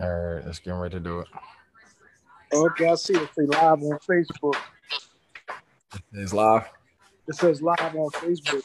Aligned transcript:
All 0.00 0.08
right, 0.10 0.44
let's 0.44 0.58
get 0.58 0.72
ready 0.72 0.94
to 0.94 1.00
do 1.00 1.20
it. 1.20 1.28
Okay, 2.52 2.88
I 2.90 2.94
see 2.96 3.14
it 3.14 3.28
say 3.34 3.42
live 3.46 3.82
on 3.82 3.98
Facebook. 4.00 4.56
It's 6.12 6.32
live. 6.32 6.68
It 7.28 7.34
says 7.34 7.62
live 7.62 7.78
on 7.96 8.10
Facebook. 8.10 8.62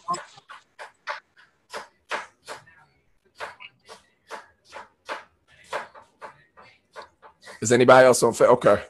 Is 7.61 7.71
anybody 7.71 8.05
else 8.07 8.23
on? 8.23 8.33
Fa- 8.33 8.47
okay. 8.47 8.83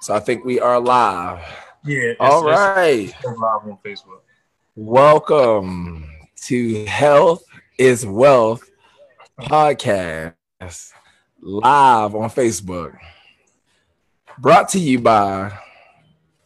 So 0.00 0.14
I 0.14 0.20
think 0.20 0.44
we 0.44 0.60
are 0.60 0.80
live. 0.80 1.40
Yeah. 1.84 1.98
It's, 2.10 2.16
All 2.20 2.46
it's- 2.48 2.58
right. 2.76 3.08
it's 3.08 3.24
live 3.24 3.38
on 3.64 3.78
Facebook. 3.84 4.20
Welcome 4.74 6.08
to 6.46 6.84
Health 6.84 7.44
is 7.78 8.04
Wealth 8.04 8.68
podcast 9.40 10.34
live 11.46 12.16
on 12.16 12.28
Facebook. 12.28 12.98
Brought 14.38 14.68
to 14.70 14.80
you 14.80 14.98
by 14.98 15.56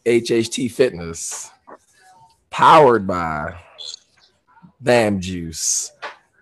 HHT 0.05 0.71
Fitness, 0.71 1.49
powered 2.51 3.07
by 3.07 3.55
BAM 4.79 5.19
Juice. 5.19 5.91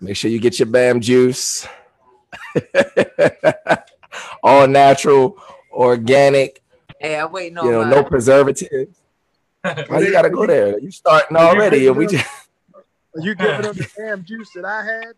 Make 0.01 0.17
sure 0.17 0.29
you 0.29 0.39
get 0.39 0.59
your 0.59 0.67
BAM 0.67 0.99
Juice. 0.99 1.65
All 4.43 4.67
natural, 4.67 5.41
organic, 5.71 6.61
Hey, 6.99 7.17
I'm 7.17 7.31
waiting 7.31 7.57
on 7.57 7.65
you 7.65 7.71
know, 7.71 7.83
my, 7.85 7.89
no 7.91 8.03
preservatives. 8.03 8.99
Why 9.61 9.99
you 9.99 10.11
gotta 10.11 10.29
go 10.29 10.45
there? 10.45 10.77
You 10.77 10.91
starting 10.91 11.37
already, 11.37 11.87
and 11.87 11.95
we 11.95 12.07
just 12.07 12.25
Are 12.75 13.21
you 13.21 13.35
giving 13.35 13.61
them 13.61 13.77
the 13.77 13.89
BAM 13.97 14.25
juice 14.25 14.49
that 14.55 14.65
I 14.65 14.83
had? 14.83 15.13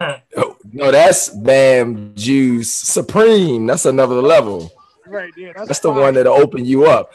Oh, 0.00 0.56
no, 0.72 0.90
that's 0.90 1.28
Bam 1.30 2.14
Juice 2.14 2.72
Supreme. 2.72 3.66
That's 3.66 3.84
another 3.86 4.20
level. 4.22 4.72
Right, 5.06 5.32
yeah. 5.36 5.52
That's, 5.54 5.68
That's 5.68 5.80
the 5.80 5.90
one 5.90 6.14
that'll 6.14 6.34
open 6.34 6.64
you 6.64 6.86
up. 6.86 7.12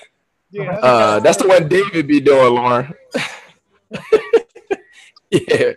Yeah, 0.51 0.71
that's, 0.71 0.83
Uh, 0.83 1.19
that's 1.19 1.37
the 1.37 1.47
one 1.47 1.67
David 1.67 2.07
be 2.07 2.19
doing, 2.19 2.53
Lauren. 2.53 2.93
yeah, 5.31 5.71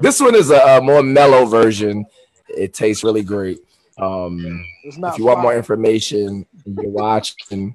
this 0.00 0.20
one 0.20 0.34
is 0.34 0.50
a, 0.50 0.58
a 0.78 0.80
more 0.80 1.02
mellow 1.02 1.46
version. 1.46 2.06
It 2.48 2.74
tastes 2.74 3.04
really 3.04 3.22
great. 3.22 3.58
Um, 3.98 4.64
if 4.84 5.18
you 5.18 5.24
want 5.24 5.40
more 5.40 5.56
information, 5.56 6.46
you're 6.64 6.88
watching. 6.88 7.74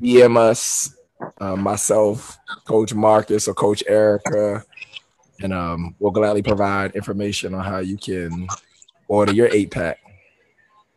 DM 0.00 0.36
us, 0.36 0.94
uh, 1.40 1.56
myself, 1.56 2.38
Coach 2.66 2.94
Marcus, 2.94 3.48
or 3.48 3.54
Coach 3.54 3.82
Erica, 3.88 4.64
and 5.42 5.52
um, 5.52 5.94
we'll 5.98 6.10
gladly 6.10 6.42
provide 6.42 6.94
information 6.94 7.54
on 7.54 7.64
how 7.64 7.78
you 7.78 7.96
can 7.96 8.48
order 9.08 9.32
your 9.32 9.48
eight 9.52 9.70
pack. 9.70 9.98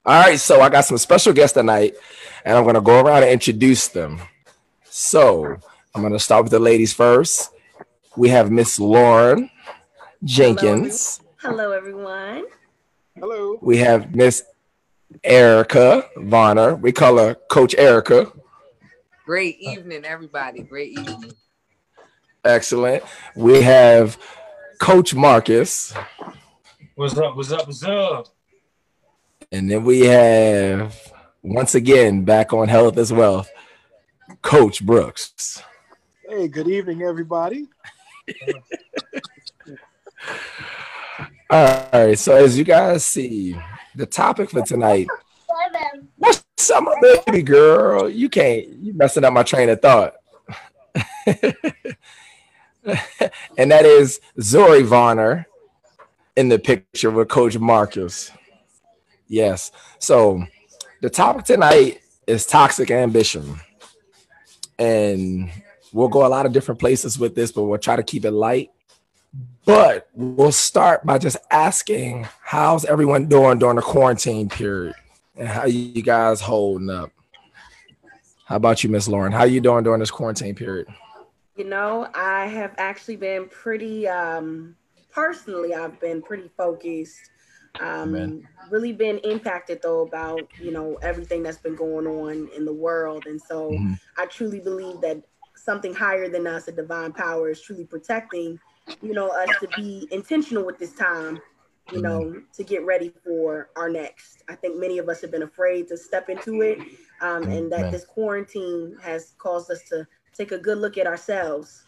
All 0.05 0.21
right, 0.21 0.39
so 0.39 0.61
I 0.61 0.69
got 0.69 0.85
some 0.85 0.97
special 0.97 1.31
guests 1.33 1.53
tonight, 1.53 1.95
and 2.43 2.57
I'm 2.57 2.65
gonna 2.65 2.81
go 2.81 3.01
around 3.01 3.23
and 3.23 3.31
introduce 3.31 3.87
them. 3.87 4.19
So 4.83 5.55
I'm 5.95 6.01
gonna 6.01 6.19
start 6.19 6.43
with 6.43 6.51
the 6.51 6.59
ladies 6.59 6.93
first. 6.93 7.51
We 8.17 8.29
have 8.29 8.51
Miss 8.51 8.79
Lauren 8.79 9.49
Jenkins. 10.23 11.21
Hello, 11.37 11.71
everyone. 11.71 12.45
Hello. 13.17 13.57
We 13.61 13.77
have 13.77 14.13
Miss 14.13 14.43
Erica 15.23 16.09
Vonner. 16.17 16.79
We 16.79 16.91
call 16.91 17.17
her 17.17 17.35
Coach 17.49 17.75
Erica. 17.75 18.31
great 19.25 19.57
evening, 19.59 20.03
everybody. 20.05 20.63
Great 20.63 20.97
evening. 20.97 21.31
Excellent. 22.43 23.03
We 23.35 23.61
have 23.61 24.17
Coach 24.79 25.15
Marcus. 25.15 25.93
What's 26.95 27.17
up? 27.17 27.35
What's 27.35 27.51
up? 27.51 27.67
What's 27.67 27.83
up? 27.83 28.27
And 29.51 29.69
then 29.69 29.83
we 29.83 30.01
have, 30.01 30.95
once 31.41 31.75
again, 31.75 32.23
back 32.25 32.53
on 32.53 32.67
Health 32.67 32.97
is 32.97 33.13
Wealth, 33.13 33.49
Coach 34.41 34.85
Brooks. 34.85 35.61
Hey, 36.27 36.47
good 36.47 36.67
evening, 36.67 37.03
everybody. 37.03 37.67
All 41.49 41.89
right. 41.93 42.17
So, 42.17 42.35
as 42.35 42.57
you 42.57 42.63
guys 42.63 43.05
see, 43.05 43.55
the 43.95 44.05
topic 44.05 44.49
for 44.49 44.63
tonight 44.63 45.07
what's 46.17 46.43
up, 46.71 46.83
my 46.83 46.95
baby 47.25 47.43
girl? 47.43 48.09
You 48.09 48.29
can't, 48.29 48.67
you 48.67 48.93
messing 48.93 49.23
up 49.23 49.33
my 49.33 49.43
train 49.43 49.69
of 49.69 49.81
thought. 49.81 50.15
and 53.57 53.71
that 53.71 53.85
is 53.85 54.19
Zori 54.41 54.83
Vonner 54.83 55.45
in 56.35 56.49
the 56.49 56.59
picture 56.59 57.11
with 57.11 57.29
Coach 57.29 57.57
Marcus. 57.57 58.31
Yes. 59.27 59.71
So 59.99 60.43
the 61.01 61.09
topic 61.09 61.45
tonight 61.45 62.01
is 62.27 62.45
toxic 62.45 62.91
ambition. 62.91 63.59
And 64.79 65.51
we'll 65.91 66.07
go 66.07 66.25
a 66.25 66.27
lot 66.27 66.45
of 66.45 66.51
different 66.51 66.79
places 66.79 67.17
with 67.17 67.35
this, 67.35 67.51
but 67.51 67.63
we'll 67.63 67.77
try 67.77 67.95
to 67.95 68.03
keep 68.03 68.25
it 68.25 68.31
light. 68.31 68.71
But 69.65 70.09
we'll 70.13 70.51
start 70.51 71.05
by 71.05 71.17
just 71.17 71.37
asking 71.49 72.27
how's 72.41 72.85
everyone 72.85 73.27
doing 73.27 73.59
during 73.59 73.77
the 73.77 73.81
quarantine 73.81 74.49
period 74.49 74.95
and 75.37 75.47
how 75.47 75.65
you 75.65 76.01
guys 76.01 76.41
holding 76.41 76.89
up? 76.89 77.11
How 78.45 78.57
about 78.57 78.83
you, 78.83 78.89
Miss 78.89 79.07
Lauren? 79.07 79.31
How 79.31 79.39
are 79.39 79.47
you 79.47 79.61
doing 79.61 79.83
during 79.83 80.01
this 80.01 80.11
quarantine 80.11 80.53
period? 80.53 80.87
You 81.55 81.65
know, 81.65 82.07
I 82.13 82.47
have 82.47 82.73
actually 82.77 83.17
been 83.17 83.47
pretty, 83.47 84.07
um, 84.07 84.75
personally, 85.09 85.73
I've 85.73 85.99
been 85.99 86.21
pretty 86.21 86.49
focused. 86.57 87.29
Um, 87.79 88.13
Amen. 88.13 88.47
really 88.69 88.93
been 88.93 89.19
impacted 89.19 89.81
though 89.81 90.01
about, 90.01 90.49
you 90.57 90.71
know, 90.71 90.97
everything 91.01 91.43
that's 91.43 91.57
been 91.57 91.75
going 91.75 92.07
on 92.07 92.49
in 92.55 92.65
the 92.65 92.73
world. 92.73 93.27
And 93.27 93.39
so 93.41 93.83
Mhm. 93.83 93.99
I 94.17 94.25
truly 94.25 94.59
believe 94.59 95.01
that 95.01 95.23
something 95.55 95.93
higher 95.93 96.29
than 96.29 96.47
us, 96.47 96.67
a 96.67 96.71
divine 96.71 97.13
power, 97.13 97.49
is 97.49 97.61
truly 97.61 97.85
protecting, 97.85 98.59
you 99.01 99.13
know, 99.13 99.29
us 99.29 99.57
to 99.59 99.67
be 99.67 100.07
intentional 100.11 100.65
with 100.65 100.79
this 100.79 100.93
time, 100.95 101.41
you 101.91 102.01
know, 102.01 102.41
to 102.53 102.63
get 102.63 102.85
ready 102.85 103.09
for 103.09 103.69
our 103.75 103.89
next. 103.89 104.43
I 104.49 104.55
think 104.55 104.77
many 104.79 104.97
of 104.97 105.09
us 105.09 105.21
have 105.21 105.31
been 105.31 105.43
afraid 105.43 105.87
to 105.89 105.97
step 105.97 106.29
into 106.29 106.61
it, 106.61 106.79
um, 107.21 107.47
and 107.47 107.71
that 107.71 107.91
this 107.91 108.05
quarantine 108.05 108.97
has 109.03 109.33
caused 109.37 109.69
us 109.69 109.83
to 109.89 110.07
take 110.33 110.51
a 110.51 110.57
good 110.57 110.77
look 110.77 110.97
at 110.97 111.07
ourselves, 111.07 111.83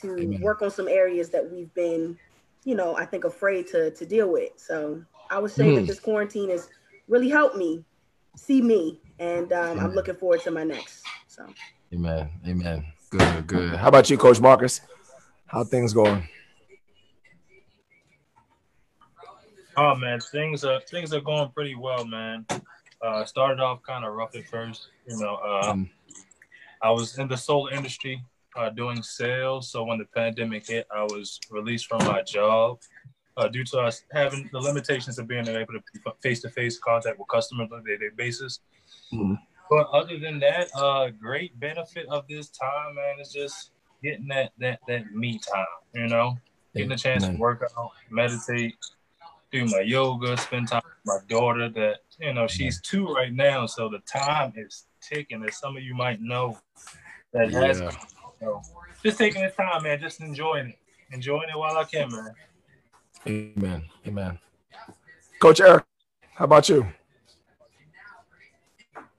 to 0.00 0.12
Amen. 0.12 0.40
work 0.40 0.62
on 0.62 0.70
some 0.70 0.88
areas 0.88 1.30
that 1.30 1.50
we've 1.50 1.72
been, 1.74 2.16
you 2.64 2.74
know, 2.74 2.96
I 2.96 3.04
think 3.04 3.24
afraid 3.24 3.66
to 3.68 3.90
to 3.90 4.06
deal 4.06 4.30
with. 4.30 4.50
So 4.56 5.02
I 5.30 5.38
would 5.38 5.50
say 5.50 5.74
that 5.74 5.84
Mm. 5.84 5.86
this 5.86 6.00
quarantine 6.00 6.50
has 6.50 6.68
really 7.08 7.28
helped 7.28 7.56
me 7.56 7.84
see 8.36 8.62
me, 8.62 9.00
and 9.18 9.52
um, 9.52 9.78
I'm 9.80 9.94
looking 9.94 10.14
forward 10.16 10.40
to 10.42 10.50
my 10.50 10.64
next. 10.64 11.04
So. 11.26 11.46
Amen. 11.92 12.30
Amen. 12.46 12.84
Good, 13.10 13.46
good. 13.46 13.74
How 13.74 13.88
about 13.88 14.08
you, 14.08 14.16
Coach 14.16 14.40
Marcus? 14.40 14.80
How 15.46 15.64
things 15.64 15.92
going? 15.92 16.28
Oh 19.76 19.94
man, 19.94 20.20
things 20.20 20.64
are 20.64 20.80
things 20.80 21.12
are 21.14 21.20
going 21.20 21.50
pretty 21.50 21.74
well, 21.74 22.04
man. 22.04 22.46
Uh, 23.02 23.24
started 23.24 23.60
off 23.60 23.82
kind 23.82 24.04
of 24.04 24.12
rough 24.12 24.34
at 24.36 24.46
first. 24.46 24.88
You 25.06 25.18
know, 25.18 25.36
uh, 25.36 25.72
Mm. 25.74 25.88
I 26.82 26.90
was 26.90 27.18
in 27.18 27.28
the 27.28 27.36
solar 27.36 27.72
industry 27.72 28.24
uh, 28.56 28.70
doing 28.70 29.02
sales. 29.02 29.70
So 29.70 29.84
when 29.84 29.98
the 29.98 30.06
pandemic 30.06 30.66
hit, 30.66 30.86
I 30.94 31.02
was 31.04 31.38
released 31.50 31.86
from 31.86 32.04
my 32.06 32.22
job 32.22 32.78
uh, 33.36 33.48
due 33.48 33.64
to 33.64 33.80
us 33.80 34.04
having 34.12 34.48
the 34.52 34.58
limitations 34.58 35.18
of 35.18 35.28
being 35.28 35.46
able 35.46 35.74
to 35.74 36.12
face 36.22 36.40
to 36.42 36.50
face 36.50 36.78
contact 36.78 37.18
with 37.18 37.28
customers 37.28 37.68
on 37.72 37.80
a 37.80 37.82
day-to-day 37.82 38.14
basis. 38.16 38.60
Mhm. 39.12 39.38
But 39.70 39.88
other 39.90 40.18
than 40.18 40.40
that, 40.40 40.68
uh, 40.74 41.10
great 41.10 41.58
benefit 41.60 42.06
of 42.08 42.26
this 42.28 42.48
time, 42.50 42.96
man, 42.96 43.20
is 43.20 43.32
just 43.32 43.70
getting 44.02 44.26
that 44.28 44.52
that 44.58 44.80
that 44.88 45.12
me 45.12 45.38
time. 45.38 45.66
You 45.94 46.08
know, 46.08 46.36
getting 46.74 46.90
a 46.90 46.96
chance 46.96 47.24
to 47.26 47.36
work 47.36 47.62
out, 47.78 47.92
meditate, 48.10 48.76
do 49.52 49.64
my 49.66 49.80
yoga, 49.80 50.36
spend 50.36 50.68
time 50.68 50.82
with 50.84 51.06
my 51.06 51.18
daughter. 51.28 51.68
That 51.68 52.00
you 52.18 52.32
know, 52.32 52.48
she's 52.48 52.80
two 52.80 53.06
right 53.14 53.32
now, 53.32 53.66
so 53.66 53.88
the 53.88 54.00
time 54.00 54.52
is 54.56 54.86
ticking. 55.00 55.44
As 55.44 55.56
some 55.58 55.76
of 55.76 55.82
you 55.82 55.94
might 55.94 56.20
know, 56.20 56.58
that 57.32 57.50
has 57.52 57.78
so 58.40 58.62
just 59.02 59.18
taking 59.18 59.42
the 59.42 59.50
time, 59.50 59.82
man, 59.82 60.00
just 60.00 60.20
enjoying 60.20 60.68
it, 60.68 60.78
enjoying 61.12 61.48
it 61.48 61.58
while 61.58 61.76
I 61.76 61.84
can, 61.84 62.10
man. 62.10 62.34
Amen. 63.26 63.84
Amen. 64.06 64.38
Coach 65.40 65.60
Eric, 65.60 65.84
how 66.34 66.44
about 66.44 66.68
you? 66.68 66.86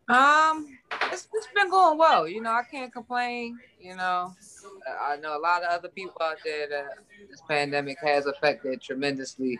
Um, 0.07 0.77
it's, 1.11 1.27
it's 1.33 1.47
been 1.55 1.69
going 1.69 1.97
well. 1.97 2.27
You 2.27 2.41
know, 2.41 2.51
I 2.51 2.63
can't 2.69 2.91
complain. 2.91 3.57
You 3.79 3.95
know, 3.95 4.35
I 5.01 5.15
know 5.17 5.37
a 5.37 5.39
lot 5.39 5.63
of 5.63 5.69
other 5.69 5.89
people 5.89 6.21
out 6.21 6.37
there 6.43 6.67
that 6.67 6.85
this 7.29 7.41
pandemic 7.47 7.97
has 8.03 8.25
affected 8.25 8.81
tremendously, 8.81 9.57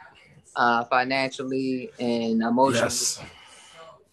uh, 0.56 0.84
financially 0.86 1.92
and 2.00 2.42
emotionally. 2.42 2.82
Yes. 2.82 3.22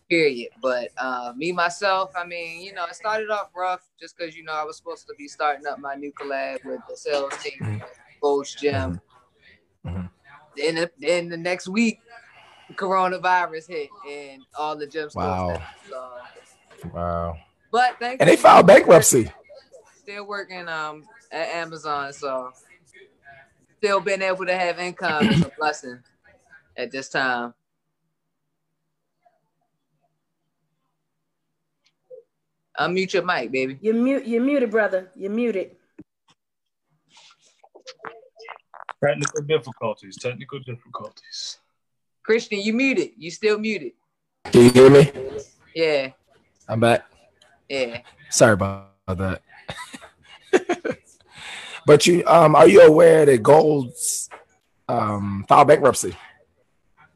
Period. 0.09 0.51
But 0.63 0.89
uh, 0.97 1.33
me 1.37 1.53
myself, 1.53 2.13
I 2.17 2.25
mean, 2.25 2.63
you 2.63 2.73
know, 2.73 2.87
it 2.87 2.95
started 2.95 3.31
off 3.31 3.51
rough 3.55 3.83
just 4.01 4.17
because 4.17 4.35
you 4.35 4.43
know 4.43 4.53
I 4.53 4.65
was 4.65 4.77
supposed 4.77 5.07
to 5.09 5.15
be 5.19 5.29
starting 5.29 5.67
up 5.67 5.79
my 5.79 5.95
new 5.95 6.13
collab 6.13 6.65
with 6.65 6.81
the 6.89 6.97
sales 6.97 7.35
team, 7.43 7.83
Coach 8.23 8.57
Gym. 8.59 9.01
Mhm. 9.85 10.11
Then, 10.57 10.91
then 10.99 11.29
the 11.29 11.37
next 11.37 11.69
week, 11.69 12.01
coronavirus 12.75 13.69
hit 13.69 13.91
and 14.09 14.43
all 14.59 14.77
the 14.77 14.87
gym 14.87 15.11
stores. 15.11 15.27
Wow. 15.27 15.63
So, 15.89 16.89
Wow. 16.93 17.39
but 17.71 17.99
thank 17.99 18.21
And 18.21 18.29
they 18.29 18.37
filed 18.37 18.67
bankruptcy. 18.67 19.31
Still 20.03 20.27
working 20.27 20.69
um 20.69 21.07
at 21.31 21.49
Amazon, 21.49 22.13
so 22.13 22.51
still 23.79 24.01
being 24.01 24.23
able 24.23 24.47
to 24.47 24.55
have 24.57 24.79
income 24.79 25.29
is 25.29 25.43
a 25.43 25.51
blessing 25.59 26.03
at 26.77 26.91
this 26.91 27.09
time. 27.09 27.55
Unmute 32.79 33.13
your 33.13 33.25
mic, 33.25 33.51
baby. 33.51 33.79
You're 33.81 33.95
mute. 33.95 34.27
You're 34.27 34.43
muted, 34.43 34.71
brother. 34.71 35.11
You're 35.17 35.33
muted. 35.33 35.73
Technical 39.05 39.43
difficulties. 39.43 40.17
Technical 40.17 40.61
difficulties. 40.61 41.59
Christian, 42.23 42.61
you 42.61 42.73
muted. 42.73 43.11
You 43.17 43.31
still 43.31 43.59
muted. 43.59 43.93
Can 44.45 44.65
you 44.65 44.71
hear 44.71 44.91
me? 44.91 45.13
Yeah, 45.75 46.11
I'm 46.69 46.81
back. 46.81 47.05
yeah. 47.69 48.03
Sorry 48.31 48.53
about 48.53 48.91
that. 49.09 49.43
but 51.87 52.07
you 52.07 52.25
um 52.27 52.55
are 52.55 52.69
you 52.69 52.83
aware 52.83 53.27
that 53.27 53.43
Gold's 53.43 54.29
um 54.89 55.45
filed 55.49 55.69
bankruptcy? 55.69 56.15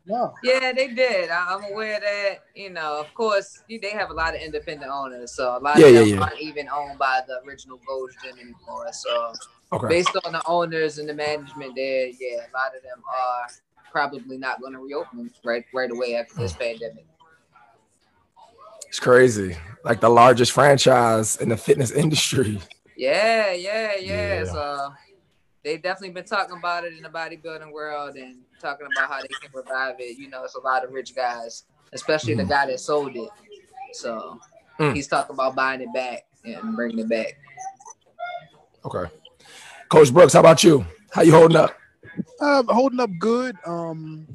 Yeah, 0.06 0.72
they 0.72 0.88
did. 0.88 1.30
I'm 1.30 1.64
aware 1.64 2.00
that, 2.00 2.38
you 2.54 2.70
know, 2.70 3.00
of 3.00 3.14
course, 3.14 3.62
they 3.68 3.90
have 3.90 4.10
a 4.10 4.14
lot 4.14 4.34
of 4.34 4.40
independent 4.40 4.90
owners. 4.90 5.32
So 5.32 5.56
a 5.56 5.60
lot 5.60 5.78
Yeah, 5.78 5.86
of 5.86 5.94
yeah, 5.94 6.00
them 6.00 6.08
yeah. 6.08 6.20
aren't 6.20 6.40
even 6.40 6.68
owned 6.68 6.98
by 6.98 7.20
the 7.26 7.40
original 7.46 7.78
Gold's 7.86 8.16
Gym 8.22 8.36
anymore. 8.38 8.92
So 8.92 9.32
Okay. 9.72 9.88
based 9.88 10.14
on 10.24 10.32
the 10.32 10.42
owners 10.46 10.98
and 10.98 11.08
the 11.08 11.14
management 11.14 11.74
there, 11.76 12.08
yeah, 12.08 12.40
a 12.40 12.52
lot 12.52 12.76
of 12.76 12.82
them 12.82 13.02
are 13.08 13.46
probably 13.90 14.36
not 14.36 14.60
going 14.60 14.72
to 14.72 14.80
reopen 14.80 15.30
right 15.44 15.64
right 15.72 15.90
away 15.90 16.16
after 16.16 16.34
this 16.36 16.52
pandemic. 16.54 17.06
It's 18.88 19.00
crazy. 19.00 19.56
Like 19.84 20.00
the 20.00 20.10
largest 20.10 20.52
franchise 20.52 21.36
in 21.36 21.48
the 21.48 21.56
fitness 21.56 21.90
industry. 21.90 22.60
Yeah, 22.96 23.52
yeah, 23.52 23.96
yeah. 23.96 24.44
Yeah. 24.44 24.44
So 24.44 24.94
they've 25.64 25.82
definitely 25.82 26.12
been 26.12 26.24
talking 26.24 26.58
about 26.58 26.84
it 26.84 26.92
in 26.94 27.02
the 27.02 27.08
bodybuilding 27.08 27.72
world 27.72 28.16
and 28.16 28.36
talking 28.62 28.86
about 28.86 29.10
how 29.10 29.20
they 29.20 29.28
can 29.28 29.50
revive 29.52 29.96
it. 29.98 30.16
You 30.18 30.30
know, 30.30 30.44
it's 30.44 30.54
a 30.54 30.60
lot 30.60 30.84
of 30.84 30.92
rich 30.92 31.14
guys, 31.14 31.64
especially 31.92 32.34
the 32.34 32.44
Mhm. 32.44 32.48
guy 32.48 32.66
that 32.66 32.80
sold 32.80 33.14
it. 33.16 33.28
So 33.92 34.40
Mm. 34.78 34.94
he's 34.94 35.08
talking 35.08 35.34
about 35.34 35.54
buying 35.54 35.80
it 35.82 35.92
back 35.92 36.22
and 36.44 36.74
bringing 36.74 37.00
it 37.00 37.08
back. 37.08 37.34
Okay. 38.84 39.12
Coach 39.88 40.12
Brooks, 40.12 40.32
how 40.32 40.40
about 40.40 40.64
you? 40.64 40.84
How 41.10 41.22
you 41.22 41.32
holding 41.32 41.56
up? 41.56 41.76
Uh, 42.40 42.62
holding 42.68 43.00
up 43.00 43.10
good. 43.18 43.56
Um, 43.66 44.26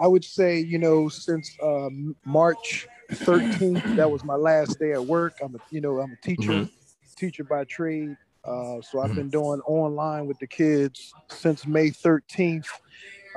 I 0.00 0.06
would 0.06 0.24
say, 0.24 0.58
you 0.60 0.78
know, 0.78 1.08
since 1.08 1.56
um, 1.62 2.16
March 2.24 2.86
13th, 3.12 3.82
that 3.96 4.10
was 4.10 4.24
my 4.24 4.34
last 4.34 4.78
day 4.78 4.92
at 4.92 5.04
work. 5.04 5.34
I'm 5.42 5.54
a, 5.54 5.58
you 5.70 5.80
know, 5.80 5.98
I'm 6.00 6.12
a 6.12 6.16
teacher, 6.16 6.52
Mhm. 6.52 6.70
teacher 7.16 7.44
by 7.44 7.64
trade. 7.64 8.16
Uh, 8.44 8.80
so 8.82 9.00
I've 9.00 9.10
Mhm. 9.10 9.14
been 9.16 9.30
doing 9.30 9.60
online 9.66 10.26
with 10.26 10.38
the 10.38 10.46
kids 10.46 11.12
since 11.30 11.66
May 11.66 11.90
13th. 11.90 12.68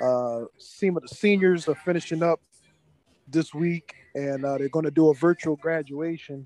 Uh, 0.02 0.46
some 0.58 0.98
of 0.98 1.04
the 1.04 1.10
seniors 1.10 1.68
are 1.68 1.76
finishing 1.76 2.24
up 2.24 2.40
this 3.28 3.54
week, 3.54 3.96
and 4.16 4.46
uh, 4.46 4.58
they're 4.58 4.70
going 4.70 4.86
to 4.86 4.92
do 4.92 5.10
a 5.10 5.14
virtual 5.14 5.56
graduation. 5.56 6.46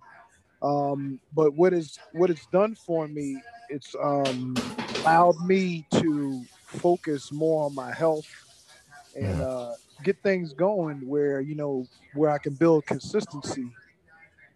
Um, 0.61 1.19
but 1.33 1.53
what 1.55 1.73
is 1.73 1.97
what 2.13 2.29
it's 2.29 2.45
done 2.47 2.75
for 2.75 3.07
me? 3.07 3.41
It's 3.69 3.95
um, 4.01 4.55
allowed 4.97 5.39
me 5.45 5.85
to 5.91 6.43
focus 6.65 7.31
more 7.31 7.65
on 7.65 7.75
my 7.75 7.91
health 7.91 8.27
and 9.15 9.41
uh, 9.41 9.73
get 10.03 10.21
things 10.23 10.53
going 10.53 11.07
where 11.07 11.41
you 11.41 11.55
know 11.55 11.85
where 12.13 12.29
I 12.29 12.37
can 12.37 12.53
build 12.53 12.85
consistency 12.85 13.69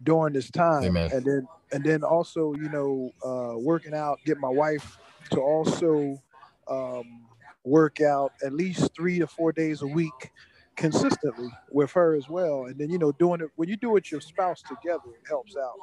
during 0.02 0.32
this 0.32 0.50
time, 0.50 0.84
Amen. 0.84 1.10
and 1.12 1.24
then 1.24 1.48
and 1.72 1.84
then 1.84 2.04
also 2.04 2.54
you 2.54 2.68
know 2.68 3.12
uh, 3.24 3.58
working 3.58 3.94
out, 3.94 4.18
get 4.24 4.38
my 4.38 4.48
wife 4.48 4.98
to 5.30 5.40
also 5.40 6.20
um, 6.68 7.26
work 7.66 8.00
out 8.00 8.32
at 8.44 8.54
least 8.54 8.90
three 8.96 9.20
to 9.20 9.28
four 9.28 9.52
days 9.52 9.82
a 9.82 9.88
week 9.88 10.32
consistently 10.76 11.50
with 11.70 11.92
her 11.92 12.16
as 12.16 12.28
well, 12.30 12.66
and 12.66 12.78
then 12.78 12.90
you 12.90 12.98
know 12.98 13.12
doing 13.12 13.42
it 13.42 13.48
when 13.56 13.68
you 13.68 13.76
do 13.76 13.90
it 13.90 13.94
with 13.94 14.12
your 14.12 14.20
spouse 14.22 14.62
together, 14.62 15.10
it 15.20 15.28
helps 15.28 15.56
out. 15.56 15.80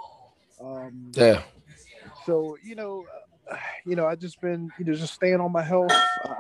Um, 0.66 1.14
Yeah. 1.16 1.44
so 2.26 2.58
you 2.64 2.76
know 2.76 3.08
uh, 3.52 3.58
you 3.86 3.96
know 3.96 4.06
i 4.08 4.16
just 4.16 4.40
been 4.42 4.72
you 4.78 4.86
know 4.86 4.94
just 4.94 5.14
staying 5.14 5.40
on 5.42 5.52
my 5.52 5.64
health 5.64 5.92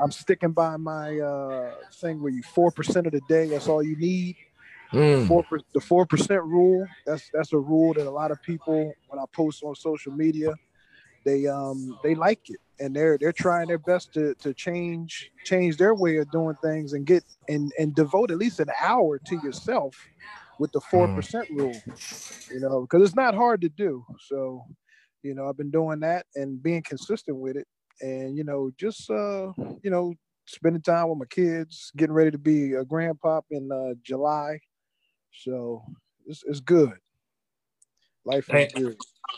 i'm 0.01 0.11
sticking 0.11 0.51
by 0.51 0.77
my 0.77 1.17
uh 1.19 1.71
thing 2.01 2.21
where 2.21 2.31
you 2.31 2.43
four 2.43 2.71
percent 2.71 3.07
of 3.07 3.13
the 3.13 3.21
day 3.21 3.47
that's 3.49 3.67
all 3.67 3.83
you 3.83 3.97
need 3.97 4.35
Mm. 4.93 5.27
four 5.27 5.43
per- 5.43 5.59
the 5.73 5.81
four 5.81 6.05
percent 6.05 6.43
rule 6.43 6.87
that's 7.05 7.29
that's 7.33 7.53
a 7.53 7.57
rule 7.57 7.93
that 7.93 8.07
a 8.07 8.11
lot 8.11 8.31
of 8.31 8.41
people 8.41 8.93
when 9.07 9.19
i 9.19 9.23
post 9.35 9.63
on 9.63 9.75
social 9.75 10.11
media 10.13 10.53
they 11.25 11.47
um 11.47 11.97
they 12.03 12.15
like 12.15 12.41
it 12.49 12.59
and 12.79 12.95
they're 12.95 13.17
they're 13.19 13.33
trying 13.33 13.67
their 13.67 13.77
best 13.77 14.13
to 14.13 14.35
to 14.41 14.53
change 14.53 15.31
change 15.43 15.77
their 15.77 15.95
way 15.95 16.17
of 16.17 16.31
doing 16.31 16.55
things 16.63 16.93
and 16.93 17.05
get 17.05 17.23
and 17.47 17.71
and 17.79 17.95
devote 17.95 18.31
at 18.31 18.37
least 18.37 18.59
an 18.59 18.69
hour 18.81 19.19
to 19.25 19.35
yourself 19.35 20.09
with 20.57 20.71
the 20.71 20.81
four 20.81 21.07
percent 21.09 21.47
rule 21.49 21.83
you 22.49 22.59
know 22.59 22.81
because 22.81 23.03
it's 23.05 23.15
not 23.15 23.35
hard 23.35 23.61
to 23.61 23.69
do. 23.69 24.05
So 24.27 24.63
you 25.23 25.33
know 25.35 25.47
i've 25.49 25.57
been 25.57 25.71
doing 25.71 25.99
that 26.01 26.25
and 26.35 26.61
being 26.61 26.83
consistent 26.83 27.37
with 27.37 27.55
it 27.57 27.67
and 28.01 28.37
you 28.37 28.43
know 28.43 28.71
just 28.77 29.09
uh 29.09 29.51
you 29.83 29.89
know 29.91 30.13
spending 30.47 30.81
time 30.81 31.09
with 31.09 31.17
my 31.19 31.25
kids 31.29 31.91
getting 31.97 32.13
ready 32.13 32.31
to 32.31 32.37
be 32.37 32.73
a 32.73 32.83
grandpop 32.85 33.43
in 33.51 33.71
uh 33.71 33.93
july. 34.03 34.59
So 35.33 35.83
it's, 36.27 36.43
it's 36.47 36.59
good 36.61 36.93
life 38.25 38.49
is 38.49 38.49
Hey. 38.49 38.71
good 38.73 38.97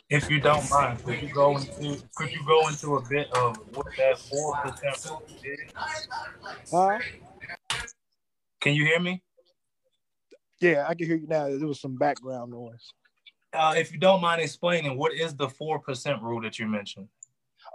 If 0.10 0.30
you 0.30 0.40
don't 0.40 0.70
mind, 0.70 1.04
could 1.04 1.22
you 1.22 1.30
go 1.34 1.58
into 1.58 2.02
could 2.16 2.32
you 2.32 2.44
go 2.46 2.68
into 2.68 2.96
a 2.98 3.02
bit 3.02 3.32
of 3.34 3.58
what 3.74 3.88
that 3.98 4.20
four 4.20 4.56
percent 4.58 4.98
is? 5.44 5.60
huh 6.72 7.00
Can 8.62 8.74
you 8.74 8.86
hear 8.86 9.00
me? 9.00 9.22
yeah 10.62 10.86
i 10.88 10.96
can 10.96 11.06
hear 11.08 11.18
you 11.18 11.28
now 11.28 11.48
there 11.50 11.68
was 11.68 11.80
some 11.82 11.96
background 11.98 12.52
noise 12.52 12.94
Uh, 13.54 13.74
if 13.78 13.92
you 13.92 13.98
don't 13.98 14.22
mind 14.22 14.42
explaining, 14.42 14.98
what 14.98 15.14
is 15.14 15.34
the 15.36 15.48
four 15.50 15.80
percent 15.80 16.22
rule 16.22 16.42
that 16.42 16.60
you 16.60 16.68
mentioned? 16.68 17.08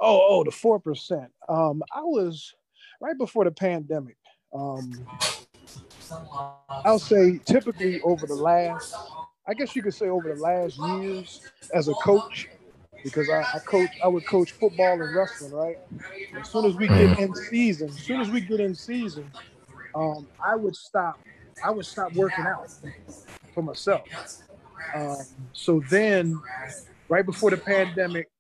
Oh, 0.01 0.21
oh, 0.29 0.45
the 0.45 0.51
four 0.51 0.79
percent. 0.79 1.31
Um, 1.49 1.83
I 1.95 2.03
was 2.03 2.55
right 3.01 3.17
before 3.17 3.45
the 3.45 3.51
pandemic. 3.51 4.17
Um, 4.55 4.91
I'll 6.85 6.99
say 6.99 7.39
typically 7.47 8.01
over 8.03 8.27
the 8.27 8.35
last, 8.35 8.95
I 9.51 9.55
guess 9.55 9.75
you 9.75 9.83
could 9.83 9.95
say 9.95 10.09
over 10.09 10.33
the 10.33 10.41
last 10.41 10.79
years 10.79 11.41
as 11.75 11.89
a 11.89 11.95
coach, 11.95 12.49
because 13.03 13.29
I, 13.29 13.41
I 13.41 13.59
coach, 13.59 13.91
I 14.05 14.07
would 14.07 14.25
coach 14.25 14.53
football 14.53 14.93
and 14.93 15.13
wrestling, 15.13 15.51
right? 15.51 15.77
As 16.39 16.49
soon 16.49 16.67
as 16.67 16.77
we 16.77 16.87
get 16.87 17.19
in 17.19 17.35
season, 17.35 17.89
as 17.89 17.99
soon 17.99 18.21
as 18.21 18.31
we 18.31 18.43
get 18.43 18.61
in 18.61 18.77
season, 18.77 19.29
um, 19.97 20.29
I 20.41 20.55
would 20.55 20.77
stop, 20.77 21.19
I 21.65 21.73
would 21.73 21.85
stop 21.85 22.15
working 22.15 22.47
out 22.47 22.71
for 23.53 23.65
myself. 23.65 24.07
Um, 24.95 25.17
so 25.53 25.83
then, 25.91 26.41
right 27.09 27.27
before 27.27 27.51
the 27.51 27.57
pandemic, 27.57 28.31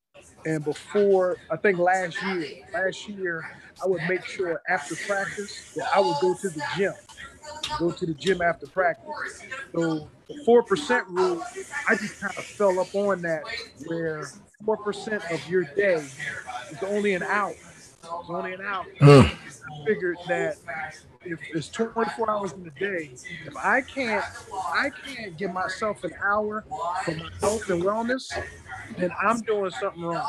and 0.46 0.64
before 0.64 1.38
I 1.50 1.56
think 1.56 1.78
last 1.78 2.22
year, 2.22 2.44
last 2.72 3.08
year 3.08 3.50
I 3.82 3.88
would 3.88 4.02
make 4.08 4.24
sure 4.24 4.62
after 4.68 4.94
practice 4.94 5.72
that 5.74 5.88
I 5.92 5.98
would 5.98 6.16
go 6.20 6.34
to 6.34 6.48
the 6.50 6.62
gym, 6.76 6.94
go 7.78 7.90
to 7.90 8.06
the 8.06 8.14
gym 8.14 8.42
after 8.42 8.66
practice. 8.66 9.42
So 9.74 10.08
the 10.28 10.42
four 10.44 10.62
percent 10.62 11.06
rule, 11.08 11.42
I 11.88 11.96
just 11.96 12.20
kind 12.20 12.36
of 12.36 12.44
fell 12.44 12.78
up 12.78 12.94
on 12.94 13.22
that, 13.22 13.42
where 13.86 14.30
four 14.64 14.76
percent 14.76 15.22
of 15.30 15.46
your 15.48 15.64
day 15.64 16.04
is 16.70 16.82
only 16.86 17.14
an 17.14 17.22
hour. 17.22 17.54
It's 18.02 18.30
only 18.30 18.54
an 18.54 18.60
hour. 18.62 18.86
Mm. 19.00 19.30
I 19.30 19.86
figured 19.86 20.16
that 20.28 20.56
if 21.24 21.38
it's 21.54 21.68
24 21.68 22.30
hours 22.30 22.52
in 22.52 22.66
a 22.66 22.80
day, 22.80 23.10
if 23.46 23.56
I 23.56 23.82
can't, 23.82 24.24
I 24.72 24.90
can't 24.90 25.36
give 25.36 25.52
myself 25.52 26.02
an 26.04 26.14
hour 26.22 26.64
for 27.04 27.14
my 27.14 27.30
health 27.40 27.68
and 27.68 27.82
wellness, 27.82 28.32
then 28.96 29.10
I'm 29.22 29.40
doing 29.42 29.70
something 29.70 30.02
wrong. 30.02 30.26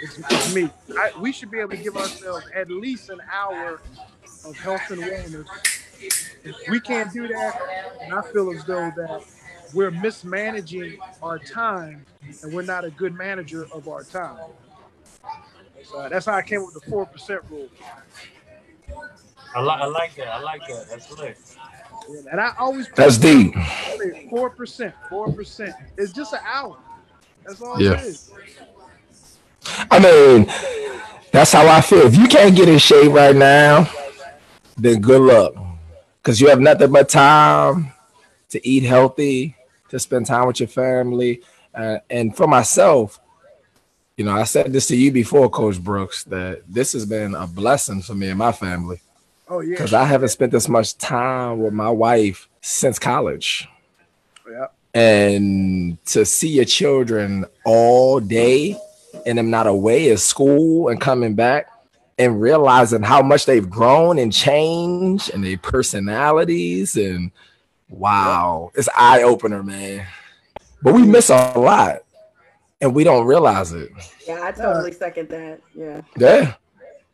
It's, 0.00 0.18
it's 0.18 0.54
me. 0.54 0.70
I, 0.98 1.12
we 1.20 1.32
should 1.32 1.50
be 1.50 1.60
able 1.60 1.70
to 1.70 1.76
give 1.76 1.96
ourselves 1.96 2.46
at 2.54 2.70
least 2.70 3.10
an 3.10 3.20
hour 3.32 3.80
of 4.44 4.56
health 4.56 4.90
and 4.90 5.02
wellness. 5.02 5.46
If 6.44 6.68
we 6.68 6.80
can't 6.80 7.12
do 7.12 7.28
that, 7.28 7.60
and 8.02 8.12
I 8.12 8.22
feel 8.22 8.50
as 8.50 8.64
though 8.64 8.90
that 8.96 9.22
we're 9.72 9.90
mismanaging 9.90 10.98
our 11.22 11.38
time 11.38 12.04
and 12.42 12.52
we're 12.52 12.62
not 12.62 12.84
a 12.84 12.90
good 12.90 13.14
manager 13.14 13.66
of 13.72 13.88
our 13.88 14.02
time. 14.04 14.38
So 15.84 16.08
that's 16.08 16.26
how 16.26 16.34
I 16.34 16.42
came 16.42 16.60
up 16.60 16.66
with 16.74 16.82
the 16.84 16.90
four 16.90 17.06
percent 17.06 17.42
rule. 17.50 17.68
I 19.54 19.60
like 19.60 19.80
I 19.82 19.86
like 19.86 20.14
that. 20.16 20.28
I 20.28 20.40
like 20.40 20.60
that. 20.68 20.86
That's 20.88 21.10
lit. 21.18 21.38
And 22.30 22.40
I 22.40 22.52
always 22.58 22.88
That's 22.96 23.16
deep. 23.18 23.54
four 24.28 24.50
percent, 24.50 24.94
four 25.08 25.32
percent. 25.32 25.74
It's 25.96 26.12
just 26.12 26.32
an 26.32 26.40
hour. 26.44 26.76
That's 27.44 27.60
all 27.62 27.80
Yeah. 27.80 27.92
it 27.92 28.00
is. 28.00 28.30
I 29.90 29.98
mean, 30.00 30.46
that's 31.30 31.52
how 31.52 31.66
I 31.68 31.80
feel. 31.80 32.06
If 32.06 32.16
you 32.16 32.26
can't 32.26 32.56
get 32.56 32.68
in 32.68 32.78
shape 32.78 33.12
right 33.12 33.36
now, 33.36 33.88
then 34.76 35.00
good 35.00 35.20
luck. 35.22 35.54
Because 36.22 36.40
you 36.40 36.48
have 36.48 36.60
nothing 36.60 36.92
but 36.92 37.08
time 37.08 37.92
to 38.50 38.68
eat 38.68 38.84
healthy, 38.84 39.56
to 39.88 39.98
spend 39.98 40.26
time 40.26 40.46
with 40.46 40.60
your 40.60 40.68
family. 40.68 41.42
Uh, 41.74 41.98
and 42.08 42.36
for 42.36 42.46
myself, 42.46 43.18
you 44.16 44.24
know, 44.24 44.32
I 44.32 44.44
said 44.44 44.72
this 44.72 44.86
to 44.88 44.96
you 44.96 45.10
before, 45.10 45.50
Coach 45.50 45.82
Brooks, 45.82 46.22
that 46.24 46.62
this 46.68 46.92
has 46.92 47.06
been 47.06 47.34
a 47.34 47.46
blessing 47.46 48.02
for 48.02 48.14
me 48.14 48.28
and 48.28 48.38
my 48.38 48.52
family. 48.52 49.00
Oh 49.48 49.60
yeah. 49.60 49.70
Because 49.70 49.92
I 49.92 50.04
haven't 50.04 50.28
spent 50.28 50.52
this 50.52 50.68
much 50.68 50.96
time 50.96 51.58
with 51.60 51.72
my 51.72 51.90
wife 51.90 52.48
since 52.60 52.98
college. 52.98 53.68
Yeah. 54.48 54.66
And 54.94 56.04
to 56.06 56.24
see 56.24 56.50
your 56.50 56.66
children 56.66 57.46
all 57.64 58.20
day 58.20 58.76
and 59.26 59.38
them 59.38 59.50
not 59.50 59.66
away 59.66 60.10
at 60.10 60.20
school 60.20 60.88
and 60.88 61.00
coming 61.00 61.34
back 61.34 61.66
and 62.18 62.40
realizing 62.40 63.02
how 63.02 63.22
much 63.22 63.46
they've 63.46 63.68
grown 63.68 64.18
and 64.18 64.32
changed 64.32 65.30
and 65.32 65.44
their 65.44 65.56
personalities 65.56 66.96
and 66.96 67.30
wow, 67.88 68.70
it's 68.74 68.88
eye 68.96 69.22
opener, 69.22 69.62
man. 69.62 70.06
But 70.82 70.94
we 70.94 71.02
miss 71.02 71.30
a 71.30 71.58
lot 71.58 72.00
and 72.80 72.94
we 72.94 73.04
don't 73.04 73.26
realize 73.26 73.72
it. 73.72 73.90
Yeah, 74.26 74.40
I 74.42 74.52
totally 74.52 74.92
second 74.92 75.28
that. 75.30 75.60
Yeah. 75.74 76.02
Yeah. 76.16 76.54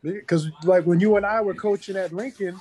Because 0.03 0.49
like 0.65 0.85
when 0.85 1.01
you 1.01 1.17
and 1.17 1.27
I 1.27 1.41
were 1.41 1.55
coaching 1.55 1.97
at 1.97 2.13
Lincoln, 2.13 2.61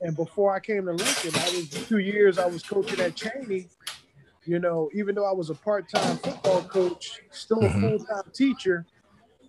and 0.00 0.14
before 0.14 0.54
I 0.54 0.60
came 0.60 0.84
to 0.84 0.92
Lincoln, 0.92 1.32
I 1.34 1.56
was 1.56 1.70
two 1.70 1.98
years 1.98 2.38
I 2.38 2.46
was 2.46 2.62
coaching 2.62 3.00
at 3.00 3.16
Cheyney. 3.16 3.68
You 4.44 4.60
know, 4.60 4.90
even 4.92 5.14
though 5.14 5.24
I 5.24 5.32
was 5.32 5.50
a 5.50 5.54
part-time 5.54 6.18
football 6.18 6.62
coach, 6.62 7.20
still 7.30 7.64
a 7.64 7.68
Mhm. 7.68 7.80
full-time 7.80 8.30
teacher. 8.32 8.86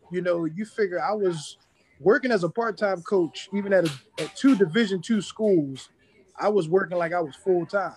You 0.09 0.21
know, 0.21 0.45
you 0.45 0.65
figure 0.65 0.99
I 0.99 1.11
was 1.11 1.57
working 1.99 2.31
as 2.31 2.43
a 2.43 2.49
part-time 2.49 3.01
coach, 3.03 3.49
even 3.53 3.73
at, 3.73 3.85
a, 3.85 3.91
at 4.23 4.35
two 4.35 4.55
Division 4.55 5.01
two 5.01 5.21
schools. 5.21 5.89
I 6.39 6.49
was 6.49 6.69
working 6.69 6.97
like 6.97 7.13
I 7.13 7.19
was 7.21 7.35
full-time. 7.35 7.93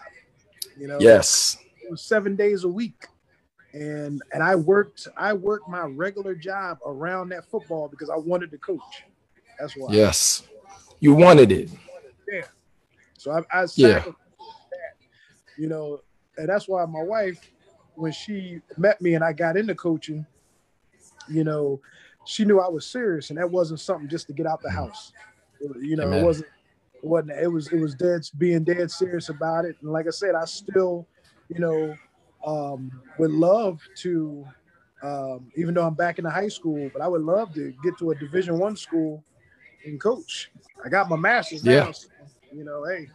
You 0.78 0.88
know, 0.88 0.98
Yes. 1.00 1.58
it 1.82 1.90
was 1.90 2.02
seven 2.02 2.36
days 2.36 2.64
a 2.64 2.68
week 2.68 3.06
and 3.72 4.20
and 4.32 4.42
i 4.42 4.52
worked 4.56 5.06
i 5.16 5.32
worked 5.32 5.68
my 5.68 5.82
regular 5.82 6.34
job 6.34 6.76
around 6.84 7.28
that 7.28 7.44
football 7.48 7.86
because 7.86 8.10
i 8.10 8.16
wanted 8.16 8.50
to 8.50 8.58
coach 8.58 8.80
that's 9.60 9.74
why 9.76 9.92
Yes. 9.94 10.42
You 10.98 11.14
wanted 11.14 11.52
it. 11.52 11.70
Yeah. 12.28 12.40
so 13.16 13.30
i, 13.30 13.38
I 13.60 13.66
Yeah. 13.76 14.00
that 14.00 14.14
you 15.56 15.68
know 15.68 16.00
and 16.36 16.48
that's 16.48 16.66
why 16.66 16.84
my 16.86 17.00
wife 17.02 17.38
when 17.94 18.10
she 18.10 18.60
met 18.76 19.00
me 19.00 19.14
and 19.14 19.22
i 19.22 19.32
got 19.32 19.56
into 19.56 19.76
coaching 19.76 20.26
you 21.28 21.44
know 21.44 21.80
she 22.24 22.44
knew 22.44 22.60
i 22.60 22.68
was 22.68 22.86
serious 22.86 23.30
and 23.30 23.38
that 23.38 23.50
wasn't 23.50 23.78
something 23.80 24.08
just 24.08 24.26
to 24.26 24.32
get 24.32 24.46
out 24.46 24.60
the 24.62 24.70
house 24.70 25.12
you 25.80 25.96
know 25.96 26.04
Amen. 26.04 26.20
it 26.20 26.24
wasn't 26.24 26.48
it 26.94 27.04
wasn't 27.04 27.30
it 27.30 27.48
was 27.48 27.72
it 27.72 27.76
was 27.78 27.94
dead 27.94 28.22
being 28.38 28.64
dead 28.64 28.90
serious 28.90 29.28
about 29.28 29.64
it 29.64 29.76
and 29.82 29.90
like 29.92 30.06
i 30.06 30.10
said 30.10 30.34
i 30.34 30.44
still 30.44 31.06
you 31.48 31.58
know 31.58 31.94
um 32.46 32.90
would 33.18 33.30
love 33.30 33.80
to 33.96 34.46
um 35.02 35.50
even 35.56 35.74
though 35.74 35.86
i'm 35.86 35.94
back 35.94 36.18
in 36.18 36.24
the 36.24 36.30
high 36.30 36.48
school 36.48 36.90
but 36.92 37.02
i 37.02 37.08
would 37.08 37.22
love 37.22 37.52
to 37.54 37.72
get 37.82 37.96
to 37.98 38.10
a 38.10 38.14
division 38.16 38.58
one 38.58 38.76
school 38.76 39.22
and 39.84 40.00
coach 40.00 40.50
i 40.84 40.88
got 40.88 41.08
my 41.08 41.16
master's 41.16 41.64
Yeah. 41.64 41.86
now 41.86 41.92
so, 41.92 42.08
you 42.52 42.64
know 42.64 42.84
hey 42.84 43.08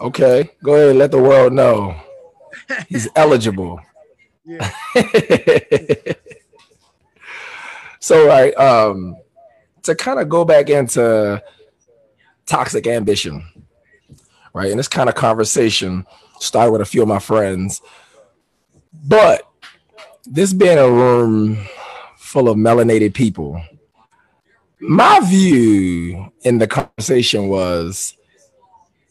Okay. 0.00 0.50
Go 0.62 0.74
ahead 0.74 0.90
and 0.90 0.98
let 0.98 1.10
the 1.10 1.20
world 1.20 1.52
know. 1.52 1.94
He's 2.88 3.06
eligible. 3.14 3.80
yeah 4.46 4.72
so 8.00 8.26
right, 8.26 8.54
um, 8.56 9.16
to 9.82 9.94
kind 9.94 10.18
of 10.18 10.28
go 10.28 10.44
back 10.44 10.70
into 10.70 11.42
toxic 12.46 12.86
ambition, 12.86 13.44
right? 14.52 14.70
And 14.70 14.78
this 14.78 14.88
kind 14.88 15.08
of 15.08 15.14
conversation 15.14 16.06
started 16.40 16.72
with 16.72 16.80
a 16.80 16.86
few 16.86 17.02
of 17.02 17.08
my 17.08 17.18
friends, 17.18 17.80
but 18.92 19.42
this 20.26 20.52
being 20.52 20.78
a 20.78 20.90
room 20.90 21.58
full 22.16 22.48
of 22.48 22.56
melanated 22.56 23.14
people, 23.14 23.62
my 24.80 25.20
view 25.20 26.32
in 26.42 26.58
the 26.58 26.66
conversation 26.66 27.48
was 27.48 28.16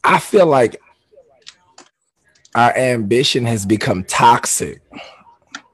I 0.04 0.20
feel 0.20 0.48
like 0.48 0.82
our 2.56 2.76
ambition 2.76 3.46
has 3.46 3.66
become 3.66 4.04
toxic 4.04 4.82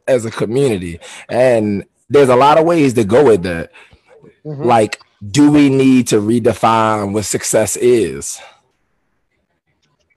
as 0.07 0.25
a 0.25 0.31
community. 0.31 0.99
And 1.29 1.85
there's 2.09 2.29
a 2.29 2.35
lot 2.35 2.57
of 2.57 2.65
ways 2.65 2.93
to 2.93 3.03
go 3.03 3.25
with 3.25 3.43
that. 3.43 3.71
Mhm. 4.45 4.65
Like, 4.65 5.01
do 5.31 5.51
we 5.51 5.69
need 5.69 6.07
to 6.09 6.21
redefine 6.21 7.13
what 7.13 7.25
success 7.25 7.75
is? 7.77 8.39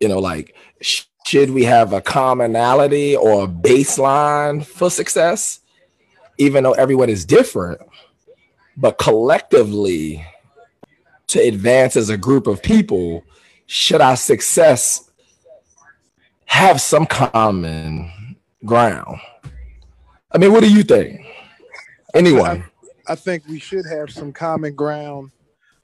You 0.00 0.08
know, 0.08 0.18
like, 0.18 0.54
sh- 0.80 1.04
should 1.26 1.50
we 1.50 1.64
have 1.64 1.92
a 1.92 2.00
commonality 2.00 3.16
or 3.16 3.44
a 3.44 3.48
baseline 3.48 4.64
for 4.64 4.90
success? 4.90 5.60
Even 6.38 6.62
though 6.62 6.72
everyone 6.72 7.08
is 7.08 7.24
different, 7.24 7.80
but 8.76 8.96
collectively, 8.98 10.24
to 11.28 11.40
advance 11.40 11.96
as 11.96 12.08
a 12.10 12.16
group 12.16 12.46
of 12.46 12.62
people, 12.62 13.24
should 13.66 14.00
our 14.00 14.16
success 14.16 15.10
have 16.46 16.80
some 16.80 17.04
common 17.06 18.36
ground? 18.64 19.20
I 20.30 20.38
mean, 20.38 20.52
what 20.52 20.62
do 20.62 20.72
you 20.72 20.82
think? 20.82 21.20
Anyone? 22.18 22.64
I 23.06 23.14
think 23.14 23.46
we 23.46 23.60
should 23.60 23.86
have 23.86 24.10
some 24.10 24.32
common 24.32 24.74
ground 24.74 25.30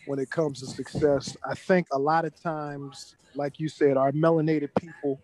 when 0.06 0.18
it 0.18 0.30
comes 0.30 0.58
to 0.60 0.66
success. 0.66 1.36
I 1.48 1.54
think 1.54 1.86
a 1.92 1.98
lot 1.98 2.24
of 2.24 2.34
times, 2.42 3.14
like 3.36 3.60
you 3.60 3.68
said, 3.68 3.96
our 3.96 4.10
melanated 4.10 4.70
people, 4.80 5.20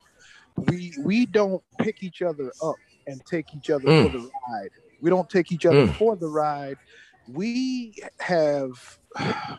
we 0.68 0.92
we 1.02 1.26
don't 1.26 1.60
pick 1.80 2.04
each 2.04 2.22
other 2.22 2.52
up 2.62 2.76
and 3.08 3.20
take 3.26 3.52
each 3.56 3.70
other 3.70 3.88
Mm. 3.88 4.04
for 4.04 4.18
the 4.18 4.30
ride. 4.48 4.70
We 5.00 5.10
don't 5.10 5.28
take 5.28 5.50
each 5.50 5.66
other 5.66 5.88
Mm. 5.88 5.94
for 5.96 6.14
the 6.14 6.28
ride. 6.28 6.76
We 7.26 7.96
have 8.20 8.98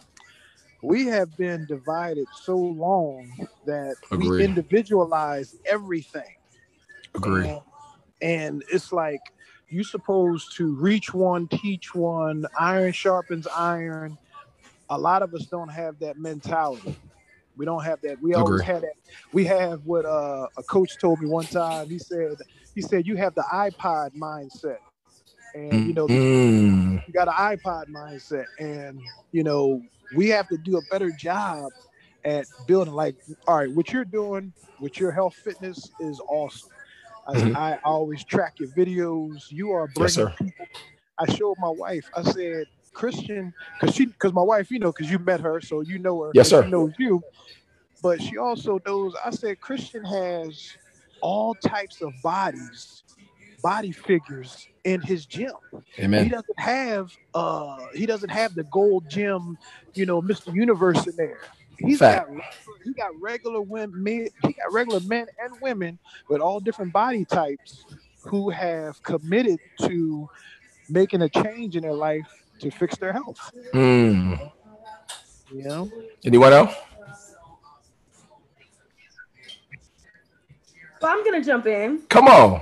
we 0.82 1.06
have 1.08 1.36
been 1.38 1.66
divided 1.66 2.28
so 2.44 2.56
long 2.58 3.30
that 3.66 3.96
Agree. 4.10 4.38
we 4.40 4.46
individualize 4.46 5.58
everything. 5.66 6.38
Agree. 7.14 7.50
And, 7.50 7.62
and 8.22 8.64
it's 8.72 8.94
like 8.94 9.20
you 9.72 9.84
supposed 9.84 10.56
to 10.58 10.76
reach 10.76 11.14
one, 11.14 11.48
teach 11.48 11.96
one, 11.96 12.46
iron 12.60 12.94
sharpens 12.94 13.48
iron. 13.56 14.18
A 14.90 14.98
lot 14.98 15.22
of 15.24 15.34
us 15.34 15.46
don't 15.46 15.70
have 15.70 16.00
that 16.00 16.18
mentality. 16.18 17.00
We 17.56 17.66
don't 17.66 17.84
have 17.84 18.02
that. 18.02 18.22
We 18.22 18.34
always 18.34 18.62
Agree. 18.62 18.64
had 18.64 18.84
that. 18.84 18.94
We 19.34 19.46
have 19.46 19.82
what 19.86 20.06
uh, 20.06 20.48
a 20.58 20.64
coach 20.64 20.98
told 21.00 21.20
me 21.22 21.28
one 21.28 21.48
time. 21.48 21.90
He 21.90 22.00
said, 22.00 22.38
he 22.76 22.82
said, 22.82 23.06
you 23.08 23.16
have 23.18 23.36
the 23.36 23.46
iPod 23.54 24.12
mindset. 24.16 24.78
And 25.54 25.86
you 25.86 25.94
know, 25.94 26.10
Mm, 26.10 27.00
you 27.08 27.14
got 27.14 27.28
an 27.28 27.34
iPod 27.36 27.86
mindset, 27.90 28.46
and 28.60 29.00
you 29.32 29.44
know 29.44 29.82
we 30.16 30.30
have 30.30 30.48
to 30.50 30.58
do 30.58 30.78
a 30.78 30.82
better 30.84 31.12
job 31.12 31.72
at 32.24 32.48
building. 32.68 32.94
Like, 32.94 33.16
all 33.48 33.58
right, 33.58 33.72
what 33.72 33.92
you're 33.92 34.06
doing 34.06 34.54
with 34.80 35.00
your 35.00 35.12
health 35.12 35.36
fitness 35.36 35.92
is 36.00 36.20
awesome. 36.30 36.70
I, 37.28 37.34
Mhm. 37.34 37.56
I 37.56 37.78
always 37.84 38.24
track 38.26 38.56
your 38.60 38.70
videos. 38.70 39.52
You 39.52 39.72
are 39.72 39.88
bringing 39.88 40.06
Yes, 40.06 40.14
sir. 40.16 40.34
people. 40.38 40.68
I 41.20 41.32
showed 41.34 41.58
my 41.60 41.70
wife. 41.70 42.10
I 42.16 42.24
said, 42.24 42.66
Christian, 42.94 43.54
because 43.80 43.96
she, 43.96 44.06
because 44.08 44.34
my 44.34 44.42
wife, 44.42 44.72
you 44.72 44.80
know, 44.80 44.92
because 44.92 45.10
you 45.12 45.20
met 45.20 45.40
her, 45.42 45.62
so 45.62 45.82
you 45.82 46.00
know 46.00 46.22
her. 46.24 46.32
Yes, 46.34 46.50
sir. 46.50 46.64
She 46.64 46.70
knows 46.72 46.94
you, 46.98 47.22
but 48.02 48.22
she 48.22 48.38
also 48.38 48.80
knows. 48.86 49.14
I 49.24 49.32
said, 49.32 49.60
Christian 49.60 50.04
has 50.04 50.78
all 51.22 51.56
types 51.56 52.02
of 52.02 52.14
bodies, 52.22 53.04
body 53.62 53.92
figures 53.92 54.68
in 54.84 55.02
his 55.02 55.26
gym 55.28 55.52
Amen. 56.00 56.24
he 56.24 56.30
doesn't 56.30 56.60
have 56.60 57.12
uh 57.36 57.78
he 57.94 58.08
doesn't 58.08 58.30
have 58.30 58.56
the 58.56 58.64
gold 58.64 59.08
gym 59.08 59.58
you 59.94 60.06
know 60.06 60.22
mr 60.22 60.54
universe 60.54 61.06
in 61.06 61.16
there 61.16 61.38
He's 61.86 62.00
Fact. 62.00 62.30
got 62.30 62.44
he 62.84 62.94
got 62.94 63.10
regular 63.20 63.62
women 63.62 64.04
men 64.04 64.28
he 64.46 64.54
got 64.54 64.72
regular 64.72 65.00
men 65.02 65.28
and 65.44 65.54
women 65.62 66.00
with 66.30 66.42
all 66.42 66.60
different 66.60 66.92
body 66.94 67.26
types 67.26 67.86
who 68.24 68.50
have 68.50 69.02
committed 69.04 69.60
to 69.82 70.30
making 70.90 71.22
a 71.22 71.30
change 71.30 71.76
in 71.76 71.84
their 71.84 71.94
life 71.94 72.28
to 72.60 72.70
fix 72.72 72.98
their 72.98 73.14
health 73.14 73.52
Mm. 73.74 74.52
you 75.52 75.64
know 75.64 75.90
Anyone 76.26 76.54
else? 76.54 76.74
So 81.00 81.08
I'm 81.08 81.24
gonna 81.24 81.44
jump 81.44 81.66
in. 81.66 82.02
Come 82.10 82.28
on. 82.28 82.62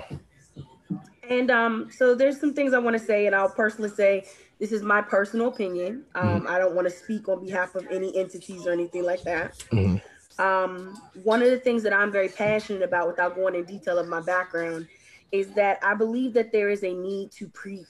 And 1.30 1.52
um, 1.52 1.90
so 1.92 2.16
there's 2.16 2.40
some 2.40 2.54
things 2.54 2.74
I 2.74 2.80
want 2.80 2.98
to 2.98 3.04
say, 3.04 3.26
and 3.28 3.36
I'll 3.36 3.50
personally 3.50 3.90
say 3.90 4.26
this 4.60 4.72
is 4.72 4.82
my 4.84 5.02
personal 5.02 5.48
opinion. 5.48 6.04
Um, 6.16 6.46
I 6.48 6.60
don't 6.60 6.76
want 6.76 6.88
to 6.88 6.94
speak 6.94 7.30
on 7.30 7.44
behalf 7.44 7.76
of 7.76 7.88
any 7.90 8.16
entities 8.18 8.68
or 8.68 8.72
anything 8.72 9.04
like 9.04 9.24
that. 9.24 9.58
Mhm. 9.72 10.02
Um, 10.38 11.02
one 11.24 11.42
of 11.42 11.50
the 11.50 11.60
things 11.60 11.84
that 11.84 11.94
I'm 11.94 12.12
very 12.12 12.30
passionate 12.30 12.82
about, 12.82 13.08
without 13.08 13.36
going 13.36 13.56
in 13.56 13.64
detail 13.64 13.98
of 13.98 14.08
my 14.08 14.22
background, 14.22 14.88
is 15.32 15.54
that 15.54 15.80
I 15.84 15.94
believe 15.94 16.34
that 16.34 16.52
there 16.52 16.70
is 16.70 16.84
a 16.84 16.94
need 16.94 17.32
to 17.34 17.48
pre 17.48 17.86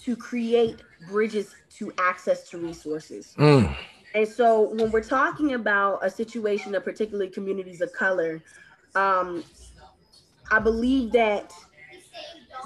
to 0.00 0.16
create 0.16 0.82
bridges 1.08 1.54
to 1.76 1.92
access 1.98 2.48
to 2.50 2.58
resources. 2.58 3.34
Mm. 3.38 3.74
And 4.14 4.28
so 4.28 4.62
when 4.74 4.90
we're 4.90 5.02
talking 5.02 5.54
about 5.54 6.04
a 6.04 6.10
situation 6.10 6.74
of 6.74 6.84
particularly 6.84 7.30
communities 7.30 7.80
of 7.80 7.92
color, 7.92 8.42
um, 8.94 9.44
I 10.50 10.58
believe 10.58 11.12
that 11.12 11.52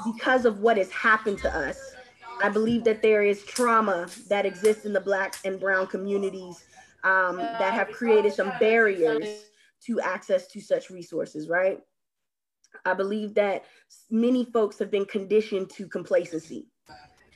because 0.04 0.44
of 0.44 0.60
what 0.60 0.76
has 0.78 0.90
happened 0.90 1.38
to 1.38 1.54
us, 1.54 1.94
I 2.42 2.48
believe 2.48 2.84
that 2.84 3.02
there 3.02 3.22
is 3.22 3.44
trauma 3.44 4.08
that 4.28 4.46
exists 4.46 4.84
in 4.84 4.92
the 4.92 5.00
black 5.00 5.36
and 5.44 5.58
brown 5.58 5.86
communities 5.86 6.64
um, 7.04 7.36
that 7.36 7.72
have 7.72 7.90
created 7.90 8.32
some 8.32 8.52
barriers 8.60 9.44
to 9.86 10.00
access 10.00 10.46
to 10.48 10.60
such 10.60 10.90
resources, 10.90 11.48
right? 11.48 11.80
I 12.84 12.94
believe 12.94 13.34
that 13.34 13.64
many 14.10 14.44
folks 14.46 14.78
have 14.78 14.90
been 14.90 15.04
conditioned 15.04 15.70
to 15.70 15.88
complacency. 15.88 16.66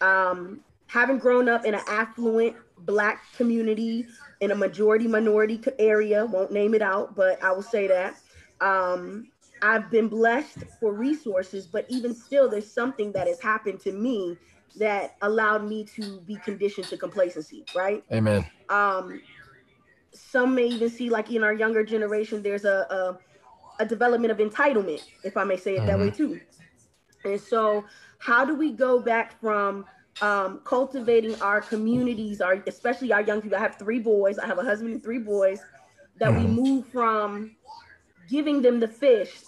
Um, 0.01 0.61
having 0.87 1.19
grown 1.19 1.49
up 1.49 1.65
in 1.65 1.75
an 1.75 1.83
affluent 1.87 2.57
black 2.79 3.23
community 3.37 4.07
in 4.41 4.51
a 4.51 4.55
majority 4.55 5.07
minority 5.07 5.61
area, 5.79 6.27
won't 6.27 6.53
name 6.53 6.75
it 6.75 6.83
out, 6.83 7.15
but 7.15 7.43
I 7.43 7.53
will 7.53 7.63
say 7.63 7.87
that. 7.87 8.17
Um, 8.61 9.29
I've 9.63 9.91
been 9.91 10.09
blessed 10.09 10.59
for 10.81 10.93
resources, 10.93 11.67
but 11.67 11.87
even 11.89 12.15
still, 12.15 12.49
there's 12.49 12.71
something 12.71 13.13
that 13.13 13.29
has 13.29 13.41
happened 13.41 13.79
to 13.81 13.93
me 13.93 14.37
that 14.77 15.17
allowed 15.23 15.65
me 15.65 15.85
to 15.85 16.21
be 16.23 16.37
conditioned 16.37 16.87
to 16.89 16.97
complacency, 16.97 17.65
right? 17.75 18.03
Amen. 18.13 18.45
Um, 18.69 19.21
some 20.13 20.55
may 20.55 20.67
even 20.67 20.89
see, 20.89 21.11
like 21.11 21.31
in 21.31 21.43
our 21.43 21.53
younger 21.53 21.85
generation, 21.85 22.43
there's 22.43 22.65
a, 22.65 22.87
a 22.91 23.19
a 23.79 23.87
development 23.87 24.31
of 24.31 24.39
entitlement, 24.39 25.03
if 25.25 25.37
I 25.37 25.45
may 25.45 25.57
say 25.57 25.75
it 25.75 25.79
mm-hmm. 25.79 25.87
that 25.87 25.99
way 25.99 26.11
mm-hmm. 26.11 26.35
too. 26.35 26.41
And 27.25 27.41
so, 27.41 27.85
how 28.19 28.45
do 28.45 28.55
we 28.55 28.73
go 28.73 29.01
back 29.01 29.41
from 29.41 29.85
um, 30.21 30.61
cultivating 30.65 31.41
our 31.41 31.61
communities, 31.61 32.41
our 32.41 32.63
especially 32.67 33.13
our 33.13 33.23
young 33.23 33.41
people? 33.41 33.59
I 33.59 33.61
have 33.61 33.77
three 33.77 33.99
boys. 33.99 34.39
I 34.39 34.47
have 34.47 34.59
a 34.59 34.65
husband 34.65 34.95
and 34.95 35.03
three 35.03 35.19
boys. 35.19 35.61
That 36.19 36.31
mm-hmm. 36.31 36.57
we 36.57 36.63
move 36.63 36.87
from 36.89 37.57
giving 38.29 38.63
them 38.63 38.81
the 38.81 38.89
fish, 38.89 39.43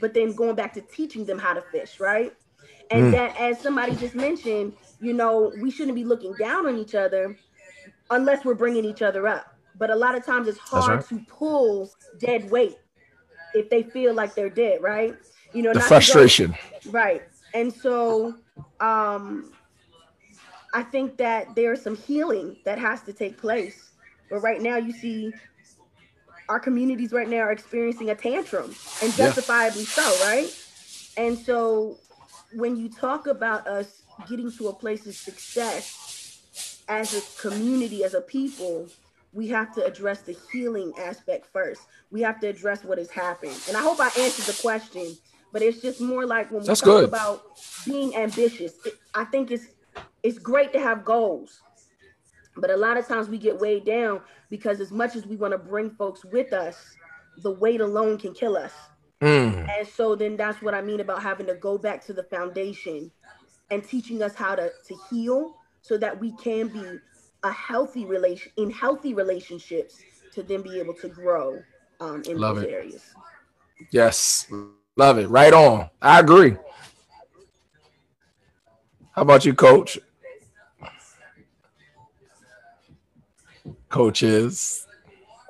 but 0.00 0.14
then 0.14 0.32
going 0.34 0.54
back 0.54 0.72
to 0.74 0.80
teaching 0.80 1.24
them 1.24 1.38
how 1.38 1.54
to 1.54 1.62
fish, 1.62 2.00
right? 2.00 2.32
And 2.92 3.04
mm. 3.04 3.12
that, 3.12 3.40
as 3.40 3.58
somebody 3.58 3.96
just 3.96 4.14
mentioned, 4.14 4.74
you 5.00 5.14
know, 5.14 5.52
we 5.60 5.70
shouldn't 5.70 5.96
be 5.96 6.04
looking 6.04 6.34
down 6.34 6.66
on 6.66 6.76
each 6.76 6.94
other 6.94 7.36
unless 8.10 8.44
we're 8.44 8.54
bringing 8.54 8.84
each 8.84 9.02
other 9.02 9.26
up. 9.26 9.56
But 9.78 9.90
a 9.90 9.96
lot 9.96 10.14
of 10.14 10.24
times 10.24 10.46
it's 10.46 10.58
hard 10.58 10.96
right. 10.96 11.08
to 11.08 11.24
pull 11.26 11.90
dead 12.18 12.50
weight 12.50 12.76
if 13.54 13.70
they 13.70 13.82
feel 13.82 14.14
like 14.14 14.34
they're 14.34 14.50
dead, 14.50 14.82
right? 14.82 15.16
You 15.54 15.62
know, 15.62 15.72
the 15.72 15.80
frustration. 15.80 16.54
Right. 16.90 17.22
And 17.54 17.72
so 17.72 18.36
um 18.80 19.52
I 20.74 20.82
think 20.82 21.16
that 21.18 21.54
there's 21.54 21.82
some 21.82 21.96
healing 21.96 22.56
that 22.64 22.78
has 22.78 23.02
to 23.02 23.12
take 23.12 23.38
place. 23.38 23.90
But 24.30 24.40
right 24.40 24.60
now 24.60 24.76
you 24.76 24.92
see 24.92 25.32
our 26.48 26.60
communities 26.60 27.12
right 27.12 27.28
now 27.28 27.38
are 27.38 27.52
experiencing 27.52 28.10
a 28.10 28.14
tantrum 28.14 28.74
and 29.02 29.12
justifiably 29.14 29.82
yeah. 29.82 29.88
so, 29.88 30.24
right? 30.24 30.66
And 31.16 31.38
so 31.38 31.98
when 32.54 32.76
you 32.76 32.88
talk 32.88 33.26
about 33.26 33.66
us 33.66 34.02
getting 34.28 34.50
to 34.52 34.68
a 34.68 34.72
place 34.72 35.06
of 35.06 35.14
success 35.14 36.82
as 36.88 37.14
a 37.14 37.40
community, 37.40 38.04
as 38.04 38.14
a 38.14 38.20
people, 38.20 38.88
we 39.32 39.48
have 39.48 39.74
to 39.74 39.84
address 39.84 40.22
the 40.22 40.36
healing 40.52 40.92
aspect 40.98 41.46
first. 41.52 41.82
We 42.10 42.20
have 42.22 42.40
to 42.40 42.48
address 42.48 42.84
what 42.84 42.98
has 42.98 43.10
happened. 43.10 43.58
And 43.68 43.76
I 43.76 43.80
hope 43.80 43.98
I 44.00 44.10
answered 44.18 44.52
the 44.52 44.58
question, 44.60 45.16
but 45.52 45.62
it's 45.62 45.80
just 45.80 46.00
more 46.00 46.26
like 46.26 46.50
when 46.50 46.60
we 46.60 46.66
That's 46.66 46.80
talk 46.80 46.86
good. 46.86 47.04
about 47.04 47.42
being 47.86 48.14
ambitious. 48.14 48.74
It, 48.84 48.94
I 49.14 49.24
think 49.24 49.50
it's 49.50 49.66
it's 50.22 50.38
great 50.38 50.72
to 50.72 50.80
have 50.80 51.04
goals, 51.04 51.60
but 52.56 52.70
a 52.70 52.76
lot 52.76 52.96
of 52.96 53.06
times 53.08 53.28
we 53.28 53.38
get 53.38 53.58
weighed 53.58 53.84
down 53.84 54.20
because 54.50 54.80
as 54.80 54.92
much 54.92 55.16
as 55.16 55.26
we 55.26 55.36
want 55.36 55.52
to 55.52 55.58
bring 55.58 55.90
folks 55.90 56.24
with 56.24 56.52
us, 56.52 56.96
the 57.38 57.50
weight 57.50 57.80
alone 57.80 58.18
can 58.18 58.32
kill 58.32 58.56
us. 58.56 58.72
Mm. 59.22 59.68
And 59.78 59.86
so 59.86 60.16
then 60.16 60.36
that's 60.36 60.60
what 60.60 60.74
I 60.74 60.82
mean 60.82 61.00
about 61.00 61.22
having 61.22 61.46
to 61.46 61.54
go 61.54 61.78
back 61.78 62.04
to 62.06 62.12
the 62.12 62.24
foundation 62.24 63.10
and 63.70 63.84
teaching 63.84 64.22
us 64.22 64.34
how 64.34 64.56
to 64.56 64.70
to 64.88 64.96
heal 65.08 65.56
so 65.80 65.96
that 65.98 66.18
we 66.20 66.32
can 66.32 66.68
be 66.68 66.84
a 67.44 67.52
healthy 67.52 68.04
relation 68.04 68.50
in 68.56 68.70
healthy 68.70 69.14
relationships 69.14 70.02
to 70.34 70.42
then 70.42 70.62
be 70.62 70.78
able 70.80 70.94
to 70.94 71.08
grow 71.08 71.62
um, 72.00 72.22
in 72.28 72.38
Love 72.38 72.58
those 72.58 72.64
it. 72.64 72.70
areas. 72.70 73.14
Yes, 73.90 74.46
love 74.96 75.18
it. 75.18 75.28
Right 75.28 75.52
on. 75.52 75.88
I 76.00 76.20
agree. 76.20 76.56
How 79.12 79.22
about 79.22 79.44
you, 79.44 79.54
Coach? 79.54 79.98
Coaches. 83.88 84.86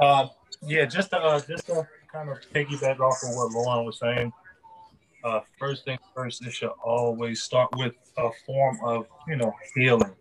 Uh, 0.01 0.27
yeah, 0.63 0.85
just 0.85 1.11
to, 1.11 1.19
uh, 1.19 1.41
just 1.41 1.67
to 1.67 1.87
kind 2.13 2.29
of 2.29 2.39
piggyback 2.55 3.01
off 3.01 3.23
of 3.23 3.35
what 3.35 3.53
Lauren 3.53 3.87
was 3.87 3.99
saying. 3.99 4.33
Uh, 5.25 5.41
first 5.59 5.85
thing 5.85 5.99
first, 6.15 6.45
it 6.45 6.53
should 6.53 6.73
always 6.85 7.43
start 7.43 7.71
with 7.77 7.95
a 8.19 8.29
form 8.45 8.79
of 8.85 9.07
you 9.29 9.37
know 9.37 9.53
healing 9.75 10.15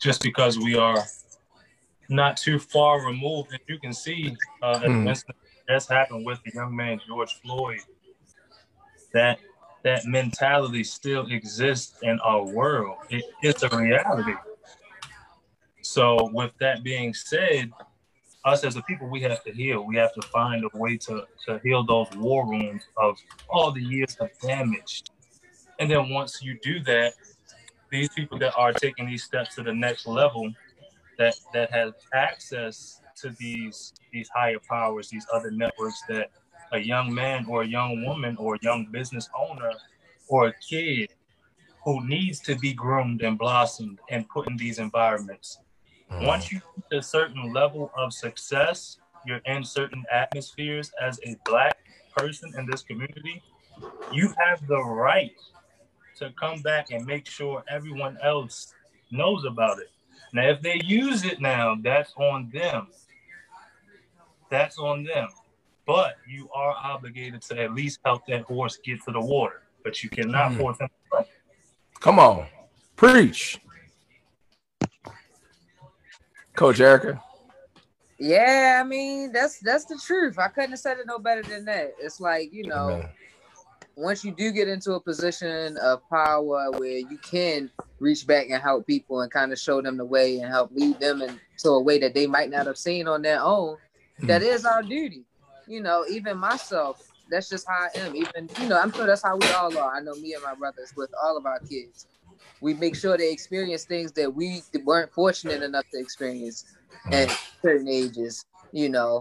just 0.00 0.22
because 0.22 0.58
we 0.58 0.76
are 0.76 1.04
not 2.08 2.36
too 2.36 2.58
far 2.58 3.04
removed. 3.04 3.50
And 3.50 3.60
you 3.68 3.78
can 3.78 3.92
see 3.92 4.36
uh, 4.62 4.80
mm. 4.80 5.22
that's 5.68 5.88
happened 5.88 6.24
with 6.24 6.40
the 6.44 6.52
young 6.54 6.74
man 6.74 7.00
George 7.06 7.40
Floyd. 7.42 7.80
That 9.12 9.40
that 9.82 10.04
mentality 10.06 10.84
still 10.84 11.26
exists 11.26 11.96
in 12.02 12.20
our 12.20 12.44
world. 12.44 12.96
It, 13.08 13.24
it's 13.42 13.62
a 13.62 13.76
reality. 13.76 14.34
So, 15.82 16.30
with 16.32 16.52
that 16.60 16.84
being 16.84 17.14
said, 17.14 17.72
us 18.44 18.64
as 18.64 18.76
a 18.76 18.82
people, 18.82 19.08
we 19.08 19.20
have 19.22 19.42
to 19.44 19.52
heal. 19.52 19.84
We 19.86 19.96
have 19.96 20.12
to 20.14 20.22
find 20.28 20.64
a 20.64 20.78
way 20.78 20.96
to, 20.98 21.24
to 21.46 21.60
heal 21.62 21.84
those 21.84 22.08
war 22.16 22.46
wounds 22.46 22.84
of 22.96 23.18
all 23.48 23.70
the 23.70 23.82
years 23.82 24.16
of 24.20 24.30
damage. 24.40 25.04
And 25.78 25.90
then 25.90 26.10
once 26.10 26.42
you 26.42 26.58
do 26.62 26.80
that, 26.84 27.14
these 27.90 28.08
people 28.10 28.38
that 28.38 28.54
are 28.56 28.72
taking 28.72 29.06
these 29.06 29.24
steps 29.24 29.54
to 29.56 29.62
the 29.62 29.74
next 29.74 30.06
level 30.06 30.50
that 31.18 31.34
that 31.52 31.70
have 31.72 31.94
access 32.14 33.00
to 33.16 33.30
these 33.38 33.92
these 34.12 34.28
higher 34.34 34.58
powers 34.68 35.10
these 35.10 35.26
other 35.32 35.50
networks 35.50 36.02
that 36.08 36.30
a 36.72 36.78
young 36.78 37.12
man 37.12 37.44
or 37.48 37.62
a 37.62 37.66
young 37.66 38.04
woman 38.04 38.36
or 38.38 38.54
a 38.54 38.58
young 38.62 38.86
business 38.90 39.28
owner 39.36 39.72
or 40.28 40.46
a 40.46 40.54
kid 40.66 41.12
who 41.84 42.06
needs 42.06 42.38
to 42.40 42.54
be 42.56 42.72
groomed 42.72 43.22
and 43.22 43.38
blossomed 43.38 43.98
and 44.10 44.28
put 44.28 44.48
in 44.48 44.56
these 44.56 44.78
environments 44.78 45.58
mm. 46.10 46.26
once 46.26 46.50
you 46.52 46.60
reach 46.76 47.00
a 47.00 47.02
certain 47.02 47.52
level 47.52 47.90
of 47.96 48.12
success 48.12 48.98
you're 49.26 49.40
in 49.46 49.62
certain 49.62 50.04
atmospheres 50.12 50.90
as 51.00 51.20
a 51.24 51.36
black 51.44 51.76
person 52.16 52.52
in 52.58 52.66
this 52.66 52.82
community 52.82 53.42
you 54.12 54.32
have 54.38 54.66
the 54.66 54.82
right 54.82 55.36
to 56.20 56.30
come 56.38 56.60
back 56.62 56.90
and 56.90 57.04
make 57.06 57.26
sure 57.26 57.64
everyone 57.68 58.16
else 58.22 58.74
knows 59.10 59.44
about 59.44 59.78
it. 59.78 59.90
Now, 60.32 60.48
if 60.48 60.62
they 60.62 60.80
use 60.84 61.24
it 61.24 61.40
now, 61.40 61.76
that's 61.82 62.12
on 62.16 62.50
them. 62.52 62.88
That's 64.50 64.78
on 64.78 65.04
them. 65.04 65.28
But 65.86 66.16
you 66.28 66.48
are 66.54 66.74
obligated 66.82 67.42
to 67.42 67.60
at 67.60 67.74
least 67.74 68.00
help 68.04 68.26
that 68.26 68.42
horse 68.42 68.78
get 68.84 69.02
to 69.04 69.12
the 69.12 69.20
water. 69.20 69.62
But 69.82 70.04
you 70.04 70.10
cannot 70.10 70.52
mm. 70.52 70.58
force 70.58 70.78
him. 70.78 70.88
Come 72.00 72.18
on, 72.18 72.46
preach, 72.96 73.60
Coach 76.54 76.80
Erica. 76.80 77.22
Yeah, 78.18 78.80
I 78.84 78.86
mean 78.86 79.32
that's 79.32 79.60
that's 79.60 79.86
the 79.86 79.98
truth. 80.04 80.38
I 80.38 80.48
couldn't 80.48 80.70
have 80.70 80.78
said 80.78 80.98
it 80.98 81.06
no 81.06 81.18
better 81.18 81.42
than 81.42 81.64
that. 81.64 81.94
It's 81.98 82.20
like 82.20 82.52
you 82.52 82.66
know, 82.66 82.90
Amen 82.90 83.08
once 84.00 84.24
you 84.24 84.32
do 84.32 84.50
get 84.50 84.66
into 84.66 84.94
a 84.94 85.00
position 85.00 85.76
of 85.78 86.00
power 86.08 86.70
where 86.72 86.98
you 86.98 87.18
can 87.22 87.70
reach 87.98 88.26
back 88.26 88.46
and 88.50 88.62
help 88.62 88.86
people 88.86 89.20
and 89.20 89.30
kind 89.30 89.52
of 89.52 89.58
show 89.58 89.82
them 89.82 89.96
the 89.96 90.04
way 90.04 90.38
and 90.38 90.50
help 90.50 90.70
lead 90.72 90.98
them 90.98 91.20
into 91.20 91.68
a 91.68 91.80
way 91.80 91.98
that 91.98 92.14
they 92.14 92.26
might 92.26 92.50
not 92.50 92.66
have 92.66 92.78
seen 92.78 93.06
on 93.06 93.20
their 93.20 93.40
own, 93.40 93.76
mm. 94.20 94.26
that 94.26 94.42
is 94.42 94.64
our 94.64 94.82
duty. 94.82 95.24
You 95.66 95.82
know, 95.82 96.04
even 96.10 96.38
myself, 96.38 97.06
that's 97.30 97.48
just 97.48 97.66
how 97.68 97.88
I 97.94 97.98
am. 97.98 98.16
Even, 98.16 98.48
you 98.60 98.68
know, 98.68 98.80
I'm 98.80 98.90
sure 98.92 99.06
that's 99.06 99.22
how 99.22 99.36
we 99.36 99.46
all 99.50 99.76
are. 99.76 99.94
I 99.94 100.00
know 100.00 100.14
me 100.14 100.32
and 100.32 100.42
my 100.42 100.54
brothers 100.54 100.92
with 100.96 101.10
all 101.22 101.36
of 101.36 101.44
our 101.46 101.60
kids. 101.60 102.06
We 102.60 102.74
make 102.74 102.94
sure 102.94 103.16
they 103.16 103.32
experience 103.32 103.84
things 103.84 104.12
that 104.12 104.34
we 104.34 104.62
weren't 104.84 105.12
fortunate 105.12 105.62
enough 105.62 105.84
to 105.92 105.98
experience 105.98 106.64
at 107.10 107.30
certain 107.62 107.88
ages, 107.88 108.44
you 108.72 108.88
know, 108.88 109.20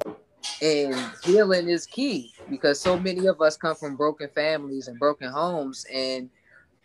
and 0.62 0.96
healing 1.24 1.70
is 1.70 1.86
key 1.86 2.34
because 2.50 2.80
so 2.80 3.00
many 3.00 3.28
of 3.28 3.42
us 3.42 3.56
come 3.58 3.76
from 3.76 3.96
broken 3.96 4.30
families 4.36 4.88
and 4.88 5.00
broken 5.00 5.30
homes 5.30 5.86
and 5.94 6.30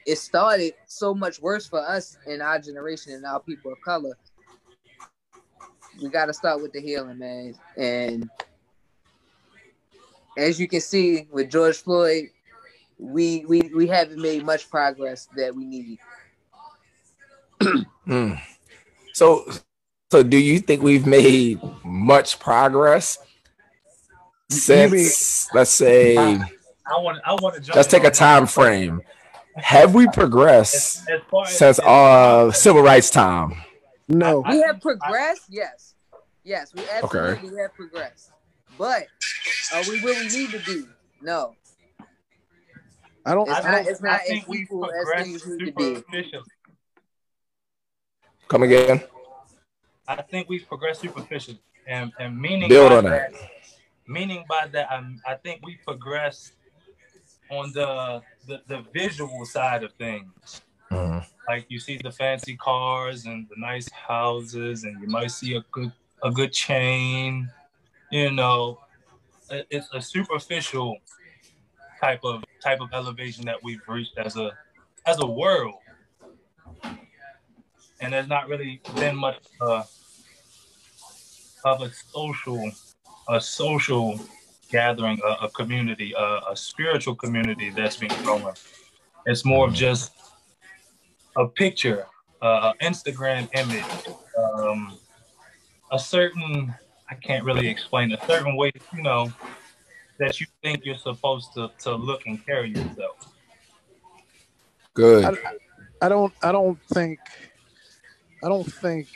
it 0.07 0.17
started 0.17 0.75
so 0.87 1.15
much 1.15 1.41
worse 1.41 1.67
for 1.67 1.81
us 1.81 2.19
in 2.27 2.43
our 2.43 2.59
generation 2.59 3.15
and 3.15 3.25
our 3.25 3.41
people 3.41 3.73
of 3.73 3.81
color. 3.81 4.17
We 6.01 6.09
got 6.11 6.27
to 6.27 6.35
start 6.35 6.61
with 6.61 6.73
the 6.73 6.81
healing 6.81 7.19
man. 7.19 7.55
And 7.77 8.29
as 10.37 10.59
you 10.59 10.69
can 10.69 10.81
see 10.81 11.29
with 11.31 11.51
george 11.51 11.77
floyd 11.79 12.25
we 12.99 13.45
we 13.47 13.71
we 13.75 13.87
haven't 13.87 14.21
made 14.21 14.45
much 14.45 14.71
progress 14.71 15.29
that 15.37 15.55
we 15.55 15.65
need 15.65 15.99
mm. 18.07 18.41
so 19.13 19.45
So, 20.11 20.23
do 20.23 20.37
you 20.37 20.61
think 20.61 20.83
we've 20.83 21.07
made 21.07 21.61
much 21.85 22.39
progress 22.39 23.19
since, 24.51 25.49
let's 25.55 25.71
say, 25.71 26.17
I 26.17 27.01
want 27.01 27.19
I 27.25 27.33
want 27.35 27.65
to 27.65 27.73
let's 27.75 27.89
take 27.89 28.05
a 28.05 28.11
time 28.11 28.47
frame. 28.47 29.01
Have 29.57 29.95
we 29.95 30.07
progressed 30.09 31.09
as, 31.09 31.09
as 31.09 31.21
far 31.31 31.45
as, 31.45 31.59
since 31.59 31.79
uh 31.81 32.53
civil 32.53 32.83
rights 32.83 33.11
time? 33.11 33.55
No, 34.09 34.45
We 34.49 34.61
have 34.61 34.81
progressed, 34.81 35.47
yes. 35.49 35.95
Yes, 36.45 36.75
we 36.75 36.83
absolutely 36.93 37.59
have 37.59 37.75
progressed. 37.75 38.31
But 38.77 39.07
are 39.75 39.83
we 39.89 40.01
where 40.03 40.15
we 40.21 40.29
need 40.29 40.51
to 40.51 40.59
be? 40.59 40.85
No. 41.23 41.55
I 43.25 43.33
don't. 43.35 43.49
It's 43.49 43.57
I, 43.57 43.61
I 43.61 43.63
not- 43.63 43.71
don't, 43.71 43.85
don't 43.85 43.93
it's 43.93 44.03
not 44.03 44.13
I 44.13 44.17
as 44.17 44.29
think 44.29 44.49
we've 44.49 44.63
equal 44.63 44.85
as 44.85 44.91
progressed 44.93 45.25
things 45.25 45.47
need 45.47 45.67
to 45.67 45.73
be. 45.73 46.03
Come 48.49 48.63
again. 48.63 49.03
I 50.07 50.21
think 50.23 50.49
we've 50.49 50.67
progressed 50.69 51.01
superficially, 51.01 51.59
and 51.87 52.13
and 52.19 52.39
meaning 52.39 52.69
Build 52.69 52.91
by 52.91 52.97
on 52.99 53.05
that. 53.05 53.33
Meaning 54.07 54.45
by 54.49 54.67
that, 54.73 54.91
I'm, 54.91 55.21
I 55.27 55.35
think 55.35 55.61
we 55.65 55.77
progressed 55.77 56.53
on 57.51 57.73
the, 57.73 58.23
the 58.47 58.61
the 58.69 58.85
visual 58.93 59.45
side 59.47 59.83
of 59.83 59.93
things. 59.95 60.61
Mhm. 60.91 61.25
Like 61.49 61.65
you 61.69 61.79
see 61.81 61.99
the 62.03 62.11
fancy 62.13 62.57
cars 62.57 63.25
and 63.25 63.49
the 63.49 63.57
nice 63.57 63.89
houses, 63.91 64.85
and 64.85 65.01
you 65.01 65.09
might 65.09 65.31
see 65.31 65.57
a 65.57 65.65
good 65.73 65.93
a 66.23 66.31
good 66.31 66.53
chain. 66.53 67.51
You 68.11 68.31
know, 68.31 68.79
It- 69.51 69.67
it's 69.71 69.89
a 69.95 70.01
superficial 70.01 70.99
type 72.01 72.21
of 72.25 72.45
type 72.63 72.81
of 72.81 72.93
elevation 72.93 73.45
that 73.47 73.63
we've 73.63 73.87
reached 73.89 74.19
as 74.19 74.37
a 74.37 74.53
as 75.07 75.19
a 75.21 75.27
world, 75.27 75.77
and 78.01 78.13
there's 78.13 78.29
not 78.29 78.49
really 78.49 78.81
been 78.97 79.17
much 79.17 79.39
uh, 79.61 79.83
of 81.65 81.83
a 81.83 81.91
social 81.93 82.71
a 83.29 83.41
social 83.41 84.21
gathering, 84.71 85.19
a, 85.25 85.47
a 85.47 85.51
community, 85.51 86.13
a, 86.17 86.41
a 86.51 86.57
spiritual 86.57 87.15
community 87.15 87.71
that's 87.71 87.97
being 87.97 88.13
grown. 88.23 88.43
Up. 88.43 88.59
It's 89.27 89.45
more 89.45 89.67
of 89.69 89.75
just 89.75 90.13
a 91.37 91.47
picture, 91.47 92.07
uh, 92.43 92.73
an 92.81 92.93
Instagram 92.93 93.49
image, 93.55 94.15
um, 94.59 94.99
a 95.91 95.99
certain, 95.99 96.75
I 97.09 97.15
can't 97.15 97.45
really 97.45 97.69
explain, 97.69 98.13
a 98.13 98.27
certain 98.27 98.57
way, 98.57 98.73
you 98.95 99.03
know, 99.03 99.33
that 100.19 100.41
you 100.41 100.47
think 100.63 100.85
you're 100.85 100.97
supposed 100.97 101.53
to, 101.55 101.71
to 101.81 101.95
look 101.95 102.27
and 102.27 102.45
carry 102.45 102.71
yourself. 102.71 103.33
Good. 104.93 105.25
I, 105.25 106.07
I 106.07 106.09
don't. 106.09 106.33
I 106.43 106.53
don't 106.53 106.81
think. 106.93 107.19
I 108.45 108.49
don't 108.49 108.71
think 108.71 109.09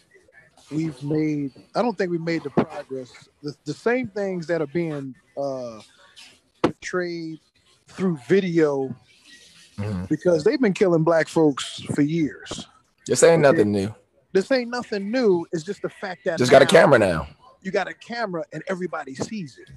we've 0.70 1.00
made. 1.02 1.52
I 1.74 1.82
don't 1.82 1.96
think 1.98 2.10
we 2.10 2.16
made 2.18 2.42
the 2.42 2.50
progress. 2.50 3.12
The, 3.42 3.54
the 3.66 3.74
same 3.74 4.08
things 4.08 4.46
that 4.46 4.62
are 4.62 4.66
being 4.66 5.14
uh, 5.36 5.80
portrayed 6.62 7.38
through 7.88 8.18
video 8.26 8.94
Mhm. 9.76 10.08
because 10.08 10.42
they've 10.42 10.60
been 10.60 10.72
killing 10.72 11.04
black 11.04 11.28
folks 11.28 11.80
for 11.94 12.02
years. 12.02 12.66
This 13.06 13.22
ain't 13.22 13.42
nothing 13.42 13.70
new. 13.70 13.94
This 14.32 14.50
ain't 14.50 14.70
nothing 14.70 15.10
new. 15.10 15.46
It's 15.52 15.62
just 15.62 15.82
the 15.82 15.88
fact 15.88 16.24
that 16.24 16.38
Just 16.38 16.50
got 16.50 16.62
a 16.62 16.66
camera 16.66 16.98
now. 16.98 17.28
You 17.62 17.70
got 17.70 17.86
a 17.86 17.94
camera 17.94 18.44
and 18.52 18.62
everybody 18.68 19.14
sees 19.14 19.56
it. 19.58 19.70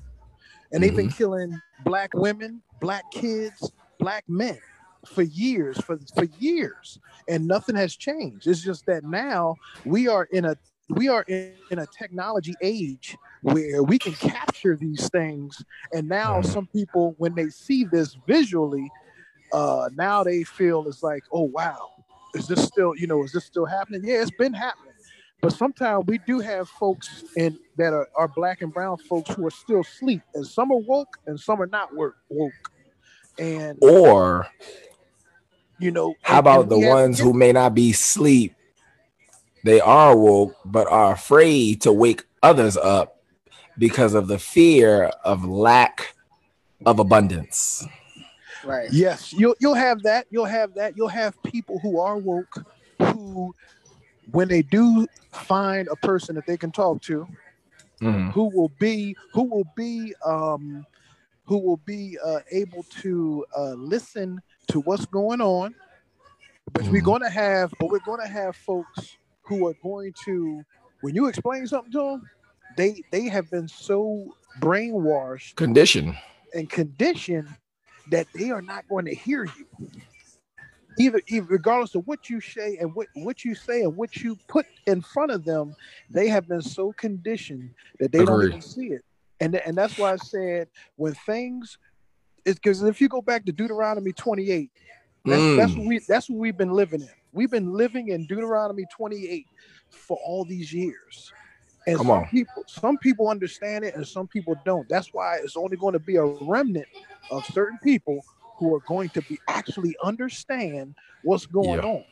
And 0.72 0.82
they've 0.82 0.96
been 0.96 1.10
killing 1.12 1.60
black 1.84 2.14
women, 2.16 2.62
black 2.80 3.04
kids, 3.12 3.72
black 4.00 4.24
men 4.28 4.58
for 5.06 5.24
years, 5.24 5.80
for, 5.82 6.00
for 6.16 6.26
years. 6.40 7.00
And 7.28 7.48
nothing 7.48 7.76
has 7.76 7.96
changed. 7.96 8.48
It's 8.48 8.62
just 8.62 8.86
that 8.86 9.04
now 9.04 9.56
we 9.86 10.08
are 10.08 10.26
in 10.32 10.46
a 10.46 10.56
we 10.90 11.08
are 11.08 11.24
in, 11.24 11.54
in 11.70 11.80
a 11.80 11.88
technology 11.98 12.54
age 12.62 13.16
where 13.42 13.82
we 13.82 13.98
can 13.98 14.14
capture 14.14 14.76
these 14.76 15.10
things. 15.10 15.64
And 15.94 16.08
now 16.08 16.42
some 16.42 16.68
people, 16.68 17.16
when 17.18 17.34
they 17.34 17.50
see 17.50 17.86
this 17.86 18.18
visually, 18.28 18.92
uh, 19.54 19.90
now 19.96 20.24
they 20.24 20.44
feel 20.44 20.88
it's 20.88 21.02
like, 21.02 21.24
oh 21.32 21.44
wow, 21.44 21.90
is 22.36 22.48
this 22.48 22.64
still, 22.64 22.96
you 22.96 23.08
know, 23.08 23.24
is 23.24 23.32
this 23.32 23.46
still 23.46 23.66
happening? 23.66 24.02
Yeah, 24.04 24.22
it's 24.22 24.32
been 24.32 24.54
happening. 24.54 24.94
But 25.42 25.54
sometimes 25.54 26.06
we 26.06 26.20
do 26.20 26.40
have 26.40 26.70
folks 26.70 27.24
in 27.36 27.58
that 27.78 27.94
are, 27.94 28.08
are 28.16 28.28
black 28.28 28.62
and 28.62 28.72
brown 28.72 28.98
folks 28.98 29.34
who 29.34 29.46
are 29.46 29.52
still 29.52 29.80
asleep, 29.80 30.22
and 30.36 30.46
some 30.46 30.72
are 30.72 30.78
woke 30.78 31.18
and 31.26 31.40
some 31.40 31.62
are 31.62 31.68
not 31.68 31.96
woke. 31.96 32.16
woke. 32.30 32.52
And 33.40 33.80
Or 33.82 34.46
you 35.82 35.92
know, 35.92 36.16
how 36.22 36.40
about 36.40 36.70
the 36.70 36.78
we 36.78 36.84
have- 36.84 36.92
ones 36.92 37.20
who 37.20 37.34
may 37.34 37.52
not 37.52 37.74
be 37.74 37.92
sleep? 37.92 38.56
They 39.64 39.80
are 39.80 40.16
woke, 40.18 40.56
but 40.66 40.88
are 40.88 41.14
afraid 41.14 41.82
to 41.82 41.92
wake 41.94 42.24
others 42.42 42.78
up 42.78 43.18
because 43.78 44.14
of 44.14 44.28
the 44.28 44.40
fear 44.40 45.12
of 45.24 45.46
lack 45.46 46.16
of 46.86 47.00
abundance. 47.00 47.86
Right. 48.64 48.92
Yes, 48.92 49.34
you'll 49.34 49.56
you'll 49.60 49.76
have 49.76 50.04
that. 50.04 50.28
You'll 50.30 50.46
have 50.46 50.74
that. 50.76 50.96
You'll 50.98 51.08
have 51.08 51.42
people 51.44 51.80
who 51.80 52.00
are 52.00 52.18
woke 52.18 52.64
who, 53.00 53.56
when 54.32 54.48
they 54.48 54.62
do 54.62 55.08
find 55.32 55.88
a 55.92 55.96
person 55.96 56.36
that 56.36 56.46
they 56.46 56.58
can 56.58 56.72
talk 56.72 57.02
to, 57.04 57.28
Mhm. 58.02 58.32
who 58.34 58.46
will 58.46 58.72
be 58.80 59.16
who 59.34 59.44
will 59.44 59.68
be 59.76 60.14
um 60.26 60.86
who 61.46 61.58
will 61.58 61.78
be 61.86 62.18
uh, 62.24 62.40
able 62.52 62.84
to 63.02 63.46
uh, 63.58 63.74
listen 63.74 64.42
to 64.72 64.80
what's 64.82 65.06
going 65.06 65.42
on 65.42 65.74
but 66.74 66.84
we're 66.90 67.02
Mhm. 67.02 67.06
going 67.06 67.22
to 67.22 67.30
have 67.30 67.72
but 67.80 67.90
we're 67.92 68.00
going 68.00 68.22
to 68.22 68.28
have 68.32 68.56
folks 68.56 69.18
who 69.44 69.68
are 69.68 69.76
going 69.84 70.14
to 70.26 70.64
when 71.02 71.16
you 71.16 71.28
explain 71.28 71.68
something 71.68 71.92
to 71.92 71.98
them 72.00 72.30
they 72.78 73.04
they 73.12 73.24
have 73.28 73.50
been 73.52 73.68
so 73.68 74.36
brainwashed 74.60 75.56
conditioned, 75.56 76.16
and 76.54 76.70
conditioned 76.70 77.48
that 78.10 78.28
they 78.34 78.50
are 78.52 78.62
not 78.62 78.88
going 78.90 79.06
to 79.06 79.14
hear 79.16 79.46
you. 79.46 79.68
Either, 81.00 81.22
either 81.28 81.46
regardless 81.50 81.96
of 81.96 82.06
what 82.06 82.30
you 82.30 82.42
say 82.42 82.78
and 82.78 82.94
what, 82.94 83.08
what 83.14 83.46
you 83.46 83.56
say 83.56 83.82
and 83.82 83.96
what 83.96 84.16
you 84.18 84.38
put 84.48 84.66
in 84.88 85.02
front 85.02 85.32
of 85.32 85.46
them 85.46 85.74
they 86.10 86.28
have 86.28 86.48
been 86.48 86.62
so 86.62 86.92
conditioned 86.94 87.70
that 88.00 88.12
they 88.12 88.26
don't 88.26 88.44
even 88.44 88.62
see 88.62 88.88
it. 88.88 89.02
And 89.40 89.56
and 89.56 89.78
that's 89.78 89.98
why 89.98 90.14
i 90.14 90.18
said 90.18 90.68
when 90.98 91.14
things 91.14 91.78
because 92.46 92.84
if 92.84 93.00
you 93.02 93.08
go 93.08 93.22
back 93.22 93.46
to 93.46 93.52
deuteronomy 93.52 94.12
28 94.14 94.70
that's, 95.26 95.44
that's 95.56 95.74
Mm. 95.74 95.78
what 95.78 95.88
we 95.88 96.00
that's 96.08 96.30
what 96.30 96.40
we've 96.40 96.58
been 96.58 96.72
living 96.74 97.02
in 97.02 97.10
we've 97.32 97.52
been 97.52 97.72
living 97.74 98.10
in 98.10 98.26
deuteronomy 98.26 98.86
28 98.96 99.46
for 99.90 100.18
all 100.26 100.46
these 100.46 100.74
years 100.74 101.32
and 101.88 101.98
Come 101.98 102.08
some 102.08 102.20
on. 102.20 102.28
people 102.30 102.64
some 102.68 102.98
people 102.98 103.28
understand 103.30 103.86
it 103.86 103.96
and 103.96 104.08
some 104.08 104.28
people 104.28 104.56
don't 104.66 104.88
that's 104.90 105.10
why 105.14 105.38
it's 105.38 105.56
only 105.58 105.78
going 105.78 105.94
to 105.94 106.00
be 106.00 106.16
a 106.16 106.26
remnant 106.26 106.88
of 107.30 107.46
certain 107.48 107.80
people 107.84 108.24
who 108.58 108.74
are 108.76 108.82
going 108.88 109.10
to 109.10 109.22
be 109.24 109.40
actually 109.48 109.96
understand 110.04 110.94
what's 111.24 111.46
going 111.46 111.80
Yeah. 111.80 111.86
on 111.86 112.04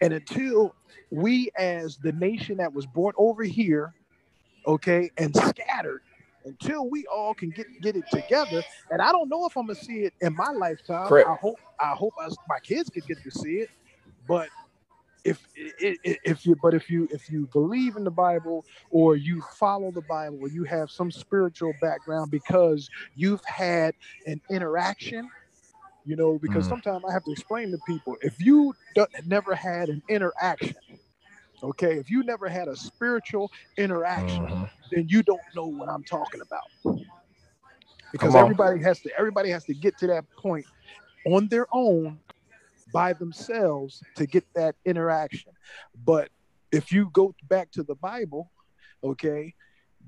and 0.00 0.12
until 0.12 0.74
we 1.10 1.50
as 1.58 1.96
the 1.98 2.12
nation 2.12 2.58
that 2.58 2.72
was 2.72 2.86
born 2.86 3.14
over 3.18 3.42
here 3.42 3.94
okay 4.66 5.10
and 5.18 5.34
scattered 5.34 6.02
until 6.48 6.90
we 6.90 7.06
all 7.14 7.34
can 7.34 7.50
get 7.52 7.66
get 7.82 7.96
it 7.96 8.08
together 8.10 8.64
and 8.90 9.02
i 9.02 9.12
don't 9.12 9.28
know 9.28 9.46
if 9.46 9.56
i'm 9.56 9.66
gonna 9.66 9.76
see 9.76 10.00
it 10.04 10.14
in 10.20 10.34
my 10.36 10.50
lifetime 10.50 11.08
Correct. 11.08 11.28
i 11.28 11.36
hope 11.40 11.60
i 11.80 11.90
hope 11.94 12.14
I, 12.20 12.28
my 12.48 12.58
kids 12.64 12.90
can 12.90 13.04
get 13.06 13.22
to 13.24 13.30
see 13.30 13.56
it 13.58 13.70
but 14.26 14.50
if 15.24 15.44
if 15.54 16.46
you 16.46 16.56
but 16.56 16.74
if 16.74 16.88
you 16.90 17.08
if 17.10 17.28
you 17.30 17.48
believe 17.52 17.96
in 17.96 18.04
the 18.04 18.10
bible 18.10 18.64
or 18.90 19.16
you 19.16 19.42
follow 19.42 19.90
the 19.92 20.02
bible 20.02 20.38
or 20.40 20.48
you 20.48 20.64
have 20.64 20.90
some 20.90 21.10
spiritual 21.10 21.74
background 21.74 22.30
because 22.30 22.88
you've 23.14 23.44
had 23.44 23.94
an 24.26 24.40
interaction 24.50 25.30
you 26.04 26.16
know 26.16 26.38
because 26.38 26.66
Mhm. 26.66 26.68
sometimes 26.68 27.04
i 27.08 27.12
have 27.12 27.24
to 27.24 27.32
explain 27.32 27.70
to 27.72 27.78
people 27.78 28.16
if 28.22 28.40
you 28.40 28.74
never 29.26 29.54
had 29.54 29.88
an 29.90 30.02
interaction 30.08 30.76
okay? 31.62 31.98
If 31.98 32.10
you 32.10 32.22
never 32.22 32.48
had 32.48 32.68
a 32.68 32.76
spiritual 32.76 33.50
interaction 33.76 34.46
Mhm. 34.46 34.68
then 34.90 35.06
you 35.08 35.22
don't 35.22 35.40
know 35.54 35.66
what 35.66 35.88
i'm 35.88 36.02
talking 36.04 36.40
about. 36.40 36.70
Because 38.12 38.34
everybody 38.34 38.80
has 38.82 39.00
to 39.02 39.10
everybody 39.18 39.50
has 39.50 39.64
to 39.66 39.74
get 39.74 39.98
to 39.98 40.06
that 40.08 40.24
point 40.38 40.64
on 41.26 41.48
their 41.48 41.66
own 41.72 42.20
by 42.90 43.12
themselves 43.12 44.02
to 44.16 44.26
get 44.26 44.44
that 44.54 44.76
interaction. 44.86 45.52
But 45.94 46.30
if 46.72 46.90
you 46.90 47.10
go 47.12 47.34
back 47.48 47.70
to 47.72 47.82
the 47.82 47.94
bible 47.94 48.50
okay 49.04 49.54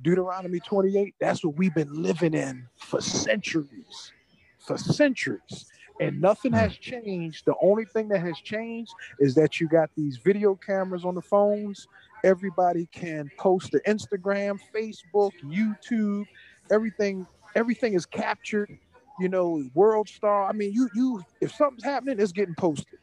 deuteronomy 0.03 0.61
28 0.61 1.15
that's 1.21 1.45
what 1.45 1.57
we've 1.57 1.75
been 1.75 2.03
living 2.03 2.35
in 2.35 2.67
for 2.77 3.01
centuries 3.01 4.13
for 4.59 4.77
centuries 4.79 5.67
and 6.01 6.21
nothing 6.21 6.53
has 6.53 6.77
changed. 6.77 7.45
The 7.45 7.55
only 7.63 7.85
thing 7.85 8.09
that 8.09 8.21
has 8.21 8.39
changed 8.39 8.93
is 9.19 9.35
that 9.37 9.61
you 9.61 9.69
got 9.69 9.91
these 9.97 10.17
video 10.17 10.55
cameras 10.55 11.05
on 11.05 11.15
the 11.15 11.23
phones. 11.23 11.87
Everybody 12.25 12.87
can 12.93 13.31
post 13.39 13.73
to 13.73 13.81
instagram 13.87 14.59
facebook 14.75 15.33
youtube. 15.45 16.27
Everything 16.71 17.27
everything 17.55 17.95
is 17.95 18.07
captured 18.07 18.79
you 19.19 19.29
know 19.29 19.65
world 19.75 20.09
star. 20.09 20.49
I 20.49 20.53
mean 20.53 20.73
you 20.73 20.89
you 20.95 21.23
if 21.41 21.55
something's 21.55 21.85
happening 21.85 22.19
it's 22.19 22.33
getting 22.33 22.55
posted. 22.55 22.99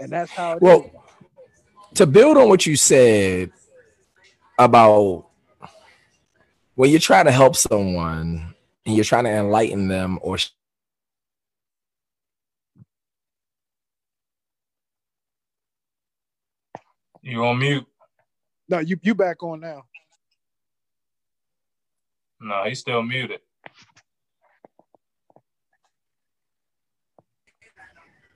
And 0.00 0.10
that's 0.10 0.30
how 0.30 0.52
it 0.52 0.56
is. 0.56 0.62
Well, 0.62 0.90
to 1.94 2.06
build 2.06 2.38
on 2.38 2.48
what 2.48 2.64
you 2.64 2.76
said, 2.76 3.52
about 4.58 5.26
when 6.74 6.90
you're 6.90 7.00
trying 7.00 7.26
to 7.26 7.32
help 7.32 7.56
someone 7.56 8.54
and 8.86 8.94
you're 8.94 9.04
trying 9.04 9.24
to 9.24 9.30
enlighten 9.30 9.88
them 9.88 10.18
or 10.22 10.38
You 17.22 17.44
on 17.44 17.58
mute? 17.60 17.86
No, 18.68 18.80
you 18.80 18.98
you 19.02 19.14
back 19.14 19.42
on 19.42 19.60
now. 19.60 19.84
No, 22.40 22.64
he's 22.64 22.80
still 22.80 23.02
muted. 23.02 23.40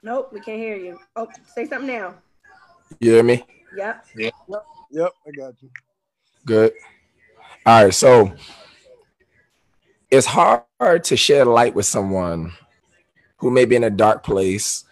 Nope, 0.02 0.30
we 0.32 0.40
can't 0.40 0.58
hear 0.58 0.76
you. 0.76 1.00
Oh, 1.16 1.26
say 1.46 1.66
something 1.66 1.88
now. 1.88 2.14
you 3.00 3.10
hear 3.10 3.24
me? 3.24 3.44
Yep. 3.76 4.06
Yep, 4.14 4.32
Yep. 4.92 5.12
I 5.26 5.30
got 5.32 5.54
you. 5.60 5.70
Good. 6.44 6.72
All 7.64 7.84
right, 7.84 7.92
so 7.92 8.32
it's 10.08 10.26
hard 10.26 11.02
to 11.02 11.16
shed 11.16 11.48
light 11.48 11.74
with 11.74 11.86
someone 11.86 12.52
who 13.38 13.50
may 13.50 13.64
be 13.64 13.74
in 13.74 13.82
a 13.82 13.90
dark 13.90 14.22
place 14.22 14.84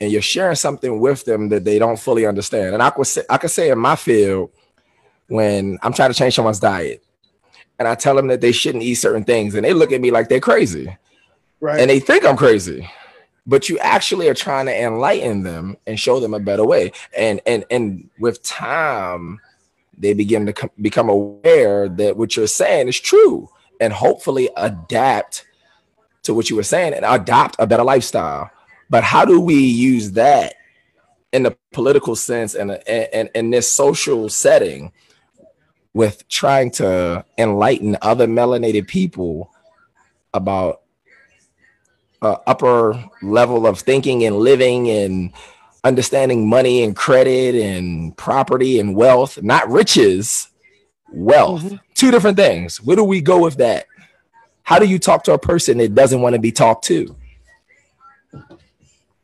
and 0.00 0.10
you're 0.10 0.22
sharing 0.22 0.56
something 0.56 0.98
with 1.00 1.24
them 1.24 1.48
that 1.50 1.64
they 1.64 1.78
don't 1.78 1.98
fully 1.98 2.26
understand. 2.26 2.74
And 2.74 2.82
I 2.82 2.90
could 2.90 3.06
say, 3.06 3.22
I 3.28 3.36
could 3.38 3.50
say 3.50 3.70
in 3.70 3.78
my 3.78 3.96
field, 3.96 4.50
when 5.28 5.78
I'm 5.82 5.92
trying 5.92 6.10
to 6.10 6.18
change 6.18 6.34
someone's 6.34 6.60
diet, 6.60 7.04
and 7.78 7.86
I 7.86 7.94
tell 7.94 8.14
them 8.14 8.26
that 8.28 8.40
they 8.40 8.52
shouldn't 8.52 8.84
eat 8.84 8.94
certain 8.96 9.24
things, 9.24 9.54
and 9.54 9.64
they 9.64 9.72
look 9.72 9.92
at 9.92 10.00
me 10.00 10.10
like 10.10 10.28
they're 10.28 10.40
crazy, 10.40 10.96
Right. 11.60 11.80
and 11.80 11.88
they 11.90 12.00
think 12.00 12.24
I'm 12.24 12.36
crazy. 12.36 12.88
But 13.46 13.68
you 13.68 13.78
actually 13.78 14.28
are 14.28 14.34
trying 14.34 14.66
to 14.66 14.82
enlighten 14.82 15.42
them 15.42 15.76
and 15.86 15.98
show 15.98 16.20
them 16.20 16.34
a 16.34 16.40
better 16.40 16.64
way. 16.64 16.92
And 17.16 17.40
and 17.46 17.64
and 17.70 18.08
with 18.18 18.42
time, 18.42 19.40
they 19.96 20.12
begin 20.14 20.46
to 20.46 20.52
com- 20.52 20.70
become 20.80 21.08
aware 21.08 21.88
that 21.88 22.16
what 22.16 22.36
you're 22.36 22.46
saying 22.46 22.88
is 22.88 23.00
true, 23.00 23.48
and 23.80 23.92
hopefully 23.92 24.50
adapt 24.56 25.46
to 26.22 26.34
what 26.34 26.50
you 26.50 26.56
were 26.56 26.62
saying 26.62 26.92
and 26.92 27.04
adopt 27.04 27.56
a 27.58 27.66
better 27.66 27.82
lifestyle. 27.84 28.50
But 28.90 29.04
how 29.04 29.24
do 29.24 29.40
we 29.40 29.54
use 29.54 30.12
that 30.12 30.54
in 31.32 31.44
the 31.44 31.56
political 31.72 32.16
sense 32.16 32.54
and 32.54 32.72
and 32.88 33.30
in 33.34 33.50
this 33.50 33.70
social 33.70 34.28
setting 34.28 34.92
with 35.94 36.26
trying 36.28 36.70
to 36.72 37.24
enlighten 37.38 37.96
other 38.02 38.26
melanated 38.26 38.86
people 38.88 39.50
about 40.34 40.82
uh, 42.22 42.36
upper 42.46 43.02
level 43.22 43.66
of 43.66 43.78
thinking 43.80 44.24
and 44.24 44.36
living 44.36 44.90
and 44.90 45.32
understanding 45.84 46.48
money 46.48 46.82
and 46.82 46.94
credit 46.94 47.54
and 47.54 48.16
property 48.16 48.78
and 48.78 48.94
wealth, 48.94 49.42
not 49.42 49.68
riches, 49.70 50.48
wealth. 51.12 51.62
Mhm. 51.62 51.80
Two 51.94 52.10
different 52.10 52.36
things. 52.36 52.80
Where 52.82 52.96
do 52.96 53.04
we 53.04 53.20
go 53.20 53.38
with 53.40 53.56
that? 53.56 53.86
How 54.62 54.78
do 54.78 54.86
you 54.86 54.98
talk 54.98 55.24
to 55.24 55.32
a 55.32 55.38
person 55.38 55.78
that 55.78 55.94
doesn't 55.94 56.20
want 56.20 56.34
to 56.34 56.40
be 56.40 56.52
talked 56.52 56.84
to? 56.86 57.16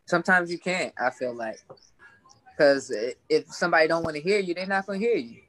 Sometimes 0.07 0.51
you 0.51 0.59
can't. 0.59 0.93
I 0.99 1.11
feel 1.11 1.35
like 1.35 1.59
because 2.57 2.93
if 3.29 3.47
somebody 3.49 3.89
don't 3.89 4.03
want 4.05 4.17
to 4.17 4.23
hear 4.23 4.39
you, 4.39 4.55
they're 4.55 4.67
not 4.67 4.87
gonna 4.87 4.99
hear 4.99 5.17
you. 5.17 5.41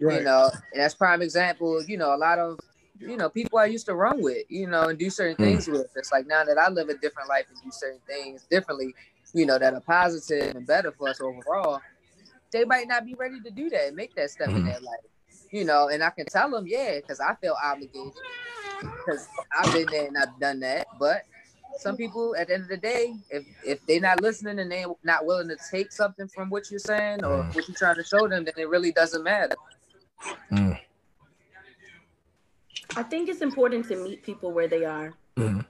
Right. 0.00 0.18
You 0.18 0.24
know, 0.24 0.50
and 0.72 0.82
that's 0.82 0.94
prime 0.94 1.22
example. 1.22 1.82
You 1.84 1.96
know, 1.96 2.14
a 2.14 2.16
lot 2.18 2.38
of 2.38 2.58
you 2.98 3.16
know 3.16 3.28
people 3.30 3.58
I 3.58 3.66
used 3.66 3.86
to 3.86 3.94
run 3.94 4.22
with, 4.22 4.44
you 4.48 4.66
know, 4.66 4.88
and 4.88 4.98
do 4.98 5.10
certain 5.10 5.36
Mm. 5.36 5.40
things 5.40 5.68
with. 5.68 5.86
It's 5.96 6.12
like 6.12 6.26
now 6.26 6.44
that 6.44 6.58
I 6.58 6.68
live 6.68 6.88
a 6.88 6.98
different 6.98 7.28
life 7.28 7.46
and 7.48 7.58
do 7.62 7.70
certain 7.70 8.00
things 8.06 8.46
differently, 8.50 8.94
you 9.32 9.46
know, 9.46 9.58
that 9.58 9.74
are 9.74 9.80
positive 9.80 10.56
and 10.56 10.66
better 10.66 10.92
for 10.92 11.08
us 11.08 11.20
overall. 11.20 11.80
They 12.52 12.64
might 12.64 12.88
not 12.88 13.06
be 13.06 13.14
ready 13.14 13.40
to 13.42 13.50
do 13.50 13.70
that 13.70 13.88
and 13.88 13.96
make 13.96 14.14
that 14.16 14.30
step 14.30 14.48
in 14.48 14.56
Mhm. 14.56 14.64
their 14.64 14.80
life. 14.80 15.00
You 15.52 15.64
know, 15.64 15.88
and 15.88 16.02
I 16.02 16.10
can 16.10 16.26
tell 16.26 16.50
them, 16.50 16.66
yeah, 16.66 16.96
because 16.96 17.20
I 17.20 17.34
feel 17.36 17.56
obligated 17.62 18.12
because 18.84 19.26
I've 19.58 19.72
been 19.72 19.88
there 19.88 20.06
and 20.06 20.16
I've 20.18 20.38
done 20.40 20.60
that. 20.60 20.86
But 20.98 21.22
some 21.76 21.96
people, 21.96 22.34
at 22.36 22.48
the 22.48 22.54
end 22.54 22.62
of 22.64 22.68
the 22.68 22.76
day, 22.76 23.16
if 23.30 23.44
if 23.64 23.84
they're 23.86 24.00
not 24.00 24.20
listening 24.20 24.58
and 24.58 24.70
they're 24.70 24.86
not 25.02 25.24
willing 25.26 25.48
to 25.48 25.56
take 25.70 25.92
something 25.92 26.28
from 26.28 26.50
what 26.50 26.70
you're 26.70 26.78
saying 26.80 27.24
or 27.24 27.42
Mm. 27.44 27.54
what 27.54 27.68
you're 27.68 27.76
trying 27.76 27.96
to 27.96 28.04
show 28.04 28.26
them, 28.28 28.44
then 28.44 28.54
it 28.56 28.68
really 28.68 28.92
doesn't 28.92 29.22
matter. 29.22 29.56
I 32.96 33.02
think 33.04 33.28
it's 33.28 33.40
important 33.40 33.86
to 33.88 33.96
meet 33.96 34.22
people 34.22 34.52
where 34.52 34.68
they 34.68 34.84
are 34.84 35.14
Mhm. 35.38 35.64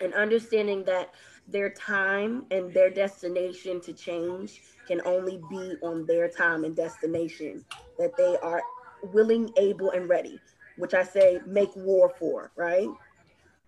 and 0.00 0.14
understanding 0.14 0.84
that 0.84 1.12
their 1.46 1.70
time 1.70 2.46
and 2.50 2.72
their 2.72 2.90
destination 2.90 3.80
to 3.82 3.92
change 3.92 4.62
can 4.86 5.00
only 5.04 5.38
be 5.50 5.76
on 5.82 6.06
their 6.06 6.28
time 6.28 6.64
and 6.64 6.76
destination 6.76 7.64
that 7.98 8.16
they 8.16 8.36
are 8.38 8.62
willing, 9.02 9.52
able, 9.56 9.90
and 9.90 10.08
ready, 10.08 10.40
which 10.76 10.94
I 10.94 11.02
say 11.02 11.42
make 11.46 11.74
war 11.74 12.08
for, 12.18 12.52
right? 12.56 12.88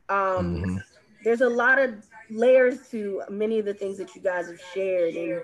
Um, 0.08 0.62
Mhm. 0.62 0.84
There's 1.24 1.40
a 1.40 1.48
lot 1.48 1.78
of 1.78 1.94
layers 2.30 2.88
to 2.90 3.22
many 3.30 3.58
of 3.58 3.64
the 3.64 3.74
things 3.74 3.98
that 3.98 4.14
you 4.14 4.22
guys 4.22 4.46
have 4.46 4.60
shared 4.74 5.14
and 5.14 5.42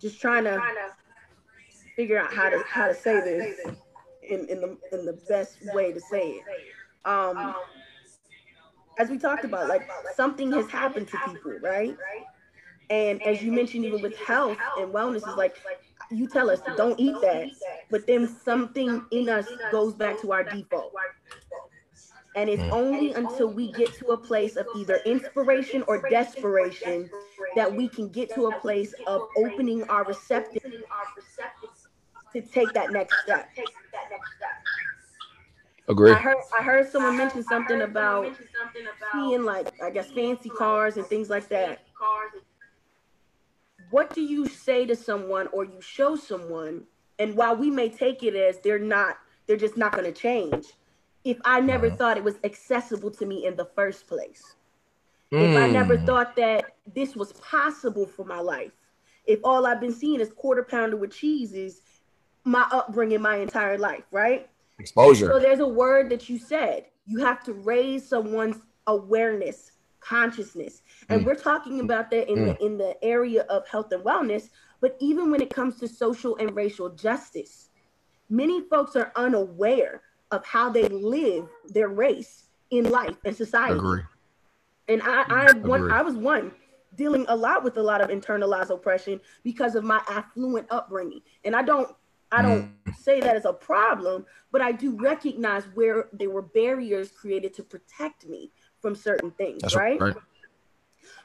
just 0.00 0.20
trying 0.20 0.44
to 0.44 0.60
figure 1.96 2.18
out 2.18 2.32
how 2.32 2.48
to 2.48 2.62
how 2.68 2.88
to 2.88 2.94
say 2.94 3.20
this 3.20 3.60
in, 4.22 4.46
in 4.48 4.60
the 4.60 4.78
in 4.92 5.04
the 5.04 5.18
best 5.28 5.58
way 5.74 5.92
to 5.92 6.00
say 6.00 6.30
it. 6.30 6.44
Um 7.04 7.54
as 8.98 9.08
we 9.08 9.18
talked 9.18 9.44
about, 9.44 9.68
like 9.68 9.88
something 10.14 10.52
has 10.52 10.68
happened 10.68 11.08
to 11.08 11.18
people, 11.26 11.58
right? 11.62 11.96
And 12.90 13.22
as 13.22 13.42
you 13.42 13.52
mentioned, 13.52 13.84
even 13.84 14.02
with 14.02 14.16
health 14.18 14.58
and 14.78 14.92
wellness, 14.92 15.28
is 15.28 15.36
like 15.36 15.56
you 16.10 16.26
tell 16.28 16.50
us 16.50 16.60
don't 16.76 16.98
eat 16.98 17.14
that, 17.22 17.48
but 17.90 18.06
then 18.06 18.26
something 18.26 19.04
in 19.10 19.28
us 19.28 19.46
goes 19.70 19.94
back 19.94 20.20
to 20.20 20.32
our 20.32 20.44
default. 20.44 20.92
And 22.34 22.48
it's 22.48 22.62
Mm. 22.62 22.72
only 22.72 23.12
until 23.12 23.48
we 23.48 23.68
get 23.72 23.92
to 23.94 24.06
a 24.08 24.16
place 24.16 24.56
of 24.56 24.68
either 24.72 24.96
inspiration 25.04 25.82
or 25.88 25.98
desperation 26.08 27.10
that 27.56 27.74
we 27.74 27.88
can 27.88 28.08
get 28.08 28.30
to 28.34 28.46
a 28.46 28.52
place 28.52 28.94
of 29.06 29.28
opening 29.36 29.82
our 29.84 30.04
receptive 30.04 30.62
to 32.32 32.40
take 32.40 32.74
that 32.74 32.92
next 32.92 33.18
step. 33.18 33.50
Agree. 35.88 36.12
I 36.12 36.18
heard 36.20 36.36
I 36.58 36.62
heard 36.62 36.88
someone 36.88 37.16
mention 37.16 37.42
something 37.42 37.82
about 37.82 38.38
seeing 39.12 39.44
like 39.44 39.72
I 39.82 39.90
guess 39.90 40.10
fancy 40.10 40.50
cars 40.50 40.96
and 40.96 41.06
things 41.06 41.28
like 41.30 41.48
that. 41.48 41.80
What 43.90 44.14
do 44.14 44.20
you 44.22 44.46
say 44.46 44.86
to 44.86 44.94
someone 44.94 45.48
or 45.48 45.64
you 45.64 45.80
show 45.80 46.14
someone 46.14 46.84
and 47.18 47.34
while 47.36 47.56
we 47.56 47.70
may 47.70 47.88
take 47.88 48.22
it 48.22 48.36
as 48.36 48.60
they're 48.60 48.78
not 48.78 49.18
they're 49.46 49.56
just 49.56 49.76
not 49.76 49.96
going 49.96 50.04
to 50.12 50.12
change 50.12 50.66
if 51.24 51.38
I 51.44 51.60
never 51.60 51.90
Mhm. 51.90 51.98
thought 51.98 52.16
it 52.16 52.24
was 52.24 52.38
accessible 52.44 53.10
to 53.12 53.26
me 53.26 53.46
in 53.46 53.56
the 53.56 53.64
first 53.64 54.06
place. 54.06 54.56
If 55.32 55.56
I 55.56 55.68
never 55.68 55.96
Mm. 55.96 56.06
thought 56.06 56.36
that 56.36 56.76
this 56.86 57.14
was 57.14 57.32
possible 57.34 58.06
for 58.06 58.24
my 58.24 58.40
life. 58.40 58.72
If 59.26 59.40
all 59.44 59.66
I've 59.66 59.80
been 59.80 59.92
seeing 59.92 60.20
is 60.20 60.32
quarter 60.32 60.64
pounder 60.64 60.96
with 60.96 61.12
cheese 61.12 61.52
is 61.52 61.82
my 62.44 62.66
upbringing 62.72 63.20
my 63.22 63.36
entire 63.36 63.78
life, 63.78 64.04
right? 64.10 64.48
Exposure. 64.78 65.26
So 65.26 65.38
there's 65.38 65.60
a 65.60 65.68
word 65.68 66.10
that 66.10 66.28
you 66.28 66.38
said. 66.38 66.86
You 67.04 67.18
have 67.18 67.44
to 67.44 67.52
raise 67.52 68.08
someone's 68.08 68.56
awareness, 68.86 69.72
consciousness. 70.00 70.82
And 71.10 71.20
Mm. 71.22 71.26
we're 71.26 71.34
talking 71.36 71.80
about 71.80 72.10
that 72.10 72.28
in 72.28 72.46
the 72.46 72.64
in 72.64 72.78
the 72.78 72.96
area 73.04 73.42
of 73.42 73.68
health 73.68 73.92
and 73.92 74.02
wellness, 74.02 74.50
but 74.80 74.96
even 74.98 75.30
when 75.30 75.42
it 75.42 75.50
comes 75.54 75.78
to 75.80 75.86
social 75.86 76.36
and 76.36 76.56
racial 76.56 76.88
justice, 76.90 77.68
many 78.28 78.62
folks 78.62 78.96
are 78.96 79.12
unaware 79.14 80.02
of 80.30 80.44
how 80.44 80.70
they 80.70 80.88
live 80.88 81.48
their 81.68 81.88
race 81.88 82.44
in 82.70 82.90
life 82.90 83.16
and 83.24 83.36
society. 83.36 83.74
Agree. 83.74 84.02
And 84.88 85.02
I, 85.02 85.24
I 85.28 85.52
one, 85.52 85.90
I 85.90 86.02
was 86.02 86.16
one 86.16 86.52
dealing 86.96 87.24
a 87.28 87.36
lot 87.36 87.62
with 87.62 87.76
a 87.76 87.82
lot 87.82 88.00
of 88.00 88.10
internalized 88.10 88.70
oppression 88.70 89.20
because 89.44 89.74
of 89.74 89.84
my 89.84 90.00
affluent 90.08 90.66
upbringing. 90.70 91.20
And 91.44 91.54
I 91.54 91.62
don't, 91.62 91.94
I 92.32 92.42
mm. 92.42 92.44
don't 92.44 92.96
say 92.96 93.20
that 93.20 93.36
as 93.36 93.44
a 93.44 93.52
problem, 93.52 94.26
but 94.50 94.60
I 94.60 94.72
do 94.72 94.96
recognize 95.00 95.64
where 95.74 96.08
there 96.12 96.30
were 96.30 96.42
barriers 96.42 97.10
created 97.10 97.54
to 97.54 97.62
protect 97.62 98.26
me 98.26 98.50
from 98.80 98.94
certain 98.94 99.30
things, 99.32 99.62
That's 99.62 99.76
right? 99.76 100.00
right. 100.00 100.16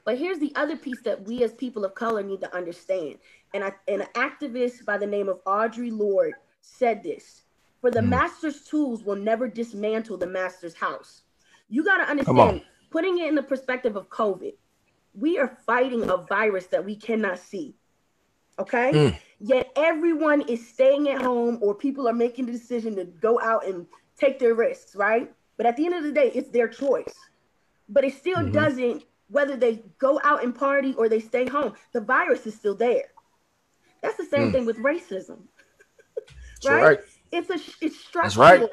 But 0.03 0.19
here's 0.19 0.39
the 0.39 0.53
other 0.55 0.77
piece 0.77 1.01
that 1.01 1.25
we 1.25 1.43
as 1.43 1.53
people 1.53 1.83
of 1.83 1.95
color 1.95 2.21
need 2.21 2.41
to 2.41 2.55
understand. 2.55 3.17
And 3.53 3.63
I, 3.63 3.71
and 3.87 4.01
an 4.01 4.07
activist 4.13 4.85
by 4.85 4.97
the 4.97 5.07
name 5.07 5.27
of 5.27 5.43
Audre 5.45 5.91
Lorde 5.91 6.35
said 6.61 7.01
this: 7.01 7.41
"For 7.85 7.91
the 7.91 7.99
Mm. 7.99 8.09
master's 8.09 8.63
tools 8.63 9.03
will 9.03 9.15
never 9.15 9.47
dismantle 9.47 10.17
the 10.17 10.25
master's 10.25 10.73
house." 10.73 11.21
You 11.69 11.83
got 11.83 11.97
to 11.97 12.09
understand, 12.09 12.63
putting 12.89 13.19
it 13.19 13.27
in 13.27 13.35
the 13.35 13.43
perspective 13.43 13.95
of 13.95 14.09
COVID, 14.09 14.55
we 15.13 15.37
are 15.37 15.59
fighting 15.67 16.09
a 16.09 16.17
virus 16.17 16.65
that 16.67 16.83
we 16.83 16.95
cannot 16.95 17.37
see. 17.37 17.75
Okay. 18.57 18.91
Mm. 18.91 19.15
Yet 19.37 19.71
everyone 19.75 20.41
is 20.49 20.67
staying 20.67 21.09
at 21.09 21.21
home, 21.21 21.59
or 21.61 21.75
people 21.75 22.07
are 22.07 22.13
making 22.13 22.47
the 22.47 22.51
decision 22.53 22.95
to 22.95 23.05
go 23.05 23.39
out 23.39 23.67
and 23.67 23.85
take 24.17 24.39
their 24.39 24.55
risks, 24.55 24.95
right? 24.95 25.31
But 25.55 25.67
at 25.67 25.77
the 25.77 25.85
end 25.85 25.93
of 25.93 26.01
the 26.01 26.11
day, 26.11 26.31
it's 26.33 26.49
their 26.49 26.67
choice. 26.67 27.13
But 27.87 28.03
it 28.03 28.15
still 28.15 28.41
Mhm. 28.41 28.51
doesn't, 28.51 29.03
whether 29.27 29.55
they 29.55 29.83
go 29.99 30.19
out 30.23 30.43
and 30.43 30.55
party 30.55 30.95
or 30.95 31.07
they 31.07 31.19
stay 31.19 31.47
home, 31.47 31.75
the 31.93 32.01
virus 32.01 32.47
is 32.47 32.55
still 32.55 32.73
there. 32.73 33.11
That's 34.01 34.17
the 34.17 34.25
same 34.25 34.49
Mm. 34.49 34.51
thing 34.53 34.65
with 34.65 34.77
racism. 34.79 35.49
Right? 36.63 36.83
right. 36.83 36.99
It's 37.31 37.49
a 37.49 37.85
it's 37.85 37.99
structural. 37.99 38.49
That's 38.49 38.61
right. 38.61 38.69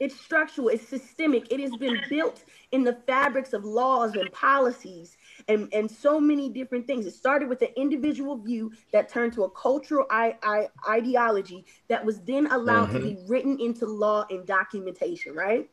It's 0.00 0.18
structural. 0.18 0.68
It's 0.68 0.88
systemic. 0.88 1.52
It 1.52 1.60
has 1.60 1.76
been 1.76 2.00
built 2.08 2.42
in 2.72 2.82
the 2.82 2.94
fabrics 3.06 3.52
of 3.52 3.64
laws 3.64 4.16
and 4.16 4.32
policies 4.32 5.16
and, 5.46 5.72
and 5.72 5.88
so 5.88 6.18
many 6.18 6.48
different 6.48 6.88
things. 6.88 7.06
It 7.06 7.14
started 7.14 7.48
with 7.48 7.62
an 7.62 7.68
individual 7.76 8.36
view 8.36 8.72
that 8.92 9.08
turned 9.08 9.32
to 9.34 9.44
a 9.44 9.50
cultural 9.50 10.06
I, 10.10 10.36
I, 10.42 10.68
ideology 10.88 11.66
that 11.88 12.04
was 12.04 12.20
then 12.22 12.50
allowed 12.50 12.88
mm-hmm. 12.88 12.96
to 12.96 13.14
be 13.14 13.18
written 13.28 13.60
into 13.60 13.86
law 13.86 14.24
and 14.28 14.44
documentation, 14.44 15.34
right? 15.34 15.70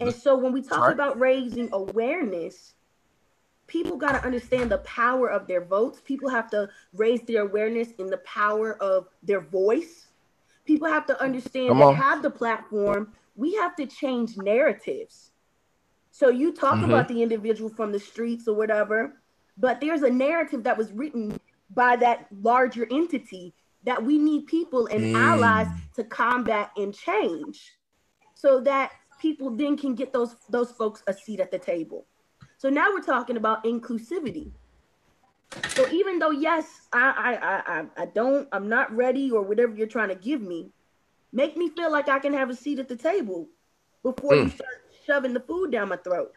And 0.00 0.12
so 0.12 0.36
when 0.36 0.52
we 0.52 0.60
talk 0.62 0.80
right. 0.80 0.92
about 0.92 1.20
raising 1.20 1.68
awareness, 1.72 2.74
people 3.66 3.96
got 3.96 4.12
to 4.12 4.24
understand 4.24 4.70
the 4.70 4.78
power 4.78 5.30
of 5.30 5.46
their 5.46 5.64
votes. 5.64 6.00
People 6.04 6.28
have 6.28 6.50
to 6.50 6.68
raise 6.92 7.22
their 7.22 7.42
awareness 7.42 7.90
in 7.98 8.06
the 8.06 8.18
power 8.18 8.82
of 8.82 9.08
their 9.22 9.40
voice. 9.40 10.08
People 10.64 10.88
have 10.88 11.06
to 11.06 11.22
understand 11.22 11.80
they 11.80 11.92
have 11.92 12.22
the 12.22 12.30
platform. 12.30 13.12
We 13.36 13.54
have 13.54 13.76
to 13.76 13.86
change 13.86 14.36
narratives. 14.36 15.32
So 16.10 16.28
you 16.28 16.52
talk 16.52 16.76
mm-hmm. 16.76 16.84
about 16.84 17.08
the 17.08 17.22
individual 17.22 17.68
from 17.68 17.92
the 17.92 17.98
streets 17.98 18.46
or 18.46 18.54
whatever, 18.54 19.20
but 19.58 19.80
there's 19.80 20.02
a 20.02 20.10
narrative 20.10 20.62
that 20.64 20.78
was 20.78 20.92
written 20.92 21.38
by 21.74 21.96
that 21.96 22.26
larger 22.42 22.86
entity 22.90 23.52
that 23.84 24.02
we 24.02 24.18
need 24.18 24.46
people 24.46 24.86
and 24.86 25.00
mm. 25.00 25.16
allies 25.16 25.66
to 25.94 26.04
combat 26.04 26.70
and 26.76 26.94
change 26.94 27.72
so 28.34 28.60
that 28.60 28.92
people 29.20 29.50
then 29.50 29.76
can 29.76 29.94
get 29.94 30.12
those 30.12 30.36
those 30.48 30.70
folks 30.72 31.02
a 31.06 31.12
seat 31.12 31.40
at 31.40 31.50
the 31.50 31.58
table. 31.58 32.06
So 32.56 32.68
now 32.68 32.88
we're 32.92 33.02
talking 33.02 33.36
about 33.36 33.64
inclusivity. 33.64 34.52
So 35.68 35.88
even 35.90 36.18
though 36.18 36.30
yes, 36.30 36.66
I 36.92 37.36
I 37.36 37.78
I 37.78 38.02
I 38.02 38.06
don't 38.06 38.48
I'm 38.52 38.68
not 38.68 38.94
ready 38.94 39.30
or 39.30 39.42
whatever 39.42 39.74
you're 39.74 39.86
trying 39.86 40.08
to 40.08 40.14
give 40.14 40.40
me, 40.40 40.70
make 41.32 41.56
me 41.56 41.70
feel 41.70 41.90
like 41.90 42.08
I 42.08 42.18
can 42.18 42.32
have 42.32 42.50
a 42.50 42.56
seat 42.56 42.78
at 42.78 42.88
the 42.88 42.96
table 42.96 43.48
before 44.02 44.32
mm. 44.32 44.44
you 44.44 44.48
start 44.50 44.82
shoving 45.06 45.34
the 45.34 45.40
food 45.40 45.72
down 45.72 45.88
my 45.88 45.96
throat 45.96 46.32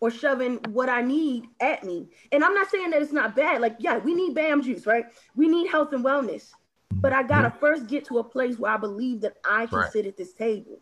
or 0.00 0.10
shoving 0.10 0.56
what 0.68 0.88
I 0.88 1.00
need 1.00 1.46
at 1.60 1.84
me. 1.84 2.08
And 2.30 2.44
I'm 2.44 2.54
not 2.54 2.70
saying 2.70 2.90
that 2.90 3.02
it's 3.02 3.12
not 3.12 3.34
bad. 3.34 3.60
Like, 3.60 3.76
yeah, 3.78 3.98
we 3.98 4.14
need 4.14 4.34
BAM 4.34 4.62
juice, 4.62 4.86
right? 4.86 5.06
We 5.34 5.48
need 5.48 5.68
health 5.68 5.92
and 5.92 6.04
wellness. 6.04 6.50
But 6.92 7.12
I 7.12 7.22
gotta 7.22 7.48
mm-hmm. 7.48 7.58
first 7.58 7.86
get 7.86 8.04
to 8.06 8.18
a 8.18 8.24
place 8.24 8.58
where 8.58 8.72
I 8.72 8.76
believe 8.76 9.20
that 9.22 9.36
I 9.44 9.66
can 9.66 9.78
right. 9.78 9.92
sit 9.92 10.06
at 10.06 10.16
this 10.16 10.32
table. 10.32 10.80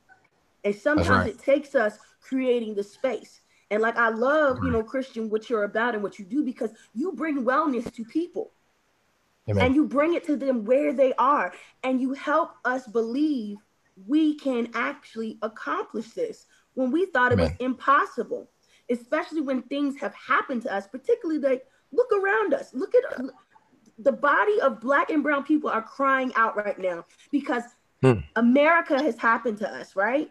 And 0.65 0.75
sometimes 0.75 1.09
right. 1.09 1.29
it 1.29 1.39
takes 1.39 1.75
us 1.75 1.99
creating 2.21 2.75
the 2.75 2.83
space. 2.83 3.41
And 3.71 3.83
like 3.83 3.97
I 3.97 4.11
love, 4.11 4.59
you 4.63 4.71
know, 4.71 4.83
Christian, 4.83 5.29
what 5.29 5.51
you're 5.51 5.65
about 5.65 5.95
and 5.95 6.03
what 6.03 6.19
you 6.19 6.25
do 6.25 6.45
because 6.45 6.71
you 6.95 7.13
bring 7.13 7.45
wellness 7.45 7.93
to 7.95 8.05
people. 8.05 8.53
Amen. 9.49 9.65
And 9.65 9.75
you 9.75 9.87
bring 9.87 10.15
it 10.15 10.25
to 10.27 10.37
them 10.37 10.65
where 10.65 10.93
they 10.93 11.13
are. 11.15 11.53
And 11.83 12.01
you 12.01 12.13
help 12.13 12.53
us 12.65 12.87
believe 12.87 13.59
we 14.07 14.35
can 14.37 14.69
actually 14.75 15.39
accomplish 15.43 16.11
this 16.11 16.47
when 16.75 16.91
we 16.91 17.07
thought 17.07 17.33
it 17.33 17.39
was 17.39 17.53
impossible, 17.61 18.49
especially 18.91 19.41
when 19.41 19.63
things 19.63 19.99
have 20.01 20.15
happened 20.15 20.63
to 20.63 20.75
us, 20.75 20.87
particularly 20.87 21.41
like 21.41 21.67
look 21.93 22.11
around 22.13 22.55
us. 22.55 22.75
Look 22.75 22.93
at 22.95 23.21
the 23.99 24.13
body 24.13 24.61
of 24.61 24.81
black 24.81 25.11
and 25.11 25.23
brown 25.23 25.45
people 25.45 25.71
are 25.71 25.83
crying 25.83 26.33
out 26.37 26.57
right 26.57 26.79
now 26.79 27.05
because 27.31 27.63
hmm. 28.03 28.21
America 28.37 29.01
has 29.03 29.17
happened 29.17 29.59
to 29.59 29.69
us, 29.69 29.97
right? 29.97 30.31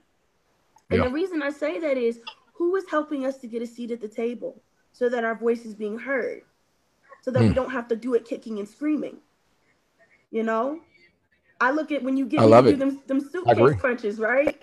And 0.91 0.99
yeah. 0.99 1.05
the 1.05 1.13
reason 1.13 1.41
I 1.41 1.49
say 1.49 1.79
that 1.79 1.97
is 1.97 2.19
who 2.57 2.75
is 2.75 2.85
helping 2.89 3.25
us 3.25 3.37
to 3.37 3.47
get 3.47 3.61
a 3.61 3.67
seat 3.67 3.91
at 3.91 4.01
the 4.01 4.07
table 4.07 4.61
so 4.91 5.09
that 5.09 5.23
our 5.23 5.35
voice 5.35 5.65
is 5.65 5.75
being 5.75 5.99
heard, 5.99 6.41
so 7.21 7.31
that 7.31 7.41
hmm. 7.41 7.49
we 7.49 7.53
don't 7.53 7.71
have 7.71 7.87
to 7.89 7.95
do 7.95 8.13
it 8.13 8.25
kicking 8.25 8.59
and 8.59 8.67
screaming. 8.67 9.17
You 10.31 10.43
know, 10.43 10.79
I 11.59 11.71
look 11.71 11.91
at 11.91 12.03
when 12.03 12.17
you 12.17 12.25
get 12.25 12.41
I 12.41 12.61
me 12.61 12.73
them, 12.73 13.01
them 13.07 13.19
suitcase 13.19 13.79
crunches, 13.79 14.19
right? 14.19 14.61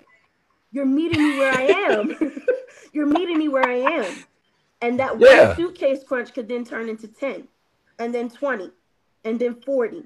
You're 0.71 0.85
meeting 0.85 1.21
me 1.21 1.37
where 1.37 1.53
I 1.53 1.63
am. 1.63 2.41
You're 2.93 3.05
meeting 3.05 3.37
me 3.37 3.47
where 3.47 3.67
I 3.67 3.75
am. 3.75 4.25
And 4.81 4.99
that 4.99 5.19
yeah. 5.19 5.47
one 5.47 5.55
suitcase 5.55 6.03
crunch 6.03 6.33
could 6.33 6.47
then 6.47 6.65
turn 6.65 6.89
into 6.89 7.07
10 7.07 7.47
and 7.99 8.13
then 8.13 8.29
20 8.29 8.71
and 9.23 9.39
then 9.39 9.55
40. 9.61 10.03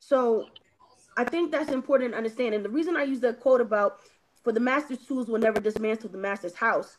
So 0.00 0.46
I 1.16 1.24
think 1.24 1.52
that's 1.52 1.70
important 1.70 2.12
to 2.12 2.16
understand. 2.16 2.54
And 2.54 2.64
the 2.64 2.68
reason 2.68 2.96
I 2.96 3.04
use 3.04 3.20
that 3.20 3.40
quote 3.40 3.60
about 3.60 4.00
for 4.46 4.52
the 4.52 4.60
master's 4.60 4.98
tools 4.98 5.26
will 5.26 5.40
never 5.40 5.58
dismantle 5.58 6.08
the 6.08 6.16
master's 6.16 6.54
house, 6.54 6.98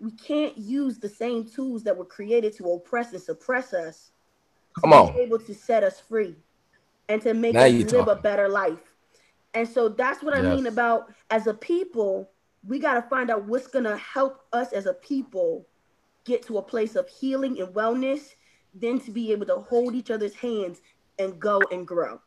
we 0.00 0.10
can't 0.12 0.56
use 0.56 0.98
the 0.98 1.10
same 1.10 1.44
tools 1.44 1.82
that 1.82 1.94
were 1.94 2.06
created 2.06 2.56
to 2.56 2.72
oppress 2.72 3.12
and 3.12 3.20
suppress 3.20 3.74
us. 3.74 4.12
Come 4.80 4.94
on. 4.94 5.14
able 5.14 5.38
to 5.40 5.52
set 5.52 5.84
us 5.84 6.00
free 6.00 6.34
and 7.10 7.20
to 7.20 7.34
make 7.34 7.52
now 7.52 7.64
us 7.64 7.72
live 7.72 7.88
talking. 7.88 8.12
a 8.14 8.16
better 8.16 8.48
life. 8.48 8.94
And 9.52 9.68
so 9.68 9.90
that's 9.90 10.22
what 10.22 10.34
I 10.34 10.40
mean 10.40 10.68
about 10.68 11.12
as 11.28 11.46
a 11.46 11.52
people, 11.52 12.30
we 12.66 12.78
got 12.78 12.94
to 12.94 13.02
find 13.02 13.28
out 13.28 13.44
what's 13.44 13.66
going 13.66 13.84
to 13.84 13.98
help 13.98 14.46
us 14.54 14.72
as 14.72 14.86
a 14.86 14.94
people 14.94 15.66
get 16.24 16.40
to 16.46 16.56
a 16.56 16.62
place 16.62 16.96
of 16.96 17.06
healing 17.10 17.60
and 17.60 17.74
wellness, 17.74 18.36
then 18.72 18.98
to 19.00 19.10
be 19.10 19.32
able 19.32 19.44
to 19.44 19.56
hold 19.56 19.94
each 19.94 20.10
other's 20.10 20.34
hands 20.34 20.80
and 21.18 21.38
go 21.38 21.60
and 21.70 21.86
grow. 21.86 22.18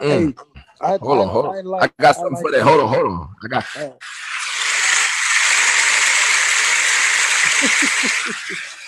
Mm. 0.00 0.36
Hey, 0.36 0.44
I, 0.80 0.96
hold 0.96 1.18
I, 1.18 1.22
on, 1.22 1.28
hold 1.28 1.46
on. 1.46 1.56
I, 1.56 1.60
like, 1.60 1.94
I 1.98 2.02
got 2.02 2.16
something 2.16 2.34
like 2.34 2.42
for 2.42 2.50
that. 2.52 2.62
Hold 2.62 2.80
on, 2.80 2.88
hold 2.88 3.06
on. 3.06 3.28
I 3.44 3.48
got. 3.48 3.64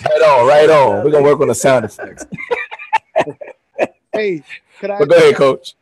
Right 0.03 0.21
on, 0.21 0.47
right 0.47 0.69
on. 0.69 1.05
We're 1.05 1.11
gonna 1.11 1.23
work 1.23 1.39
on 1.39 1.47
the 1.47 1.55
sound 1.55 1.85
effects. 1.85 2.25
hey, 4.11 4.43
could 4.79 4.91
I? 4.91 4.99
But 4.99 5.09
go 5.09 5.15
ahead, 5.15 5.35
Coach 5.35 5.75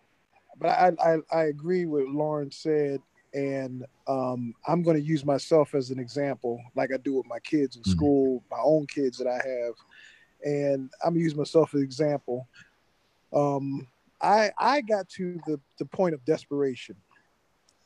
but 0.64 0.70
I, 0.70 0.92
I, 1.04 1.18
I 1.32 1.44
agree 1.46 1.86
with 1.86 2.08
Lauren 2.08 2.50
said, 2.50 3.02
and 3.34 3.86
um, 4.08 4.54
I'm 4.66 4.82
to 4.84 5.02
use 5.02 5.26
myself 5.26 5.76
as 5.76 5.92
an 5.92 6.00
example, 6.00 6.62
like 6.74 6.92
I 6.94 6.98
do 6.98 7.16
with 7.16 7.26
my 7.28 7.40
kids 7.40 7.76
in 7.76 7.82
mm-hmm. 7.82 7.92
school, 7.92 8.44
my 8.50 8.60
own 8.64 8.88
kids 8.88 9.18
that 9.18 9.28
I 9.28 9.36
have, 9.36 9.74
and 10.46 10.90
I'm 11.04 11.14
gonna 11.14 11.24
use 11.24 11.36
myself 11.36 11.74
as 11.74 11.80
an 11.80 11.84
example. 11.84 12.48
Um, 13.34 13.88
I 14.24 14.52
I 14.58 14.82
got 14.82 15.10
to 15.10 15.40
the 15.46 15.60
the 15.78 15.86
point 15.86 16.16
of 16.16 16.24
desperation. 16.26 16.96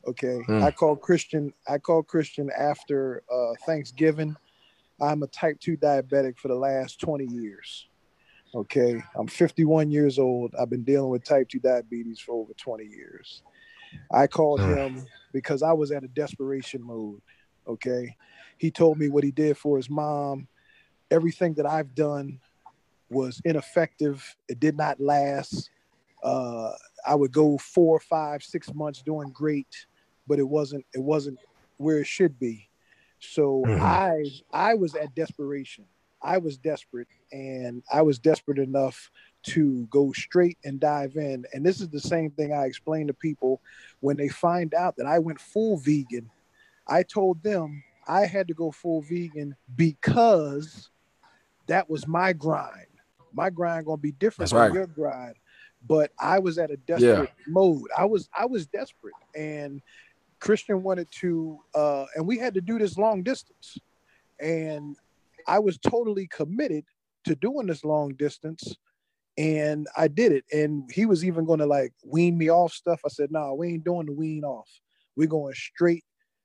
Okay, 0.06 0.38
mm. 0.48 0.62
I 0.62 0.70
called 0.70 1.00
Christian. 1.00 1.52
I 1.68 1.78
called 1.78 2.06
Christian 2.06 2.48
after 2.56 3.22
uh, 3.30 3.54
Thanksgiving. 3.66 4.36
I'm 5.00 5.22
a 5.22 5.26
type 5.26 5.58
two 5.60 5.76
diabetic 5.76 6.38
for 6.38 6.48
the 6.48 6.54
last 6.54 7.00
20 7.00 7.24
years. 7.26 7.86
Okay, 8.54 9.02
I'm 9.16 9.26
51 9.26 9.90
years 9.90 10.18
old. 10.18 10.54
I've 10.58 10.70
been 10.70 10.84
dealing 10.84 11.10
with 11.10 11.22
type 11.22 11.48
2 11.50 11.58
diabetes 11.58 12.18
for 12.18 12.34
over 12.34 12.54
20 12.54 12.84
years. 12.84 13.42
I 14.10 14.26
called 14.26 14.60
him 14.60 15.04
because 15.32 15.62
I 15.62 15.72
was 15.72 15.90
at 15.90 16.02
a 16.02 16.08
desperation 16.08 16.82
mode. 16.82 17.20
Okay, 17.66 18.16
he 18.56 18.70
told 18.70 18.98
me 18.98 19.08
what 19.08 19.24
he 19.24 19.30
did 19.30 19.58
for 19.58 19.76
his 19.76 19.90
mom. 19.90 20.48
Everything 21.10 21.54
that 21.54 21.66
I've 21.66 21.94
done 21.94 22.40
was 23.10 23.40
ineffective. 23.44 24.36
It 24.48 24.60
did 24.60 24.76
not 24.76 25.00
last. 25.00 25.70
Uh, 26.22 26.72
I 27.06 27.14
would 27.14 27.32
go 27.32 27.58
four, 27.58 28.00
five, 28.00 28.42
six 28.42 28.72
months 28.74 29.02
doing 29.02 29.30
great, 29.30 29.86
but 30.26 30.38
it 30.38 30.48
wasn't. 30.48 30.84
It 30.94 31.02
wasn't 31.02 31.38
where 31.76 31.98
it 31.98 32.06
should 32.06 32.38
be. 32.38 32.68
So 33.20 33.62
mm-hmm. 33.66 33.82
I 33.82 34.24
I 34.52 34.74
was 34.74 34.94
at 34.94 35.14
desperation. 35.14 35.84
I 36.22 36.38
was 36.38 36.58
desperate 36.58 37.08
and 37.30 37.82
I 37.92 38.02
was 38.02 38.18
desperate 38.18 38.58
enough 38.58 39.10
to 39.44 39.86
go 39.86 40.12
straight 40.12 40.58
and 40.64 40.80
dive 40.80 41.16
in. 41.16 41.44
And 41.52 41.64
this 41.64 41.80
is 41.80 41.88
the 41.88 42.00
same 42.00 42.30
thing 42.32 42.52
I 42.52 42.64
explain 42.64 43.06
to 43.06 43.14
people 43.14 43.60
when 44.00 44.16
they 44.16 44.28
find 44.28 44.74
out 44.74 44.96
that 44.96 45.06
I 45.06 45.20
went 45.20 45.40
full 45.40 45.76
vegan. 45.76 46.28
I 46.88 47.04
told 47.04 47.42
them 47.42 47.82
I 48.06 48.26
had 48.26 48.48
to 48.48 48.54
go 48.54 48.72
full 48.72 49.02
vegan 49.02 49.54
because 49.76 50.90
that 51.66 51.88
was 51.88 52.06
my 52.08 52.32
grind. 52.32 52.86
My 53.32 53.50
grind 53.50 53.86
gonna 53.86 53.98
be 53.98 54.12
different 54.12 54.50
That's 54.50 54.52
from 54.52 54.60
right. 54.60 54.72
your 54.72 54.86
grind. 54.86 55.36
But 55.86 56.10
I 56.18 56.38
was 56.38 56.58
at 56.58 56.70
a 56.70 56.76
desperate 56.76 57.30
yeah. 57.38 57.44
mode. 57.46 57.88
I 57.96 58.04
was 58.04 58.28
I 58.36 58.46
was 58.46 58.66
desperate 58.66 59.14
and 59.36 59.80
Christian 60.40 60.82
wanted 60.82 61.08
to 61.20 61.58
uh 61.74 62.06
and 62.14 62.26
we 62.26 62.38
had 62.38 62.54
to 62.54 62.60
do 62.60 62.78
this 62.78 62.98
long 62.98 63.22
distance. 63.22 63.78
And 64.40 64.96
I 65.46 65.58
was 65.58 65.78
totally 65.78 66.26
committed 66.26 66.84
to 67.24 67.34
doing 67.34 67.66
this 67.66 67.84
long 67.84 68.14
distance 68.14 68.76
and 69.36 69.86
I 69.96 70.08
did 70.08 70.32
it. 70.32 70.44
And 70.52 70.90
he 70.92 71.06
was 71.06 71.24
even 71.24 71.44
going 71.44 71.60
to 71.60 71.66
like 71.66 71.92
wean 72.04 72.36
me 72.36 72.50
off 72.50 72.72
stuff. 72.72 73.00
I 73.04 73.08
said, 73.08 73.30
no, 73.30 73.40
nah, 73.40 73.52
we 73.54 73.68
ain't 73.68 73.84
doing 73.84 74.06
the 74.06 74.12
wean 74.12 74.44
off. 74.44 74.68
We're 75.16 75.28
going 75.28 75.54
straight 75.54 76.04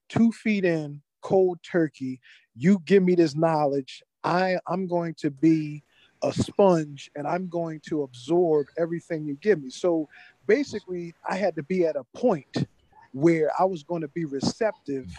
two 0.09 0.31
feet 0.31 0.63
in, 0.63 1.01
cold 1.21 1.59
turkey. 1.63 2.21
You 2.55 2.79
give 2.85 3.03
me 3.03 3.15
this 3.15 3.35
knowledge. 3.35 4.03
I, 4.23 4.57
I'm 4.67 4.87
going 4.87 5.15
to 5.19 5.31
be 5.31 5.83
a 6.23 6.33
sponge 6.33 7.11
and 7.15 7.27
I'm 7.27 7.47
going 7.47 7.81
to 7.89 8.03
absorb 8.03 8.67
everything 8.77 9.25
you 9.25 9.35
give 9.41 9.61
me. 9.61 9.69
So 9.69 10.07
basically, 10.47 11.13
I 11.27 11.35
had 11.35 11.55
to 11.55 11.63
be 11.63 11.85
at 11.85 11.95
a 11.95 12.03
point 12.17 12.65
where 13.11 13.51
I 13.59 13.65
was 13.65 13.83
going 13.83 14.01
to 14.01 14.07
be 14.07 14.25
receptive 14.25 15.13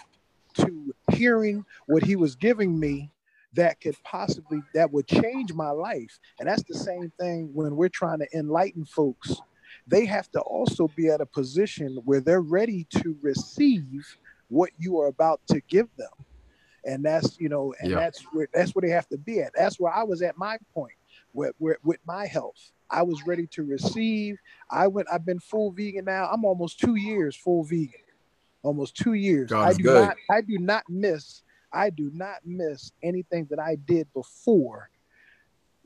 to 0.55 0.95
hearing 1.13 1.65
what 1.87 2.03
he 2.03 2.17
was 2.17 2.35
giving 2.35 2.79
me 2.79 3.11
that 3.53 3.81
could 3.81 3.97
possibly 4.03 4.61
that 4.73 4.93
would 4.93 5.07
change 5.07 5.53
my 5.53 5.71
life 5.71 6.19
and 6.41 6.49
that's 6.49 6.65
the 6.65 6.75
same 6.75 7.13
thing 7.21 7.51
when 7.55 7.77
we're 7.77 7.89
trying 7.89 8.19
to 8.19 8.27
enlighten 8.37 8.85
folks 8.85 9.41
they 9.87 10.05
have 10.07 10.31
to 10.33 10.41
also 10.41 10.89
be 10.97 11.09
at 11.09 11.21
a 11.21 11.27
position 11.27 11.99
where 12.05 12.21
they're 12.21 12.41
ready 12.41 12.87
to 12.91 13.17
receive 13.23 14.17
what 14.49 14.71
you 14.79 15.01
are 15.01 15.09
about 15.09 15.41
to 15.49 15.61
give 15.69 15.89
them. 15.97 16.09
And 16.87 17.05
that's, 17.05 17.39
you 17.39 17.49
know, 17.49 17.75
and 17.81 17.93
that's 17.93 18.23
where 18.33 18.49
that's 18.53 18.75
where 18.75 18.83
they 18.83 18.91
have 18.91 19.09
to 19.09 19.19
be 19.19 19.41
at. 19.41 19.53
That's 19.55 19.81
where 19.81 19.93
I 19.93 20.03
was 20.03 20.23
at 20.23 20.37
my 20.37 20.59
point 20.75 20.93
with, 21.33 21.55
with, 21.59 21.79
with 21.83 22.01
my 22.07 22.27
health. 22.27 22.73
I 22.91 23.03
was 23.03 23.27
ready 23.27 23.47
to 23.49 23.65
receive. 23.65 24.37
I 24.71 24.87
went, 24.87 25.09
I've 25.13 25.25
been 25.25 25.41
full 25.41 25.73
vegan 25.73 26.05
now. 26.05 26.29
I'm 26.31 26.45
almost 26.45 26.79
two 26.79 26.97
years 26.97 27.37
full 27.37 27.65
vegan. 27.65 28.01
Almost 28.63 28.97
two 28.97 29.15
years. 29.15 29.51
God's 29.51 29.77
I 29.77 29.83
do 29.83 29.83
good. 29.85 29.95
not 29.95 30.17
I 30.31 30.41
do 30.41 30.59
not 30.59 30.85
miss, 30.89 31.43
I 31.73 31.91
do 31.91 32.11
not 32.15 32.37
miss 32.45 32.93
anything 33.03 33.47
that 33.51 33.59
I 33.59 33.77
did 33.77 34.13
before 34.15 34.91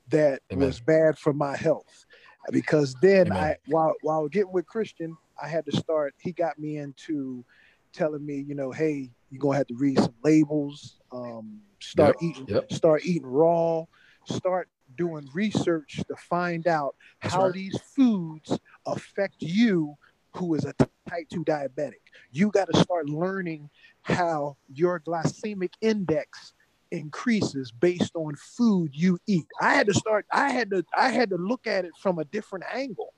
that 0.08 0.42
Amen. 0.52 0.66
was 0.66 0.80
bad 0.80 1.18
for 1.18 1.32
my 1.32 1.56
health. 1.56 2.06
Because 2.50 2.94
then 3.02 3.32
Amen. 3.32 3.36
I 3.36 3.56
while 3.66 3.94
while 4.02 4.28
getting 4.28 4.52
with 4.52 4.66
Christian, 4.66 5.16
I 5.42 5.48
had 5.48 5.64
to 5.66 5.76
start, 5.76 6.14
he 6.18 6.32
got 6.32 6.58
me 6.58 6.78
into 6.78 7.44
telling 7.92 8.24
me, 8.24 8.44
you 8.46 8.54
know, 8.54 8.70
hey, 8.70 9.10
you're 9.30 9.40
gonna 9.40 9.58
have 9.58 9.66
to 9.68 9.76
read 9.76 9.98
some 9.98 10.14
labels, 10.24 11.00
um, 11.12 11.60
start 11.80 12.16
Yep, 12.20 12.30
eating, 12.30 12.54
yep. 12.54 12.72
start 12.72 13.04
eating 13.04 13.26
raw, 13.26 13.84
start 14.26 14.68
doing 14.96 15.28
research 15.34 16.00
to 16.08 16.16
find 16.16 16.66
out 16.66 16.94
That's 17.22 17.34
how 17.34 17.44
right. 17.44 17.52
these 17.54 17.78
foods 17.94 18.58
affect 18.86 19.36
you 19.40 19.96
who 20.34 20.54
is 20.54 20.64
a 20.64 20.72
type 21.08 21.28
2 21.32 21.44
diabetic. 21.44 22.00
You 22.32 22.50
got 22.50 22.68
to 22.72 22.80
start 22.80 23.08
learning 23.08 23.70
how 24.02 24.56
your 24.72 25.00
glycemic 25.00 25.72
index 25.80 26.54
increases 26.90 27.70
based 27.70 28.14
on 28.14 28.34
food 28.36 28.90
you 28.94 29.18
eat. 29.26 29.46
I 29.60 29.74
had 29.74 29.86
to 29.88 29.94
start 29.94 30.26
I 30.32 30.50
had 30.50 30.70
to 30.70 30.84
I 30.96 31.10
had 31.10 31.30
to 31.30 31.36
look 31.36 31.66
at 31.66 31.84
it 31.84 31.92
from 32.00 32.18
a 32.18 32.24
different 32.24 32.64
angle, 32.72 33.12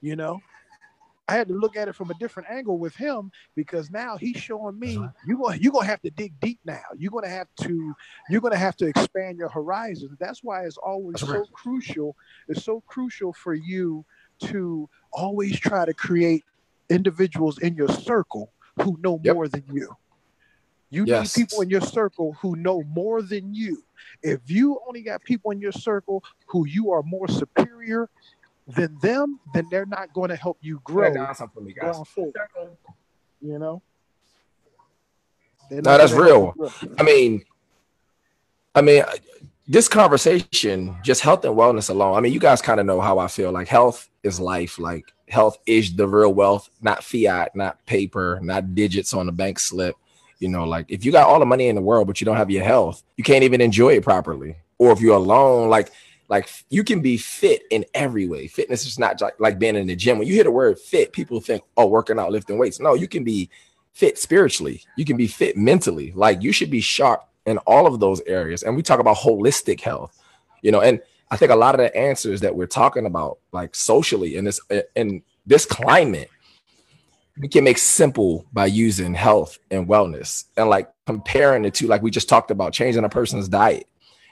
you 0.00 0.16
know. 0.16 0.40
I 1.28 1.34
had 1.34 1.48
to 1.48 1.54
look 1.54 1.76
at 1.76 1.88
it 1.88 1.94
from 1.94 2.10
a 2.10 2.14
different 2.14 2.48
angle 2.50 2.78
with 2.78 2.94
him 2.94 3.32
because 3.56 3.90
now 3.90 4.16
he's 4.16 4.36
showing 4.36 4.78
me 4.78 5.00
you're 5.26 5.36
going 5.38 5.60
you're 5.60 5.72
gonna 5.72 5.86
have 5.86 6.02
to 6.02 6.10
dig 6.10 6.38
deep 6.40 6.60
now. 6.64 6.82
You're 6.96 7.10
gonna 7.10 7.28
have 7.28 7.48
to 7.62 7.94
you're 8.30 8.40
gonna 8.40 8.56
have 8.56 8.76
to 8.76 8.86
expand 8.86 9.38
your 9.38 9.48
horizons. 9.48 10.16
That's 10.20 10.44
why 10.44 10.64
it's 10.64 10.76
always 10.76 11.14
That's 11.14 11.26
so 11.32 11.38
right. 11.40 11.52
crucial. 11.52 12.16
It's 12.48 12.64
so 12.64 12.82
crucial 12.86 13.32
for 13.32 13.54
you 13.54 14.04
to 14.44 14.88
always 15.12 15.58
try 15.58 15.84
to 15.84 15.94
create 15.94 16.44
individuals 16.90 17.58
in 17.58 17.74
your 17.74 17.88
circle 17.88 18.52
who 18.82 18.96
know 19.00 19.18
Yep. 19.22 19.34
more 19.34 19.48
than 19.48 19.64
you. 19.72 19.96
You 20.90 21.04
Yes. 21.06 21.36
need 21.36 21.42
people 21.44 21.62
in 21.62 21.70
your 21.70 21.80
circle 21.80 22.34
who 22.40 22.54
know 22.54 22.82
more 22.84 23.20
than 23.20 23.52
you. 23.52 23.82
If 24.22 24.48
you 24.48 24.78
only 24.86 25.02
got 25.02 25.24
people 25.24 25.50
in 25.50 25.60
your 25.60 25.72
circle 25.72 26.22
who 26.46 26.66
you 26.66 26.92
are 26.92 27.02
more 27.02 27.26
superior 27.26 28.08
than 28.66 28.98
them, 29.00 29.40
then 29.54 29.66
they're 29.70 29.86
not 29.86 30.12
going 30.12 30.30
to 30.30 30.36
help 30.36 30.58
you 30.60 30.80
grow 30.84 31.12
something 31.34 31.48
for 31.54 31.60
me, 31.60 31.72
guys. 31.72 31.94
going 31.94 32.04
forward. 32.04 32.34
You 33.40 33.58
know. 33.58 33.82
They're 35.70 35.82
No, 35.82 35.98
that's 35.98 36.12
real. 36.12 36.54
I 36.98 37.02
mean, 37.02 37.44
I 38.74 38.82
mean, 38.82 39.04
this 39.68 39.88
conversation, 39.88 40.96
just 41.02 41.22
health 41.22 41.44
and 41.44 41.56
wellness 41.56 41.90
alone. 41.90 42.16
I 42.16 42.20
mean, 42.20 42.32
you 42.32 42.40
guys 42.40 42.62
kind 42.62 42.78
of 42.78 42.86
know 42.86 43.00
how 43.00 43.18
I 43.18 43.26
feel. 43.28 43.50
Like 43.52 43.68
health 43.68 44.08
is 44.22 44.38
life. 44.38 44.78
Like 44.78 45.12
health 45.28 45.58
is 45.66 45.94
the 45.94 46.06
real 46.06 46.32
wealth, 46.32 46.68
not 46.80 47.02
fiat, 47.02 47.56
not 47.56 47.84
paper, 47.86 48.38
not 48.42 48.74
digits 48.74 49.12
on 49.12 49.28
a 49.28 49.32
bank 49.32 49.58
slip. 49.58 49.96
You 50.38 50.48
know, 50.48 50.64
like 50.64 50.86
if 50.88 51.04
you 51.04 51.12
got 51.12 51.26
all 51.26 51.40
the 51.40 51.46
money 51.46 51.68
in 51.68 51.74
the 51.74 51.82
world, 51.82 52.06
but 52.06 52.20
you 52.20 52.24
don't 52.24 52.36
have 52.36 52.50
your 52.50 52.64
health, 52.64 53.02
you 53.16 53.24
can't 53.24 53.44
even 53.44 53.60
enjoy 53.60 53.94
it 53.94 54.04
properly. 54.04 54.56
Or 54.78 54.92
if 54.92 55.00
you're 55.00 55.16
alone, 55.16 55.70
like 55.70 55.90
like 56.28 56.48
you 56.70 56.82
can 56.84 57.00
be 57.00 57.16
fit 57.16 57.62
in 57.70 57.84
every 57.94 58.26
way. 58.26 58.46
Fitness 58.46 58.86
is 58.86 58.98
not 58.98 59.20
like, 59.38 59.58
being 59.58 59.76
in 59.76 59.86
the 59.86 59.96
gym. 59.96 60.18
When 60.18 60.26
you 60.26 60.34
hear 60.34 60.44
the 60.44 60.50
word 60.50 60.78
fit, 60.78 61.12
people 61.12 61.40
think, 61.40 61.62
oh, 61.76 61.86
working 61.86 62.18
out, 62.18 62.32
lifting 62.32 62.58
weights. 62.58 62.80
No, 62.80 62.94
you 62.94 63.08
can 63.08 63.24
be 63.24 63.48
fit 63.92 64.18
spiritually. 64.18 64.82
You 64.96 65.04
can 65.04 65.16
be 65.16 65.26
fit 65.26 65.56
mentally. 65.56 66.12
Like 66.14 66.42
you 66.42 66.52
should 66.52 66.70
be 66.70 66.80
sharp 66.80 67.26
in 67.46 67.58
all 67.58 67.86
of 67.86 68.00
those 68.00 68.20
areas. 68.26 68.62
And 68.62 68.76
we 68.76 68.82
talk 68.82 69.00
about 69.00 69.16
holistic 69.16 69.80
health, 69.80 70.20
you 70.62 70.72
know, 70.72 70.80
and 70.80 71.00
I 71.30 71.36
think 71.36 71.50
a 71.50 71.56
lot 71.56 71.74
of 71.74 71.78
the 71.78 71.96
answers 71.96 72.40
that 72.40 72.54
we're 72.54 72.66
talking 72.66 73.06
about, 73.06 73.38
like 73.52 73.74
socially 73.74 74.36
in 74.36 74.44
this 74.44 74.60
in 74.94 75.22
this 75.46 75.64
climate, 75.64 76.28
we 77.38 77.48
can 77.48 77.64
make 77.64 77.78
simple 77.78 78.46
by 78.52 78.66
using 78.66 79.14
health 79.14 79.58
and 79.70 79.88
wellness 79.88 80.44
and 80.56 80.68
like 80.68 80.90
comparing 81.06 81.62
the 81.62 81.70
two, 81.70 81.86
like 81.86 82.02
we 82.02 82.10
just 82.10 82.28
talked 82.28 82.50
about, 82.50 82.72
changing 82.72 83.04
a 83.04 83.08
person's 83.08 83.48
diet, 83.48 83.86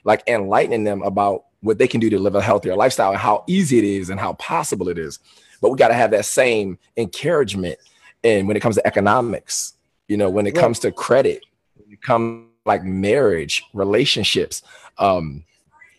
like 0.04 0.22
enlightening 0.26 0.84
them 0.84 1.02
about 1.02 1.44
what 1.64 1.78
they 1.78 1.88
can 1.88 1.98
do 1.98 2.10
to 2.10 2.18
live 2.18 2.34
a 2.34 2.42
healthier 2.42 2.76
lifestyle 2.76 3.10
and 3.10 3.18
how 3.18 3.42
easy 3.46 3.78
it 3.78 3.84
is 3.84 4.10
and 4.10 4.20
how 4.20 4.34
possible 4.34 4.88
it 4.90 4.98
is. 4.98 5.18
But 5.62 5.70
we 5.70 5.78
got 5.78 5.88
to 5.88 5.94
have 5.94 6.10
that 6.10 6.26
same 6.26 6.78
encouragement. 6.96 7.78
And 8.22 8.46
when 8.46 8.56
it 8.56 8.60
comes 8.60 8.76
to 8.76 8.86
economics, 8.86 9.72
you 10.06 10.18
know, 10.18 10.28
when 10.28 10.46
it 10.46 10.54
Right. 10.54 10.60
comes 10.60 10.78
to 10.80 10.92
credit, 10.92 11.42
when 11.76 11.90
it 11.90 12.02
comes 12.02 12.48
like 12.66 12.84
marriage, 12.84 13.64
relationships, 13.72 14.62
um, 14.98 15.44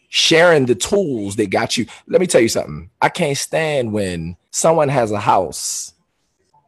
sharing 0.09 0.68
the 0.68 0.76
tools 0.76 1.36
that 1.36 1.49
got 1.49 1.78
you. 1.78 1.88
Let 2.07 2.22
me 2.22 2.28
tell 2.28 2.41
you 2.41 2.47
something. 2.47 2.89
I 3.01 3.09
can't 3.09 3.38
stand 3.38 3.91
when 3.91 4.38
someone 4.51 4.89
has 4.89 5.11
a 5.11 5.20
house, 5.20 5.93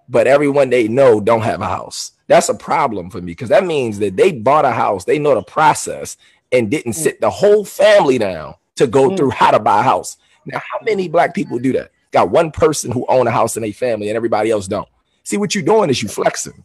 but 0.10 0.26
everyone 0.26 0.72
they 0.72 0.88
know 0.88 1.20
don't 1.20 1.42
have 1.42 1.62
a 1.62 1.68
house. 1.68 2.14
That's 2.28 2.50
a 2.50 2.56
problem 2.56 3.10
for 3.12 3.20
me 3.22 3.28
because 3.28 3.50
that 3.50 3.64
means 3.64 4.00
that 4.00 4.18
they 4.18 4.32
bought 4.32 4.66
a 4.66 4.72
house, 4.72 5.06
they 5.06 5.20
know 5.20 5.36
the 5.36 5.44
process, 5.44 6.18
and 6.52 6.70
didn't 6.72 6.94
sit 6.94 7.22
the 7.22 7.30
whole 7.30 7.64
family 7.64 8.18
down 8.18 8.56
to 8.78 8.88
go 8.88 9.10
Mm. 9.10 9.18
through 9.18 9.30
how 9.32 9.52
to 9.52 9.60
buy 9.60 9.80
a 9.80 9.84
house. 9.84 10.18
Now, 10.46 10.60
how 10.60 10.80
many 10.86 11.08
black 11.08 11.34
people 11.34 11.60
do 11.60 11.74
that? 11.74 11.92
Got 12.12 12.30
one 12.32 12.52
person 12.52 12.92
who 12.92 13.06
own 13.10 13.28
a 13.28 13.32
house 13.32 13.58
in 13.58 13.64
a 13.64 13.72
family 13.72 14.10
and 14.10 14.16
everybody 14.16 14.50
else 14.50 14.68
don't. 14.68 14.88
See 15.24 15.38
what 15.38 15.54
you're 15.54 15.64
doing 15.64 15.90
is 15.90 16.02
you 16.02 16.08
flexing. 16.08 16.64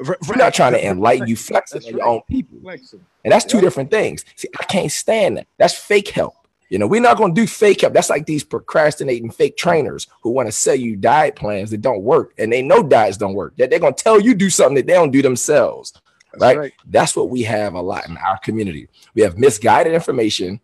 We're 0.00 0.36
not 0.36 0.54
trying 0.54 0.72
to 0.72 0.82
enlighten 0.86 1.26
you 1.28 1.36
flexing 1.36 1.82
your 1.82 2.02
own 2.06 2.22
people. 2.26 2.58
Flexing. 2.62 3.04
And 3.22 3.30
that's 3.32 3.44
two 3.44 3.60
different 3.60 3.90
things. 3.90 4.24
See, 4.36 4.48
I 4.58 4.64
can't 4.64 4.90
stand 4.90 5.36
that. 5.36 5.46
That's 5.58 5.74
fake 5.74 6.08
help. 6.08 6.34
You 6.70 6.78
know, 6.78 6.86
we're 6.86 7.02
not 7.02 7.18
going 7.18 7.34
to 7.34 7.40
do 7.40 7.46
fake 7.46 7.82
help. 7.82 7.92
That's 7.92 8.08
like 8.08 8.24
these 8.24 8.42
procrastinating 8.44 9.30
fake 9.30 9.58
trainers 9.58 10.06
who 10.22 10.30
want 10.30 10.48
to 10.48 10.52
sell 10.52 10.74
you 10.76 10.96
diet 10.96 11.36
plans 11.36 11.70
that 11.72 11.82
don't 11.82 12.02
work 12.02 12.32
and 12.38 12.50
they 12.50 12.62
know 12.62 12.82
diets 12.82 13.18
don't 13.18 13.34
work. 13.34 13.54
That 13.58 13.68
they're 13.68 13.78
going 13.78 13.92
to 13.94 14.02
tell 14.02 14.18
you 14.18 14.34
do 14.34 14.48
something 14.48 14.76
that 14.76 14.86
they 14.86 14.94
don't 14.94 15.10
do 15.10 15.20
themselves. 15.20 15.92
That's 16.32 16.42
Right? 16.42 16.58
right. 16.58 16.72
That's 16.86 17.14
what 17.14 17.28
we 17.28 17.42
have 17.42 17.74
a 17.74 17.82
lot 17.82 18.08
in 18.08 18.16
our 18.16 18.38
community. 18.38 18.88
We 19.14 19.22
have 19.22 19.36
misguided 19.36 19.92
information 19.92 20.60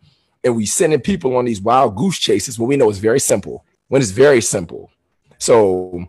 and 0.47 0.55
we 0.55 0.65
sending 0.65 1.01
people 1.01 1.37
on 1.37 1.45
these 1.45 1.61
wild 1.61 1.97
goose 1.97 2.19
chases 2.19 2.57
when 2.57 2.69
we 2.69 2.77
know 2.77 2.89
it's 2.89 3.01
very 3.01 3.19
simple. 3.19 3.67
When 3.89 4.01
it's 4.01 4.13
very 4.13 4.41
simple. 4.41 4.93
So, 5.39 6.07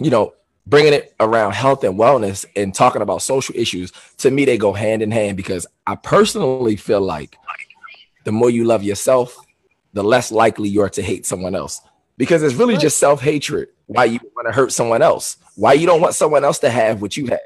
you 0.00 0.10
know, 0.10 0.32
bringing 0.66 0.94
it 0.94 1.14
around 1.20 1.52
health 1.52 1.84
and 1.84 1.98
wellness 1.98 2.46
and 2.56 2.74
talking 2.74 3.02
about 3.02 3.20
social 3.20 3.54
issues, 3.54 3.92
to 4.16 4.30
me, 4.30 4.46
they 4.46 4.56
go 4.56 4.72
hand 4.72 5.02
in 5.02 5.10
hand 5.10 5.36
because 5.36 5.66
I 5.86 5.96
personally 5.96 6.76
feel 6.76 7.02
like 7.02 7.36
the 8.24 8.32
more 8.32 8.48
you 8.48 8.64
love 8.64 8.82
yourself, 8.82 9.36
the 9.92 10.02
less 10.02 10.32
likely 10.32 10.70
you 10.70 10.80
are 10.80 10.88
to 10.88 11.02
hate 11.02 11.26
someone 11.26 11.54
else. 11.54 11.82
Because 12.16 12.42
it's 12.42 12.54
really 12.54 12.78
just 12.78 12.98
self 12.98 13.20
hatred. 13.20 13.68
Why 13.86 14.04
you 14.04 14.20
want 14.34 14.48
to 14.48 14.52
hurt 14.52 14.72
someone 14.72 15.02
else? 15.02 15.36
Why 15.56 15.74
you 15.74 15.86
don't 15.86 16.00
want 16.00 16.14
someone 16.14 16.44
else 16.44 16.60
to 16.60 16.70
have 16.70 17.02
what 17.02 17.14
you 17.14 17.26
have? 17.26 17.40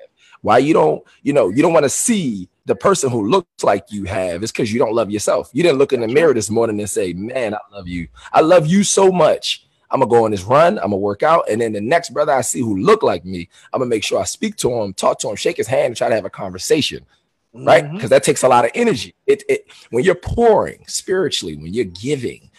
Why 0.44 0.58
you 0.58 0.74
don't, 0.74 1.02
you 1.22 1.32
know, 1.32 1.48
you 1.48 1.62
don't 1.62 1.72
want 1.72 1.84
to 1.84 1.88
see 1.88 2.50
the 2.66 2.76
person 2.76 3.10
who 3.10 3.26
looks 3.26 3.64
like 3.64 3.86
you 3.90 4.04
have? 4.04 4.42
It's 4.42 4.52
because 4.52 4.70
you 4.70 4.78
don't 4.78 4.92
love 4.92 5.10
yourself. 5.10 5.48
You 5.54 5.62
didn't 5.62 5.78
look 5.78 5.94
in 5.94 6.02
the 6.02 6.08
mirror 6.08 6.34
this 6.34 6.50
morning 6.50 6.78
and 6.80 6.90
say, 6.90 7.14
"Man, 7.14 7.54
I 7.54 7.58
love 7.72 7.88
you. 7.88 8.08
I 8.30 8.42
love 8.42 8.66
you 8.66 8.84
so 8.84 9.10
much. 9.10 9.66
I'm 9.90 10.00
gonna 10.00 10.10
go 10.10 10.26
on 10.26 10.32
this 10.32 10.42
run. 10.42 10.76
I'm 10.76 10.90
gonna 10.90 10.96
work 10.96 11.22
out, 11.22 11.48
and 11.48 11.62
then 11.62 11.72
the 11.72 11.80
next 11.80 12.10
brother 12.10 12.32
I 12.32 12.42
see 12.42 12.60
who 12.60 12.76
look 12.76 13.02
like 13.02 13.24
me, 13.24 13.48
I'm 13.72 13.80
gonna 13.80 13.88
make 13.88 14.04
sure 14.04 14.20
I 14.20 14.24
speak 14.24 14.56
to 14.56 14.70
him, 14.70 14.92
talk 14.92 15.18
to 15.20 15.30
him, 15.30 15.36
shake 15.36 15.56
his 15.56 15.66
hand, 15.66 15.86
and 15.86 15.96
try 15.96 16.10
to 16.10 16.14
have 16.14 16.26
a 16.26 16.30
conversation." 16.30 17.06
right? 17.54 17.84
Mm-hmm. 17.84 17.94
Because 17.94 18.10
that 18.10 18.24
takes 18.24 18.42
a 18.42 18.48
lot 18.48 18.64
of 18.64 18.72
energy. 18.74 19.14
It, 19.26 19.44
it 19.48 19.66
when 19.90 20.04
you're 20.04 20.14
pouring 20.14 20.84
spiritually, 20.88 21.56
when 21.56 21.72
you're 21.72 21.84
giving, 21.84 22.50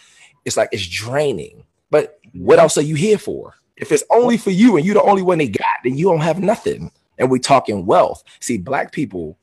it's 0.46 0.58
like 0.58 0.70
it's 0.72 0.88
draining. 0.88 1.66
But 1.92 2.20
what 2.34 2.56
mm-hmm. 2.56 2.62
else 2.62 2.78
are 2.78 2.82
you 2.82 2.96
here 2.96 3.18
for? 3.18 3.54
If 3.78 3.92
it's 3.92 4.06
only 4.10 4.38
for 4.38 4.52
you 4.52 4.78
and 4.78 4.86
you're 4.86 4.96
the 4.96 5.04
only 5.04 5.22
one 5.22 5.38
they 5.38 5.50
got, 5.50 5.84
then 5.84 5.98
you 5.98 6.06
don't 6.06 6.22
have 6.22 6.40
nothing. 6.40 6.92
And 7.18 7.32
we're 7.32 7.38
talking 7.40 7.86
wealth. 7.86 8.24
See, 8.40 8.58
black 8.58 8.92
people, 8.92 9.38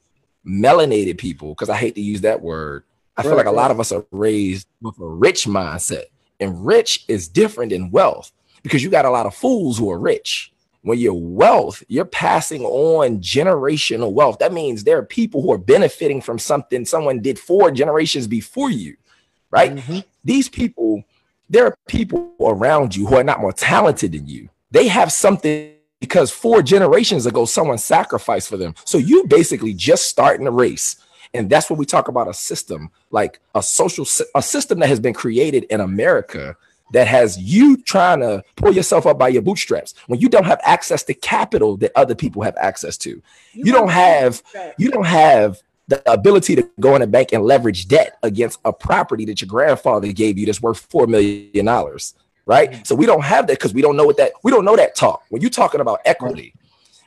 melanated 0.46 1.18
people, 1.18 1.50
because 1.50 1.70
I 1.70 1.76
hate 1.76 1.94
to 1.94 2.00
use 2.02 2.20
that 2.22 2.40
word. 2.40 2.84
I 3.16 3.22
feel 3.22 3.32
Right, 3.32 3.38
like 3.38 3.46
a 3.46 3.52
lot 3.52 3.70
of 3.70 3.80
us 3.80 3.92
are 3.92 4.04
raised 4.10 4.66
with 4.80 4.98
a 4.98 5.06
rich 5.06 5.46
mindset, 5.46 6.04
and 6.40 6.64
rich 6.66 7.04
is 7.08 7.28
different 7.28 7.70
than 7.70 7.90
wealth 7.90 8.32
because 8.62 8.82
you 8.82 8.90
got 8.90 9.04
a 9.04 9.10
lot 9.10 9.26
of 9.26 9.34
fools 9.34 9.78
who 9.78 9.90
are 9.90 9.98
rich 9.98 10.52
when 10.82 10.98
you're 10.98 11.14
wealth, 11.14 11.82
you're 11.88 12.04
passing 12.04 12.64
on 12.64 13.20
generational 13.20 14.12
wealth. 14.12 14.38
That 14.40 14.52
means 14.52 14.84
there 14.84 14.98
are 14.98 15.04
people 15.04 15.40
who 15.40 15.52
are 15.52 15.58
benefiting 15.58 16.20
from 16.20 16.38
something 16.38 16.84
someone 16.84 17.20
did 17.20 17.38
four 17.38 17.70
generations 17.70 18.26
before 18.26 18.70
you, 18.70 18.96
right? 19.50 19.76
Mhm. 19.76 20.04
These 20.24 20.48
people, 20.48 21.04
there 21.48 21.66
are 21.66 21.76
people 21.86 22.32
around 22.40 22.96
you 22.96 23.06
who 23.06 23.16
are 23.16 23.24
not 23.24 23.40
more 23.40 23.52
talented 23.52 24.12
than 24.12 24.26
you. 24.26 24.48
They 24.72 24.88
have 24.88 25.12
something 25.12 25.74
because 26.02 26.32
four 26.32 26.62
generations 26.62 27.26
ago, 27.26 27.44
someone 27.44 27.78
sacrificed 27.78 28.48
for 28.48 28.56
them. 28.56 28.74
So 28.84 28.98
you 28.98 29.24
basically 29.28 29.72
just 29.72 30.08
starting 30.08 30.48
a 30.48 30.50
race. 30.50 30.96
And 31.32 31.48
that's 31.48 31.70
what 31.70 31.78
we 31.78 31.86
talk 31.86 32.08
about 32.08 32.28
a 32.28 32.34
system, 32.34 32.90
like 33.12 33.38
a 33.54 33.62
social, 33.62 34.04
a 34.34 34.42
system 34.42 34.80
that 34.80 34.88
has 34.88 34.98
been 34.98 35.14
created 35.14 35.62
in 35.70 35.80
America 35.80 36.56
that 36.92 37.06
has 37.06 37.38
you 37.38 37.76
trying 37.84 38.18
to 38.18 38.42
pull 38.56 38.72
yourself 38.72 39.06
up 39.06 39.16
by 39.16 39.28
your 39.28 39.42
bootstraps 39.42 39.94
when 40.08 40.18
you 40.18 40.28
don't 40.28 40.44
have 40.44 40.60
access 40.64 41.04
to 41.04 41.14
capital 41.14 41.76
that 41.76 41.92
other 41.94 42.16
people 42.16 42.42
have 42.42 42.56
access 42.56 42.96
to. 42.98 43.10
You, 43.52 43.66
you 43.66 43.72
don't 43.72 43.90
have 43.90 44.42
you 44.76 44.90
don't 44.90 45.06
have 45.06 45.62
the 45.86 46.02
ability 46.10 46.56
to 46.56 46.68
go 46.80 46.96
in 46.96 47.02
a 47.02 47.06
bank 47.06 47.32
and 47.32 47.44
leverage 47.44 47.86
debt 47.86 48.18
against 48.24 48.58
a 48.64 48.72
property 48.72 49.24
that 49.26 49.40
your 49.40 49.48
grandfather 49.48 50.12
gave 50.12 50.36
you 50.36 50.46
that's 50.46 50.60
worth 50.60 50.80
four 50.90 51.06
million 51.06 51.64
dollars, 51.64 52.14
right? 52.46 52.70
Mm-hmm. 52.70 52.82
So 52.84 52.94
we 52.94 53.06
don't 53.06 53.24
have 53.24 53.46
that 53.46 53.58
because 53.58 53.74
we 53.74 53.82
don't 53.82 53.96
know 53.96 54.04
what 54.04 54.16
that 54.16 54.32
we 54.42 54.50
don't 54.50 54.64
know 54.64 54.76
that 54.76 54.94
talk. 54.94 55.24
When 55.28 55.42
you're 55.42 55.50
talking 55.50 55.80
about 55.80 56.00
equity, 56.04 56.54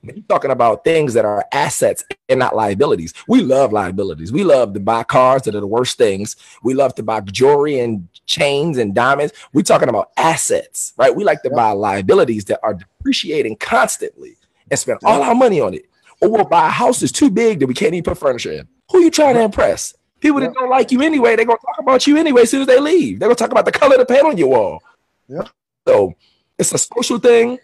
when 0.01 0.15
you're 0.15 0.25
talking 0.27 0.51
about 0.51 0.83
things 0.83 1.13
that 1.15 1.25
are 1.25 1.45
assets 1.51 2.03
and 2.29 2.39
not 2.39 2.55
liabilities, 2.55 3.13
we 3.27 3.41
love 3.41 3.73
liabilities. 3.73 4.31
We 4.31 4.43
love 4.43 4.73
to 4.73 4.79
buy 4.79 5.03
cars 5.03 5.43
that 5.43 5.55
are 5.55 5.59
the 5.59 5.67
worst 5.67 5.97
things. 5.97 6.36
We 6.63 6.73
love 6.73 6.95
to 6.95 7.03
buy 7.03 7.21
jewelry 7.21 7.79
and 7.79 8.07
chains 8.25 8.77
and 8.77 8.93
diamonds. 8.93 9.33
We're 9.53 9.63
talking 9.63 9.89
about 9.89 10.11
assets, 10.17 10.93
right? 10.97 11.15
We 11.15 11.23
like 11.23 11.41
to 11.43 11.49
buy 11.49 11.71
liabilities 11.71 12.45
that 12.45 12.59
are 12.63 12.75
depreciating 12.75 13.57
constantly 13.57 14.38
and 14.69 14.79
spend 14.79 14.99
all 15.03 15.21
our 15.21 15.36
money 15.36 15.59
on 15.59 15.73
it. 15.73 15.89
Or 16.21 16.29
we'll 16.29 16.45
buy 16.45 16.67
a 16.67 16.71
house 16.71 17.01
that's 17.01 17.11
too 17.11 17.29
big 17.29 17.59
that 17.59 17.67
we 17.67 17.73
can't 17.73 17.93
even 17.93 18.03
put 18.03 18.17
furniture 18.17 18.51
in. 18.51 18.67
Who 18.91 18.99
are 18.99 19.01
you 19.01 19.11
trying 19.11 19.36
to 19.36 19.41
impress? 19.41 19.95
People 20.19 20.39
that 20.39 20.53
don't 20.53 20.69
like 20.69 20.91
you 20.91 21.01
anyway, 21.01 21.36
they're 21.36 21.45
gonna 21.45 21.59
talk 21.59 21.79
about 21.79 22.07
you 22.07 22.17
anyway 22.17 22.43
as 22.43 22.51
soon 22.51 22.61
as 22.61 22.67
they 22.67 22.79
leave. 22.79 23.19
They're 23.19 23.27
gonna 23.27 23.36
talk 23.36 23.51
about 23.51 23.65
the 23.65 23.71
color 23.71 23.95
of 23.95 23.99
the 23.99 24.05
paint 24.05 24.25
on 24.25 24.38
your 24.38 24.47
wall. 24.47 24.81
Yeah. 25.28 25.47
So 25.88 26.13
it's 26.57 26.73
a 26.73 26.78
social 26.78 27.19
thing, 27.19 27.59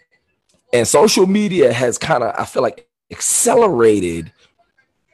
and 0.72 0.86
social 0.86 1.26
media 1.26 1.72
has 1.72 1.98
kind 1.98 2.22
of, 2.22 2.34
I 2.38 2.44
feel 2.44 2.62
like, 2.62 2.88
accelerated 3.10 4.32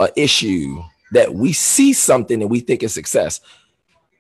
an 0.01 0.09
issue 0.17 0.83
that 1.13 1.35
we 1.35 1.53
see 1.53 1.93
something 1.93 2.41
and 2.41 2.51
we 2.51 2.61
think 2.61 2.83
is 2.83 2.95
success. 2.95 3.41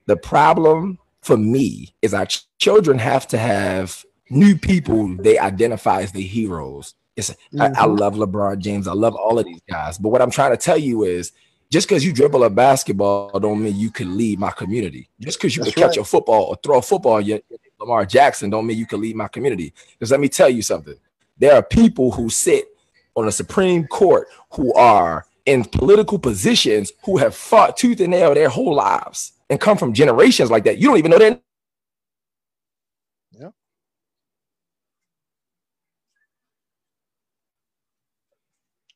The 0.07 0.16
problem 0.16 0.99
for 1.20 1.37
me 1.37 1.95
is 2.03 2.14
our 2.14 2.26
ch- 2.26 2.47
children 2.59 2.99
have 2.99 3.26
to 3.29 3.39
have 3.39 4.05
new 4.31 4.57
people 4.57 5.16
they 5.16 5.39
identify 5.39 6.03
as 6.03 6.12
the 6.12 6.22
heroes. 6.22 6.95
It's 7.16 7.31
mm-hmm. 7.31 7.61
I, 7.61 7.66
I 7.66 7.68
mm-hmm. 7.70 7.97
love 7.97 8.14
LeBron 8.14 8.59
James. 8.59 8.89
I 8.89 8.93
love 8.93 9.14
all 9.14 9.39
of 9.39 9.45
these 9.45 9.61
guys. 9.68 9.99
But 9.99 10.11
what 10.11 10.22
I'm 10.22 10.31
trying 10.31 10.53
to 10.53 10.57
tell 10.57 10.79
you 10.79 11.05
is 11.05 11.33
just 11.70 11.89
because 11.89 12.05
you 12.05 12.12
dribble 12.12 12.45
a 12.45 12.51
basketball 12.51 13.39
don't 13.39 13.62
mean 13.62 13.76
you 13.76 13.91
can 13.91 14.16
lead 14.16 14.39
my 14.39 14.51
community. 14.51 15.09
Just 15.20 15.39
because 15.39 15.55
you 15.55 15.62
That's 15.62 15.74
can 15.74 15.83
right. 15.83 15.91
catch 15.91 15.99
a 15.99 16.05
football 16.05 16.45
or 16.45 16.57
throw 16.62 16.79
a 16.79 16.83
football, 16.83 17.20
you 17.20 17.43
Lamar 17.81 18.05
Jackson 18.05 18.51
don't 18.51 18.66
mean 18.66 18.79
you 18.79 18.87
can 18.87 19.01
lead 19.01 19.16
my 19.16 19.29
community. 19.29 19.72
Because 19.93 20.11
let 20.11 20.20
me 20.20 20.29
tell 20.29 20.49
you 20.49 20.62
something. 20.62 20.97
There 21.39 21.55
are 21.55 21.62
people 21.62 22.11
who 22.11 22.29
sit 22.31 22.66
on 23.14 23.26
the 23.26 23.33
Supreme 23.33 23.87
Court 23.87 24.29
who 24.53 24.74
are 24.74 25.26
in 25.47 25.64
political 25.64 26.18
positions 26.18 26.93
who 27.05 27.16
have 27.18 27.35
fought 27.35 27.76
tooth 27.76 28.01
and 28.01 28.11
nail 28.11 28.35
their 28.35 28.49
whole 28.49 28.74
lives 28.74 29.33
and 29.49 29.61
come 29.61 29.79
from 29.79 29.93
generations 29.93 30.51
like 30.51 30.64
that. 30.64 30.79
You 30.79 30.89
don't 30.89 30.99
even 30.99 31.11
know 31.12 31.18
that. 31.18 31.43
Yeah. 33.33 33.49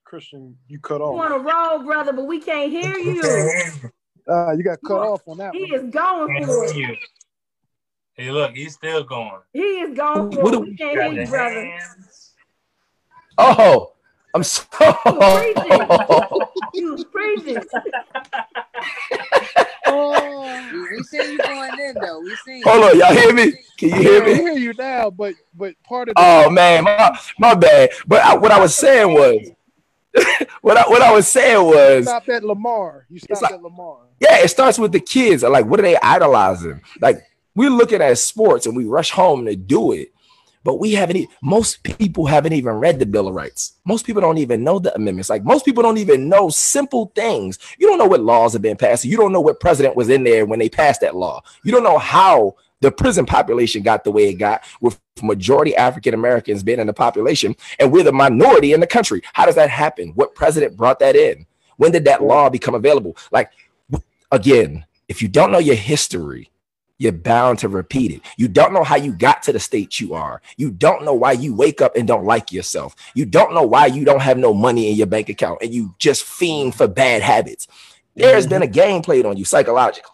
Christian, 0.04 0.56
you 0.68 0.78
cut 0.80 1.00
off. 1.00 1.14
You 1.14 1.22
on 1.22 1.32
a 1.32 1.38
roll, 1.38 1.84
brother, 1.86 2.12
but 2.12 2.26
we 2.26 2.40
can't 2.40 2.70
hear 2.70 2.94
you. 2.98 3.22
Uh, 4.28 4.52
you 4.52 4.62
got 4.62 4.78
cut 4.86 5.00
off 5.00 5.22
on 5.26 5.38
that. 5.38 5.54
He 5.54 5.70
one. 5.70 5.86
is 5.86 5.90
going 5.92 6.44
for 6.44 6.64
it. 6.64 6.98
Hey, 8.14 8.30
look, 8.30 8.54
he's 8.54 8.74
still 8.74 9.04
going. 9.04 9.40
He 9.54 9.60
is 9.60 9.96
going 9.96 10.32
for 10.32 10.42
what 10.42 10.54
it. 10.54 10.60
We 10.60 10.76
can't 10.76 11.00
hear 11.00 11.22
you, 11.22 11.26
brother. 11.26 11.78
Oh, 13.38 13.92
I'm 14.34 14.42
so. 14.42 14.64
You 16.74 16.92
was 16.92 17.04
preaching. 17.04 17.56
oh, 19.86 20.86
we 20.90 21.02
see 21.04 21.32
you 21.32 21.38
going 21.38 21.80
in 21.80 21.94
though. 22.00 22.20
We 22.20 22.36
see. 22.36 22.60
Hold 22.62 22.84
on, 22.84 22.98
y'all 22.98 23.14
hear 23.14 23.32
me? 23.32 23.52
Can 23.78 23.88
you 23.88 23.94
hear 23.96 24.24
me? 24.24 24.32
I 24.32 24.34
hear 24.34 24.52
you 24.52 24.74
now, 24.74 25.10
but 25.10 25.34
but 25.54 25.74
part 25.82 26.08
of. 26.08 26.14
oh 26.18 26.50
man, 26.50 26.84
my 26.84 27.18
my 27.38 27.54
bad. 27.54 27.90
But 28.06 28.22
I, 28.22 28.36
what 28.36 28.50
I 28.50 28.60
was 28.60 28.74
saying 28.74 29.12
was. 29.12 29.50
what 30.60 30.76
I, 30.76 30.82
what 30.90 31.00
I 31.00 31.10
was 31.10 31.26
saying 31.26 31.64
was 31.64 32.04
stop 32.04 32.28
at 32.28 32.44
Lamar. 32.44 33.06
You 33.08 33.18
stop 33.18 33.40
like, 33.40 33.52
at 33.52 33.62
Lamar. 33.62 33.96
Yeah, 34.20 34.40
it 34.40 34.48
starts 34.48 34.78
with 34.78 34.92
the 34.92 35.00
kids. 35.00 35.42
Like, 35.42 35.64
what 35.64 35.80
are 35.80 35.82
they 35.82 35.96
idolizing? 35.96 36.82
Like, 37.00 37.22
we're 37.54 37.70
looking 37.70 38.00
at 38.00 38.18
sports 38.18 38.66
and 38.66 38.76
we 38.76 38.84
rush 38.84 39.10
home 39.10 39.44
to 39.46 39.56
do 39.56 39.92
it 39.92 40.12
but 40.64 40.78
we 40.78 40.92
haven't 40.92 41.28
most 41.42 41.82
people 41.82 42.26
haven't 42.26 42.52
even 42.52 42.74
read 42.74 42.98
the 42.98 43.06
bill 43.06 43.28
of 43.28 43.34
rights. 43.34 43.72
Most 43.84 44.06
people 44.06 44.22
don't 44.22 44.38
even 44.38 44.62
know 44.62 44.78
the 44.78 44.94
amendments. 44.94 45.30
Like 45.30 45.44
most 45.44 45.64
people 45.64 45.82
don't 45.82 45.98
even 45.98 46.28
know 46.28 46.48
simple 46.50 47.12
things. 47.14 47.58
You 47.78 47.88
don't 47.88 47.98
know 47.98 48.06
what 48.06 48.20
laws 48.20 48.52
have 48.52 48.62
been 48.62 48.76
passed. 48.76 49.04
You 49.04 49.16
don't 49.16 49.32
know 49.32 49.40
what 49.40 49.60
president 49.60 49.96
was 49.96 50.08
in 50.08 50.24
there 50.24 50.46
when 50.46 50.58
they 50.58 50.68
passed 50.68 51.00
that 51.00 51.16
law. 51.16 51.42
You 51.64 51.72
don't 51.72 51.82
know 51.82 51.98
how 51.98 52.56
the 52.80 52.92
prison 52.92 53.26
population 53.26 53.82
got 53.82 54.04
the 54.04 54.10
way 54.10 54.28
it 54.28 54.34
got 54.34 54.64
with 54.80 54.98
majority 55.22 55.76
african 55.76 56.14
americans 56.14 56.64
being 56.64 56.80
in 56.80 56.86
the 56.88 56.92
population 56.92 57.54
and 57.78 57.92
we're 57.92 58.02
the 58.02 58.12
minority 58.12 58.72
in 58.72 58.80
the 58.80 58.86
country. 58.86 59.22
How 59.32 59.46
does 59.46 59.54
that 59.56 59.70
happen? 59.70 60.12
What 60.14 60.34
president 60.34 60.76
brought 60.76 60.98
that 61.00 61.16
in? 61.16 61.46
When 61.76 61.92
did 61.92 62.04
that 62.06 62.22
law 62.22 62.48
become 62.48 62.74
available? 62.74 63.16
Like 63.30 63.50
again 64.30 64.84
if 65.08 65.20
you 65.20 65.28
don't 65.28 65.52
know 65.52 65.58
your 65.58 65.76
history 65.76 66.51
you're 66.98 67.12
bound 67.12 67.58
to 67.60 67.68
repeat 67.68 68.12
it. 68.12 68.22
You 68.36 68.48
don't 68.48 68.72
know 68.72 68.84
how 68.84 68.96
you 68.96 69.12
got 69.12 69.42
to 69.44 69.52
the 69.52 69.60
state 69.60 70.00
you 70.00 70.14
are. 70.14 70.40
You 70.56 70.70
don't 70.70 71.04
know 71.04 71.14
why 71.14 71.32
you 71.32 71.54
wake 71.54 71.80
up 71.80 71.96
and 71.96 72.06
don't 72.06 72.24
like 72.24 72.52
yourself. 72.52 72.94
You 73.14 73.26
don't 73.26 73.54
know 73.54 73.62
why 73.62 73.86
you 73.86 74.04
don't 74.04 74.22
have 74.22 74.38
no 74.38 74.54
money 74.54 74.90
in 74.90 74.96
your 74.96 75.06
bank 75.06 75.28
account 75.28 75.58
and 75.62 75.74
you 75.74 75.94
just 75.98 76.24
fiend 76.24 76.74
for 76.74 76.86
bad 76.86 77.22
habits. 77.22 77.66
There 78.14 78.34
has 78.34 78.46
been 78.46 78.62
a 78.62 78.66
mm-hmm. 78.66 78.72
game 78.72 79.02
played 79.02 79.26
on 79.26 79.36
you 79.36 79.44
psychologically, 79.44 80.10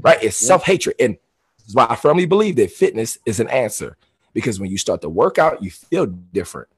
right? 0.00 0.22
It's 0.22 0.36
self 0.36 0.64
hatred. 0.64 0.96
And 1.00 1.16
that's 1.58 1.74
why 1.74 1.86
I 1.88 1.96
firmly 1.96 2.26
believe 2.26 2.56
that 2.56 2.70
fitness 2.70 3.18
is 3.26 3.40
an 3.40 3.48
answer 3.48 3.96
because 4.32 4.60
when 4.60 4.70
you 4.70 4.78
start 4.78 5.00
to 5.02 5.08
work 5.08 5.38
out, 5.38 5.62
you 5.62 5.70
feel 5.70 6.06
different. 6.06 6.68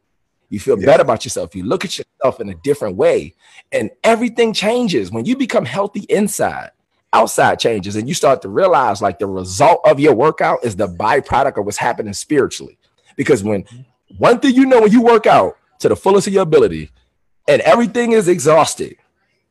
You 0.48 0.59
feel 0.59 0.78
yeah. 0.78 0.86
better 0.86 1.03
about 1.03 1.24
yourself. 1.24 1.55
You 1.55 1.64
look 1.64 1.84
at 1.84 1.96
yourself 1.98 2.40
in 2.40 2.48
a 2.48 2.55
different 2.55 2.96
way, 2.96 3.34
and 3.70 3.90
everything 4.03 4.53
changes 4.53 5.11
when 5.12 5.24
you 5.24 5.36
become 5.36 5.64
healthy 5.64 6.01
inside 6.09 6.70
outside 7.12 7.58
changes 7.58 7.96
and 7.96 8.08
you 8.08 8.14
start 8.14 8.42
to 8.42 8.48
realize 8.48 9.02
like 9.02 9.18
the 9.18 9.26
result 9.26 9.80
of 9.84 9.98
your 9.98 10.14
workout 10.14 10.64
is 10.64 10.76
the 10.76 10.86
byproduct 10.86 11.58
of 11.58 11.64
what's 11.64 11.76
happening 11.76 12.12
spiritually. 12.12 12.78
Because 13.16 13.42
when 13.42 13.64
one 14.18 14.40
thing 14.40 14.54
you 14.54 14.66
know 14.66 14.82
when 14.82 14.92
you 14.92 15.02
work 15.02 15.26
out 15.26 15.56
to 15.80 15.88
the 15.88 15.96
fullest 15.96 16.26
of 16.26 16.32
your 16.32 16.42
ability 16.42 16.90
and 17.48 17.62
everything 17.62 18.12
is 18.12 18.28
exhausted 18.28 18.96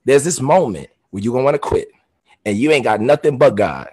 there's 0.05 0.23
this 0.23 0.39
moment 0.39 0.89
where 1.11 1.21
you're 1.21 1.33
gonna 1.33 1.43
want 1.43 1.55
to 1.55 1.59
quit 1.59 1.89
and 2.45 2.57
you 2.57 2.71
ain't 2.71 2.83
got 2.83 3.01
nothing 3.01 3.37
but 3.37 3.55
god. 3.55 3.89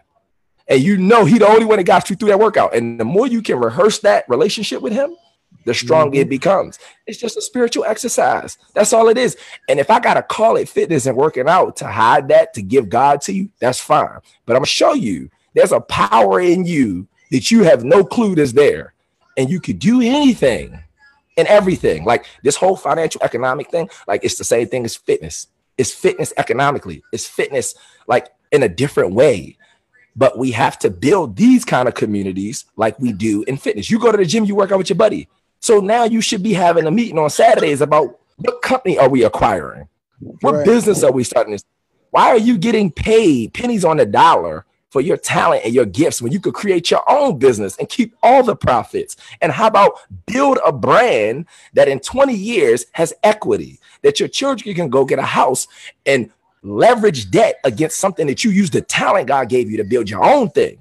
And 0.69 0.83
you 0.83 0.97
know 0.97 1.25
he 1.25 1.39
the 1.39 1.47
only 1.47 1.65
one 1.65 1.79
that 1.79 1.85
got 1.85 2.11
you 2.11 2.17
through 2.17 2.31
that 2.31 2.41
workout. 2.41 2.75
And 2.75 2.99
the 2.99 3.05
more 3.05 3.27
you 3.27 3.43
can 3.43 3.59
rehearse 3.59 4.01
that 4.01 4.25
relationship 4.29 4.83
with 4.83 4.93
him 4.93 5.17
the 5.65 5.75
stronger 5.75 6.17
mm-hmm. 6.17 6.23
it 6.23 6.29
becomes. 6.29 6.79
It's 7.07 7.19
just 7.19 7.37
a 7.37 7.41
spiritual 7.41 7.85
exercise. 7.85 8.59
That's 8.75 8.93
all 8.93 9.09
it 9.09 9.19
is. 9.19 9.37
And 9.69 9.81
if 9.81 9.91
I 9.91 10.01
got 10.01 10.15
to 10.15 10.23
call 10.23 10.57
it 10.57 10.69
fitness 10.69 11.07
and 11.07 11.17
working 11.17 11.49
out 11.49 11.77
to 11.77 11.87
hide 11.87 12.29
that, 12.29 12.55
to 12.55 12.63
give 12.63 12.89
God 12.89 13.21
to 13.23 13.33
you, 13.33 13.51
that's 13.61 13.81
fine. 13.81 14.19
But 14.45 14.53
I'm 14.53 14.61
going 14.61 14.65
to 14.65 14.71
show 14.71 14.95
you 14.95 15.31
there's 15.55 15.73
a 15.73 15.81
power 15.81 16.41
in 16.41 16.65
you 16.65 17.09
that 17.31 17.51
you 17.51 17.65
have 17.65 17.85
no 17.85 18.05
clue 18.05 18.35
that's 18.35 18.53
there. 18.53 18.95
And 19.37 19.51
you 19.51 19.61
could 19.61 19.79
do 19.79 20.01
anything 20.01 20.79
and 21.37 21.49
everything. 21.49 22.05
Like 22.05 22.27
this 22.43 22.57
whole 22.57 22.77
financial 22.77 23.23
economic 23.23 23.71
thing, 23.71 23.91
like 24.07 24.25
it's 24.25 24.39
the 24.39 24.45
same 24.45 24.69
thing 24.69 24.85
as 24.85 24.97
fitness. 24.97 25.49
It's 25.77 25.93
fitness 25.93 26.33
economically, 26.39 27.03
it's 27.13 27.27
fitness 27.27 27.75
like 28.07 28.29
in 28.51 28.63
a 28.63 28.69
different 28.69 29.13
way 29.13 29.59
but 30.17 30.39
we 30.39 30.51
have 30.53 30.79
to 30.79 30.91
build 30.91 31.37
these 31.37 31.65
kind 31.65 31.87
of 31.87 31.95
communities 31.95 32.65
like 32.77 32.99
we 32.99 33.13
do 33.13 33.45
in 33.45 33.59
fitness. 33.59 33.91
You 33.91 33.99
go 33.99 34.11
to 34.11 34.17
the 34.17 34.25
gym, 34.25 34.47
you 34.47 34.55
work 34.55 34.73
out 34.73 34.79
with 34.79 34.89
your 34.89 34.97
buddy. 34.97 35.29
So 35.67 35.81
now 35.81 36.05
you 36.05 36.21
should 36.21 36.45
be 36.45 36.53
having 36.53 36.87
a 36.87 36.93
meeting 36.93 37.19
on 37.19 37.29
Saturdays 37.29 37.81
about 37.81 38.21
what 38.37 38.63
company 38.63 38.99
are 38.99 39.09
we 39.09 39.25
acquiring? 39.25 39.89
What 40.41 40.55
right. 40.55 40.65
business 40.65 41.03
are 41.03 41.11
we 41.11 41.25
starting 41.25 41.51
this? 41.51 41.65
Why 42.11 42.29
are 42.29 42.39
you 42.39 42.57
getting 42.57 42.89
paid 42.89 43.53
pennies 43.53 43.85
on 43.85 43.97
the 43.97 44.07
dollar 44.07 44.65
for 44.91 45.01
your 45.01 45.17
talent 45.17 45.65
and 45.65 45.75
your 45.75 45.85
gifts 45.85 46.23
when 46.23 46.31
you 46.31 46.39
could 46.39 46.55
create 46.55 46.89
your 46.93 47.03
own 47.11 47.41
business 47.41 47.77
and 47.79 47.89
keep 47.89 48.15
all 48.23 48.45
the 48.45 48.55
profits? 48.55 49.17
And 49.43 49.51
how 49.51 49.67
about 49.67 49.99
build 50.27 50.61
a 50.65 50.71
brand 50.71 51.47
that 51.73 51.89
in 51.89 51.99
20 51.99 52.33
years 52.33 52.87
has 52.93 53.13
equity, 53.25 53.81
that 54.03 54.21
your 54.21 54.29
children 54.29 54.73
can 54.73 54.89
go 54.89 55.05
get 55.05 55.19
a 55.19 55.23
house 55.23 55.67
and 56.07 56.31
leverage 56.63 57.29
debt 57.33 57.59
against 57.65 57.99
something 57.99 58.29
that 58.29 58.45
you 58.45 58.53
use 58.53 58.71
the 58.71 58.83
talent 58.83 59.27
God 59.27 59.49
gave 59.49 59.69
you 59.69 59.79
to 59.79 59.85
build 59.85 60.09
your 60.09 60.23
own 60.23 60.49
thing, 60.49 60.79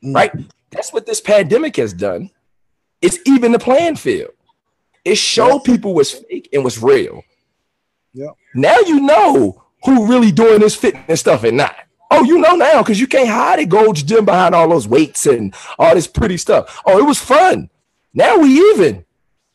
mm. 0.00 0.14
right? 0.14 0.30
That's 0.70 0.92
what 0.92 1.06
this 1.06 1.20
pandemic 1.20 1.74
has 1.74 1.92
done. 1.92 2.30
It's 3.00 3.18
even 3.26 3.52
the 3.52 3.58
playing 3.58 3.96
field. 3.96 4.30
It 5.04 5.16
showed 5.16 5.60
people 5.64 5.94
what's 5.94 6.12
fake 6.12 6.48
and 6.52 6.64
what's 6.64 6.82
real. 6.82 7.22
Yeah. 8.12 8.30
Now 8.54 8.76
you 8.80 9.00
know 9.00 9.64
who 9.84 10.06
really 10.08 10.32
doing 10.32 10.60
this 10.60 10.74
fitness 10.74 11.20
stuff 11.20 11.44
and 11.44 11.56
not. 11.56 11.76
Oh, 12.10 12.24
you 12.24 12.38
know 12.38 12.56
now 12.56 12.82
because 12.82 12.98
you 13.00 13.06
can't 13.06 13.28
hide 13.28 13.58
it 13.60 13.68
Gold's 13.68 14.02
Gym 14.02 14.24
behind 14.24 14.54
all 14.54 14.68
those 14.68 14.88
weights 14.88 15.26
and 15.26 15.54
all 15.78 15.94
this 15.94 16.06
pretty 16.06 16.36
stuff. 16.38 16.80
Oh, 16.86 16.98
it 16.98 17.04
was 17.06 17.18
fun. 17.18 17.70
Now 18.14 18.38
we 18.38 18.48
even. 18.72 19.04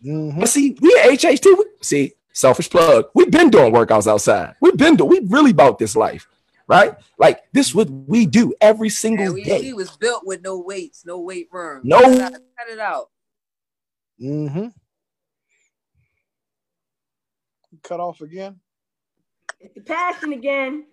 Mm-hmm. 0.05 0.39
But 0.39 0.49
see, 0.49 0.77
we 0.79 0.95
at 1.03 1.09
HHT. 1.09 1.55
See, 1.81 2.13
selfish 2.31 2.69
plug. 2.69 3.05
We've 3.15 3.31
been 3.31 3.49
doing 3.49 3.73
workouts 3.73 4.07
outside. 4.07 4.55
We've 4.61 4.77
been 4.77 4.95
doing. 4.95 5.09
We 5.09 5.19
really 5.27 5.51
bought 5.53 5.79
this 5.79 5.95
life. 5.95 6.27
right? 6.67 6.93
Like 7.17 7.41
this 7.51 7.73
what 7.75 7.89
we 7.89 8.25
do 8.25 8.53
every 8.61 8.89
single 8.89 9.25
And 9.25 9.33
we, 9.33 9.43
day. 9.43 9.61
we 9.61 9.73
was 9.73 9.91
built 9.97 10.25
with 10.25 10.41
no 10.43 10.59
weights, 10.59 11.05
no 11.05 11.19
weight 11.19 11.47
room. 11.51 11.81
No. 11.83 11.99
Cut 12.01 12.11
it 12.13 12.21
out- 12.21 12.31
cut 12.31 12.69
it 12.69 12.79
out. 12.79 13.09
Mm-hmm. 14.24 14.67
Cut 17.84 17.99
off 17.99 18.21
again. 18.21 18.59
It's 19.59 19.74
the 19.76 19.82
passion 19.82 20.32
again. 20.34 20.86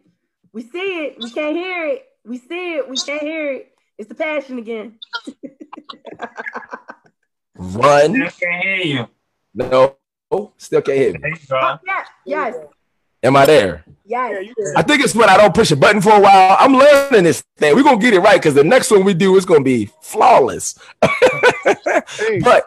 We 0.53 0.63
see 0.63 1.05
it. 1.07 1.17
We 1.21 1.31
can't 1.31 1.57
hear 1.57 1.87
it. 1.87 2.07
We 2.25 2.39
see 2.39 2.75
it. 2.75 2.89
We 2.89 2.97
can't 2.97 3.23
hear 3.23 3.53
it. 3.53 3.73
It's 3.99 4.09
the 4.09 4.15
passion 4.15 4.59
again. 4.59 4.99
Run. 7.55 8.15
Still 8.15 8.31
can't 8.49 8.65
hear 8.65 8.77
you. 8.77 9.09
No, 9.55 9.97
Oh, 10.33 10.53
still 10.57 10.81
can't 10.81 10.97
hear 10.99 11.13
me. 11.13 11.19
There. 11.49 11.59
Oh, 11.61 11.79
yeah. 11.87 12.05
Yes. 12.25 12.55
Am 13.23 13.37
I 13.37 13.47
there? 13.47 13.85
Yes. 14.05 14.45
I 14.77 14.83
think 14.83 15.03
it's 15.03 15.15
when 15.15 15.29
I 15.29 15.37
don't 15.37 15.55
push 15.55 15.71
a 15.73 15.77
button 15.77 16.01
for 16.01 16.13
a 16.13 16.21
while. 16.21 16.57
I'm 16.59 16.73
learning 16.73 17.25
this 17.25 17.43
thing. 17.59 17.75
We're 17.75 17.83
gonna 17.83 17.99
get 17.99 18.15
it 18.15 18.21
right 18.21 18.41
because 18.41 18.55
the 18.55 18.65
next 18.65 18.91
one 18.91 19.05
we 19.05 19.13
do 19.13 19.37
is 19.37 19.45
gonna 19.45 19.63
be 19.63 19.91
flawless. 20.03 20.79
Hey, 22.19 22.41
But 22.41 22.67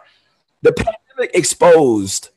the 0.64 0.72
pandemic 0.72 1.36
exposed 1.36 2.30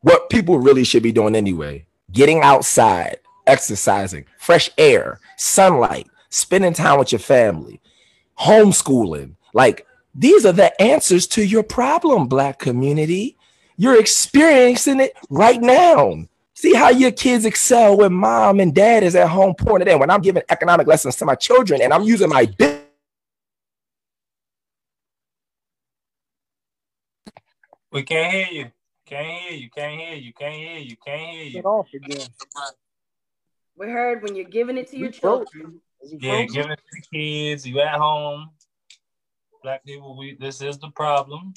what 0.00 0.30
people 0.30 0.58
really 0.58 0.84
should 0.84 1.02
be 1.02 1.12
doing 1.12 1.34
anyway 1.34 1.86
getting 2.12 2.40
outside, 2.40 3.18
exercising, 3.46 4.24
fresh 4.38 4.70
air, 4.78 5.18
sunlight, 5.36 6.06
spending 6.30 6.72
time 6.72 6.98
with 6.98 7.10
your 7.10 7.18
family, 7.18 7.80
homeschooling. 8.38 9.34
Like, 9.52 9.86
these 10.14 10.46
are 10.46 10.52
the 10.52 10.80
answers 10.80 11.26
to 11.28 11.44
your 11.44 11.64
problem, 11.64 12.28
Black 12.28 12.60
community. 12.60 13.36
You're 13.76 13.98
experiencing 13.98 15.00
it 15.00 15.14
right 15.28 15.60
now. 15.60 16.24
See 16.54 16.74
how 16.74 16.88
your 16.88 17.10
kids 17.10 17.44
excel 17.44 17.98
when 17.98 18.14
mom 18.14 18.60
and 18.60 18.74
dad 18.74 19.02
is 19.02 19.14
at 19.14 19.28
home 19.28 19.54
pouring 19.54 19.82
it 19.82 19.88
in. 19.88 19.98
When 19.98 20.10
I'm 20.10 20.22
giving 20.22 20.42
economic 20.48 20.86
lessons 20.86 21.16
to 21.16 21.26
my 21.26 21.34
children 21.34 21.82
and 21.82 21.92
I'm 21.92 22.04
using 22.04 22.30
my 22.30 22.46
business. 22.46 22.75
We 27.96 28.02
can't 28.02 28.30
hear 28.30 28.46
you. 28.52 28.70
Can't 29.06 29.26
hear 29.26 29.52
you. 29.52 29.70
Can't 29.70 29.98
hear 29.98 30.14
you. 30.16 30.32
Can't 30.34 30.54
hear 30.54 30.78
you. 30.80 30.96
Can't 31.02 31.30
hear 31.30 31.62
cut 31.62 31.68
you. 31.68 31.70
off 31.70 31.88
again. 31.94 32.28
We 33.74 33.86
heard 33.86 34.22
when 34.22 34.36
you're 34.36 34.44
giving 34.44 34.76
it 34.76 34.90
to 34.90 34.98
your 34.98 35.10
children. 35.10 35.80
Yeah, 36.20 36.44
giving 36.44 36.72
it 36.72 36.78
to 36.78 36.84
the 36.92 37.00
kids. 37.10 37.66
You 37.66 37.80
at 37.80 37.94
home. 37.94 38.50
Black 39.62 39.82
people, 39.86 40.14
we 40.14 40.36
this 40.38 40.60
is 40.60 40.76
the 40.78 40.90
problem. 40.90 41.54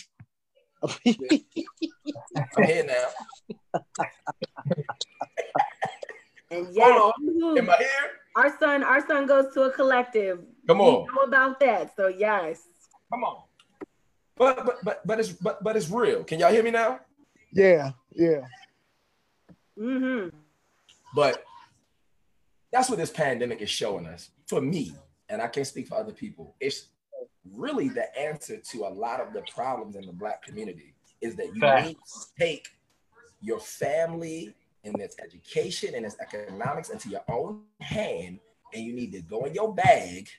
I'm 0.81 2.63
here 2.63 2.85
now. 2.85 3.09
And 6.51 6.67
yes, 6.73 6.99
Hold 6.99 7.13
woo, 7.19 7.57
Am 7.57 7.69
I 7.69 7.75
here? 7.77 7.89
our 8.35 8.57
son, 8.59 8.81
our 8.81 9.05
son 9.05 9.27
goes 9.27 9.53
to 9.53 9.63
a 9.63 9.71
collective. 9.71 10.39
Come 10.67 10.79
We 10.79 10.85
on. 10.85 11.05
know 11.05 11.21
about 11.23 11.59
that. 11.59 11.95
So 11.97 12.07
yes. 12.07 12.63
Come 13.11 13.25
on. 13.25 13.43
But 14.39 14.65
but 14.65 14.77
but 14.83 15.05
but 15.05 15.19
it's 15.19 15.33
but 15.33 15.61
but 15.61 15.75
it's 15.75 15.91
real. 15.91 16.23
Can 16.23 16.39
y'all 16.39 16.51
hear 16.51 16.63
me 16.63 16.71
now? 16.71 17.01
yeah, 17.51 17.91
yeah. 18.15 18.41
Mm-hmm. 19.77 20.29
But 21.13 21.43
that's 22.71 22.89
what 22.89 22.97
this 22.97 23.11
pandemic 23.11 23.61
is 23.61 23.69
showing 23.69 24.07
us. 24.07 24.29
For 24.47 24.61
me, 24.61 24.95
and 25.27 25.41
I 25.41 25.47
can't 25.47 25.67
speak 25.67 25.89
for 25.89 25.95
other 25.95 26.13
people, 26.13 26.55
it's 26.59 26.87
really 27.53 27.89
the 27.89 28.17
answer 28.17 28.57
to 28.57 28.85
a 28.85 28.89
lot 28.89 29.19
of 29.19 29.33
the 29.33 29.43
problems 29.53 29.95
in 29.95 30.05
the 30.05 30.13
black 30.13 30.41
community 30.43 30.95
is 31.21 31.35
that 31.35 31.53
you 31.53 31.59
Fact. 31.59 31.87
need 31.87 31.97
to 31.97 32.19
take 32.39 32.67
your 33.41 33.59
family 33.59 34.55
and 34.85 34.99
its 35.01 35.17
education 35.21 35.95
and 35.95 36.05
its 36.05 36.15
economics 36.21 36.89
into 36.89 37.09
your 37.09 37.23
own 37.27 37.63
hand, 37.81 38.39
and 38.73 38.83
you 38.83 38.93
need 38.93 39.11
to 39.11 39.21
go 39.21 39.43
in 39.45 39.53
your 39.53 39.73
bag, 39.73 40.29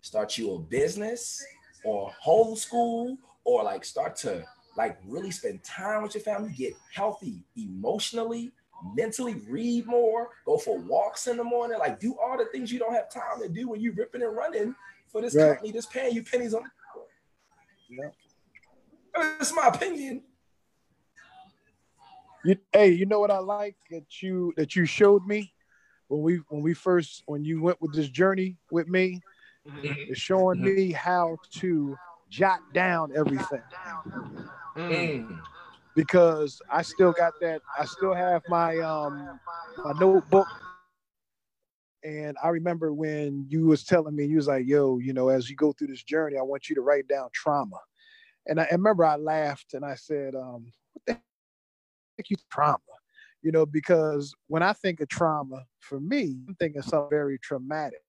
start 0.00 0.36
you 0.36 0.54
a 0.54 0.58
business 0.58 1.40
or 1.84 2.12
homeschool, 2.24 3.16
or 3.44 3.62
like 3.64 3.84
start 3.84 4.16
to 4.16 4.44
like 4.76 4.98
really 5.06 5.30
spend 5.30 5.62
time 5.64 6.02
with 6.02 6.14
your 6.14 6.22
family, 6.22 6.52
get 6.56 6.74
healthy 6.92 7.42
emotionally, 7.56 8.52
mentally, 8.94 9.34
read 9.48 9.86
more, 9.86 10.30
go 10.46 10.56
for 10.56 10.78
walks 10.78 11.26
in 11.26 11.36
the 11.36 11.44
morning, 11.44 11.78
like 11.78 11.98
do 12.00 12.16
all 12.22 12.38
the 12.38 12.46
things 12.46 12.72
you 12.72 12.78
don't 12.78 12.94
have 12.94 13.10
time 13.10 13.40
to 13.42 13.48
do 13.48 13.68
when 13.68 13.80
you're 13.80 13.94
ripping 13.94 14.22
and 14.22 14.36
running 14.36 14.74
for 15.08 15.20
this 15.20 15.34
Right. 15.34 15.48
company 15.48 15.72
that's 15.72 15.86
paying 15.86 16.14
you 16.14 16.22
pennies 16.22 16.54
on 16.54 16.62
the 16.62 16.70
dollar. 16.94 18.12
Yeah. 19.16 19.32
That's 19.38 19.52
my 19.52 19.66
opinion. 19.66 20.22
You, 22.44 22.56
hey, 22.72 22.92
you 22.92 23.04
know 23.06 23.20
what 23.20 23.30
I 23.30 23.38
like 23.38 23.76
that 23.90 24.22
you 24.22 24.54
that 24.56 24.74
you 24.74 24.86
showed 24.86 25.26
me 25.26 25.52
when 26.08 26.22
we 26.22 26.36
when 26.48 26.62
we 26.62 26.72
first 26.72 27.22
when 27.26 27.44
you 27.44 27.60
went 27.60 27.82
with 27.82 27.92
this 27.92 28.08
journey 28.08 28.56
with 28.70 28.88
me, 28.88 29.20
is 30.06 30.18
showing 30.18 30.62
me 30.62 30.92
how 30.92 31.38
to 31.60 31.98
jot 32.28 32.60
down 32.72 33.10
everything 33.16 33.64
Mm. 34.90 35.40
because 35.94 36.60
I 36.70 36.82
still 36.82 37.12
got 37.12 37.34
that. 37.40 37.62
I 37.78 37.84
still 37.84 38.14
have 38.14 38.42
my 38.48 38.80
um 38.80 39.40
my 39.84 39.92
notebook. 39.92 40.48
And 42.02 42.36
I 42.42 42.48
remember 42.48 42.92
when 42.92 43.46
you 43.48 43.66
was 43.66 43.84
telling 43.84 44.14
me, 44.16 44.24
you 44.24 44.36
was 44.36 44.48
like, 44.48 44.66
"Yo, 44.66 44.98
you 44.98 45.12
know, 45.12 45.28
as 45.28 45.50
you 45.50 45.56
go 45.56 45.72
through 45.72 45.88
this 45.88 46.02
journey, 46.02 46.36
I 46.38 46.42
want 46.42 46.68
you 46.68 46.74
to 46.76 46.80
write 46.82 47.08
down 47.08 47.28
trauma." 47.32 47.78
And 48.46 48.60
I, 48.60 48.64
I 48.64 48.72
remember 48.72 49.04
I 49.04 49.16
laughed 49.16 49.74
and 49.74 49.84
I 49.84 49.94
said, 49.94 50.34
um, 50.34 50.72
"What 50.92 51.04
the 51.06 51.12
heck 51.14 52.30
you 52.30 52.36
trauma?" 52.50 52.78
You 53.42 53.52
know, 53.52 53.66
because 53.66 54.34
when 54.48 54.62
I 54.62 54.72
think 54.72 55.00
of 55.00 55.08
trauma, 55.08 55.64
for 55.80 56.00
me, 56.00 56.38
I'm 56.48 56.54
thinking 56.54 56.82
something 56.82 57.10
very 57.10 57.38
traumatic. 57.38 58.00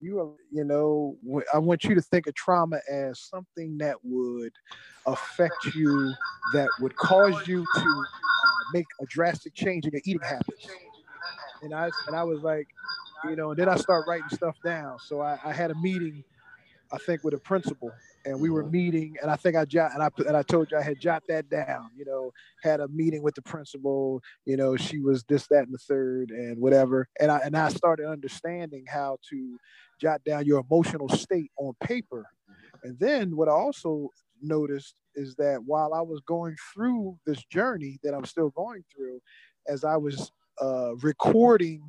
You, 0.00 0.20
are, 0.20 0.32
you 0.50 0.64
know, 0.64 1.16
I 1.52 1.58
want 1.58 1.84
you 1.84 1.94
to 1.94 2.00
think 2.00 2.26
of 2.26 2.34
trauma 2.34 2.80
as 2.90 3.20
something 3.20 3.78
that 3.78 3.96
would 4.02 4.52
affect 5.06 5.66
you, 5.74 6.16
that 6.54 6.70
would 6.78 6.96
cause 6.96 7.46
you 7.46 7.66
to 7.74 7.80
uh, 7.80 8.64
make 8.72 8.86
a 9.00 9.06
drastic 9.06 9.54
change 9.54 9.84
in 9.84 9.92
your 9.92 10.00
eating 10.04 10.22
habits. 10.22 10.68
And 11.62 11.74
I 11.74 11.90
and 12.06 12.16
I 12.16 12.24
was 12.24 12.40
like, 12.40 12.66
you 13.28 13.36
know, 13.36 13.50
and 13.50 13.58
then 13.58 13.68
I 13.68 13.76
start 13.76 14.06
writing 14.06 14.30
stuff 14.30 14.56
down. 14.64 14.98
So 15.00 15.20
I, 15.20 15.38
I 15.44 15.52
had 15.52 15.70
a 15.70 15.74
meeting, 15.74 16.24
I 16.92 16.96
think, 16.98 17.22
with 17.22 17.34
a 17.34 17.38
principal, 17.38 17.92
and 18.24 18.40
we 18.40 18.50
were 18.50 18.64
meeting, 18.64 19.16
and 19.22 19.30
I 19.30 19.36
think 19.36 19.56
I 19.56 19.64
jot 19.64 19.92
and 19.94 20.02
I 20.02 20.08
and 20.26 20.36
I 20.36 20.42
told 20.42 20.70
you 20.70 20.78
I 20.78 20.82
had 20.82 21.00
jot 21.00 21.22
that 21.28 21.48
down. 21.48 21.90
You 21.96 22.04
know, 22.04 22.32
had 22.62 22.80
a 22.80 22.88
meeting 22.88 23.22
with 23.22 23.34
the 23.34 23.42
principal. 23.42 24.20
You 24.44 24.56
know, 24.56 24.76
she 24.76 25.00
was 25.00 25.24
this, 25.24 25.46
that, 25.48 25.64
and 25.64 25.72
the 25.74 25.78
third, 25.78 26.30
and 26.30 26.58
whatever. 26.58 27.08
And 27.18 27.30
I 27.30 27.38
and 27.38 27.56
I 27.56 27.68
started 27.68 28.06
understanding 28.06 28.84
how 28.88 29.18
to 29.30 29.58
jot 30.00 30.22
down 30.24 30.46
your 30.46 30.60
emotional 30.60 31.08
state 31.08 31.50
on 31.56 31.74
paper. 31.82 32.26
And 32.82 32.98
then 32.98 33.36
what 33.36 33.48
I 33.48 33.52
also 33.52 34.08
noticed 34.42 34.94
is 35.14 35.34
that 35.36 35.62
while 35.64 35.92
I 35.92 36.00
was 36.00 36.20
going 36.26 36.56
through 36.72 37.18
this 37.26 37.42
journey 37.44 37.98
that 38.02 38.14
I'm 38.14 38.24
still 38.24 38.50
going 38.50 38.84
through, 38.94 39.20
as 39.68 39.84
I 39.84 39.96
was 39.96 40.32
uh, 40.60 40.96
recording 40.96 41.82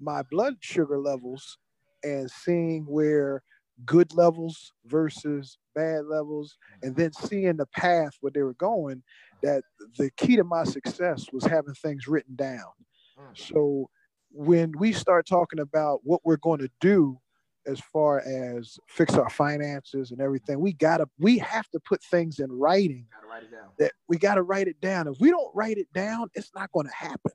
my 0.00 0.22
blood 0.30 0.56
sugar 0.60 0.98
levels 0.98 1.58
and 2.02 2.30
seeing 2.30 2.84
where 2.84 3.42
good 3.84 4.14
levels 4.14 4.72
versus 4.86 5.58
bad 5.74 6.06
levels, 6.06 6.56
and 6.82 6.96
then 6.96 7.12
seeing 7.12 7.56
the 7.56 7.66
path 7.66 8.12
where 8.20 8.32
they 8.32 8.42
were 8.42 8.54
going, 8.54 9.02
that 9.42 9.62
the 9.98 10.10
key 10.16 10.36
to 10.36 10.44
my 10.44 10.64
success 10.64 11.26
was 11.32 11.44
having 11.44 11.74
things 11.74 12.08
written 12.08 12.34
down. 12.36 12.72
Hmm. 13.18 13.32
So 13.34 13.90
when 14.30 14.72
we 14.78 14.92
start 14.92 15.26
talking 15.26 15.60
about 15.60 16.00
what 16.04 16.20
we're 16.24 16.36
going 16.38 16.60
to 16.60 16.70
do 16.80 17.18
as 17.66 17.80
far 17.92 18.20
as 18.20 18.78
fix 18.88 19.14
our 19.14 19.28
finances 19.28 20.10
and 20.12 20.20
everything, 20.20 20.60
we 20.60 20.72
gotta 20.72 21.06
we 21.18 21.38
have 21.38 21.68
to 21.70 21.80
put 21.80 22.02
things 22.04 22.38
in 22.38 22.50
writing 22.50 23.06
Gotta 23.12 23.26
write 23.26 23.42
it 23.42 23.50
down. 23.50 23.70
that 23.78 23.92
we 24.08 24.18
got 24.18 24.36
to 24.36 24.42
write 24.42 24.68
it 24.68 24.80
down. 24.80 25.08
If 25.08 25.16
we 25.20 25.30
don't 25.30 25.54
write 25.54 25.76
it 25.78 25.92
down, 25.92 26.28
it's 26.34 26.50
not 26.54 26.70
going 26.72 26.86
to 26.86 26.94
happen. 26.94 27.32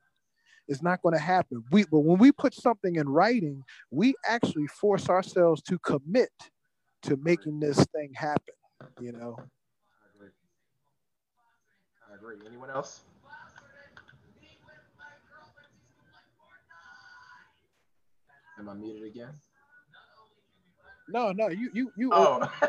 It's 0.71 0.81
not 0.81 1.01
going 1.01 1.13
to 1.13 1.19
happen. 1.19 1.61
We 1.69 1.83
but 1.83 1.99
when 1.99 2.17
we 2.17 2.31
put 2.31 2.53
something 2.53 2.95
in 2.95 3.09
writing, 3.09 3.61
we 3.91 4.15
actually 4.25 4.67
force 4.67 5.09
ourselves 5.09 5.61
to 5.63 5.77
commit 5.79 6.31
to 7.03 7.17
making 7.17 7.59
this 7.59 7.83
thing 7.93 8.13
happen. 8.15 8.53
You 9.01 9.11
know. 9.11 9.35
I 9.37 10.15
agree. 10.15 10.29
I 12.09 12.15
agree. 12.15 12.35
Anyone 12.47 12.69
else? 12.69 13.01
Am 18.57 18.69
I 18.69 18.73
muted 18.73 19.03
again? 19.03 19.33
No, 21.09 21.33
no, 21.33 21.49
you 21.49 21.69
you 21.73 21.91
you. 21.97 22.11
Oh. 22.13 22.49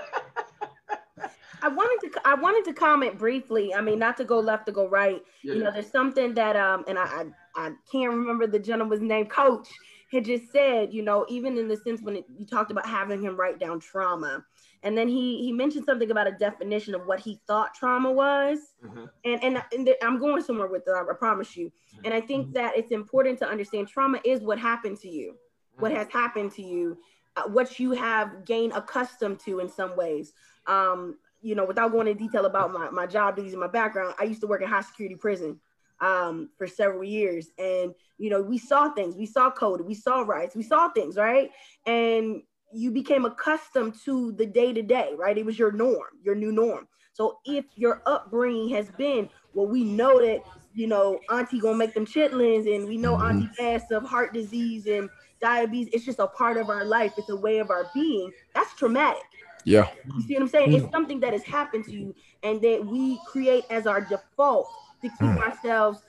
I 1.62 1.68
wanted 1.68 2.11
to 2.11 2.20
I 2.24 2.34
wanted 2.34 2.64
to 2.64 2.72
comment 2.72 3.16
briefly. 3.16 3.72
I 3.72 3.80
mean, 3.80 4.00
not 4.00 4.16
to 4.16 4.24
go 4.24 4.40
left 4.40 4.66
to 4.66 4.72
go 4.72 4.88
right. 4.88 5.22
yeah. 5.44 5.55
You 5.55 5.62
know, 5.62 5.70
there's 5.70 5.88
something 5.88 6.34
that 6.34 6.57
um, 6.57 6.84
and 6.88 6.98
I 6.98 7.05
I, 7.05 7.26
I 7.55 7.72
can't 7.90 8.12
remember 8.12 8.46
the 8.46 8.59
gentleman's 8.59 9.03
name. 9.03 9.26
Coach 9.26 9.68
had 10.11 10.24
just 10.24 10.50
said, 10.53 10.92
you 10.92 11.03
know, 11.03 11.24
even 11.28 11.57
in 11.59 11.68
the 11.68 11.76
sense 11.76 12.03
when 12.03 12.16
it, 12.16 12.24
you 12.36 12.46
talked 12.46 12.70
about 12.70 12.86
having 12.86 13.22
him 13.22 13.36
write 13.36 13.59
down 13.59 13.80
trauma, 13.80 14.44
and 14.82 14.96
then 14.96 15.09
he 15.09 15.42
he 15.44 15.53
mentioned 15.53 15.84
something 15.84 16.11
about 16.11 16.26
a 16.26 16.32
definition 16.32 16.94
of 16.94 17.07
what 17.07 17.20
he 17.20 17.40
thought 17.46 17.74
trauma 17.74 18.11
was. 18.11 18.59
Mhm. 18.84 19.09
and 19.24 19.44
and, 19.44 19.62
and 19.72 19.86
th- 19.86 19.98
i'm 20.03 20.18
going 20.18 20.42
somewhere 20.42 20.66
with 20.68 20.84
that 20.84 21.07
i 21.11 21.14
promise 21.14 21.57
you. 21.57 21.70
And 22.05 22.12
i 22.12 22.20
think 22.20 22.53
that 22.55 22.76
it's 22.76 22.90
important 22.92 23.38
to 23.40 23.48
understand 23.48 23.88
trauma 23.88 24.20
is 24.24 24.40
what 24.42 24.59
happened 24.59 24.98
to 25.00 25.09
you 25.09 25.36
what 25.78 25.92
has 25.92 26.09
happened 26.09 26.53
to 26.53 26.62
you 26.62 26.98
uh, 27.36 27.44
what 27.48 27.78
you 27.80 27.92
have 27.92 28.44
gained 28.44 28.72
accustomed 28.74 29.38
to 29.40 29.61
in 29.61 29.68
some 29.68 29.96
ways. 29.96 30.32
Um 30.66 31.16
you 31.40 31.55
know 31.55 31.64
without 31.64 31.90
going 31.92 32.07
into 32.07 32.22
detail 32.22 32.44
about 32.46 32.72
my, 32.72 32.90
my 32.90 33.07
job 33.07 33.36
duties 33.36 33.53
and 33.53 33.61
my 33.61 33.66
background 33.66 34.14
i 34.20 34.24
used 34.24 34.40
to 34.40 34.46
work 34.46 34.62
in 34.62 34.68
high 34.68 34.80
security 34.80 35.16
prison 35.16 35.59
um 36.03 36.50
for 36.59 36.66
several 36.66 37.05
years 37.05 37.48
and 37.59 37.94
you 38.18 38.28
know 38.28 38.42
we 38.42 38.59
saw 38.59 38.90
things 38.90 39.16
we 39.16 39.26
saw 39.26 39.50
code 39.50 39.80
we 39.80 39.94
saw 39.94 40.20
rights 40.20 40.55
we 40.55 40.62
saw 40.62 40.88
things 40.90 41.16
right 41.16 41.50
and 41.86 42.42
you 42.72 42.90
became 42.90 43.24
accustomed 43.24 43.94
to 44.05 44.32
the 44.32 44.46
day 44.46 44.72
to 44.72 44.82
day, 44.82 45.12
right? 45.16 45.36
It 45.36 45.44
was 45.44 45.59
your 45.59 45.72
norm, 45.72 46.09
your 46.22 46.34
new 46.34 46.53
norm. 46.53 46.88
So 47.12 47.38
if 47.44 47.66
your 47.76 48.03
upbringing 48.07 48.70
has 48.70 48.90
been, 48.92 49.28
well, 49.53 49.66
we 49.66 49.84
know 49.84 50.18
that 50.20 50.40
you 50.74 50.86
know 50.86 51.20
auntie 51.30 51.61
gonna 51.61 51.76
make 51.76 51.92
them 51.92 52.07
chitlins, 52.07 52.74
and 52.74 52.88
we 52.88 52.96
know 52.96 53.16
auntie 53.16 53.50
passed 53.59 53.92
of 53.92 54.05
heart 54.05 54.32
disease 54.32 54.86
and 54.86 55.11
diabetes. 55.40 55.92
It's 55.92 56.05
just 56.07 56.18
a 56.18 56.26
part 56.26 56.57
of 56.57 56.70
our 56.70 56.86
life. 56.86 57.12
It's 57.18 57.28
a 57.28 57.36
way 57.36 57.59
of 57.59 57.70
our 57.70 57.90
being. 57.92 58.32
That's 58.55 58.74
traumatic. 58.76 59.22
Yeah. 59.64 59.88
You 60.16 60.22
see 60.22 60.34
what 60.34 60.42
I'm 60.42 60.48
saying? 60.48 60.72
It's 60.72 60.90
something 60.90 61.20
that 61.20 61.34
has 61.34 61.44
happened 61.44 61.84
to 61.84 61.92
you, 61.92 62.14
and 62.42 62.62
that 62.62 62.84
we 62.86 63.20
create 63.26 63.64
as 63.68 63.86
our 63.86 64.00
default 64.00 64.66
to 65.03 65.09
keep 65.09 65.18
Mm. 65.20 65.38
ourselves 65.38 66.03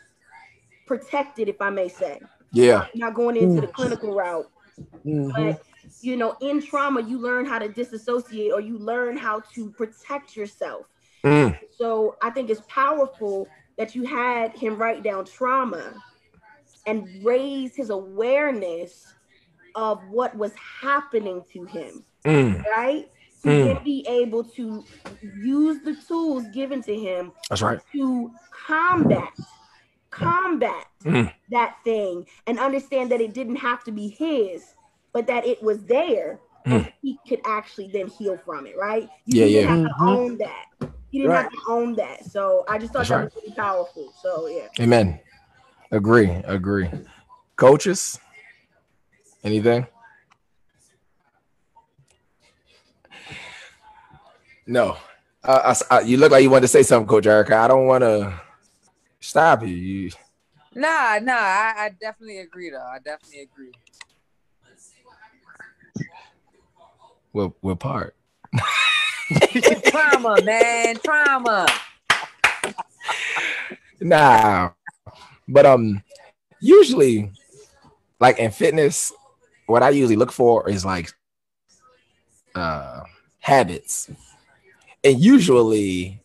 protected, 0.85 1.49
if 1.49 1.61
I 1.61 1.69
may 1.69 1.87
say. 1.87 2.21
Yeah. 2.51 2.85
Not 2.95 3.13
going 3.13 3.37
into 3.37 3.61
the 3.61 3.67
clinical 3.67 4.13
route 4.13 4.49
Mhm. 5.05 5.31
but 5.35 5.61
you 6.01 6.15
know 6.17 6.35
in 6.41 6.61
trauma 6.61 7.01
you 7.01 7.17
learn 7.19 7.45
how 7.45 7.59
to 7.59 7.67
disassociate 7.69 8.51
or 8.51 8.59
you 8.59 8.77
learn 8.79 9.15
how 9.17 9.41
to 9.53 9.69
protect 9.71 10.35
yourself 10.35 10.87
Mm. 11.23 11.57
so 11.77 12.15
i 12.21 12.29
think 12.29 12.49
it's 12.49 12.61
powerful 12.67 13.47
that 13.77 13.93
you 13.95 14.03
had 14.03 14.51
him 14.57 14.75
write 14.77 15.03
down 15.03 15.23
trauma 15.25 15.93
and 16.87 17.07
raise 17.23 17.75
his 17.75 17.89
awareness 17.91 19.13
of 19.75 20.03
what 20.09 20.35
was 20.35 20.53
happening 20.55 21.43
to 21.51 21.63
him 21.65 22.03
Mm. 22.25 22.63
right 22.65 23.09
to 23.43 23.49
Mm. 23.49 23.63
then 23.75 23.83
be 23.83 24.05
able 24.07 24.43
to 24.43 24.83
use 25.21 25.79
the 25.83 25.95
tools 26.07 26.47
given 26.53 26.81
to 26.83 26.95
him 26.95 27.31
That's 27.49 27.61
right. 27.61 27.79
to 27.93 28.31
combat 28.67 29.29
combat 30.09 30.85
Mm. 31.03 31.31
that 31.49 31.75
thing 31.83 32.25
and 32.47 32.59
understand 32.59 33.11
that 33.11 33.19
it 33.19 33.33
didn't 33.33 33.57
have 33.57 33.83
to 33.83 33.91
be 33.91 34.07
his 34.07 34.75
but 35.11 35.27
that 35.27 35.45
it 35.45 35.61
was 35.61 35.83
there 35.85 36.39
and 36.65 36.91
he 37.01 37.19
could 37.27 37.41
actually 37.45 37.87
then 37.91 38.07
heal 38.07 38.37
from 38.37 38.65
it 38.65 38.75
right 38.77 39.09
you 39.25 39.41
Yeah, 39.41 39.45
didn't 39.47 39.61
yeah. 39.63 39.75
have 39.75 39.83
to 39.89 39.93
Mhm. 40.03 40.07
own 40.17 40.37
that 40.37 40.65
you 41.11 41.21
didn't 41.23 41.35
have 41.35 41.51
to 41.51 41.57
own 41.67 41.95
that 41.95 42.23
so 42.25 42.63
i 42.69 42.77
just 42.77 42.93
thought 42.93 42.99
That's 42.99 43.09
that 43.09 43.15
right. 43.17 43.23
was 43.25 43.35
really 43.43 43.55
powerful 43.55 44.13
so 44.21 44.47
yeah 44.47 44.67
Amen. 44.79 45.19
Agree. 45.91 46.29
Agree. 46.45 46.89
Coaches, 47.55 48.19
anything? 49.43 49.85
No. 54.65 54.97
Uh, 55.43 55.75
I 55.89 55.95
I- 55.97 56.01
you 56.01 56.17
look 56.17 56.31
like 56.31 56.43
you 56.43 56.49
wanted 56.49 56.61
to 56.61 56.67
say 56.69 56.83
something, 56.83 57.07
Coach 57.07 57.25
Erica. 57.25 57.55
I 57.57 57.67
don't 57.67 57.85
want 57.87 58.03
to 58.03 58.33
stop 59.19 59.61
you. 59.63 59.67
you. 59.75 60.11
Nah, 60.75 61.19
nah, 61.21 61.33
I, 61.33 61.73
I 61.77 61.89
definitely 61.99 62.39
agree 62.39 62.69
though. 62.69 62.77
I 62.79 62.97
definitely 63.03 63.41
agree. 63.41 63.71
We're, 67.31 67.51
we're 67.61 67.75
part. 67.75 68.15
trauma, 69.85 70.41
man, 70.43 70.95
trauma. 71.03 71.65
Nah. 73.99 74.71
But 75.47 75.65
um, 75.65 76.03
usually, 76.59 77.31
like 78.19 78.39
in 78.39 78.51
fitness, 78.51 79.11
what 79.65 79.83
I 79.83 79.89
usually 79.89 80.15
look 80.15 80.31
for 80.31 80.69
is 80.69 80.85
like 80.85 81.11
uh 82.55 83.01
habits. 83.39 84.09
And 85.03 85.19
usually 85.19 86.21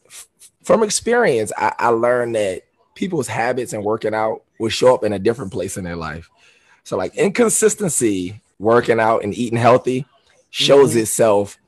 from 0.63 0.83
experience, 0.83 1.53
I, 1.57 1.75
I 1.79 1.89
learned 1.89 2.35
that 2.35 2.63
people's 2.95 3.29
habits 3.29 3.73
and 3.73 3.85
working 3.85 4.15
out 4.15 4.43
will 4.59 4.69
show 4.69 4.95
up 4.95 5.05
in 5.05 5.13
a 5.13 5.19
different 5.19 5.53
place 5.53 5.77
in 5.77 5.85
their 5.85 5.97
life. 5.97 6.31
So 6.85 6.97
like 6.97 7.15
inconsistency, 7.17 8.41
working 8.59 8.99
out 9.01 9.23
and 9.25 9.35
eating 9.37 9.59
healthy 9.59 10.07
shows 10.51 10.97
itself 10.97 11.59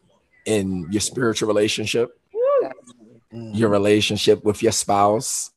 in 0.44 0.86
your 0.90 1.00
spiritual 1.00 1.46
relationship, 1.48 2.18
your 3.32 3.68
relationship 3.68 4.42
with 4.44 4.62
your 4.62 4.72
spouse, 4.72 5.50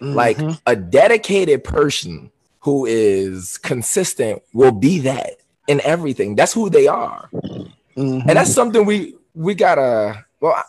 like 0.00 0.38
Mhm. 0.38 0.60
a 0.66 0.74
dedicated 0.74 1.62
person 1.62 2.30
who 2.60 2.86
is 2.86 3.58
consistent 3.58 4.42
will 4.52 4.72
be 4.72 4.98
that 5.00 5.36
in 5.66 5.80
everything. 5.82 6.34
That's 6.34 6.52
who 6.52 6.70
they 6.70 6.86
are. 6.88 7.28
And 7.94 8.28
that's 8.28 8.52
something 8.52 8.84
we 8.86 9.14
we 9.34 9.54
gotta 9.54 10.24
well 10.40 10.62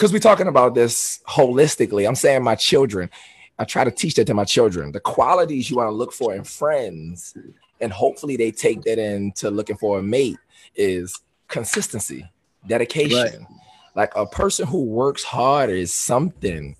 because 0.00 0.14
we're 0.14 0.18
talking 0.18 0.46
about 0.46 0.74
this 0.74 1.20
holistically. 1.28 2.08
I'm 2.08 2.14
saying 2.14 2.42
my 2.42 2.54
children, 2.54 3.10
I 3.58 3.64
try 3.64 3.84
to 3.84 3.90
teach 3.90 4.14
that 4.14 4.24
to 4.28 4.34
my 4.34 4.46
children. 4.46 4.92
The 4.92 5.00
qualities 5.00 5.68
you 5.68 5.76
want 5.76 5.88
to 5.88 5.92
look 5.94 6.14
for 6.14 6.34
in 6.34 6.42
friends, 6.42 7.36
and 7.82 7.92
hopefully 7.92 8.36
they 8.38 8.50
take 8.50 8.80
that 8.84 8.98
into 8.98 9.50
looking 9.50 9.76
for 9.76 9.98
a 9.98 10.02
mate 10.02 10.38
is 10.74 11.20
consistency, 11.48 12.24
dedication. 12.66 13.46
Like 13.94 14.12
a 14.16 14.24
person 14.24 14.66
who 14.66 14.84
works 14.84 15.22
hard 15.22 15.68
is 15.68 15.92
something. 15.92 16.76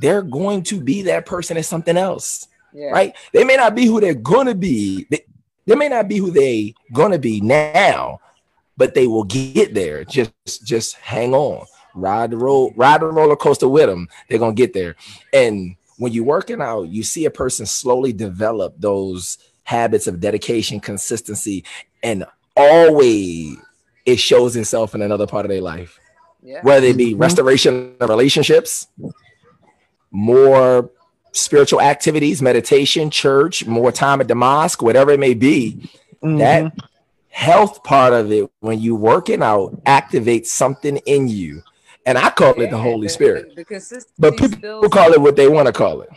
They're 0.00 0.22
going 0.22 0.62
to 0.64 0.80
be 0.80 1.02
that 1.02 1.26
person 1.26 1.58
as 1.58 1.68
something 1.68 1.98
else 1.98 2.48
Yeah. 2.72 2.86
right? 2.86 3.14
They 3.34 3.44
may 3.44 3.56
not 3.56 3.74
be 3.74 3.84
who 3.84 4.00
they're 4.00 4.14
gonna 4.14 4.54
be. 4.54 5.06
They, 5.10 5.26
they 5.66 5.74
may 5.74 5.90
not 5.90 6.08
be 6.08 6.16
who 6.16 6.30
they 6.30 6.72
gonna 6.94 7.18
be 7.18 7.42
now, 7.42 8.20
but 8.78 8.94
they 8.94 9.06
will 9.06 9.24
get 9.24 9.74
there. 9.74 10.04
Just 10.04 10.32
just 10.64 10.94
hang 10.96 11.34
on, 11.34 11.66
ride 11.94 12.30
the 12.30 12.36
road, 12.36 12.72
ride 12.76 13.00
the 13.00 13.06
roller 13.06 13.36
coaster 13.36 13.68
with 13.68 13.86
them. 13.88 14.08
They're 14.28 14.38
gonna 14.38 14.54
get 14.54 14.72
there. 14.72 14.96
And 15.32 15.76
when 15.98 16.12
you're 16.12 16.24
working 16.24 16.60
out, 16.60 16.88
you 16.88 17.02
see 17.02 17.24
a 17.26 17.30
person 17.30 17.66
slowly 17.66 18.12
develop 18.12 18.74
those 18.78 19.38
habits 19.64 20.06
of 20.06 20.20
dedication, 20.20 20.80
consistency, 20.80 21.64
and 22.02 22.24
always 22.56 23.56
it 24.06 24.18
shows 24.18 24.56
itself 24.56 24.94
in 24.94 25.02
another 25.02 25.26
part 25.26 25.44
of 25.44 25.50
their 25.50 25.60
life 25.60 25.98
Yeah. 26.42 26.60
whether 26.62 26.86
it 26.86 26.96
be 26.96 27.14
Mhm. 27.14 27.20
restoration 27.20 27.94
of 28.00 28.08
relationships, 28.08 28.86
more 30.10 30.90
spiritual 31.32 31.80
activities, 31.80 32.42
meditation, 32.42 33.10
church, 33.10 33.66
more 33.66 33.92
time 33.92 34.20
at 34.20 34.28
the 34.28 34.34
mosque, 34.34 34.82
whatever 34.82 35.12
it 35.12 35.20
may 35.20 35.34
be, 35.34 35.90
Mhm. 36.22 36.38
that 36.38 36.72
health 37.28 37.84
part 37.84 38.12
of 38.12 38.32
it, 38.32 38.50
when 38.60 38.80
you're 38.80 38.96
working 38.96 39.42
out, 39.42 39.84
activates 39.84 40.46
something 40.46 40.96
in 41.06 41.28
you. 41.28 41.62
And 42.06 42.16
I 42.18 42.30
call 42.30 42.50
it 42.52 42.70
the 42.70 42.76
Yeah, 42.76 42.82
Holy 42.82 43.08
Spirit. 43.08 43.54
The, 43.56 43.64
the 43.64 44.04
But 44.18 44.36
people 44.36 44.88
call 44.88 45.12
it 45.12 45.20
what 45.20 45.36
they 45.36 45.48
want 45.48 45.66
to 45.66 45.72
call 45.72 46.00
it. 46.00 46.10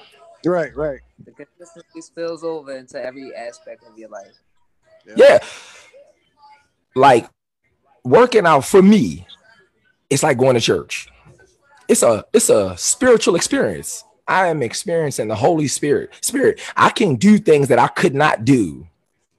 right, 0.45 0.75
right. 0.75 0.99
the 1.25 1.31
consistency 1.31 2.01
spills 2.01 2.43
over 2.43 2.75
into 2.75 3.03
every 3.03 3.33
aspect 3.35 3.83
of 3.89 3.97
your 3.97 4.09
life. 4.09 4.31
Yeah. 5.15 5.39
Like 6.95 7.29
working 8.03 8.45
out 8.45 8.65
for 8.65 8.81
me, 8.81 9.27
it's 10.09 10.23
like 10.23 10.37
going 10.37 10.55
to 10.55 10.61
church. 10.61 11.09
It's 11.87 12.03
a 12.03 12.25
it's 12.33 12.49
a 12.49 12.77
spiritual 12.77 13.35
experience. 13.35 14.03
I 14.27 14.47
am 14.47 14.63
experiencing 14.63 15.27
the 15.27 15.35
Holy 15.35 15.67
Spirit. 15.67 16.11
Spirit, 16.21 16.61
I 16.77 16.89
can 16.91 17.15
do 17.15 17.37
things 17.37 17.67
that 17.67 17.79
I 17.79 17.87
could 17.87 18.15
not 18.15 18.45
do 18.45 18.87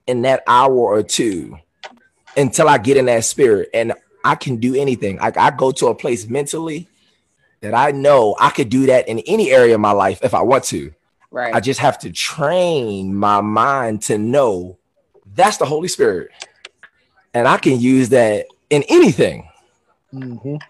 in 0.06 0.22
that 0.22 0.42
hour 0.46 0.74
or 0.76 1.02
two 1.02 1.56
until 2.36 2.68
I 2.68 2.76
get 2.78 2.98
in 2.98 3.06
that 3.06 3.24
spirit. 3.24 3.70
And 3.72 3.94
I 4.24 4.34
can 4.34 4.56
do 4.56 4.74
anything. 4.74 5.18
Like 5.18 5.36
I 5.36 5.50
go 5.50 5.70
to 5.72 5.88
a 5.88 5.94
place 5.94 6.26
mentally 6.26 6.88
that 7.60 7.74
I 7.74 7.90
know 7.92 8.34
I 8.40 8.50
could 8.50 8.70
do 8.70 8.86
that 8.86 9.06
in 9.08 9.20
any 9.20 9.52
area 9.52 9.74
of 9.74 9.80
my 9.80 9.92
life 9.92 10.20
if 10.22 10.34
I 10.34 10.42
want 10.42 10.64
to. 10.64 10.92
Right. 11.30 11.54
I 11.54 11.60
just 11.60 11.80
have 11.80 11.98
to 12.00 12.10
train 12.10 13.14
my 13.14 13.40
mind 13.40 14.02
to 14.02 14.18
know 14.18 14.78
that's 15.34 15.58
the 15.58 15.66
Holy 15.66 15.88
Spirit. 15.88 16.30
And 17.34 17.46
I 17.46 17.58
can 17.58 17.80
use 17.80 18.10
that 18.10 18.46
in 18.70 18.82
anything. 18.88 19.48
Mhm. 20.12 20.60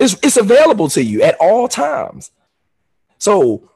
It's, 0.00 0.14
it's 0.22 0.36
available 0.36 0.88
to 0.90 1.02
you 1.02 1.22
at 1.22 1.36
all 1.38 1.68
times. 1.68 2.30
So 3.18 3.70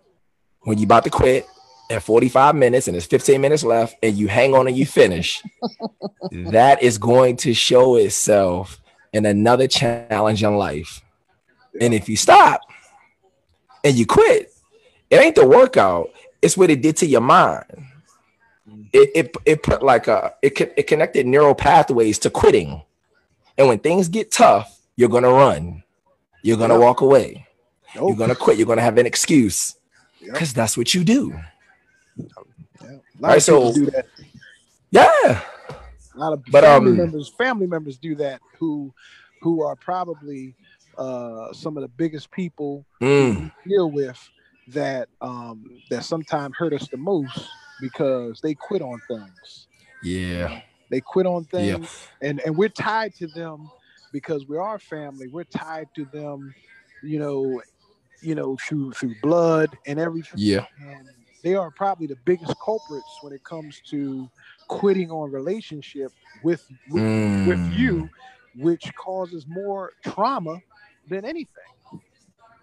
when 0.62 0.78
you're 0.78 0.86
about 0.86 1.04
to 1.04 1.10
quit 1.10 1.46
at 1.90 2.02
45 2.02 2.54
minutes 2.54 2.88
and 2.88 2.94
there's 2.94 3.06
15 3.06 3.40
minutes 3.40 3.62
left 3.62 3.96
and 4.02 4.16
you 4.16 4.26
hang 4.28 4.54
on 4.54 4.66
and 4.66 4.76
you 4.76 4.84
finish, 4.86 5.42
that 6.32 6.82
is 6.82 6.98
going 6.98 7.36
to 7.38 7.54
show 7.54 7.96
itself 7.96 8.80
in 9.12 9.26
another 9.26 9.66
challenge 9.68 10.42
in 10.42 10.56
life. 10.56 11.00
And 11.80 11.94
if 11.94 12.08
you 12.08 12.16
stop 12.16 12.60
and 13.84 13.96
you 13.96 14.06
quit, 14.06 14.52
it 15.10 15.16
ain't 15.20 15.34
the 15.36 15.46
workout, 15.46 16.10
it's 16.42 16.56
what 16.56 16.70
it 16.70 16.82
did 16.82 16.96
to 16.98 17.06
your 17.06 17.20
mind. 17.20 17.64
It, 18.92 19.10
it, 19.14 19.36
it 19.44 19.62
put 19.62 19.82
like 19.82 20.08
a 20.08 20.34
it, 20.42 20.58
it 20.76 20.86
connected 20.86 21.26
neural 21.26 21.54
pathways 21.54 22.18
to 22.20 22.30
quitting. 22.30 22.82
And 23.56 23.68
when 23.68 23.78
things 23.78 24.08
get 24.08 24.30
tough, 24.30 24.78
you're 24.96 25.08
gonna 25.08 25.30
run, 25.30 25.82
you're 26.42 26.56
gonna 26.56 26.74
Yep. 26.74 26.82
walk 26.82 27.00
away, 27.00 27.46
Nope. 27.94 28.08
you're 28.10 28.16
gonna 28.16 28.34
quit, 28.34 28.56
you're 28.58 28.66
gonna 28.66 28.82
have 28.82 28.98
an 28.98 29.06
excuse 29.06 29.74
Yep. 30.20 30.32
because 30.32 30.52
that's 30.52 30.76
what 30.76 30.94
you 30.94 31.04
do. 31.04 31.38
Right, 33.20 33.42
so- 33.42 33.72
do 33.72 33.86
that. 33.90 34.06
Yeah. 34.90 35.40
A 36.18 36.20
lot 36.20 36.32
of 36.32 36.44
But, 36.50 36.64
family 36.64 36.90
um, 36.90 36.96
members, 36.96 37.28
family 37.28 37.66
members 37.68 37.96
do 37.96 38.14
that 38.16 38.40
who 38.58 38.92
who 39.40 39.62
are 39.62 39.76
probably 39.76 40.56
uh, 40.96 41.52
some 41.52 41.76
of 41.76 41.82
the 41.82 41.88
biggest 41.88 42.30
people 42.32 42.84
Mm. 43.00 43.52
we 43.64 43.70
deal 43.70 43.88
with 43.92 44.18
that 44.68 45.08
um, 45.20 45.64
that 45.90 46.02
sometimes 46.02 46.56
hurt 46.56 46.72
us 46.72 46.88
the 46.88 46.96
most 46.96 47.38
because 47.80 48.40
they 48.40 48.54
quit 48.54 48.82
on 48.82 49.00
things. 49.06 49.68
Yeah. 50.02 50.60
They 50.90 51.00
quit 51.00 51.26
on 51.26 51.46
Yeah. 51.52 51.76
things, 51.76 52.08
and 52.20 52.40
and 52.44 52.56
we're 52.56 52.68
tied 52.68 53.14
to 53.16 53.28
them 53.28 53.70
because 54.12 54.48
we 54.48 54.56
are 54.56 54.80
family. 54.80 55.28
We're 55.28 55.44
tied 55.44 55.86
to 55.94 56.04
them, 56.06 56.52
you 57.04 57.20
know, 57.20 57.62
you 58.20 58.34
know 58.34 58.56
through 58.56 58.92
through 58.94 59.14
blood 59.22 59.78
and 59.86 60.00
everything. 60.00 60.40
Yeah. 60.40 60.66
And 60.80 61.08
they 61.42 61.54
are 61.54 61.70
probably 61.70 62.06
the 62.06 62.16
biggest 62.24 62.54
culprits 62.64 63.18
when 63.22 63.32
it 63.32 63.42
comes 63.44 63.80
to 63.90 64.28
quitting 64.66 65.10
on 65.10 65.30
relationship 65.30 66.12
with 66.42 66.64
with, 66.90 67.02
with 67.46 67.58
Mm. 67.58 67.78
you, 67.78 68.10
which 68.56 68.92
causes 68.96 69.46
more 69.46 69.92
trauma 70.02 70.60
than 71.08 71.24
anything. 71.24 71.54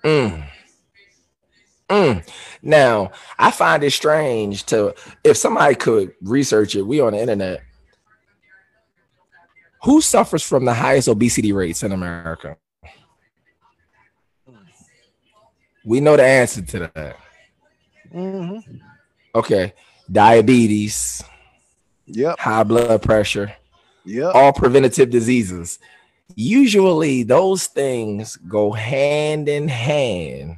Mm. 0.03 0.45
Mm. 1.89 2.29
Now, 2.61 3.11
I 3.37 3.51
find 3.51 3.83
it 3.83 3.91
strange 3.91 4.65
to 4.65 4.93
if 5.23 5.37
somebody 5.37 5.75
could 5.75 6.13
research 6.21 6.75
it, 6.75 6.81
we 6.81 6.99
on 6.99 7.13
the 7.13 7.19
internet. 7.21 7.63
Who 9.83 10.01
suffers 10.01 10.41
from 10.41 10.65
the 10.65 10.73
highest 10.73 11.07
obesity 11.07 11.51
rates 11.53 11.83
in 11.83 11.91
America? 11.91 12.57
We 15.83 15.99
know 15.99 16.17
the 16.17 16.23
answer 16.23 16.63
to 16.63 16.91
that. 16.95 17.17
Mm-hmm. 18.15 18.77
Okay. 19.35 19.73
Diabetes, 20.11 21.23
Yep. 22.07 22.39
high 22.39 22.63
blood 22.63 23.01
pressure, 23.01 23.53
Yep. 24.05 24.35
all 24.35 24.53
preventative 24.53 25.09
diseases. 25.09 25.79
Usually 26.35 27.23
those 27.23 27.65
things 27.67 28.35
go 28.37 28.71
hand 28.71 29.49
in 29.49 29.67
hand 29.67 30.57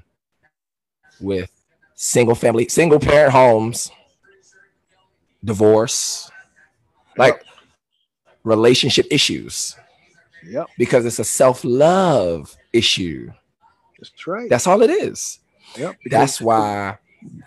with 1.19 1.49
single 1.95 2.35
family, 2.35 2.67
single 2.69 2.99
parent 2.99 3.31
homes, 3.31 3.89
divorce, 5.43 6.29
like 7.17 7.43
relationship 8.43 9.07
issues, 9.09 9.75
Yep. 10.45 10.67
because 10.77 11.05
it's 11.05 11.19
a 11.19 11.23
self-love 11.23 12.55
issue. 12.73 13.31
That's 13.99 14.27
right. 14.27 14.49
That's 14.49 14.67
all 14.67 14.81
it 14.81 14.89
is. 14.89 15.39
yep. 15.75 15.95
That's 16.05 16.39
why, 16.39 16.97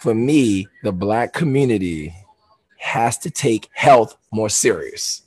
for 0.01 0.15
me, 0.15 0.67
the 0.83 0.93
black 0.93 1.33
community 1.33 2.15
has 2.79 3.19
to 3.19 3.31
take 3.31 3.69
health 3.73 4.17
more 4.33 4.49
serious. 4.49 5.23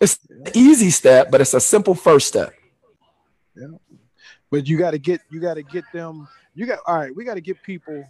It's 0.00 0.18
an 0.28 0.52
easy 0.54 0.90
step, 0.90 1.30
but 1.30 1.40
it's 1.40 1.54
a 1.54 1.60
simple 1.60 1.94
first 1.94 2.28
step. 2.28 2.52
Yeah. 3.56 3.68
But 4.50 4.66
you 4.68 4.78
got 4.78 4.92
to 4.92 4.98
get 4.98 5.20
you 5.30 5.40
got 5.40 5.54
to 5.54 5.62
get 5.62 5.84
them 5.92 6.28
you 6.54 6.66
got 6.66 6.80
all 6.86 6.96
right 6.96 7.14
we 7.14 7.24
got 7.24 7.34
to 7.34 7.40
get 7.40 7.62
people 7.62 8.04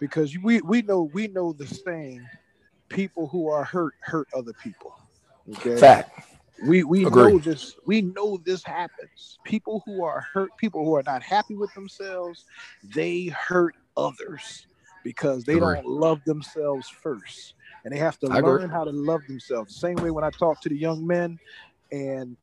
because 0.00 0.36
we 0.42 0.60
we 0.62 0.82
know 0.82 1.02
we 1.12 1.28
know 1.28 1.52
the 1.52 1.66
saying 1.66 2.26
people 2.88 3.26
who 3.28 3.48
are 3.48 3.64
hurt 3.64 3.94
hurt 4.00 4.26
other 4.34 4.52
people 4.54 4.94
okay 5.56 5.76
Fact. 5.76 6.18
we 6.66 6.82
we 6.84 7.04
Agree. 7.04 7.32
know 7.32 7.38
this 7.38 7.74
we 7.84 8.00
know 8.02 8.38
this 8.44 8.64
happens 8.64 9.38
people 9.44 9.82
who 9.84 10.02
are 10.02 10.20
hurt 10.32 10.50
people 10.56 10.84
who 10.84 10.94
are 10.94 11.02
not 11.04 11.22
happy 11.22 11.56
with 11.56 11.72
themselves 11.74 12.44
they 12.94 13.26
hurt 13.26 13.74
others 13.98 14.66
because 15.04 15.44
they 15.44 15.56
Agree. 15.56 15.76
don't 15.76 15.86
love 15.86 16.24
themselves 16.24 16.88
first 16.88 17.54
and 17.84 17.94
they 17.94 17.98
have 17.98 18.18
to 18.20 18.28
I 18.30 18.38
agree. 18.38 18.60
learn 18.60 18.70
how 18.70 18.84
to 18.84 18.90
love 18.90 19.26
themselves 19.26 19.76
same 19.76 19.96
way 19.96 20.10
when 20.10 20.24
i 20.24 20.30
talk 20.30 20.60
to 20.60 20.68
the 20.68 20.76
young 20.76 21.06
men 21.06 21.38
and 21.92 22.36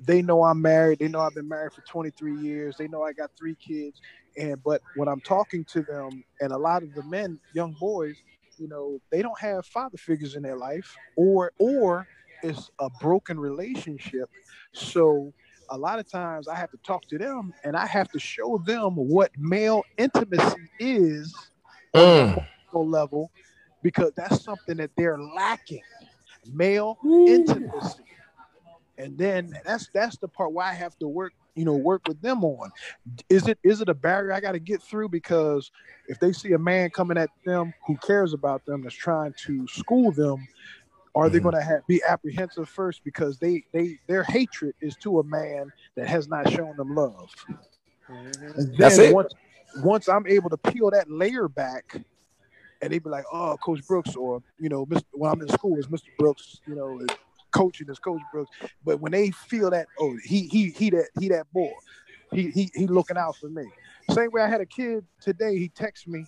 they 0.00 0.22
know 0.22 0.44
I'm 0.44 0.62
married. 0.62 1.00
They 1.00 1.08
know 1.08 1.20
I've 1.20 1.34
been 1.34 1.48
married 1.48 1.72
for 1.72 1.82
23 1.82 2.36
years. 2.36 2.76
They 2.76 2.88
know 2.88 3.02
I 3.02 3.12
got 3.12 3.30
three 3.36 3.56
kids. 3.56 4.00
And 4.36 4.62
but 4.62 4.80
when 4.94 5.08
I'm 5.08 5.20
talking 5.20 5.64
to 5.72 5.82
them, 5.82 6.24
and 6.40 6.52
a 6.52 6.58
lot 6.58 6.82
of 6.82 6.94
the 6.94 7.02
men, 7.04 7.40
young 7.52 7.74
boys, 7.80 8.16
you 8.58 8.68
know, 8.68 9.00
they 9.10 9.22
don't 9.22 9.38
have 9.40 9.66
father 9.66 9.96
figures 9.98 10.36
in 10.36 10.42
their 10.42 10.56
life, 10.56 10.94
or 11.16 11.52
or 11.58 12.06
it's 12.42 12.70
a 12.78 12.88
broken 13.00 13.40
relationship. 13.40 14.30
So 14.72 15.32
a 15.70 15.76
lot 15.78 15.98
of 15.98 16.10
times 16.10 16.48
I 16.48 16.54
have 16.54 16.70
to 16.70 16.78
talk 16.78 17.06
to 17.08 17.18
them, 17.18 17.52
and 17.64 17.76
I 17.76 17.86
have 17.86 18.10
to 18.12 18.18
show 18.18 18.58
them 18.66 18.94
what 18.94 19.30
male 19.38 19.84
intimacy 19.96 20.70
is 20.78 21.34
Mm. 21.94 22.46
on 22.74 22.90
level, 22.90 23.30
because 23.82 24.12
that's 24.14 24.44
something 24.44 24.76
that 24.76 24.90
they're 24.96 25.18
lacking. 25.18 25.82
Male 26.52 26.98
intimacy 27.26 28.02
and 28.98 29.16
then 29.16 29.56
that's 29.64 29.88
that's 29.94 30.18
the 30.18 30.28
part 30.28 30.52
where 30.52 30.66
I 30.66 30.72
have 30.74 30.96
to 30.98 31.08
work, 31.08 31.32
you 31.54 31.64
know, 31.64 31.74
work 31.76 32.02
with 32.06 32.20
them 32.20 32.44
on. 32.44 32.70
Is 33.28 33.46
it 33.46 33.58
is 33.62 33.80
it 33.80 33.88
a 33.88 33.94
barrier 33.94 34.32
I 34.32 34.40
got 34.40 34.52
to 34.52 34.58
get 34.58 34.82
through 34.82 35.08
because 35.08 35.70
if 36.08 36.18
they 36.18 36.32
see 36.32 36.52
a 36.52 36.58
man 36.58 36.90
coming 36.90 37.16
at 37.16 37.30
them 37.46 37.72
who 37.86 37.96
cares 37.98 38.34
about 38.34 38.64
them 38.66 38.82
that's 38.82 38.94
trying 38.94 39.34
to 39.46 39.66
school 39.68 40.10
them, 40.10 40.46
are 41.14 41.28
they 41.28 41.38
Mhm. 41.38 41.44
going 41.44 41.54
to 41.54 41.62
have, 41.62 41.86
be 41.86 42.02
apprehensive 42.06 42.68
first 42.68 43.02
because 43.04 43.38
they 43.38 43.64
they 43.72 43.98
their 44.06 44.22
hatred 44.24 44.74
is 44.80 44.96
to 44.98 45.20
a 45.20 45.24
man 45.24 45.70
that 45.96 46.06
has 46.08 46.28
not 46.28 46.50
shown 46.50 46.76
them 46.76 46.94
love. 46.94 47.30
And 48.08 48.76
That's 48.76 48.98
it. 48.98 49.12
Once 49.12 49.34
once 49.76 50.08
I'm 50.08 50.26
able 50.26 50.50
to 50.50 50.56
peel 50.56 50.90
that 50.90 51.10
layer 51.10 51.48
back, 51.48 51.84
and 52.80 52.92
they 52.92 52.98
be 52.98 53.10
like, 53.10 53.24
"Oh, 53.32 53.56
Coach 53.58 53.86
Brooks," 53.86 54.16
or 54.16 54.42
you 54.58 54.68
know, 54.68 54.86
Mr. 54.86 55.04
when 55.12 55.30
I'm 55.30 55.40
in 55.40 55.48
school, 55.48 55.76
it's 55.78 55.88
Mr. 55.88 56.08
Brooks. 56.18 56.60
You 56.66 56.74
know, 56.74 57.00
is 57.00 57.08
coaching 57.52 57.88
is 57.90 57.98
Coach 57.98 58.22
Brooks. 58.32 58.50
But 58.84 59.00
when 59.00 59.12
they 59.12 59.30
feel 59.30 59.70
that, 59.70 59.88
oh, 59.98 60.16
he 60.24 60.46
he 60.48 60.70
he 60.70 60.90
that 60.90 61.08
he 61.20 61.28
that 61.28 61.50
boy, 61.52 61.72
he 62.32 62.50
he 62.50 62.70
he 62.74 62.86
looking 62.86 63.16
out 63.16 63.36
for 63.36 63.48
me. 63.48 63.64
Same 64.10 64.30
way 64.30 64.42
I 64.42 64.48
had 64.48 64.60
a 64.60 64.66
kid 64.66 65.04
today. 65.20 65.58
He 65.58 65.68
texted 65.68 66.08
me. 66.08 66.24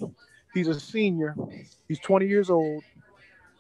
He's 0.53 0.69
a 0.69 0.79
senior. 0.79 1.35
He's 1.89 2.01
20 2.01 2.27
years 2.27 2.51
old. 2.51 2.85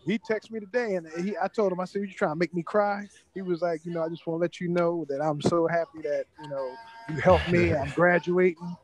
He 0.06 0.18
texted 0.18 0.50
me 0.50 0.60
today, 0.60 0.94
and 0.94 1.06
he 1.22 1.36
I 1.40 1.48
told 1.48 1.72
him 1.72 1.80
I 1.80 1.84
said, 1.84 2.02
"You 2.02 2.08
trying 2.12 2.32
to 2.32 2.36
make 2.38 2.54
me 2.54 2.62
cry?" 2.62 3.06
He 3.34 3.42
was 3.42 3.60
like, 3.60 3.84
"You 3.84 3.92
know, 3.92 4.02
I 4.02 4.08
just 4.08 4.26
want 4.26 4.38
to 4.38 4.42
let 4.42 4.60
you 4.60 4.68
know 4.68 5.04
that 5.08 5.20
I'm 5.20 5.40
so 5.40 5.66
happy 5.66 6.00
that 6.02 6.24
you 6.42 6.48
know 6.48 6.74
you 7.10 7.20
helped 7.20 7.48
me. 7.48 7.72
I'm 7.74 7.90
graduating." 7.90 8.76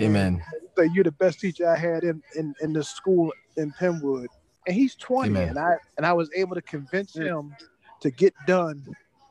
Amen. 0.00 0.42
So 0.76 0.82
you're 0.82 1.04
the 1.04 1.12
best 1.12 1.40
teacher 1.40 1.68
I 1.68 1.76
had 1.76 2.04
in 2.04 2.22
in, 2.34 2.54
in 2.60 2.72
the 2.72 2.84
school 2.84 3.32
in 3.56 3.72
Penwood, 3.80 4.26
and 4.66 4.74
he's 4.76 4.94
20, 4.96 5.30
Amen. 5.30 5.48
and 5.48 5.58
I 5.58 5.72
and 5.96 6.04
I 6.04 6.12
was 6.12 6.30
able 6.36 6.54
to 6.54 6.62
convince 6.62 7.14
him 7.14 7.54
to 8.00 8.10
get 8.10 8.34
done 8.46 8.84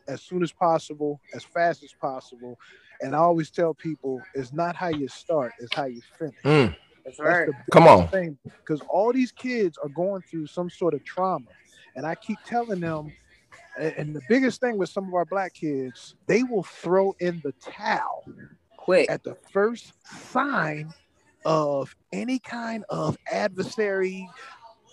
as 0.07 0.21
soon 0.21 0.43
as 0.43 0.51
possible, 0.51 1.19
as 1.33 1.43
fast 1.43 1.83
as 1.83 1.93
possible. 1.99 2.57
And 3.01 3.15
I 3.15 3.19
always 3.19 3.51
tell 3.51 3.73
people, 3.73 4.21
it's 4.33 4.53
not 4.53 4.75
how 4.75 4.87
you 4.89 5.07
start, 5.07 5.51
it's 5.59 5.75
how 5.75 5.85
you 5.85 6.01
finish. 6.17 6.35
Mm. 6.43 6.75
That's 7.05 7.17
That's 7.17 7.29
right. 7.29 7.47
the 7.47 7.53
Come 7.71 7.87
on. 7.87 8.07
thing 8.09 8.37
because 8.43 8.81
all 8.89 9.13
these 9.13 9.31
kids 9.31 9.77
are 9.77 9.89
going 9.89 10.23
through 10.23 10.47
some 10.47 10.69
sort 10.69 10.93
of 10.95 11.03
trauma, 11.03 11.45
and 11.95 12.05
I 12.05 12.15
keep 12.15 12.39
telling 12.45 12.79
them. 12.79 13.13
And 13.77 13.93
and 13.97 14.15
the 14.15 14.21
biggest 14.27 14.59
thing 14.59 14.77
with 14.77 14.89
some 14.89 15.07
of 15.07 15.13
our 15.13 15.25
black 15.25 15.53
kids, 15.53 16.15
they 16.27 16.43
will 16.43 16.63
throw 16.63 17.15
in 17.19 17.41
the 17.43 17.51
towel 17.61 18.25
Quick. 18.77 19.09
at 19.09 19.23
the 19.23 19.35
first 19.51 19.93
sign 20.31 20.91
of 21.45 21.95
any 22.11 22.39
kind 22.39 22.83
of 22.89 23.17
adversary, 23.31 24.27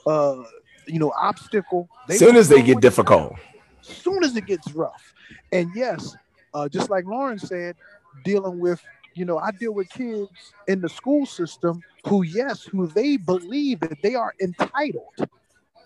uh, 0.06 0.42
you 0.86 0.98
know, 0.98 1.12
obstacle. 1.18 1.88
As 2.08 2.18
soon 2.18 2.36
as 2.36 2.48
they 2.48 2.62
get 2.62 2.74
the 2.74 2.80
difficult. 2.80 3.34
soon 3.80 4.22
as 4.22 4.36
it 4.36 4.46
gets 4.46 4.70
rough. 4.72 5.14
And 5.52 5.70
yes, 5.74 6.14
uh, 6.52 6.68
just 6.68 6.90
like 6.90 7.04
Lauren 7.06 7.38
said, 7.38 7.76
dealing 8.24 8.58
with, 8.58 8.82
you 9.14 9.24
know, 9.24 9.38
I 9.38 9.50
deal 9.52 9.72
with 9.72 9.88
kids 9.90 10.28
in 10.68 10.80
the 10.80 10.88
school 10.88 11.24
system 11.24 11.82
who, 12.06 12.22
yes, 12.22 12.64
who 12.64 12.86
they 12.86 13.16
believe 13.16 13.80
that 13.80 14.02
they 14.02 14.14
are 14.14 14.34
entitled. 14.40 15.14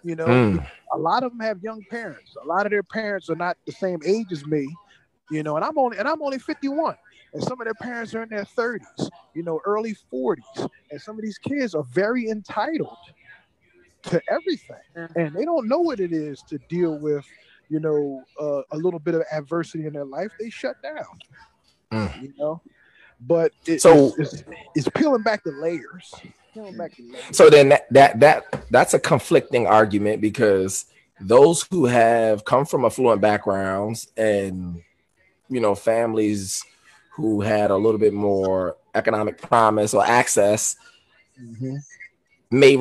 You 0.02 0.16
know, 0.16 0.26
Mm. 0.26 0.66
a 0.92 0.98
lot 0.98 1.22
of 1.24 1.32
them 1.32 1.40
have 1.40 1.62
young 1.62 1.84
parents. 1.90 2.36
A 2.42 2.46
lot 2.46 2.66
of 2.66 2.70
their 2.70 2.82
parents 2.82 3.28
are 3.28 3.36
not 3.36 3.56
the 3.66 3.72
same 3.72 4.00
age 4.04 4.30
as 4.32 4.44
me, 4.46 4.68
you 5.30 5.42
know, 5.42 5.56
and 5.56 5.64
I'm 5.64 5.76
only 5.78 5.98
and 5.98 6.06
I'm 6.08 6.22
only 6.22 6.38
51. 6.38 6.96
And 7.32 7.42
some 7.42 7.60
of 7.60 7.64
their 7.66 7.74
parents 7.74 8.14
are 8.14 8.22
in 8.22 8.28
their 8.28 8.44
30s, 8.44 9.10
you 9.34 9.42
know, 9.42 9.60
early 9.66 9.94
40s. 10.12 10.68
And 10.90 11.00
some 11.00 11.16
of 11.16 11.22
these 11.22 11.38
kids 11.38 11.74
are 11.74 11.82
very 11.82 12.28
entitled 12.30 12.96
to 14.04 14.22
everything. 14.30 14.76
And 15.16 15.34
they 15.34 15.44
don't 15.44 15.68
know 15.68 15.80
what 15.80 16.00
it 16.00 16.12
is 16.12 16.42
to 16.44 16.58
deal 16.68 16.98
with, 16.98 17.26
you 17.68 17.80
know, 17.80 18.24
uh, 18.40 18.62
a 18.70 18.76
little 18.76 19.00
bit 19.00 19.14
of 19.14 19.24
adversity 19.32 19.86
in 19.86 19.92
their 19.92 20.04
life. 20.04 20.30
They 20.38 20.50
shut 20.50 20.80
down. 20.82 21.04
Mm. 21.92 22.22
You 22.22 22.32
know? 22.38 22.62
But 23.20 23.52
it, 23.66 23.80
So- 23.80 24.14
it's, 24.18 24.34
it's, 24.34 24.44
it's 24.74 24.88
peeling 24.94 25.22
back 25.22 25.42
the 25.44 25.52
layers. 25.52 26.14
Peeling 26.52 26.76
back 26.76 26.96
the 26.96 27.02
layers. 27.10 27.24
So 27.36 27.48
then 27.50 27.70
that, 27.70 27.86
that 27.92 28.20
that 28.20 28.44
that's 28.70 28.94
a 28.94 28.98
conflicting 28.98 29.66
argument 29.66 30.20
because 30.20 30.86
those 31.20 31.66
who 31.70 31.86
have 31.86 32.44
come 32.44 32.66
from 32.66 32.84
affluent 32.84 33.20
backgrounds 33.20 34.08
and 34.16 34.82
you 35.48 35.60
know, 35.60 35.74
families 35.74 36.62
who 37.14 37.40
had 37.40 37.70
a 37.70 37.76
little 37.76 37.98
bit 37.98 38.12
more 38.12 38.76
economic 38.94 39.40
promise 39.40 39.94
or 39.94 40.04
access 40.04 40.76
Mhm. 41.40 41.76
may 42.50 42.76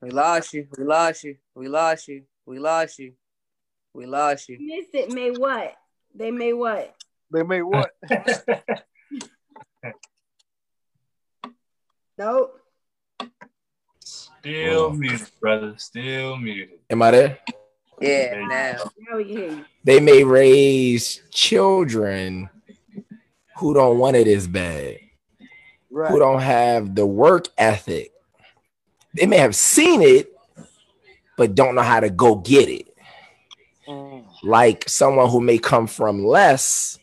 We 0.00 0.10
lost 0.10 0.54
you. 0.54 0.68
We 0.78 0.84
lost 0.84 1.24
you. 1.24 1.36
We 1.54 1.68
lost 1.68 2.08
you. 2.08 2.22
We 2.46 2.58
lost 2.58 2.98
you. 2.98 3.12
We 3.92 4.06
lost 4.06 4.48
you. 4.48 4.58
Missed 4.60 4.94
it. 4.94 5.12
May 5.12 5.30
what? 5.30 5.74
They 6.14 6.30
may 6.30 6.52
what? 6.52 6.94
They 7.30 7.42
made 7.42 7.62
what? 7.62 7.92
Nope. 12.18 12.60
Still 14.00 14.90
muted, 14.90 15.30
brother. 15.40 15.74
Still 15.76 16.36
muted. 16.36 16.80
am 16.90 17.02
I 17.02 17.10
there? 17.12 17.38
Yeah, 18.00 18.44
now. 18.48 18.90
Now 19.08 19.16
we 19.18 19.24
hear 19.24 19.50
you. 19.50 19.64
They 19.84 20.00
may 20.00 20.24
raise 20.24 21.22
children 21.30 22.50
who 23.56 23.72
don't 23.72 23.98
want 23.98 24.16
it 24.16 24.26
as 24.26 24.48
bad, 24.48 24.98
right. 25.90 26.10
who 26.10 26.18
don't 26.18 26.40
have 26.40 26.94
the 26.94 27.06
work 27.06 27.48
ethic. 27.56 28.10
They 29.14 29.26
may 29.26 29.38
have 29.38 29.54
seen 29.54 30.02
it, 30.02 30.32
but 31.36 31.54
don't 31.54 31.76
know 31.76 31.82
how 31.82 32.00
to 32.00 32.10
go 32.10 32.34
get 32.34 32.68
it. 32.68 32.88
Mm. 33.88 34.24
Like 34.42 34.88
someone 34.88 35.30
who 35.30 35.40
may 35.40 35.58
come 35.58 35.86
from 35.86 36.24
less 36.24 36.98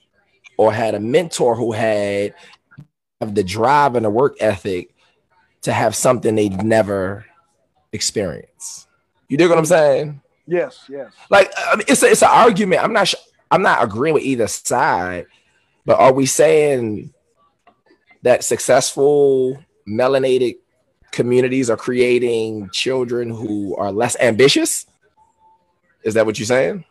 or 0.57 0.71
had 0.71 0.95
a 0.95 0.99
mentor 0.99 1.55
who 1.55 1.71
had 1.71 2.33
have 3.21 3.35
the 3.35 3.43
drive 3.43 3.95
and 3.95 4.05
the 4.05 4.09
work 4.09 4.35
ethic 4.39 4.93
to 5.61 5.73
have 5.73 5.95
something 5.95 6.35
they'd 6.35 6.63
never 6.63 7.25
experienced. 7.91 8.87
You 9.29 9.37
dig 9.37 9.49
what 9.49 9.57
I'm 9.57 9.65
saying? 9.65 10.21
Yes, 10.47 10.85
yes. 10.89 11.11
Like 11.29 11.51
I 11.57 11.75
mean, 11.75 11.85
it's 11.87 12.03
a, 12.03 12.07
it's 12.07 12.21
an 12.21 12.29
argument. 12.31 12.83
I'm 12.83 12.93
not 12.93 13.07
sh- 13.07 13.15
I'm 13.49 13.61
not 13.61 13.83
agreeing 13.83 14.13
with 14.13 14.23
either 14.23 14.47
side, 14.47 15.25
but 15.85 15.99
are 15.99 16.13
we 16.13 16.25
saying 16.25 17.13
that 18.21 18.43
successful 18.43 19.63
melanated 19.87 20.57
communities 21.11 21.69
are 21.69 21.77
creating 21.77 22.69
children 22.71 23.29
who 23.29 23.75
are 23.75 23.91
less 23.91 24.15
ambitious? 24.19 24.85
Is 26.03 26.13
that 26.13 26.25
what 26.25 26.37
you're 26.37 26.45
saying? 26.45 26.85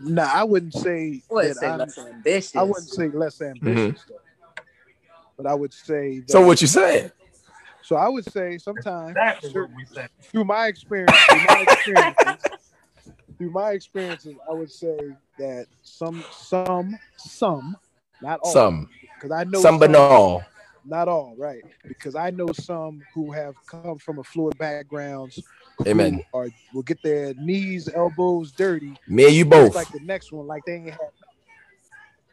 No, 0.00 0.22
I 0.22 0.44
wouldn't 0.44 0.74
say 0.74 1.22
I 1.30 1.34
wouldn't 1.34 1.54
that 1.54 1.60
say 1.60 1.66
I'm- 1.66 1.78
less 1.78 1.98
ambitious. 1.98 2.56
I 2.56 2.62
wouldn't 2.62 2.88
say 2.88 3.08
less 3.08 3.40
ambitious, 3.40 4.00
mm-hmm. 4.02 4.12
though. 4.12 4.62
but 5.36 5.46
I 5.46 5.54
would 5.54 5.72
say 5.72 6.20
that, 6.20 6.30
So 6.30 6.46
what 6.46 6.60
you 6.60 6.66
saying? 6.68 7.10
so 7.82 7.96
I 7.96 8.08
would 8.08 8.30
say 8.30 8.58
sometimes 8.58 9.10
Exactly 9.10 9.50
what 9.52 9.70
we 9.74 9.84
said. 9.86 10.08
through 10.22 10.44
my 10.44 10.66
experience, 10.66 11.12
through 11.28 11.44
my 11.46 11.60
experiences, 11.68 12.50
through 13.38 13.50
my 13.50 13.70
experiences, 13.72 14.34
I 14.48 14.52
would 14.52 14.70
say 14.70 14.98
that 15.38 15.66
some, 15.82 16.22
some, 16.32 16.98
some, 17.16 17.76
not 18.20 18.40
all, 18.42 18.52
Some, 18.52 18.88
because 19.14 19.30
I 19.30 19.44
know 19.44 19.60
some 19.60 19.78
but 19.78 19.90
not 19.90 20.00
all. 20.10 20.44
not 20.84 21.08
all, 21.08 21.34
right? 21.38 21.62
Because 21.86 22.14
I 22.14 22.30
know 22.30 22.48
some 22.52 23.00
who 23.14 23.30
have 23.32 23.54
come 23.66 23.98
from 23.98 24.18
affluent 24.18 24.58
backgrounds. 24.58 25.40
Amen. 25.86 26.22
Are 26.34 26.48
will 26.72 26.82
get 26.82 27.02
their 27.02 27.34
knees, 27.34 27.88
elbows 27.94 28.52
dirty, 28.52 28.98
Me 29.06 29.26
and 29.26 29.34
you 29.34 29.44
both. 29.44 29.74
like 29.74 29.90
the 29.92 30.00
next 30.00 30.32
one, 30.32 30.46
like 30.46 30.64
they 30.64 30.74
ain't 30.74 30.90
had 30.90 30.98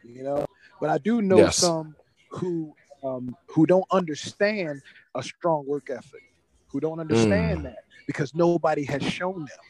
you 0.04 0.22
know. 0.22 0.44
But 0.80 0.90
I 0.90 0.98
do 0.98 1.22
know 1.22 1.38
Yes. 1.38 1.58
some 1.58 1.96
who 2.30 2.74
um 3.02 3.36
who 3.48 3.66
don't 3.66 3.86
understand 3.90 4.82
a 5.14 5.22
strong 5.22 5.66
work 5.66 5.90
ethic, 5.90 6.22
who 6.68 6.80
don't 6.80 7.00
understand 7.00 7.60
Mm. 7.60 7.64
that 7.64 7.78
because 8.06 8.34
nobody 8.34 8.84
has 8.84 9.02
shown 9.02 9.38
them. 9.38 9.64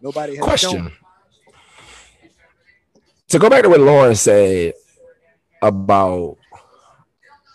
Nobody 0.00 0.36
has 0.36 0.44
Question. 0.44 0.84
shown. 0.84 0.92
To 3.28 3.38
go 3.38 3.50
back 3.50 3.62
to 3.62 3.68
what 3.68 3.80
Lauren 3.80 4.14
said 4.14 4.74
about 5.60 6.36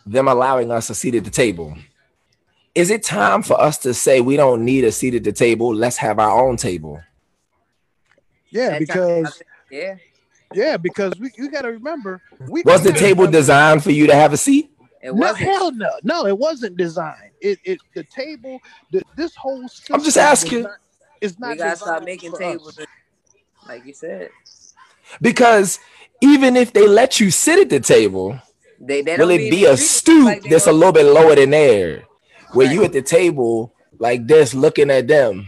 them 0.06 0.28
allowing 0.28 0.72
us 0.72 0.90
a 0.90 0.96
seat 0.96 1.16
at 1.16 1.24
the 1.24 1.30
table, 1.30 1.76
is 2.76 2.90
it 2.90 3.04
time 3.04 3.44
for 3.44 3.60
us 3.60 3.78
to 3.80 3.94
say 3.94 4.22
we 4.22 4.38
don't 4.38 4.64
need 4.64 4.84
a 4.84 4.92
seat 4.92 5.16
at 5.16 5.24
the 5.24 5.32
table? 5.32 5.74
Let's 5.74 5.98
have 5.98 6.20
our 6.20 6.46
own 6.48 6.58
table. 6.58 7.02
Yeah, 8.50 8.80
because 8.80 9.42
yeah. 9.70 9.96
yeah, 10.54 10.78
because 10.78 11.14
we 11.20 11.32
you 11.38 11.50
got 11.50 11.62
to 11.62 11.70
remember 11.70 12.22
we 12.48 12.62
Was 12.64 12.84
the 12.84 12.92
table 12.92 13.24
remember- 13.26 13.38
designed 13.38 13.84
for 13.84 13.92
you 13.92 14.08
to 14.08 14.16
have 14.16 14.34
a 14.34 14.38
seat? 14.38 14.70
It 15.02 15.08
No, 15.16 15.28
wasn't. 15.32 15.38
hell 15.40 15.72
no, 15.72 15.90
no, 16.04 16.26
it 16.28 16.38
wasn't 16.38 16.78
designed. 16.78 17.32
It, 17.42 17.58
it, 17.64 17.80
the 17.96 18.04
table, 18.04 18.60
the, 18.92 19.02
this 19.16 19.36
whole. 19.36 19.68
System 19.68 19.96
I'm 19.96 20.04
just 20.04 20.18
asking. 20.18 20.64
not- 20.64 20.78
It's 21.22 21.40
not. 21.40 21.52
we 21.52 21.56
gotta 21.56 21.76
stop 21.78 22.04
making 22.04 22.34
tables, 22.34 22.78
us. 22.78 22.86
like 23.68 23.86
you 23.86 23.94
said. 23.94 24.30
Because 25.22 25.80
even 26.22 26.56
if 26.56 26.72
they 26.72 26.88
let 26.88 27.20
you 27.20 27.32
sit 27.32 27.60
at 27.60 27.70
the 27.70 27.80
table, 27.80 28.40
They, 28.80 29.02
they 29.02 29.18
will 29.18 29.32
it 29.32 29.50
be 29.50 29.66
a 29.66 29.76
stoop 29.76 30.26
like 30.26 30.44
that's 30.44 30.68
a 30.68 30.72
little 30.72 30.94
bit 30.94 31.06
lower 31.06 31.34
than 31.36 31.50
there? 31.50 32.04
Where 32.54 32.68
Right. 32.68 32.74
you 32.74 32.84
at 32.84 32.94
the 32.94 33.02
table 33.02 33.74
like 34.00 34.28
this, 34.28 34.54
looking 34.54 34.90
at 34.92 35.08
them 35.08 35.46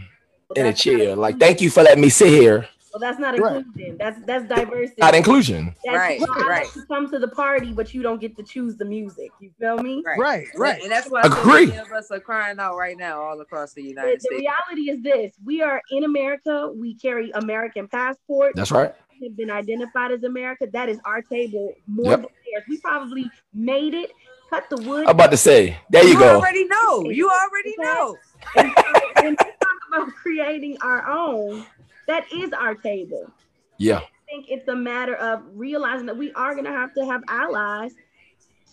Well, 0.48 0.56
in 0.56 0.66
a 0.66 0.70
that's 0.70 0.86
not 0.86 0.92
chair, 0.98 1.16
like 1.16 1.38
thank 1.38 1.60
you 1.60 1.70
for 1.70 1.82
letting 1.82 2.02
me 2.02 2.08
sit 2.08 2.28
here. 2.28 2.68
Well, 2.92 3.00
that's 3.00 3.18
not 3.18 3.38
Right. 3.38 3.56
inclusion. 3.56 3.96
That's 3.98 4.20
that's 4.24 4.48
diversity. 4.48 5.00
Not 5.00 5.14
inclusion. 5.16 5.74
That's 5.84 5.96
Right, 5.98 6.20
you 6.20 6.26
I 6.28 6.48
right. 6.48 6.62
let 6.66 6.76
you 6.76 6.84
come 6.86 7.10
to 7.10 7.18
the 7.18 7.28
party, 7.28 7.72
but 7.72 7.92
you 7.92 8.02
don't 8.02 8.20
get 8.20 8.36
to 8.36 8.42
choose 8.44 8.76
the 8.76 8.84
music. 8.84 9.32
You 9.40 9.50
feel 9.58 9.78
me? 9.78 10.02
Right. 10.06 10.18
Right, 10.18 10.46
right. 10.56 10.82
And 10.82 10.92
that's 10.92 11.10
why 11.10 11.22
so 11.22 11.40
Agree. 11.40 11.66
many 11.66 11.78
of 11.78 11.90
us 11.92 12.10
are 12.12 12.20
crying 12.20 12.58
out 12.60 12.76
right 12.76 12.96
now 12.96 13.20
all 13.20 13.40
across 13.40 13.72
the 13.72 13.82
The, 13.82 13.88
United 13.88 14.16
the 14.16 14.20
States. 14.20 14.34
The 14.34 14.36
reality 14.78 14.90
is 14.90 15.02
this: 15.02 15.34
we 15.44 15.60
are 15.60 15.82
in 15.90 16.04
America. 16.04 16.70
We 16.74 16.94
carry 16.94 17.30
American 17.32 17.88
passports. 17.88 18.54
That's 18.56 18.70
right. 18.70 18.94
Have 19.22 19.36
been 19.36 19.50
identified 19.50 20.12
as 20.12 20.22
America. 20.24 20.66
That 20.72 20.88
is 20.88 21.00
our 21.04 21.22
table 21.22 21.74
more 21.86 22.10
Yep. 22.12 22.20
than 22.22 22.28
theirs. 22.52 22.64
We 22.68 22.78
probably 22.78 23.30
made 23.52 23.94
it, 23.94 24.12
cut 24.50 24.68
the 24.70 24.76
wood. 24.88 25.04
I'm 25.04 25.10
about 25.10 25.30
to 25.30 25.36
say, 25.36 25.76
there 25.90 26.04
you 26.04 26.14
go. 26.14 26.20
you 26.20 26.30
go. 26.32 26.36
already 26.36 26.64
know. 26.66 27.10
You 27.10 27.28
already 27.30 27.74
know. 27.78 28.16
And 28.56 28.72
so 28.76 29.22
when 29.22 29.30
we 29.30 29.36
talk 29.36 29.78
about 29.88 30.08
creating 30.14 30.76
our 30.82 31.08
own, 31.08 31.64
that 32.06 32.24
is 32.32 32.52
our 32.52 32.74
table. 32.74 33.30
Yeah. 33.78 33.98
I 33.98 34.08
think 34.28 34.46
it's 34.48 34.68
a 34.68 34.74
matter 34.76 35.14
of 35.16 35.42
realizing 35.52 36.06
that 36.06 36.16
we 36.16 36.32
are 36.32 36.52
going 36.54 36.64
to 36.66 36.70
have 36.72 36.94
to 36.94 37.04
have 37.06 37.22
allies 37.28 37.92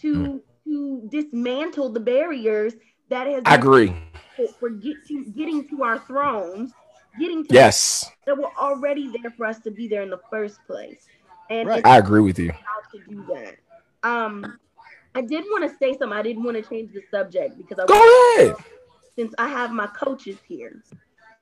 to 0.01 0.13
Mm. 0.15 0.41
to 0.65 1.09
dismantle 1.11 1.89
the 1.89 1.99
barriers 1.99 2.73
that 3.09 3.27
has 3.27 3.41
I 3.45 3.55
agree. 3.55 3.93
for, 4.35 4.47
for 4.59 4.69
get 4.69 4.95
to, 5.07 5.25
getting 5.25 5.67
to 5.69 5.83
our 5.83 5.97
thrones, 5.99 6.71
getting 7.19 7.43
to 7.45 7.53
Yes, 7.53 8.09
that 8.25 8.37
were 8.37 8.51
already 8.59 9.11
there 9.21 9.31
for 9.31 9.45
us 9.47 9.59
to 9.59 9.71
be 9.71 9.87
there 9.87 10.01
in 10.03 10.09
the 10.09 10.19
first 10.29 10.59
place. 10.67 11.07
And 11.49 11.67
Right. 11.67 11.85
I 11.85 11.97
agree 11.97 12.21
with 12.21 12.39
you. 12.39 12.51
how 12.51 12.81
to 12.93 12.99
do 13.09 13.25
that. 13.33 13.55
Um, 14.07 14.57
I 15.15 15.21
did 15.21 15.43
want 15.49 15.69
to 15.69 15.77
say 15.77 15.91
something. 15.97 16.17
I 16.17 16.21
didn't 16.21 16.43
want 16.43 16.57
to 16.57 16.63
change 16.63 16.93
the 16.93 17.01
subject 17.11 17.57
because 17.57 17.79
I 17.79 17.83
was 17.83 17.89
Go 17.91 18.43
ahead. 18.45 18.55
since 19.15 19.33
I 19.37 19.47
have 19.49 19.71
my 19.71 19.87
coaches 19.87 20.37
here. 20.47 20.81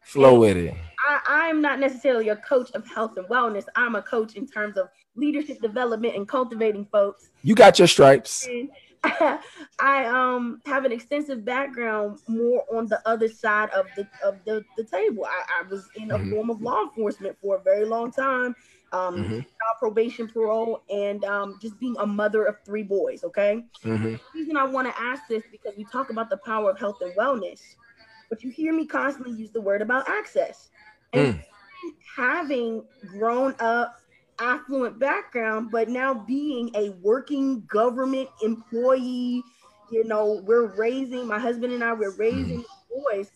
Flow 0.01 0.39
with 0.39 0.57
it. 0.57 0.73
I, 1.07 1.19
I'm 1.27 1.61
not 1.61 1.79
necessarily 1.79 2.29
a 2.29 2.35
coach 2.37 2.71
of 2.71 2.87
health 2.87 3.17
and 3.17 3.27
wellness. 3.27 3.65
I'm 3.75 3.95
a 3.95 4.01
coach 4.01 4.35
in 4.35 4.47
terms 4.47 4.77
of 4.77 4.89
leadership 5.15 5.61
development 5.61 6.15
and 6.15 6.27
cultivating 6.27 6.85
folks. 6.91 7.29
You 7.43 7.53
got 7.53 7.77
your 7.77 7.87
stripes. 7.87 8.47
And 8.47 8.69
I 9.79 10.05
um 10.05 10.61
have 10.65 10.85
an 10.85 10.91
extensive 10.91 11.45
background 11.45 12.19
more 12.27 12.63
on 12.75 12.87
the 12.87 13.01
other 13.07 13.27
side 13.27 13.69
of 13.71 13.93
the 13.95 14.07
of 14.23 14.43
the, 14.45 14.65
the 14.77 14.83
table. 14.83 15.25
I, 15.25 15.61
I 15.61 15.69
was 15.69 15.89
in 15.95 16.11
a 16.11 16.19
Mhm. 16.19 16.29
form 16.29 16.49
of 16.49 16.61
law 16.61 16.81
enforcement 16.83 17.37
for 17.41 17.55
a 17.57 17.61
very 17.61 17.85
long 17.85 18.11
time. 18.11 18.55
Um, 18.91 19.21
Mhm. 19.21 19.45
probation, 19.79 20.27
parole, 20.27 20.83
and 20.89 21.23
um, 21.25 21.57
just 21.61 21.79
being 21.79 21.95
a 21.99 22.05
mother 22.05 22.45
of 22.45 22.57
three 22.65 22.83
boys. 22.83 23.23
Okay. 23.23 23.63
hmm 23.83 24.15
The 24.33 24.39
reason 24.39 24.57
I 24.57 24.65
want 24.65 24.87
to 24.87 25.01
ask 25.01 25.23
this 25.27 25.43
because 25.51 25.75
we 25.77 25.85
talk 25.85 26.09
about 26.09 26.29
the 26.29 26.37
power 26.37 26.69
of 26.71 26.79
health 26.79 26.97
and 27.01 27.15
wellness, 27.15 27.77
but 28.29 28.43
you 28.43 28.51
hear 28.51 28.73
me 28.73 28.85
constantly 28.85 29.33
use 29.33 29.51
the 29.51 29.61
word 29.61 29.81
about 29.81 30.09
access. 30.09 30.71
And 31.13 31.27
having 32.15 32.83
grown 33.05 33.55
up 33.59 33.98
affluent 34.41 34.99
background, 34.99 35.69
but 35.71 35.89
now 35.89 36.13
being 36.13 36.71
a 36.75 36.89
working 37.01 37.61
government 37.67 38.29
employee, 38.41 39.43
you 39.91 40.03
know, 40.05 40.41
we're 40.45 40.67
raising 40.75 41.27
my 41.27 41.39
husband 41.39 41.73
and 41.73 41.83
I, 41.83 41.93
we're 41.93 42.11
hmm. 42.11 42.21
raising 42.21 42.65
boys. 42.89 43.31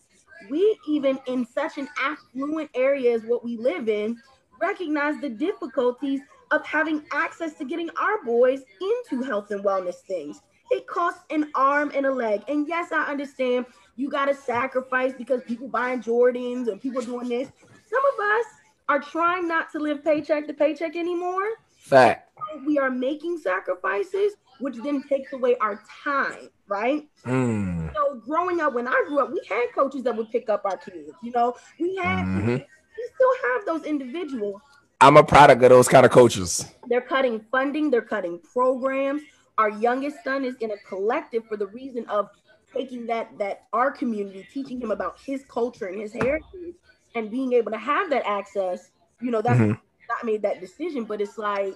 We 0.50 0.78
even 0.88 1.18
in 1.26 1.46
such 1.46 1.78
an 1.78 1.88
affluent 1.98 2.70
area 2.74 3.14
as 3.14 3.22
what 3.22 3.44
we 3.44 3.56
live 3.56 3.88
in, 3.88 4.20
recognize 4.60 5.20
the 5.20 5.30
difficulties 5.30 6.20
of 6.50 6.64
having 6.66 7.02
access 7.12 7.54
to 7.54 7.64
getting 7.64 7.90
our 8.00 8.22
boys 8.24 8.60
into 8.80 9.22
health 9.22 9.50
and 9.50 9.64
wellness 9.64 9.96
things. 10.06 10.40
It 10.70 10.86
costs 10.86 11.20
an 11.30 11.50
arm 11.54 11.92
and 11.94 12.06
a 12.06 12.12
leg. 12.12 12.42
And 12.48 12.66
yes, 12.68 12.92
I 12.92 13.04
understand 13.04 13.66
you 13.96 14.08
got 14.08 14.26
to 14.26 14.34
sacrifice 14.34 15.12
because 15.16 15.42
people 15.44 15.68
buying 15.68 16.02
Jordans 16.02 16.68
and 16.68 16.80
people 16.80 17.02
doing 17.02 17.28
this. 17.28 17.48
Some 17.90 18.02
of 18.14 18.20
us 18.20 18.46
are 18.88 19.00
trying 19.00 19.48
not 19.48 19.70
to 19.72 19.78
live 19.78 20.04
paycheck 20.04 20.46
to 20.46 20.54
paycheck 20.54 20.96
anymore. 20.96 21.42
Fact. 21.76 22.30
We 22.66 22.78
are 22.78 22.90
making 22.90 23.38
sacrifices, 23.38 24.34
which 24.58 24.76
then 24.76 25.02
takes 25.08 25.32
away 25.32 25.56
our 25.60 25.82
time, 26.02 26.48
right? 26.66 27.08
Mm. 27.24 27.92
So 27.94 28.20
growing 28.26 28.60
up, 28.60 28.74
when 28.74 28.86
I 28.88 29.04
grew 29.08 29.20
up, 29.20 29.30
we 29.30 29.40
had 29.48 29.66
coaches 29.74 30.02
that 30.04 30.16
would 30.16 30.30
pick 30.30 30.48
up 30.48 30.62
our 30.64 30.76
kids. 30.76 31.10
You 31.22 31.32
know, 31.32 31.54
we 31.78 31.96
had 31.96 32.24
Mhm. 32.26 32.64
we 32.96 33.04
still 33.14 33.34
have 33.52 33.66
those 33.66 33.84
individuals. 33.84 34.60
I'm 35.00 35.16
a 35.16 35.24
product 35.24 35.62
of 35.62 35.70
those 35.70 35.88
kind 35.88 36.06
of 36.06 36.12
coaches. 36.12 36.64
They're 36.86 37.00
cutting 37.00 37.44
funding, 37.50 37.90
they're 37.90 38.02
cutting 38.02 38.38
programs. 38.38 39.22
Our 39.58 39.70
youngest 39.70 40.22
son 40.24 40.44
is 40.44 40.56
in 40.56 40.70
a 40.70 40.78
collective 40.88 41.44
for 41.46 41.56
the 41.56 41.66
reason 41.66 42.06
of 42.06 42.30
taking 42.72 43.06
that 43.06 43.36
that 43.38 43.64
our 43.72 43.90
community, 43.90 44.46
teaching 44.52 44.80
him 44.80 44.90
about 44.90 45.18
his 45.20 45.44
culture 45.44 45.86
and 45.86 46.00
his 46.00 46.12
heritage, 46.12 46.74
and 47.14 47.30
being 47.30 47.52
able 47.52 47.70
to 47.72 47.78
have 47.78 48.10
that 48.10 48.26
access. 48.26 48.90
You 49.20 49.30
know, 49.30 49.42
that's 49.42 49.60
Mhm. 49.60 49.78
not 50.08 50.24
made 50.24 50.42
that 50.42 50.60
decision, 50.60 51.04
but 51.04 51.20
it's 51.20 51.38
like, 51.38 51.74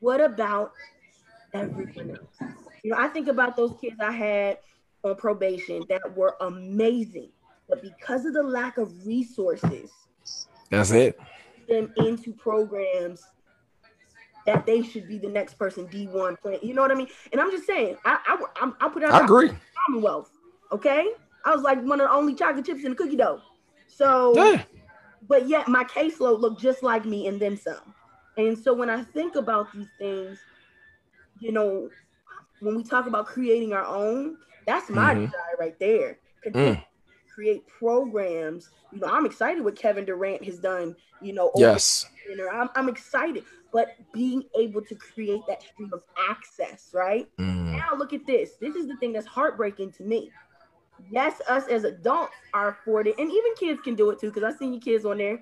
what 0.00 0.20
about 0.20 0.72
everything 1.54 2.10
else? 2.10 2.38
You 2.82 2.90
know, 2.92 2.96
I 2.98 3.08
think 3.08 3.28
about 3.28 3.56
those 3.56 3.74
kids 3.80 3.96
I 4.00 4.12
had 4.12 4.58
on 5.04 5.16
probation 5.16 5.86
that 5.88 6.16
were 6.16 6.36
amazing, 6.40 7.30
but 7.68 7.82
because 7.82 8.24
of 8.24 8.34
the 8.34 8.42
lack 8.42 8.78
of 8.78 9.06
resources, 9.06 9.90
That's 10.70 10.90
it. 10.90 11.18
them 11.68 11.92
into 11.96 12.32
programs 12.32 13.22
that 14.46 14.66
they 14.66 14.82
should 14.82 15.06
be 15.06 15.18
the 15.18 15.28
next 15.28 15.54
person 15.54 15.86
D1 15.86 16.36
playing. 16.42 16.60
You 16.62 16.74
know 16.74 16.82
what 16.82 16.90
I 16.90 16.94
mean? 16.94 17.08
And 17.30 17.40
I'm 17.40 17.50
just 17.50 17.66
saying, 17.66 17.96
I 18.04 18.18
I 18.26 18.44
I'm, 18.60 18.74
I'll 18.80 18.90
put 18.90 19.02
it 19.02 19.10
out 19.10 19.22
I 19.22 19.24
agree. 19.24 19.50
Commonwealth. 19.86 20.30
Okay, 20.72 21.12
I 21.44 21.54
was 21.54 21.62
like 21.62 21.80
one 21.82 22.00
of 22.00 22.08
the 22.08 22.12
only 22.14 22.34
chocolate 22.34 22.64
chips 22.66 22.84
in 22.84 22.90
the 22.90 22.96
cookie 22.96 23.16
dough. 23.16 23.40
So, 23.96 24.34
Yeah. 24.34 24.64
but 25.28 25.48
yet 25.48 25.68
my 25.68 25.84
caseload 25.84 26.40
looked 26.40 26.60
just 26.60 26.82
like 26.82 27.04
me 27.04 27.26
and 27.26 27.40
then 27.40 27.56
some. 27.56 27.94
And 28.36 28.58
so 28.58 28.72
when 28.72 28.88
I 28.90 29.02
think 29.02 29.36
about 29.36 29.72
these 29.72 29.88
things, 29.98 30.38
you 31.38 31.52
know, 31.52 31.90
when 32.60 32.76
we 32.76 32.82
talk 32.84 33.06
about 33.06 33.26
creating 33.26 33.72
our 33.72 33.84
own, 33.84 34.36
that's 34.66 34.88
my 34.90 35.14
Mhm. 35.14 35.24
desire 35.26 35.56
right 35.58 35.78
there. 35.78 36.18
To 36.44 36.78
Create 37.34 37.66
programs. 37.66 38.70
You 38.92 39.00
know, 39.00 39.06
I'm 39.08 39.24
excited 39.26 39.64
what 39.64 39.76
Kevin 39.76 40.04
Durant 40.04 40.44
has 40.44 40.58
done. 40.58 40.94
You 41.20 41.32
know, 41.32 41.50
Yes. 41.56 42.06
dinner. 42.26 42.48
I'm, 42.50 42.68
I'm 42.74 42.88
excited, 42.88 43.44
but 43.72 43.96
being 44.12 44.44
able 44.58 44.82
to 44.82 44.94
create 44.96 45.40
that 45.48 45.62
stream 45.62 45.90
of 45.92 46.02
access, 46.30 46.90
right? 46.92 47.26
Mm. 47.38 47.72
Now 47.72 47.96
look 47.96 48.12
at 48.12 48.26
this. 48.26 48.56
This 48.60 48.76
is 48.76 48.86
the 48.86 48.96
thing 48.96 49.12
that's 49.12 49.26
heartbreaking 49.26 49.92
to 49.92 50.04
me. 50.04 50.30
Yes, 51.10 51.40
us 51.48 51.66
as 51.68 51.84
adults 51.84 52.36
are 52.54 52.70
afforded, 52.70 53.14
and 53.18 53.30
even 53.30 53.54
kids 53.58 53.80
can 53.82 53.94
do 53.94 54.10
it 54.10 54.20
too, 54.20 54.28
because 54.28 54.44
I've 54.44 54.56
seen 54.58 54.72
your 54.72 54.80
kids 54.82 55.04
on 55.04 55.18
there. 55.18 55.38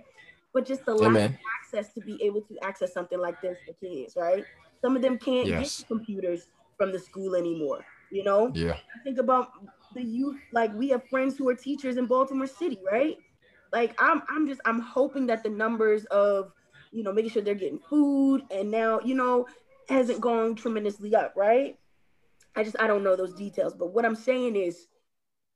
But 0.52 0.66
just 0.66 0.84
the 0.84 0.94
lack 0.94 1.14
of 1.14 1.30
access 1.62 1.92
to 1.94 2.00
be 2.00 2.20
able 2.24 2.42
to 2.42 2.58
access 2.62 2.92
something 2.92 3.20
like 3.20 3.40
this 3.40 3.58
for 3.66 3.74
kids, 3.74 4.14
right? 4.16 4.44
Some 4.80 4.96
of 4.96 5.02
them 5.02 5.18
can't 5.18 5.48
Yes. 5.48 5.78
get 5.78 5.86
computers 5.88 6.48
from 6.76 6.92
the 6.92 6.98
school 6.98 7.36
anymore. 7.36 7.84
You 8.10 8.24
know, 8.24 8.52
Yeah. 8.54 8.72
I 8.72 8.98
think 9.04 9.18
about 9.18 9.48
the 9.94 10.02
youth. 10.02 10.40
Like 10.52 10.74
we 10.74 10.88
have 10.88 11.08
friends 11.08 11.36
who 11.36 11.48
are 11.48 11.54
teachers 11.54 11.96
in 11.96 12.06
Baltimore 12.06 12.46
City, 12.48 12.80
right? 12.90 13.16
Like 13.72 13.94
I'm, 14.00 14.22
I'm 14.28 14.48
just, 14.48 14.60
I'm 14.64 14.80
hoping 14.80 15.26
that 15.26 15.44
the 15.44 15.50
numbers 15.50 16.04
of, 16.06 16.52
you 16.90 17.04
know, 17.04 17.12
making 17.12 17.30
sure 17.30 17.42
they're 17.42 17.54
getting 17.54 17.78
food 17.78 18.42
and 18.50 18.70
now, 18.70 18.98
you 19.04 19.14
know, 19.14 19.46
hasn't 19.88 20.20
gone 20.20 20.56
tremendously 20.56 21.14
up, 21.14 21.34
right? 21.36 21.76
I 22.56 22.64
just, 22.64 22.76
I 22.80 22.88
don't 22.88 23.04
know 23.04 23.14
those 23.14 23.34
details, 23.34 23.74
but 23.74 23.92
what 23.94 24.04
I'm 24.04 24.16
saying 24.16 24.56
is 24.56 24.88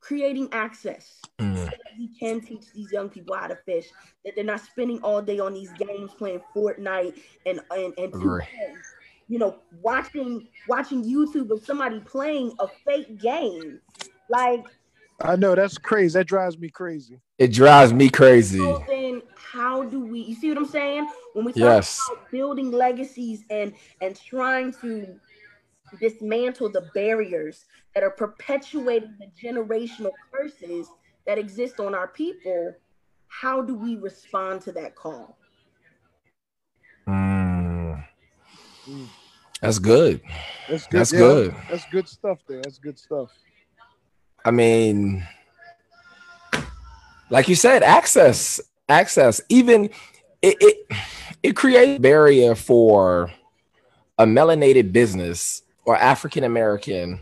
creating 0.04 0.48
access. 0.52 1.20
Mm. 1.40 1.72
We 1.98 2.08
can 2.18 2.40
teach 2.40 2.72
these 2.72 2.92
young 2.92 3.08
people 3.08 3.34
how 3.36 3.48
to 3.48 3.56
fish. 3.56 3.86
That 4.24 4.34
they're 4.36 4.44
not 4.44 4.60
spending 4.60 5.00
all 5.02 5.22
day 5.22 5.38
on 5.38 5.54
these 5.54 5.72
games 5.72 6.12
playing 6.14 6.40
Fortnite 6.54 7.18
and 7.46 7.60
and 7.70 7.94
and 7.98 8.12
2K 8.12 8.76
you 9.28 9.38
know, 9.38 9.56
watching 9.82 10.48
watching 10.68 11.02
YouTube 11.04 11.50
of 11.50 11.64
somebody 11.64 12.00
playing 12.00 12.52
a 12.58 12.68
fake 12.86 13.20
game. 13.20 13.80
Like, 14.28 14.64
I 15.20 15.36
know 15.36 15.54
that's 15.54 15.78
crazy. 15.78 16.18
That 16.18 16.26
drives 16.26 16.58
me 16.58 16.68
crazy. 16.68 17.20
It 17.38 17.52
drives 17.52 17.92
me 17.92 18.08
crazy. 18.10 18.58
so 18.58 18.84
then 18.88 19.22
how 19.36 19.84
do 19.84 20.00
we 20.00 20.20
you 20.20 20.34
see 20.34 20.48
what 20.48 20.58
I'm 20.58 20.66
saying? 20.66 21.08
When 21.32 21.44
we 21.44 21.52
talk 21.52 21.62
Yes. 21.62 22.08
about 22.08 22.30
building 22.30 22.70
legacies 22.70 23.44
and 23.50 23.74
and 24.00 24.16
trying 24.16 24.72
to 24.82 25.18
dismantle 26.00 26.70
the 26.70 26.90
barriers 26.94 27.64
that 27.94 28.02
are 28.02 28.10
perpetuating 28.10 29.14
the 29.18 29.28
generational 29.40 30.12
curses 30.32 30.88
that 31.26 31.38
exist 31.38 31.80
on 31.80 31.94
our 31.94 32.08
people, 32.08 32.74
how 33.28 33.62
do 33.62 33.74
we 33.74 33.96
respond 33.96 34.60
to 34.62 34.72
that 34.72 34.94
call? 34.94 35.36
Mm. 37.08 38.04
Mm. 38.88 39.08
That's 39.60 39.78
good. 39.78 40.20
That's 40.68 40.86
good. 40.86 41.00
That's 41.00 41.12
Yeah, 41.12 41.18
good. 41.18 41.54
That's 41.70 41.84
good 41.90 42.08
stuff 42.08 42.38
there. 42.48 42.62
That's 42.62 42.78
good 42.78 42.98
stuff. 42.98 43.30
I 44.44 44.50
mean, 44.50 45.26
like 47.30 47.48
you 47.48 47.54
said, 47.54 47.82
access, 47.82 48.60
access. 48.88 49.40
Even 49.48 49.84
it 50.42 50.56
it, 50.60 50.86
it 51.42 51.56
creates 51.56 52.00
barrier 52.00 52.54
for 52.54 53.32
a 54.18 54.26
melanated 54.26 54.92
business 54.92 55.62
or 55.84 55.96
African 55.96 56.44
American 56.44 57.20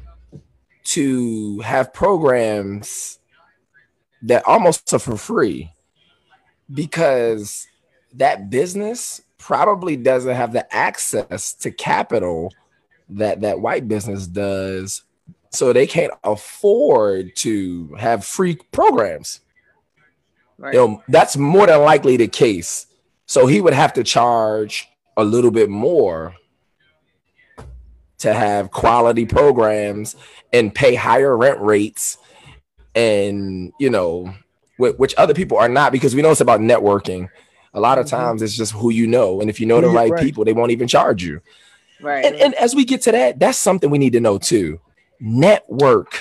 to 0.85 1.61
have 1.61 1.93
programs 1.93 3.19
that 4.23 4.47
almost 4.47 4.93
are 4.93 4.99
for 4.99 5.17
free 5.17 5.71
because 6.73 7.67
that 8.15 8.51
business 8.51 9.21
probably 9.39 9.97
doesn't 9.97 10.35
have 10.35 10.53
the 10.53 10.75
access 10.75 11.53
to 11.55 11.71
capital 11.71 12.53
that 13.09 13.41
that 13.41 13.61
white 13.61 13.89
business 13.89 14.27
does 14.27 15.03
so 15.51 15.73
they 15.73 15.87
can't 15.87 16.13
afford 16.25 17.37
to 17.37 17.95
have 17.99 18.25
free 18.25 18.57
programs. 18.73 19.41
Right. 20.57 20.73
You 20.75 20.81
know, 20.81 21.03
that's 21.09 21.37
more 21.37 21.67
than 21.67 21.83
likely 21.83 22.17
the 22.17 22.29
case. 22.29 22.87
So 23.27 23.47
he 23.47 23.61
would 23.61 23.75
have 23.75 23.93
to 23.95 24.05
charge 24.05 24.89
a 25.17 25.25
little 25.25 25.51
bit 25.51 25.69
more 25.69 26.35
to 28.23 28.33
have 28.35 28.71
quality 28.71 29.27
programs 29.27 30.17
and 30.53 30.75
pay 30.75 30.95
higher 30.95 31.37
rent 31.37 31.61
rates 31.61 32.19
and 32.95 33.73
you 33.79 33.89
know 33.91 34.33
wh- 34.77 34.99
which 34.99 35.15
other 35.17 35.35
people 35.35 35.57
are 35.59 35.69
not 35.69 35.93
because 35.93 36.15
we 36.15 36.23
know 36.23 36.31
it's 36.31 36.41
about 36.41 36.61
networking 36.61 37.29
a 37.75 37.81
lot 37.81 37.99
of 37.99 38.07
Mhm. 38.07 38.11
times 38.11 38.43
it's 38.43 38.57
just 38.57 38.73
who 38.73 38.91
you 38.91 39.07
know 39.07 39.41
and 39.41 39.49
if 39.49 39.59
you 39.61 39.67
know 39.67 39.81
the 39.81 39.89
right, 39.89 40.11
right. 40.11 40.23
people 40.23 40.45
they 40.45 40.53
won't 40.53 40.73
even 40.73 40.89
charge 40.89 41.23
you 41.25 41.41
Right. 42.01 42.25
and, 42.25 42.35
and 42.37 42.55
as 42.55 42.75
we 42.75 42.85
get 42.85 43.03
to 43.03 43.13
that, 43.13 43.39
that's 43.39 43.57
something 43.57 43.89
we 43.89 43.97
need 43.99 44.15
to 44.15 44.21
know 44.21 44.37
too. 44.37 44.81
Network. 45.21 46.19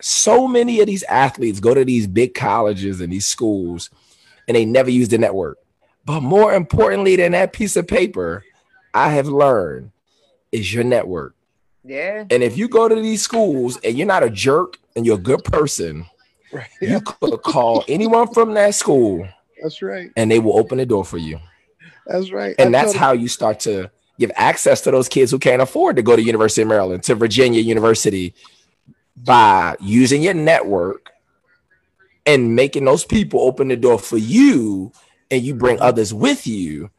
So 0.00 0.48
many 0.48 0.80
of 0.80 0.86
these 0.88 1.04
athletes 1.04 1.60
go 1.60 1.72
to 1.72 1.84
these 1.84 2.08
big 2.08 2.34
colleges 2.34 3.00
and 3.00 3.12
these 3.12 3.26
schools 3.26 3.90
and 4.48 4.56
they 4.56 4.64
never 4.64 4.90
use 4.90 5.08
the 5.08 5.18
network. 5.18 5.58
But 6.04 6.22
more 6.22 6.52
importantly 6.52 7.14
than 7.14 7.30
that 7.32 7.52
piece 7.52 7.76
of 7.76 7.86
paper, 7.86 8.42
I 8.92 9.10
have 9.10 9.28
learned 9.28 9.92
is 10.52 10.72
your 10.72 10.84
network. 10.84 11.34
yeah. 11.84 12.24
And 12.30 12.42
if 12.42 12.56
you 12.58 12.68
go 12.68 12.88
to 12.88 12.94
these 12.94 13.22
schools 13.22 13.78
and 13.84 13.96
you're 13.96 14.06
not 14.06 14.22
a 14.22 14.30
jerk 14.30 14.78
and 14.96 15.06
you're 15.06 15.16
a 15.16 15.18
good 15.18 15.44
person, 15.44 16.06
Right. 16.52 16.66
you 16.80 17.00
could 17.00 17.42
call 17.42 17.84
anyone 17.86 18.32
from 18.34 18.54
that 18.54 18.74
school 18.74 19.26
That's 19.62 19.80
right. 19.82 20.10
and 20.16 20.28
they 20.30 20.40
will 20.40 20.58
open 20.58 20.78
the 20.78 20.86
door 20.86 21.04
for 21.04 21.16
you. 21.18 21.38
That's 22.06 22.32
right. 22.32 22.56
and 22.58 22.74
I 22.76 22.82
that's 22.82 22.94
how 22.96 23.12
you 23.12 23.28
start 23.28 23.60
to 23.60 23.90
give 24.18 24.32
access 24.34 24.80
to 24.82 24.90
those 24.90 25.08
kids 25.08 25.30
who 25.30 25.38
can't 25.38 25.62
afford 25.62 25.94
to 25.96 26.02
go 26.02 26.16
to 26.16 26.22
University 26.22 26.62
of 26.62 26.68
Maryland 26.68 27.04
to 27.04 27.14
Virginia 27.14 27.60
University 27.60 28.34
by 29.16 29.76
using 29.80 30.22
your 30.22 30.34
network 30.34 31.10
and 32.26 32.56
making 32.56 32.84
those 32.84 33.04
people 33.04 33.40
open 33.40 33.68
the 33.68 33.76
door 33.76 33.98
for 33.98 34.18
you 34.18 34.90
and 35.30 35.42
you 35.42 35.54
bring 35.54 35.80
others 35.80 36.12
with 36.12 36.46
you. 36.46 36.90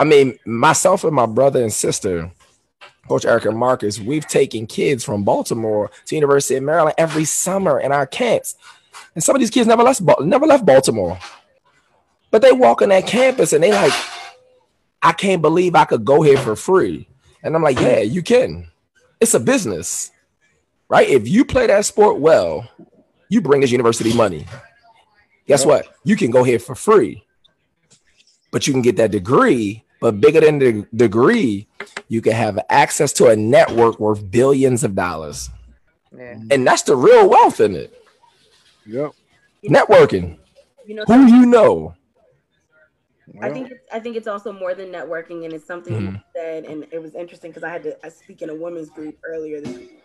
I 0.00 0.04
mean, 0.04 0.38
myself 0.46 1.04
and 1.04 1.14
my 1.14 1.26
brother 1.26 1.62
and 1.62 1.72
sister, 1.72 2.30
Coach 3.08 3.24
Eric 3.24 3.46
and 3.46 3.56
Marcus, 3.56 3.98
we've 3.98 4.26
taken 4.26 4.66
kids 4.66 5.04
from 5.04 5.24
Baltimore 5.24 5.90
to 6.06 6.14
University 6.14 6.56
of 6.56 6.62
Maryland 6.62 6.94
every 6.98 7.24
summer 7.24 7.80
in 7.80 7.90
our 7.90 8.06
camps. 8.06 8.54
And 9.14 9.24
some 9.24 9.34
of 9.34 9.40
these 9.40 9.50
kids 9.50 9.66
never 9.66 9.82
left, 9.82 10.02
never 10.20 10.46
left 10.46 10.66
Baltimore. 10.66 11.18
But 12.30 12.42
they 12.42 12.52
walk 12.52 12.82
on 12.82 12.90
that 12.90 13.06
campus 13.06 13.52
and 13.52 13.64
they 13.64 13.72
like, 13.72 13.92
I 15.02 15.12
can't 15.12 15.40
believe 15.40 15.74
I 15.74 15.84
could 15.84 16.04
go 16.04 16.22
here 16.22 16.36
for 16.36 16.54
free. 16.54 17.08
And 17.42 17.54
I'm 17.54 17.62
like, 17.62 17.80
yeah, 17.80 18.00
you 18.00 18.22
can. 18.22 18.68
It's 19.20 19.34
a 19.34 19.40
business, 19.40 20.10
right? 20.88 21.08
If 21.08 21.26
you 21.26 21.44
play 21.44 21.66
that 21.66 21.86
sport 21.86 22.18
well, 22.18 22.68
you 23.28 23.40
bring 23.40 23.60
this 23.60 23.70
university 23.70 24.12
money. 24.14 24.46
Guess 25.46 25.64
what? 25.64 25.86
You 26.04 26.16
can 26.16 26.30
go 26.30 26.44
here 26.44 26.58
for 26.58 26.74
free, 26.74 27.24
but 28.50 28.66
you 28.66 28.72
can 28.72 28.82
get 28.82 28.96
that 28.96 29.10
degree. 29.10 29.84
But 30.00 30.20
bigger 30.20 30.40
than 30.40 30.58
the 30.58 30.86
degree, 30.94 31.66
you 32.08 32.20
can 32.20 32.32
have 32.32 32.58
access 32.70 33.12
to 33.14 33.26
a 33.28 33.36
network 33.36 33.98
worth 33.98 34.30
billions 34.30 34.84
of 34.84 34.94
dollars. 34.94 35.50
Yeah. 36.16 36.38
And 36.50 36.66
that's 36.66 36.82
the 36.82 36.96
real 36.96 37.28
wealth 37.28 37.60
in 37.60 37.74
it. 37.74 37.92
Yep. 38.86 39.12
Networking. 39.64 40.38
You 40.86 40.94
know, 40.94 41.04
Who 41.06 41.26
you 41.26 41.46
know. 41.46 41.94
I 43.42 43.50
think 43.50 43.70
it's, 43.70 43.80
I 43.92 44.00
think 44.00 44.16
it's 44.16 44.26
also 44.26 44.52
more 44.52 44.74
than 44.74 44.88
networking, 44.88 45.44
and 45.44 45.52
it's 45.52 45.66
something 45.66 45.92
you 45.94 46.08
Mhm. 46.12 46.22
said, 46.34 46.64
and 46.64 46.86
it 46.90 47.00
was 47.00 47.14
interesting 47.14 47.50
because 47.50 47.62
I 47.62 47.68
had 47.68 47.82
to 47.82 48.06
I 48.06 48.08
speak 48.08 48.40
in 48.40 48.48
a 48.48 48.54
women's 48.54 48.88
group 48.88 49.18
earlier 49.22 49.60
this 49.60 49.76
week, 49.76 50.02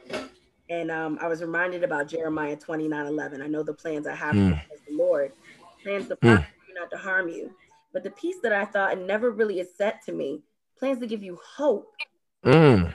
and 0.70 0.91
um, 0.91 1.18
I 1.22 1.28
was 1.28 1.41
reminded 1.41 1.84
about 1.84 2.07
Jeremiah 2.07 2.57
twenty 2.57 2.88
nine 2.88 3.06
eleven. 3.06 3.41
I 3.41 3.48
know 3.48 3.64
the 3.64 3.74
plans 3.74 4.07
I 4.07 4.15
have 4.15 4.36
Mm. 4.36 4.60
as 4.74 4.80
the 4.88 4.95
Lord, 4.98 5.32
plans 5.82 6.10
to 6.10 6.15
Mm. 6.18 6.20
prosper 6.20 6.48
you, 6.68 6.74
not 6.76 6.91
to 6.91 6.98
harm 6.98 7.30
you. 7.30 7.52
But 7.94 8.03
the 8.03 8.11
piece 8.11 8.38
that 8.41 8.52
I 8.52 8.65
thought 8.65 8.94
and 8.94 9.07
never 9.07 9.32
really 9.32 9.60
is 9.60 9.76
set 9.76 10.03
to 10.06 10.11
me 10.11 10.41
plans 10.78 10.99
to 10.99 11.07
give 11.07 11.24
you 11.24 11.40
hope. 11.56 11.95
Mm. 12.45 12.94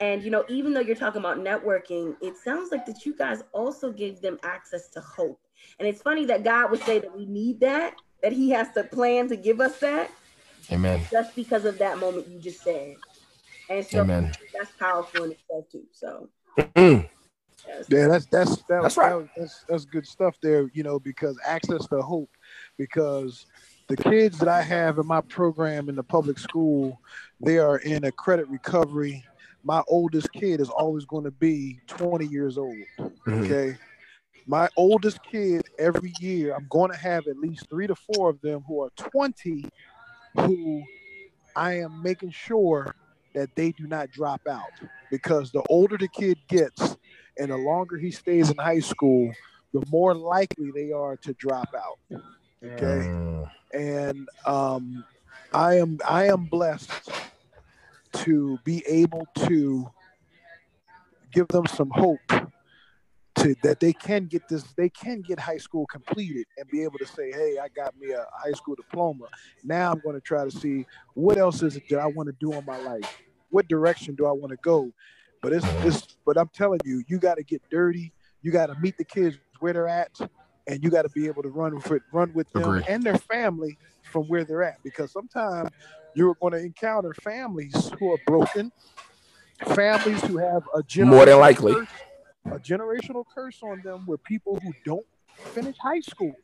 And 0.00 0.22
you 0.22 0.30
know, 0.30 0.44
even 0.48 0.74
though 0.74 0.80
you're 0.80 0.96
talking 0.96 1.20
about 1.20 1.38
networking, 1.38 2.16
it 2.20 2.36
sounds 2.36 2.70
like 2.70 2.86
that 2.86 3.04
you 3.04 3.16
guys 3.16 3.42
also 3.52 3.92
gave 3.92 4.20
them 4.20 4.38
access 4.42 4.88
to 4.90 5.00
hope. 5.00 5.40
And 5.78 5.88
it's 5.88 6.02
funny 6.02 6.24
that 6.26 6.44
God 6.44 6.70
would 6.70 6.82
say 6.82 6.98
that 6.98 7.16
we 7.16 7.26
need 7.26 7.60
that, 7.60 7.94
that 8.22 8.32
He 8.32 8.50
has 8.50 8.70
to 8.72 8.84
plan 8.84 9.28
to 9.28 9.36
give 9.36 9.60
us 9.60 9.78
that. 9.80 10.10
Amen. 10.70 11.00
Just 11.10 11.34
because 11.34 11.64
of 11.64 11.78
that 11.78 11.98
moment 11.98 12.28
you 12.28 12.38
just 12.38 12.62
said. 12.62 12.96
And 13.70 13.84
so 13.84 14.00
Amen. 14.00 14.32
that's 14.52 14.70
powerful 14.78 15.24
in 15.24 15.32
itself 15.32 15.70
too. 15.70 15.84
So 15.92 16.28
Mm. 16.74 17.08
yes. 17.66 17.86
Yeah, 17.88 18.08
that's 18.08 18.26
that's 18.26 18.56
that, 18.62 18.82
That's 18.82 18.96
right. 18.96 19.18
that 19.18 19.28
that's 19.36 19.64
that's 19.68 19.84
good 19.84 20.06
stuff 20.06 20.36
there. 20.42 20.70
You 20.74 20.82
know, 20.82 20.98
because 20.98 21.38
access 21.44 21.86
to 21.88 22.02
hope. 22.02 22.30
Because 22.76 23.46
the 23.88 23.96
kids 23.96 24.38
that 24.38 24.48
I 24.48 24.62
have 24.62 24.98
in 24.98 25.06
my 25.06 25.20
program 25.22 25.88
in 25.88 25.96
the 25.96 26.02
public 26.02 26.38
school, 26.38 27.00
they 27.40 27.58
are 27.58 27.78
in 27.78 28.04
a 28.04 28.12
credit 28.12 28.48
recovery. 28.48 29.24
My 29.64 29.82
oldest 29.88 30.32
kid 30.32 30.60
is 30.60 30.68
always 30.68 31.04
going 31.04 31.24
to 31.24 31.30
be 31.30 31.80
20 31.88 32.26
years 32.26 32.58
old. 32.58 32.76
Mhm. 32.98 33.44
Okay. 33.44 33.76
My 34.46 34.68
oldest 34.76 35.22
kid 35.22 35.62
every 35.78 36.12
year, 36.20 36.54
I'm 36.54 36.66
going 36.70 36.90
to 36.90 36.96
have 36.96 37.26
at 37.26 37.36
least 37.38 37.68
three 37.68 37.86
to 37.86 37.94
four 37.94 38.30
of 38.30 38.40
them 38.40 38.62
who 38.66 38.82
are 38.82 38.90
20 38.96 39.64
who 40.36 40.82
I 41.56 41.78
am 41.78 42.02
making 42.02 42.30
sure 42.30 42.94
that 43.34 43.54
they 43.56 43.72
do 43.72 43.86
not 43.86 44.10
drop 44.10 44.40
out 44.48 44.70
because 45.10 45.50
the 45.50 45.62
older 45.68 45.96
the 45.98 46.08
kid 46.08 46.38
gets 46.48 46.96
and 47.38 47.50
the 47.50 47.56
longer 47.56 47.96
he 47.96 48.10
stays 48.10 48.50
in 48.50 48.56
high 48.58 48.80
school, 48.80 49.32
the 49.72 49.82
more 49.90 50.14
likely 50.14 50.70
they 50.70 50.92
are 50.92 51.16
to 51.18 51.32
drop 51.34 51.68
out. 51.74 52.22
Okay. 52.64 53.08
Mm. 53.08 53.50
And 53.74 54.28
um, 54.46 55.04
I 55.52 55.74
am 55.74 55.98
I 56.08 56.26
am 56.26 56.44
blessed 56.44 56.90
to 58.14 58.58
be 58.64 58.82
able 58.86 59.26
to 59.46 59.88
give 61.32 61.48
them 61.48 61.66
some 61.66 61.90
hope 61.90 62.20
to 63.36 63.54
that 63.62 63.80
they 63.80 63.92
can 63.92 64.26
get 64.26 64.48
this 64.48 64.64
they 64.76 64.88
can 64.88 65.20
get 65.20 65.38
high 65.38 65.58
school 65.58 65.86
completed 65.86 66.46
and 66.56 66.68
be 66.68 66.82
able 66.82 66.98
to 66.98 67.06
say 67.06 67.30
hey 67.30 67.56
i 67.62 67.68
got 67.68 67.96
me 67.98 68.10
a 68.10 68.24
high 68.32 68.52
school 68.52 68.74
diploma. 68.74 69.26
Now 69.64 69.92
i'm 69.92 70.00
going 70.00 70.14
to 70.14 70.20
try 70.20 70.44
to 70.44 70.50
see 70.50 70.86
what 71.14 71.36
else 71.36 71.62
is 71.62 71.76
it 71.76 71.84
that 71.90 72.00
i 72.00 72.06
want 72.06 72.28
to 72.28 72.34
do 72.40 72.52
in 72.52 72.64
my 72.64 72.78
life? 72.78 73.20
What 73.50 73.68
direction 73.68 74.14
do 74.14 74.26
i 74.26 74.32
want 74.32 74.50
to 74.50 74.58
go? 74.62 74.90
But 75.42 75.52
it's, 75.52 75.66
it's 75.84 76.16
but 76.26 76.36
i'm 76.38 76.50
telling 76.52 76.80
you 76.84 77.04
you 77.06 77.18
got 77.18 77.36
to 77.36 77.44
get 77.44 77.62
dirty. 77.70 78.12
You 78.42 78.52
got 78.52 78.66
to 78.66 78.76
meet 78.80 78.96
the 78.96 79.04
kids 79.04 79.36
where 79.60 79.72
they're 79.72 79.88
at 79.88 80.16
and 80.68 80.82
you 80.84 80.90
got 80.90 81.02
to 81.02 81.08
be 81.08 81.26
able 81.26 81.42
to 81.42 81.48
run 81.48 81.74
with 81.74 81.90
run 82.12 82.32
with 82.34 82.50
them 82.52 82.62
Agree. 82.62 82.82
and 82.88 83.02
their 83.02 83.16
family 83.18 83.76
from 84.02 84.24
where 84.28 84.44
they're 84.44 84.62
at 84.62 84.82
because 84.84 85.10
sometimes 85.10 85.70
you're 86.14 86.34
going 86.40 86.52
to 86.52 86.58
encounter 86.60 87.14
families 87.14 87.90
who 87.98 88.12
are 88.12 88.18
broken 88.26 88.70
families 89.74 90.20
who 90.24 90.38
have 90.38 90.62
a 90.74 91.04
More 91.04 91.26
than 91.26 91.38
likely. 91.40 91.74
curse- 91.74 91.88
a 92.46 92.58
generational 92.58 93.24
curse 93.34 93.58
on 93.62 93.82
them 93.84 94.04
where 94.06 94.16
people 94.18 94.58
who 94.62 94.72
don't 94.84 95.04
finish 95.52 95.76
high 95.78 96.00
school 96.00 96.34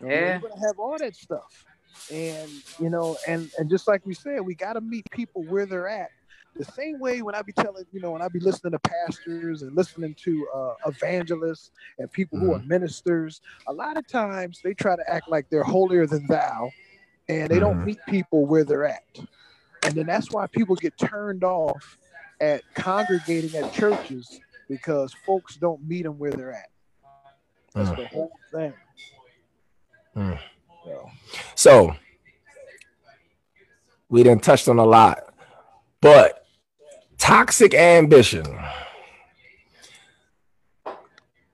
you 0.00 0.08
Yeah. 0.08 0.32
you're 0.40 0.50
gonna 0.50 0.66
have 0.66 0.78
all 0.80 0.98
that 0.98 1.14
stuff 1.14 1.64
and 2.10 2.50
you 2.80 2.90
know 2.90 3.16
and 3.28 3.50
and 3.58 3.70
just 3.70 3.86
like 3.86 4.04
we 4.04 4.14
said 4.14 4.40
we 4.40 4.54
got 4.56 4.72
to 4.72 4.80
meet 4.80 5.08
people 5.12 5.44
where 5.44 5.64
they're 5.66 5.88
at 5.88 6.08
the 6.54 6.64
same 6.64 6.98
way 6.98 7.22
when 7.22 7.34
i 7.34 7.42
be 7.42 7.52
telling 7.52 7.84
you 7.92 8.00
know 8.00 8.10
when 8.12 8.22
i 8.22 8.28
be 8.28 8.40
listening 8.40 8.72
to 8.72 8.78
pastors 8.78 9.62
and 9.62 9.74
listening 9.76 10.14
to 10.16 10.46
uh, 10.54 10.74
evangelists 10.86 11.70
and 11.98 12.10
people 12.12 12.38
who 12.38 12.54
are 12.54 12.60
ministers 12.60 13.40
a 13.68 13.72
lot 13.72 13.96
of 13.96 14.06
times 14.06 14.60
they 14.62 14.74
try 14.74 14.94
to 14.96 15.02
act 15.12 15.28
like 15.28 15.46
they're 15.50 15.64
holier 15.64 16.06
than 16.06 16.26
thou 16.28 16.72
and 17.28 17.48
they 17.48 17.58
don't 17.58 17.78
Mhm. 17.78 17.86
meet 17.86 17.98
people 18.06 18.46
where 18.46 18.64
they're 18.64 18.84
at 18.86 19.02
and 19.84 19.94
then 19.94 20.06
that's 20.06 20.30
why 20.30 20.46
people 20.46 20.76
get 20.76 20.96
turned 20.96 21.42
off 21.44 21.98
at 22.40 22.62
congregating 22.74 23.54
at 23.56 23.72
churches 23.72 24.40
because 24.68 25.12
folks 25.12 25.56
don't 25.56 25.82
meet 25.86 26.02
them 26.02 26.18
where 26.18 26.30
they're 26.30 26.52
at 26.52 26.68
that's 27.74 27.90
Mm. 27.90 27.96
the 27.96 28.06
whole 28.08 28.32
thing 28.52 28.72
Mm. 30.16 30.38
So, 30.84 31.10
So 31.56 31.96
we 34.08 34.22
didn't 34.22 34.44
touch 34.44 34.68
on 34.68 34.78
a 34.78 34.84
lot, 34.84 35.34
but 36.00 36.43
toxic 37.24 37.72
ambition. 37.72 38.44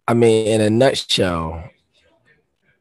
I 0.09 0.15
mean, 0.15 0.49
in 0.49 0.61
a 0.61 0.69
nutshell, 0.69 1.71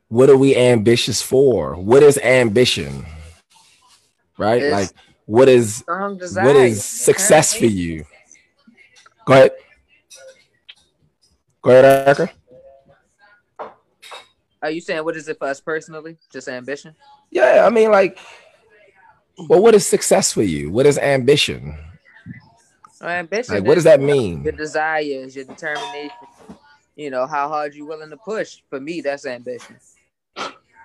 what 0.08 0.28
are 0.32 0.38
we 0.38 0.56
ambitious 0.56 1.22
for? 1.22 1.76
What 1.76 2.02
is 2.02 2.18
ambition? 2.18 3.06
Right? 4.40 4.64
It's 4.64 4.72
like 4.74 4.90
what 5.28 5.48
is 5.48 5.84
what 5.86 6.56
is 6.56 6.84
success 6.84 7.54
for 7.54 7.68
you? 7.68 8.06
Go 9.26 9.34
ahead. 9.34 9.52
Go 11.62 11.70
ahead, 11.70 12.08
Erica. 12.08 12.32
Are 14.64 14.72
you 14.72 14.82
saying 14.82 15.04
what 15.06 15.16
is 15.16 15.30
it 15.30 15.38
for 15.38 15.48
us 15.48 15.62
personally? 15.62 16.18
Just 16.34 16.48
ambition? 16.48 16.96
Yeah, 17.30 17.66
I 17.68 17.70
mean, 17.70 17.92
like, 17.92 18.18
well, 19.48 19.62
what 19.62 19.76
is 19.76 19.86
success 19.86 20.34
for 20.34 20.42
you? 20.42 20.72
What 20.72 20.88
is 20.88 20.98
ambition? 20.98 21.78
Well, 23.02 23.10
ambition. 23.10 23.56
Like, 23.56 23.64
what 23.66 23.76
does 23.76 23.84
that 23.86 24.02
mean? 24.02 24.44
Your 24.44 24.52
desires, 24.54 25.36
your 25.36 25.46
determination. 25.46 26.12
You 26.96 27.10
know 27.10 27.26
how 27.26 27.48
hard 27.48 27.74
you're 27.76 27.88
willing 27.88 28.10
to 28.10 28.18
push. 28.18 28.62
For 28.70 28.80
me, 28.80 29.02
that's 29.02 29.26
ambition. 29.26 29.78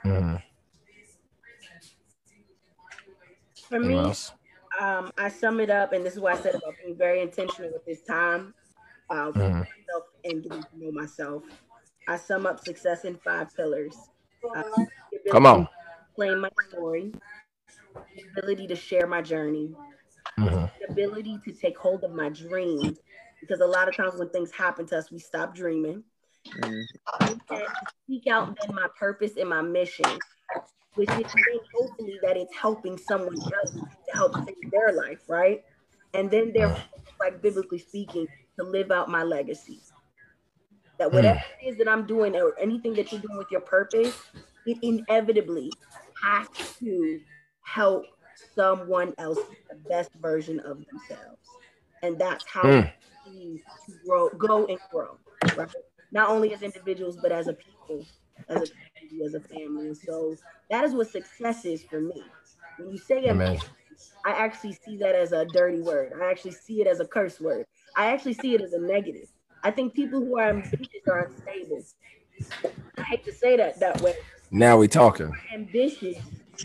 Mhm. 0.04 0.42
For 3.68 3.80
me, 3.80 4.12
um, 4.78 5.10
I 5.18 5.28
sum 5.28 5.60
it 5.60 5.70
up, 5.70 5.92
and 5.92 6.04
this 6.04 6.14
is 6.14 6.20
why 6.20 6.32
I 6.32 6.36
said 6.36 6.54
about 6.54 6.76
being 6.82 6.96
very 6.96 7.20
intentional 7.20 7.72
with 7.72 7.84
this 7.84 8.02
time, 8.02 8.54
uh, 9.10 9.32
with 9.34 9.36
Mhm. 9.36 9.58
myself 9.58 10.04
and 10.24 10.42
getting 10.42 10.62
to 10.62 10.78
know 10.78 10.92
myself. 10.92 11.42
I 12.06 12.16
sum 12.16 12.46
up 12.46 12.60
success 12.60 13.04
in 13.04 13.16
five 13.16 13.54
pillars. 13.56 13.96
Uh, 14.44 14.62
Come 15.30 15.46
on. 15.46 15.54
ability 15.56 15.66
to 15.66 15.68
Explain 16.10 16.40
my 16.40 16.50
story, 16.68 17.12
the 18.14 18.22
ability 18.40 18.66
to 18.68 18.76
share 18.76 19.06
my 19.06 19.22
journey, 19.22 19.74
Mhm. 20.38 20.70
the 20.80 20.92
ability 20.92 21.38
to 21.44 21.52
take 21.52 21.78
hold 21.78 22.04
of 22.04 22.12
my 22.12 22.28
dreams. 22.28 22.98
Because 23.40 23.60
a 23.60 23.66
lot 23.66 23.88
of 23.88 23.96
times 23.96 24.18
when 24.18 24.30
things 24.30 24.50
happen 24.52 24.86
to 24.86 24.98
us, 24.98 25.10
we 25.10 25.18
stop 25.18 25.54
dreaming. 25.54 26.02
Mm. 26.62 26.86
And 27.20 27.40
to 27.48 27.66
seek 28.06 28.26
out 28.26 28.56
then 28.60 28.74
my 28.74 28.88
purpose 28.98 29.36
and 29.36 29.48
my 29.48 29.60
mission, 29.60 30.18
which 30.94 31.10
is 31.10 31.26
hopefully 31.74 32.18
that 32.22 32.36
it's 32.36 32.54
helping 32.56 32.96
someone 32.96 33.34
else 33.34 33.72
to 34.08 34.14
help 34.14 34.34
save 34.46 34.70
their 34.70 34.92
life, 34.92 35.20
right? 35.28 35.62
And 36.14 36.30
then 36.30 36.52
they're 36.54 36.74
like 37.20 37.42
biblically 37.42 37.78
speaking, 37.78 38.26
to 38.58 38.64
live 38.64 38.90
out 38.90 39.08
my 39.08 39.22
legacy. 39.22 39.80
That 40.98 41.12
whatever 41.12 41.40
it 41.60 41.66
is 41.66 41.78
that 41.78 41.88
I'm 41.88 42.06
doing 42.06 42.36
or 42.36 42.56
anything 42.58 42.94
that 42.94 43.10
you're 43.10 43.20
doing 43.20 43.36
with 43.36 43.50
your 43.50 43.60
purpose, 43.60 44.14
it 44.64 44.78
inevitably 44.82 45.72
has 46.22 46.48
to 46.78 47.20
help 47.62 48.04
someone 48.54 49.14
else 49.18 49.38
the 49.70 49.76
best 49.88 50.10
version 50.20 50.60
of 50.60 50.78
themselves. 50.90 51.38
And 52.02 52.18
that's 52.18 52.44
how 52.46 52.70
Mm. 52.70 52.92
we 53.26 53.62
grow, 54.06 54.30
go 54.30 54.66
and 54.66 54.78
grow, 54.92 55.18
right? 55.56 55.68
Not 56.12 56.30
only 56.30 56.54
as 56.54 56.62
individuals, 56.62 57.16
but 57.16 57.32
as 57.32 57.48
a 57.48 57.54
people, 57.54 58.06
as 58.48 58.62
a 58.62 58.66
community, 58.68 59.24
as 59.26 59.34
a 59.34 59.40
family. 59.40 59.88
And 59.88 59.96
so 59.96 60.38
that 60.70 60.84
is 60.84 60.94
what 60.94 61.10
success 61.10 61.64
is 61.64 61.84
for 61.84 62.00
me. 62.00 62.24
When 62.76 62.90
you 62.90 62.98
say 62.98 63.28
Amen. 63.28 63.58
I 64.24 64.32
actually 64.32 64.74
see 64.74 64.98
that 64.98 65.14
as 65.14 65.32
a 65.32 65.44
dirty 65.46 65.80
word. 65.80 66.12
I 66.20 66.30
actually 66.30 66.52
see 66.52 66.80
it 66.80 66.86
as 66.86 67.00
a 67.00 67.06
curse 67.06 67.40
word. 67.40 67.66
I 67.96 68.06
actually 68.06 68.34
see 68.34 68.54
it 68.54 68.62
as 68.62 68.72
a 68.72 68.80
negative. 68.80 69.28
I 69.62 69.70
think 69.70 69.94
people 69.94 70.20
who 70.20 70.38
are 70.38 70.50
ambitious 70.50 71.02
are 71.10 71.26
unstable. 71.26 71.84
I 72.98 73.04
hate 73.04 73.24
to 73.24 73.32
say 73.32 73.56
that 73.56 73.80
that 73.80 74.00
way. 74.02 74.14
Now 74.50 74.76
we 74.78 74.88
talking. 74.88 75.34
Ambitious, 75.54 76.18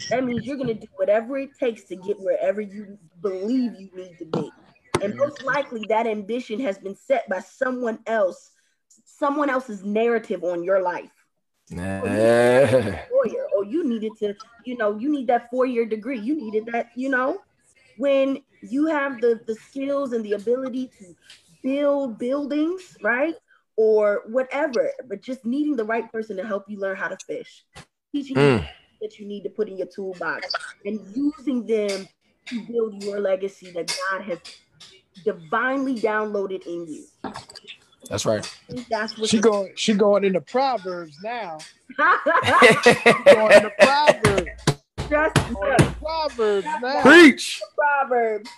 that 0.10 0.24
means 0.24 0.46
you're 0.46 0.58
going 0.58 0.68
to 0.68 0.74
do 0.74 0.88
whatever 0.96 1.38
it 1.38 1.58
takes 1.58 1.84
to 1.86 1.96
get 1.96 2.20
wherever 2.20 2.62
you 2.62 2.98
believe 3.22 3.74
you 3.76 3.90
need 3.96 4.18
to 4.20 4.26
be. 4.26 4.54
And 5.02 5.14
most 5.18 5.42
likely 5.42 5.86
that 5.86 6.08
ambition 6.08 6.60
has 6.62 6.78
been 6.78 6.96
set 6.96 7.28
by 7.30 7.40
someone 7.40 8.00
else, 8.06 8.52
someone 9.06 9.50
else's 9.50 9.84
narrative 9.84 10.44
on 10.44 10.64
your 10.64 10.82
life. 10.82 11.12
Nah. 11.72 12.96
lawyer 13.12 13.46
or 13.56 13.64
you 13.66 13.88
needed 13.88 14.16
to 14.18 14.34
you 14.66 14.78
know 14.78 14.98
you 14.98 15.10
need 15.12 15.28
that 15.28 15.50
four-year 15.50 15.86
degree 15.86 16.20
you 16.20 16.36
needed 16.36 16.66
that 16.72 16.90
you 16.96 17.10
know 17.10 17.40
when 17.96 18.40
you 18.62 18.88
have 18.88 19.22
the 19.22 19.40
the 19.48 19.56
skills 19.56 20.14
and 20.14 20.24
the 20.26 20.34
ability 20.34 20.90
to 20.98 21.16
build 21.64 22.18
buildings 22.18 22.98
right 23.02 23.36
or 23.78 24.24
whatever 24.28 24.92
but 25.08 25.22
just 25.22 25.46
needing 25.46 25.76
the 25.76 25.84
right 25.84 26.12
person 26.12 26.38
to 26.38 26.44
help 26.44 26.66
you 26.68 26.80
learn 26.80 26.96
how 26.98 27.08
to 27.08 27.18
fish 27.28 27.66
teaching 28.12 28.40
you 28.40 28.58
Mm. 28.58 28.68
That 29.02 29.20
you 29.20 29.26
need 29.28 29.44
to 29.44 29.50
put 29.50 29.68
in 29.70 29.78
your 29.78 29.88
toolbox 29.88 30.54
and 30.86 31.00
using 31.16 31.66
them 31.66 32.08
to 32.48 32.62
build 32.66 33.04
your 33.04 33.20
legacy 33.20 33.72
that 33.72 33.96
god 34.12 34.22
has 34.24 34.40
divinely 35.24 35.96
downloaded 35.96 36.66
in 36.66 36.88
you 36.88 37.06
That's 38.10 38.26
right. 38.26 38.46
I 38.76 38.86
that's 38.90 39.18
what 39.18 39.30
She 39.30 39.38
the- 39.38 39.44
going 39.50 39.74
she 39.76 39.94
going 39.94 40.24
into 40.24 40.42
Proverbs 40.42 41.18
now. 41.24 41.58
Going 41.98 43.52
into 43.52 43.72
Proverbs. 43.80 44.50
Just 45.10 45.36
the 45.36 45.96
Proverbs 46.00 46.68
now. 46.82 47.02
Preach. 47.02 47.62
Proverbs. 47.76 48.50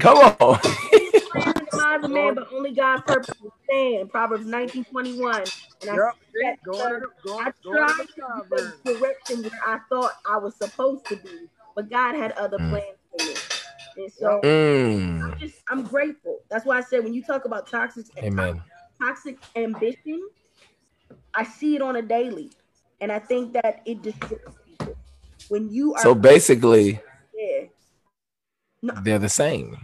Come 0.00 0.18
on. 0.18 0.58
The 1.34 1.76
minds 1.76 2.04
of 2.04 2.10
man, 2.10 2.34
but 2.34 2.48
only 2.52 2.72
God's 2.72 3.02
purpose 3.02 3.34
will 3.40 3.52
stand. 3.64 4.10
Proverbs 4.10 4.46
19, 4.46 4.84
21. 4.84 5.42
And 5.82 5.90
I, 5.90 5.94
Yep. 5.94 6.02
see, 6.34 6.50
Going 6.64 7.00
to 7.00 7.06
the, 7.24 7.30
I 7.32 7.50
tried 7.64 7.92
to 7.92 7.96
the 7.98 8.04
to 8.04 8.20
go 8.20 8.44
Proverbs. 8.48 8.82
the 8.84 8.92
direction 8.92 9.42
where 9.42 9.60
I 9.66 9.78
thought 9.88 10.12
I 10.28 10.36
was 10.38 10.54
supposed 10.56 11.06
to 11.06 11.16
be, 11.16 11.48
but 11.74 11.90
God 11.90 12.14
had 12.14 12.32
other 12.32 12.58
Mm. 12.58 12.68
plans 12.68 12.98
for 13.10 13.24
me. 13.24 13.34
And 13.96 14.12
so 14.12 14.40
Mm. 14.44 15.22
I'm 15.24 15.38
just 15.38 15.56
I'm 15.68 15.82
grateful. 15.84 16.38
That's 16.50 16.64
why 16.64 16.78
I 16.78 16.80
said 16.82 17.04
when 17.04 17.14
you 17.14 17.22
talk 17.22 17.44
about 17.44 17.68
toxic 17.68 18.06
Amen. 18.18 18.60
toxic 19.00 19.38
ambition, 19.56 20.20
I 21.34 21.44
see 21.44 21.76
it 21.76 21.82
on 21.82 21.96
a 21.96 22.02
daily. 22.02 22.50
And 23.00 23.10
I 23.10 23.18
think 23.18 23.52
that 23.54 23.82
it 23.84 24.02
destroys 24.02 24.38
people. 24.66 24.94
When 25.48 25.68
you 25.70 25.94
are 25.94 26.02
So 26.02 26.14
basically, 26.14 27.00
yeah, 27.34 27.64
No. 28.82 28.94
they're 29.02 29.18
the 29.18 29.28
same. 29.28 29.76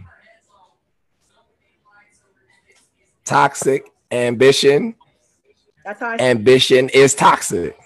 Toxic 3.29 3.85
ambition. 4.11 4.95
that's 5.85 5.99
how 5.99 6.09
I 6.09 6.17
Ambition 6.19 6.89
is 6.89 7.13
toxic 7.13 7.77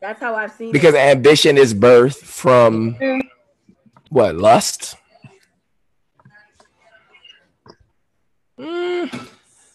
that's 0.00 0.20
how 0.20 0.34
I've 0.34 0.50
seen 0.52 0.72
because 0.72 0.94
it. 0.94 0.98
ambition 0.98 1.56
is 1.56 1.72
birthed 1.72 2.16
from 2.16 2.96
what 4.10 4.34
lust. 4.36 4.96
Mm, 8.58 9.08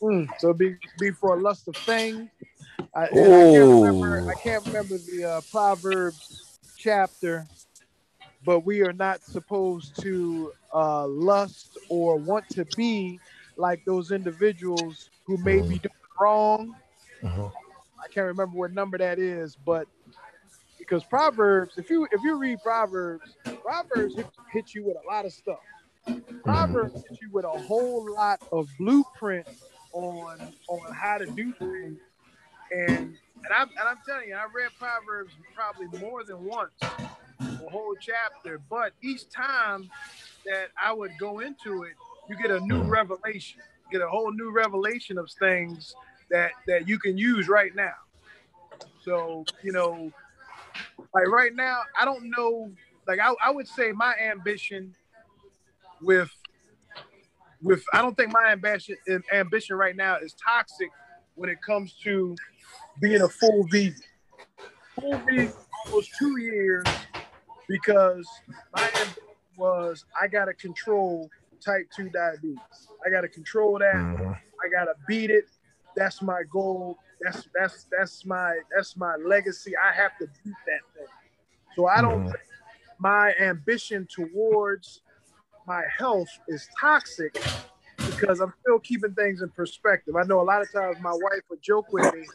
Mm, 0.02 0.28
so 0.40 0.54
be 0.54 0.76
be 1.00 1.12
for 1.12 1.38
a 1.38 1.42
lust 1.42 1.70
of 1.70 1.78
fame. 1.86 2.30
I, 2.94 3.04
I 3.04 3.08
can't 3.54 3.72
remember. 3.82 4.30
I 4.30 4.36
can't 4.44 4.66
remember 4.66 4.98
the 4.98 5.24
uh, 5.24 5.42
Proverbs 5.50 6.60
chapter, 6.78 7.48
but 8.46 8.66
we 8.66 8.82
are 8.82 8.92
not 8.92 9.24
supposed 9.24 10.02
to 10.02 10.52
uh, 10.74 11.08
lust 11.08 11.78
or 11.90 12.18
want 12.18 12.50
to 12.50 12.66
be 12.76 13.22
like 13.58 13.86
those 13.86 14.12
individuals 14.12 15.10
who 15.26 15.38
may 15.38 15.58
be 15.58 15.62
mm-hmm. 15.62 15.70
doing 15.70 15.94
wrong. 16.20 16.76
Mhm. 17.22 17.52
I 18.04 18.08
can't 18.08 18.28
remember 18.28 18.58
what 18.58 18.74
number 18.74 18.98
that 18.98 19.18
is, 19.18 19.56
but 19.56 19.88
because 20.78 21.04
Proverbs, 21.06 21.78
if 21.78 21.90
you 21.90 22.08
if 22.12 22.22
you 22.22 22.38
read 22.38 22.60
Proverbs, 22.62 23.36
Proverbs 23.62 24.16
hit, 24.16 24.28
hit 24.52 24.76
you 24.76 24.84
with 24.84 24.98
a 25.04 25.08
lot 25.08 25.26
of 25.26 25.32
stuff. 25.32 25.60
Mm-hmm. 26.08 26.40
Proverbs 26.40 27.04
hit 27.10 27.20
you 27.22 27.30
with 27.32 27.46
a 27.46 27.50
whole 27.50 28.12
lot 28.14 28.42
of 28.52 28.68
blueprint 28.78 29.48
on 29.94 30.54
on 30.68 30.94
how 30.94 31.18
to 31.18 31.26
do 31.26 31.54
things, 31.54 32.00
and 32.72 33.18
and 33.46 33.54
I'm 33.56 33.70
and 33.70 33.88
I'm 33.88 33.98
telling 34.06 34.30
you, 34.30 34.36
I 34.36 34.46
read 34.54 34.72
Proverbs 34.78 35.34
probably 35.56 36.00
more 36.00 36.24
than 36.24 36.44
once, 36.44 36.74
a 36.82 37.70
whole 37.70 37.96
chapter. 38.00 38.60
But 38.70 38.94
each 39.02 39.30
time 39.30 39.90
that 40.46 40.68
I 40.82 40.94
would 40.94 41.12
go 41.20 41.40
into 41.40 41.84
it, 41.84 41.94
you 42.30 42.36
get 42.36 42.52
a 42.52 42.60
new 42.62 42.82
mm-hmm. 42.82 42.90
revelation, 42.90 43.62
you 43.62 43.73
get 43.94 44.02
a 44.02 44.10
whole 44.10 44.32
new 44.32 44.52
revelation 44.52 45.18
of 45.18 45.30
things 45.40 45.96
that 46.30 46.52
that 46.68 46.88
you 46.88 47.00
can 47.00 47.18
use 47.18 47.48
right 47.48 47.74
now. 47.76 47.94
So 49.04 49.46
you 49.64 49.72
know, 49.72 50.12
like 51.14 51.28
right 51.28 51.54
now, 51.56 51.82
I 52.00 52.06
don't 52.06 52.30
know. 52.36 52.72
Like 53.08 53.20
I, 53.20 53.34
I 53.44 53.52
would 53.52 53.68
say 53.68 53.92
my 53.92 54.16
ambition 54.16 54.96
with 56.02 56.32
with 57.62 57.84
I 57.94 58.02
don't 58.02 58.18
think 58.18 58.32
my 58.32 58.48
ambition 58.48 58.98
ambition 59.32 59.76
right 59.76 59.96
now 59.96 60.18
is 60.18 60.34
toxic 60.34 60.90
when 61.36 61.50
it 61.50 61.62
comes 61.62 61.94
to 62.04 62.36
being 63.02 63.22
a 63.22 63.30
full 63.30 63.68
vegan. 63.72 63.96
Full 65.00 65.18
vegan 65.20 65.54
almost 65.86 66.12
two 66.18 66.40
years 66.40 66.86
because 67.68 68.28
my 68.76 68.90
ambition 69.00 69.24
was 69.58 70.06
I 70.20 70.28
gotta 70.28 70.54
control 70.54 71.30
type 71.64 71.90
two 71.96 72.10
diabetes. 72.10 72.60
I 73.06 73.10
gotta 73.10 73.28
control 73.28 73.80
that. 73.80 73.96
Mhm. 73.96 74.36
I 74.64 74.70
gotta 74.70 74.94
beat 75.08 75.30
it. 75.30 75.46
That's 75.96 76.22
my 76.22 76.44
goal. 76.52 76.98
That's 77.22 77.48
that's 77.54 77.86
that's 77.92 78.26
my 78.26 78.60
that's 78.76 78.98
my 78.98 79.16
legacy. 79.16 79.74
I 79.78 79.94
have 79.94 80.18
to 80.20 80.28
beat 80.44 80.56
that 80.66 80.82
thing. 80.96 81.08
So 81.76 81.88
I 81.88 82.02
don't 82.02 82.24
Mhm. 82.26 82.34
my 83.00 83.34
ambition 83.40 84.08
towards 84.08 85.02
my 85.66 85.84
health 85.98 86.30
is 86.48 86.68
toxic 86.80 87.34
because 88.06 88.40
I'm 88.42 88.54
still 88.62 88.80
keeping 88.80 89.14
things 89.14 89.42
in 89.42 89.50
perspective. 89.50 90.16
I 90.16 90.24
know 90.24 90.42
a 90.42 90.44
lot 90.44 90.62
of 90.62 90.72
times 90.72 90.98
my 91.02 91.14
wife 91.14 91.42
would 91.50 91.62
joke 91.62 91.92
with 91.92 92.12
me 92.14 92.28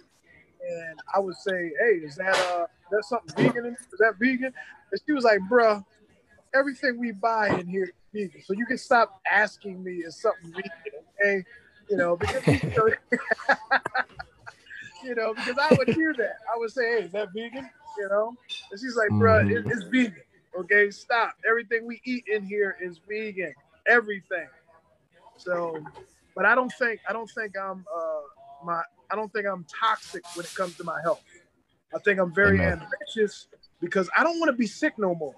and 0.67 0.99
I 1.15 1.19
would 1.19 1.37
say, 1.37 1.73
Hey, 1.81 1.99
is 2.05 2.17
that 2.17 2.39
uh 2.39 2.67
that 2.91 3.05
something 3.05 3.35
vegan 3.37 3.77
Is 3.93 3.99
that 3.99 4.15
vegan? 4.19 4.53
And 4.93 5.01
she 5.07 5.13
was 5.13 5.25
like, 5.25 5.41
bruh, 5.51 5.85
everything 6.55 6.99
we 6.99 7.13
buy 7.13 7.49
in 7.51 7.67
here 7.67 7.85
is 7.85 7.93
vegan. 8.13 8.43
So 8.45 8.55
you 8.55 8.67
can 8.67 8.79
stop 8.79 9.21
asking 9.31 9.83
me 9.83 9.97
is 9.97 10.21
something 10.21 10.51
vegan, 10.53 11.01
okay? 11.21 11.45
You 11.91 11.97
know, 11.97 12.17
because 12.17 12.47
you 12.47 12.61
know, 12.77 12.89
you 15.05 15.15
know, 15.15 15.35
because 15.35 15.59
I 15.59 15.75
would 15.77 15.89
hear 15.89 16.15
that. 16.15 16.37
I 16.53 16.59
would 16.59 16.71
say, 16.71 16.83
Hey, 16.83 17.05
is 17.05 17.13
that 17.13 17.29
vegan? 17.35 17.69
You 17.99 18.09
know? 18.09 18.35
And 18.71 18.81
she's 18.81 18.97
like, 18.97 19.11
bruh, 19.11 19.51
it, 19.51 19.65
it's 19.67 19.85
vegan. 19.85 20.23
Okay, 20.61 20.91
stop. 20.91 21.35
Everything 21.49 21.87
we 21.87 22.01
eat 22.05 22.25
in 22.27 22.43
here 22.45 22.77
is 22.81 23.01
vegan. 23.09 23.55
Everything. 23.87 24.49
So, 25.37 25.83
but 26.35 26.45
I 26.45 26.55
don't 26.55 26.73
think 26.79 27.01
I 27.09 27.13
don't 27.13 27.31
think 27.31 27.57
I'm 27.57 27.85
uh 27.95 28.65
my 28.65 28.83
I 29.11 29.17
don't 29.17 29.33
think 29.33 29.47
I'm 29.47 29.65
toxic 29.65 30.23
when 30.35 30.45
it 30.45 30.55
comes 30.55 30.77
to 30.77 30.85
my 30.85 31.01
health. 31.03 31.23
I 31.95 31.99
think 32.01 32.19
I'm 32.19 32.35
very 32.35 32.61
Amen. 32.61 32.83
ambitious 32.83 33.47
because 33.81 34.11
I 34.17 34.23
don't 34.23 34.39
want 34.39 34.51
to 34.51 34.57
be 34.57 34.67
sick 34.67 34.95
no 34.99 35.15
more. 35.15 35.37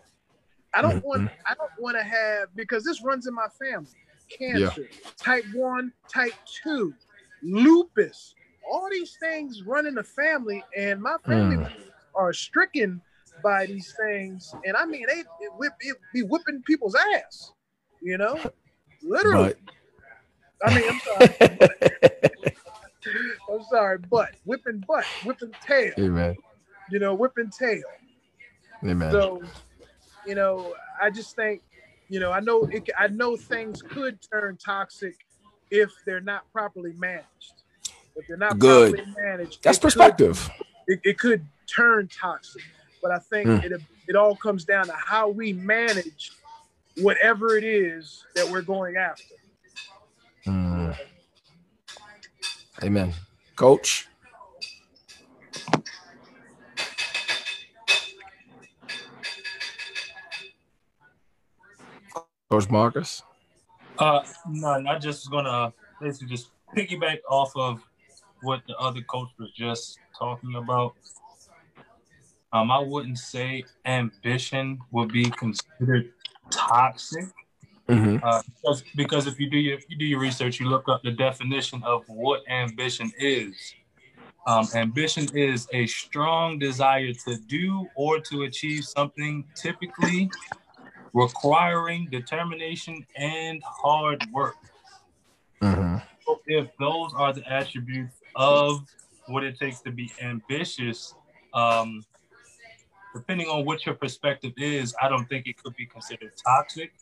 I 0.75 0.83
don't 0.83 0.99
Mhm. 0.99 1.05
want 1.05 1.31
I 1.47 1.55
don't 1.55 1.73
want 1.79 1.97
to 1.97 2.03
have 2.03 2.55
because 2.55 2.85
this 2.85 3.03
runs 3.03 3.27
in 3.27 3.35
my 3.35 3.49
family. 3.61 3.91
Cancer, 4.39 4.87
type 5.17 5.45
1, 5.53 5.93
type 6.13 6.35
2, 6.63 6.95
lupus. 7.43 8.35
All 8.71 8.89
these 8.91 9.17
things 9.21 9.63
run 9.67 9.87
in 9.87 9.95
the 9.95 10.05
family 10.05 10.63
and 10.77 11.01
my 11.03 11.17
family 11.27 11.57
Mm. 11.57 11.73
are 12.15 12.33
stricken 12.33 13.01
by 13.43 13.67
these 13.67 13.93
things 14.01 14.55
and 14.65 14.77
I 14.77 14.85
mean 14.85 15.05
they 15.09 15.21
it 15.21 15.53
whip 15.57 15.73
it 15.81 15.97
be 16.15 16.23
whipping 16.23 16.63
people's 16.67 16.95
ass. 16.95 17.53
You 18.01 18.19
know? 18.19 18.53
Literally. 19.03 19.55
But 20.61 20.69
I 20.69 20.75
mean, 20.75 20.89
I'm 20.89 21.01
sorry. 21.01 21.37
I'm 23.51 23.63
sorry, 23.65 23.99
but 24.11 24.29
whipping 24.45 24.85
butt, 24.87 25.07
whipping 25.23 25.55
tail, 25.67 25.93
Amen. 25.99 26.37
you 26.91 26.99
know, 26.99 27.15
whipping 27.15 27.51
tail. 27.59 27.83
Amen. 28.85 29.11
So, 29.11 29.43
you 30.27 30.35
know, 30.35 30.75
I 31.01 31.11
just 31.11 31.35
think, 31.37 31.63
you 32.09 32.21
know, 32.21 32.33
I 32.33 32.41
know 32.41 32.65
it, 32.65 32.89
I 32.99 33.09
know 33.09 33.37
things 33.37 33.83
could 33.83 34.19
turn 34.33 34.57
toxic 34.57 35.15
if 35.71 35.91
they're 36.05 36.21
not 36.21 36.51
properly 36.53 36.93
managed. 36.99 37.63
If 38.17 38.27
they're 38.27 38.37
not 38.37 38.59
Good. 38.59 38.95
properly 38.97 39.15
managed, 39.23 39.63
That's 39.63 39.79
it 39.79 39.81
could- 39.81 39.87
perspective. 39.87 40.51
it, 40.89 41.01
it 41.05 41.19
could 41.19 41.47
turn 41.67 42.09
toxic. 42.09 42.63
But 43.03 43.13
I 43.13 43.19
think 43.19 43.49
Mm. 43.49 43.65
it 43.65 43.83
it 44.09 44.17
all 44.17 44.35
comes 44.37 44.65
down 44.65 44.87
to 44.87 44.93
how 44.93 45.29
we 45.29 45.53
manage 45.53 46.33
whatever 46.99 47.57
it 47.57 47.63
is 47.65 48.25
that 48.35 48.49
we're 48.51 48.61
going 48.63 48.97
after. 48.97 49.35
Mm. 50.47 50.97
Amen. 52.83 53.15
Coach. 53.57 54.09
Coach 62.51 62.69
Marcus. 62.69 63.23
Uh, 63.99 64.23
no, 64.49 64.83
I 64.89 64.99
just 64.99 65.23
was 65.23 65.29
gonna 65.29 65.73
basically 66.01 66.29
just 66.29 66.51
piggyback 66.77 67.19
off 67.29 67.53
of 67.55 67.81
what 68.43 68.63
the 68.67 68.77
other 68.77 69.03
coach 69.03 69.29
was 69.39 69.53
just 69.53 69.99
talking 70.19 70.57
about. 70.57 70.95
Um, 72.53 72.73
I 72.73 72.81
wouldn't 72.81 73.19
say 73.19 73.65
ambition 73.85 74.81
would 74.91 75.13
be 75.13 75.31
considered 75.31 76.13
toxic. 76.51 77.27
Mm-hmm. 77.89 78.17
Uh, 78.23 78.43
because, 78.47 78.85
because 78.97 79.27
if 79.27 79.39
you 79.39 79.49
do 79.49 79.59
your 79.59 79.79
if 79.79 79.85
you 79.89 79.97
do 79.97 80.05
your 80.05 80.21
research, 80.21 80.59
you 80.59 80.69
look 80.69 80.89
up 80.89 81.03
the 81.05 81.13
definition 81.13 81.83
of 81.85 82.03
what 82.09 82.41
ambition 82.49 83.13
is. 83.19 83.75
Um, 84.47 84.67
ambition 84.75 85.29
is 85.37 85.69
a 85.73 85.87
strong 85.87 86.59
desire 86.59 87.13
to 87.27 87.37
do 87.47 87.87
or 87.95 88.19
to 88.21 88.43
achieve 88.43 88.85
something, 88.85 89.45
typically 89.55 90.31
requiring 91.13 92.09
determination 92.11 93.05
and 93.17 93.63
hard 93.65 94.27
work. 94.33 94.57
Mm-hmm. 95.63 95.97
So 96.27 96.41
if 96.47 96.69
those 96.79 97.13
are 97.15 97.33
the 97.33 97.47
attributes 97.51 98.15
of 98.35 98.81
what 99.27 99.45
it 99.45 99.59
takes 99.59 99.81
to 99.83 99.91
be 99.91 100.11
ambitious, 100.23 101.15
um, 101.55 102.05
depending 103.15 103.49
on 103.49 103.65
what 103.65 103.85
your 103.85 103.95
perspective 103.95 104.53
is, 104.57 104.95
I 105.03 105.09
don't 105.09 105.27
think 105.29 105.47
it 105.47 105.63
could 105.63 105.75
be 105.77 105.87
considered 105.87 106.33
toxic. 106.47 106.93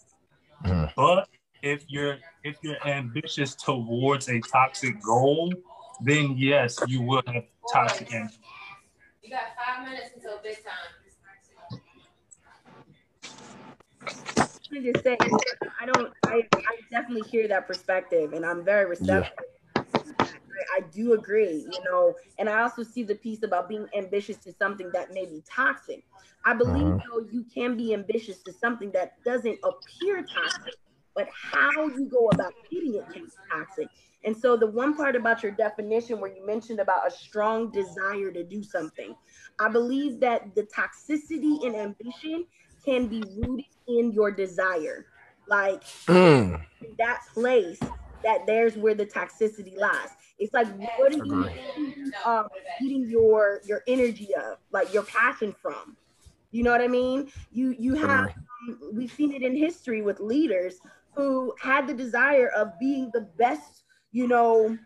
Mhm. 0.64 0.92
But 0.96 1.28
if 1.62 1.84
you're 1.88 2.18
if 2.44 2.56
you're 2.62 2.86
ambitious 2.86 3.54
towards 3.54 4.28
a 4.28 4.40
toxic 4.40 5.00
goal, 5.02 5.52
then 6.00 6.34
yes, 6.36 6.78
you 6.86 7.02
will 7.02 7.22
have 7.26 7.44
toxic 7.72 8.12
ambition. 8.12 8.42
You 9.22 9.30
got 9.30 9.42
five 9.56 9.86
minutes 9.86 10.10
until 10.14 10.38
big 10.42 10.64
time. 10.64 10.97
To 14.70 14.92
just 14.92 15.04
say, 15.04 15.16
I 15.80 15.86
don't, 15.86 16.12
I, 16.26 16.42
I 16.54 16.76
definitely 16.90 17.28
hear 17.28 17.48
that 17.48 17.66
perspective, 17.66 18.32
and 18.32 18.44
I'm 18.44 18.64
very 18.64 18.86
receptive. 18.86 19.32
Yeah. 19.76 19.84
I, 20.76 20.80
do 20.92 21.12
agree, 21.14 21.66
you 21.70 21.84
know, 21.84 22.14
and 22.38 22.48
I 22.48 22.62
also 22.62 22.82
see 22.82 23.02
the 23.02 23.14
piece 23.14 23.42
about 23.42 23.68
being 23.68 23.86
ambitious 23.96 24.36
to 24.38 24.52
something 24.52 24.90
that 24.92 25.12
may 25.12 25.24
be 25.24 25.42
toxic. 25.48 26.04
I 26.44 26.54
believe 26.54 26.86
uh-huh. 26.86 26.98
though 27.10 27.26
you 27.30 27.44
can 27.52 27.76
be 27.76 27.94
ambitious 27.94 28.42
to 28.44 28.52
something 28.52 28.90
that 28.92 29.22
doesn't 29.24 29.58
appear 29.64 30.22
toxic, 30.22 30.74
but 31.14 31.28
how 31.32 31.88
you 31.88 32.08
go 32.10 32.28
about 32.28 32.54
getting 32.70 32.94
it 32.94 33.08
can 33.12 33.24
be 33.24 33.30
toxic. 33.50 33.88
And 34.24 34.36
so 34.36 34.56
the 34.56 34.66
one 34.66 34.96
part 34.96 35.16
about 35.16 35.42
your 35.42 35.52
definition 35.52 36.20
where 36.20 36.34
you 36.34 36.44
mentioned 36.46 36.80
about 36.80 37.06
a 37.06 37.10
strong 37.10 37.70
desire 37.70 38.30
to 38.30 38.44
do 38.44 38.62
something, 38.62 39.14
I 39.58 39.68
believe 39.68 40.20
that 40.20 40.54
the 40.54 40.62
toxicity 40.64 41.66
and 41.66 41.76
ambition 41.76 42.46
can 42.84 43.06
be 43.06 43.22
rooted 43.36 43.66
in 43.88 44.12
your 44.12 44.30
desire. 44.30 45.06
Like 45.48 45.82
mm. 46.06 46.60
that 46.98 47.20
place, 47.32 47.80
that 48.22 48.46
there's 48.46 48.76
where 48.76 48.94
the 48.94 49.06
toxicity 49.06 49.76
lies. 49.76 50.10
It's 50.38 50.52
like 50.52 50.68
what 50.98 51.12
are 51.12 51.24
you 51.24 51.50
um, 52.24 52.48
getting 52.80 53.08
your 53.08 53.60
your 53.64 53.82
energy 53.88 54.28
of, 54.34 54.58
like 54.72 54.92
your 54.92 55.04
passion 55.04 55.54
from? 55.60 55.96
You 56.50 56.62
know 56.62 56.70
what 56.70 56.80
I 56.80 56.88
mean? 56.88 57.30
You 57.50 57.74
you 57.78 57.94
have 57.94 58.28
um, 58.68 58.78
we've 58.92 59.12
seen 59.12 59.32
it 59.32 59.42
in 59.42 59.56
history 59.56 60.02
with 60.02 60.20
leaders 60.20 60.80
who 61.14 61.54
had 61.60 61.86
the 61.86 61.94
desire 61.94 62.48
of 62.50 62.78
being 62.78 63.10
the 63.12 63.22
best, 63.38 63.84
you 64.12 64.28
know, 64.28 64.78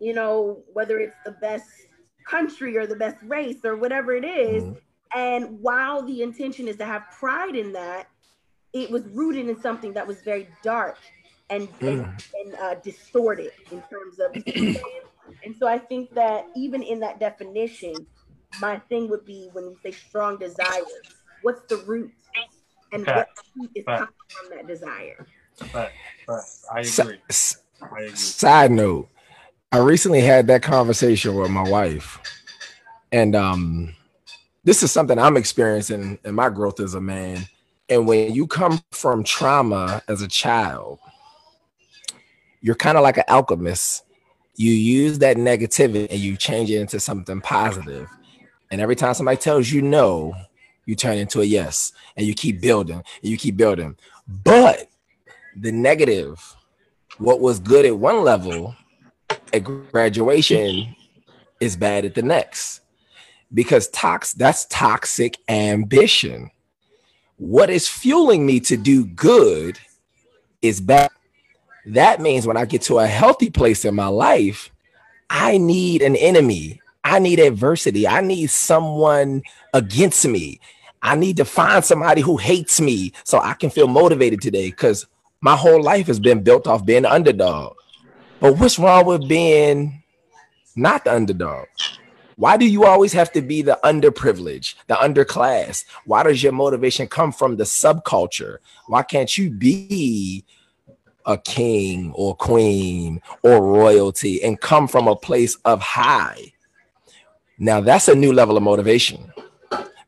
you 0.00 0.12
know, 0.12 0.62
whether 0.72 0.98
it's 0.98 1.16
the 1.24 1.30
best 1.32 1.68
country 2.26 2.76
or 2.76 2.86
the 2.86 2.96
best 2.96 3.16
race 3.22 3.64
or 3.64 3.76
whatever 3.76 4.14
it 4.14 4.24
is. 4.24 4.64
Mm-hmm. 4.64 4.78
And 5.16 5.60
while 5.60 6.02
the 6.02 6.22
intention 6.22 6.66
is 6.66 6.76
to 6.78 6.84
have 6.84 7.04
pride 7.16 7.54
in 7.54 7.72
that, 7.74 8.08
it 8.74 8.90
was 8.90 9.06
rooted 9.08 9.48
in 9.48 9.58
something 9.60 9.92
that 9.94 10.06
was 10.06 10.20
very 10.22 10.48
dark 10.62 10.98
and, 11.48 11.68
mm. 11.78 11.88
and, 11.88 12.24
and 12.34 12.54
uh, 12.56 12.74
distorted 12.82 13.52
in 13.70 13.82
terms 13.82 14.18
of. 14.18 14.34
and 15.44 15.56
so 15.56 15.66
I 15.66 15.78
think 15.78 16.12
that 16.14 16.46
even 16.56 16.82
in 16.82 17.00
that 17.00 17.20
definition, 17.20 17.94
my 18.60 18.78
thing 18.88 19.08
would 19.08 19.24
be 19.24 19.48
when 19.52 19.64
you 19.64 19.76
say 19.82 19.92
strong 19.92 20.38
desire, 20.38 20.82
what's 21.42 21.62
the 21.66 21.76
root? 21.86 22.12
And 22.92 23.08
okay. 23.08 23.24
what 23.54 23.70
is 23.74 23.84
coming 23.84 24.08
from 24.28 24.56
that 24.56 24.66
desire? 24.66 25.26
But, 25.72 25.92
but 26.26 26.40
I 26.72 26.80
agree. 26.80 27.18
I 27.82 27.86
agree. 27.86 28.10
Side 28.14 28.70
note, 28.70 29.08
I 29.72 29.78
recently 29.78 30.20
had 30.20 30.46
that 30.48 30.62
conversation 30.62 31.34
with 31.34 31.50
my 31.50 31.68
wife, 31.68 32.20
and 33.10 33.34
um, 33.34 33.94
this 34.62 34.82
is 34.84 34.92
something 34.92 35.18
I'm 35.18 35.36
experiencing 35.36 36.18
in 36.24 36.34
my 36.34 36.48
growth 36.48 36.78
as 36.78 36.94
a 36.94 37.00
man. 37.00 37.48
And 37.88 38.06
when 38.06 38.34
you 38.34 38.46
come 38.46 38.80
from 38.92 39.24
trauma 39.24 40.02
as 40.08 40.22
a 40.22 40.28
child, 40.28 40.98
you're 42.60 42.74
kind 42.74 42.96
of 42.96 43.02
like 43.02 43.18
an 43.18 43.24
alchemist. 43.28 44.04
You 44.56 44.72
use 44.72 45.18
that 45.18 45.36
negativity 45.36 46.06
and 46.10 46.18
you 46.18 46.36
change 46.36 46.70
it 46.70 46.80
into 46.80 46.98
something 46.98 47.40
positive. 47.40 48.08
And 48.70 48.80
every 48.80 48.96
time 48.96 49.14
somebody 49.14 49.36
tells 49.36 49.70
you 49.70 49.82
no, 49.82 50.34
you 50.86 50.94
turn 50.94 51.18
into 51.18 51.40
a 51.40 51.44
yes 51.44 51.92
and 52.16 52.26
you 52.26 52.34
keep 52.34 52.60
building 52.60 52.96
and 52.96 53.30
you 53.30 53.36
keep 53.36 53.56
building. 53.56 53.96
But 54.26 54.88
the 55.56 55.72
negative, 55.72 56.56
what 57.18 57.40
was 57.40 57.58
good 57.58 57.84
at 57.84 57.98
one 57.98 58.22
level 58.22 58.74
at 59.52 59.60
graduation 59.60 60.94
is 61.60 61.76
bad 61.76 62.04
at 62.04 62.14
the 62.14 62.22
next 62.22 62.80
because 63.52 63.88
tox 63.88 64.32
that's 64.32 64.66
toxic 64.66 65.38
ambition. 65.48 66.50
What 67.36 67.68
is 67.68 67.88
fueling 67.88 68.46
me 68.46 68.60
to 68.60 68.76
do 68.76 69.06
good 69.06 69.78
is 70.62 70.80
bad. 70.80 71.10
That 71.86 72.20
means 72.20 72.46
when 72.46 72.56
I 72.56 72.64
get 72.64 72.82
to 72.82 72.98
a 72.98 73.06
healthy 73.06 73.50
place 73.50 73.84
in 73.84 73.94
my 73.94 74.06
life, 74.06 74.70
I 75.28 75.58
need 75.58 76.00
an 76.02 76.16
enemy. 76.16 76.80
I 77.02 77.18
need 77.18 77.40
adversity. 77.40 78.06
I 78.06 78.20
need 78.20 78.50
someone 78.50 79.42
against 79.74 80.26
me. 80.26 80.60
I 81.02 81.16
need 81.16 81.36
to 81.36 81.44
find 81.44 81.84
somebody 81.84 82.22
who 82.22 82.38
hates 82.38 82.80
me 82.80 83.12
so 83.24 83.38
I 83.38 83.54
can 83.54 83.68
feel 83.68 83.88
motivated 83.88 84.40
today 84.40 84.70
because 84.70 85.06
my 85.42 85.54
whole 85.54 85.82
life 85.82 86.06
has 86.06 86.18
been 86.18 86.42
built 86.42 86.66
off 86.66 86.86
being 86.86 87.04
underdog. 87.04 87.76
But 88.40 88.56
what's 88.56 88.78
wrong 88.78 89.04
with 89.04 89.28
being 89.28 90.02
not 90.76 91.04
the 91.04 91.14
underdog? 91.14 91.66
Why 92.36 92.56
do 92.56 92.66
you 92.66 92.84
always 92.84 93.12
have 93.12 93.32
to 93.32 93.42
be 93.42 93.62
the 93.62 93.78
underprivileged, 93.84 94.74
the 94.86 94.94
underclass? 94.94 95.84
Why 96.04 96.22
does 96.22 96.42
your 96.42 96.52
motivation 96.52 97.06
come 97.06 97.32
from 97.32 97.56
the 97.56 97.64
subculture? 97.64 98.58
Why 98.86 99.02
can't 99.02 99.36
you 99.38 99.50
be 99.50 100.44
a 101.26 101.38
king 101.38 102.12
or 102.14 102.34
queen 102.34 103.22
or 103.42 103.64
royalty 103.64 104.42
and 104.42 104.60
come 104.60 104.88
from 104.88 105.06
a 105.06 105.16
place 105.16 105.56
of 105.64 105.80
high? 105.80 106.52
Now 107.58 107.80
that's 107.80 108.08
a 108.08 108.14
new 108.14 108.32
level 108.32 108.56
of 108.56 108.62
motivation 108.62 109.32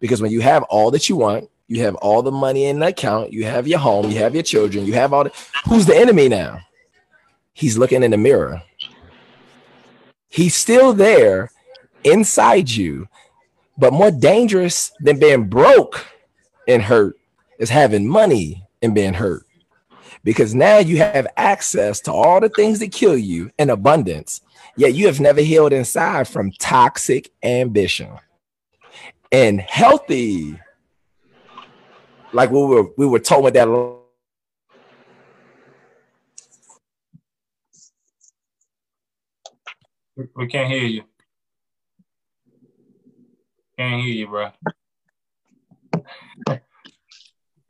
because 0.00 0.20
when 0.20 0.32
you 0.32 0.40
have 0.40 0.64
all 0.64 0.90
that 0.90 1.08
you 1.08 1.16
want, 1.16 1.48
you 1.68 1.82
have 1.82 1.94
all 1.96 2.22
the 2.22 2.32
money 2.32 2.66
in 2.66 2.80
the 2.80 2.88
account, 2.88 3.32
you 3.32 3.44
have 3.44 3.66
your 3.66 3.78
home, 3.78 4.10
you 4.10 4.18
have 4.18 4.34
your 4.34 4.42
children, 4.42 4.84
you 4.84 4.94
have 4.94 5.12
all 5.12 5.24
the 5.24 5.32
who's 5.68 5.86
the 5.86 5.96
enemy 5.96 6.28
now? 6.28 6.60
He's 7.52 7.78
looking 7.78 8.02
in 8.02 8.10
the 8.10 8.16
mirror. 8.16 8.62
He's 10.28 10.54
still 10.54 10.92
there 10.92 11.50
inside 12.06 12.70
you, 12.70 13.08
but 13.76 13.92
more 13.92 14.10
dangerous 14.10 14.92
than 15.00 15.18
being 15.18 15.48
broke 15.48 16.06
and 16.66 16.82
hurt 16.82 17.16
is 17.58 17.68
having 17.68 18.08
money 18.08 18.64
and 18.80 18.94
being 18.94 19.14
hurt. 19.14 19.44
Because 20.24 20.54
now 20.54 20.78
you 20.78 20.98
have 20.98 21.26
access 21.36 22.00
to 22.00 22.12
all 22.12 22.40
the 22.40 22.48
things 22.48 22.78
that 22.78 22.92
kill 22.92 23.16
you 23.16 23.50
in 23.58 23.70
abundance, 23.70 24.40
yet 24.76 24.94
you 24.94 25.06
have 25.06 25.20
never 25.20 25.40
healed 25.40 25.72
inside 25.72 26.26
from 26.26 26.52
toxic 26.52 27.30
ambition. 27.42 28.10
And 29.30 29.60
healthy, 29.60 30.58
like 32.32 32.50
we 32.50 32.60
were 32.64 32.86
we 32.96 33.06
were 33.06 33.18
told 33.18 33.44
with 33.44 33.54
that 33.54 33.68
we 40.34 40.46
can't 40.46 40.70
hear 40.70 40.82
you. 40.82 41.02
Can't 43.78 44.02
hear 44.02 44.14
you, 44.14 44.26
bro. 44.28 44.50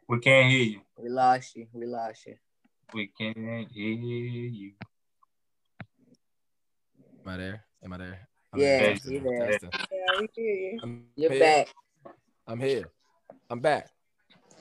we 0.09 0.21
can't 0.21 0.49
hear 0.49 0.63
you. 0.63 0.81
We 0.97 1.09
lost 1.09 1.57
you. 1.57 1.67
We 1.73 1.87
lost 1.87 2.27
you. 2.27 2.37
We 2.95 3.11
can't 3.19 3.37
hear 3.73 3.99
you. 4.07 4.73
Am 7.25 7.33
I 7.33 7.37
there? 7.37 7.65
Am 7.83 7.93
I 7.93 7.97
there? 7.97 8.29
I'm 8.53 8.61
yeah, 8.61 8.79
there. 8.79 8.97
you're 9.05 9.21
there. 9.21 9.59
Yeah, 9.63 10.21
we 10.21 10.29
hear 10.33 10.55
you. 10.55 10.79
I'm 10.81 11.05
you're 11.17 11.33
here. 11.33 11.41
back. 11.41 11.75
I'm 12.47 12.61
here. 12.61 12.85
I'm 13.51 13.59
back. 13.59 13.91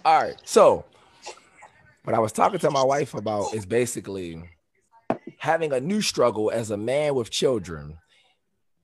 All 0.04 0.24
right. 0.24 0.42
So, 0.46 0.84
what 2.06 2.16
I 2.16 2.20
was 2.20 2.32
talking 2.32 2.60
to 2.60 2.72
my 2.72 2.84
wife 2.84 3.14
about 3.14 3.54
is 3.54 3.68
basically 3.68 4.50
having 5.38 5.74
a 5.74 5.80
new 5.80 6.02
struggle 6.02 6.50
as 6.50 6.72
a 6.72 6.78
man 6.78 7.14
with 7.14 7.30
children, 7.30 8.00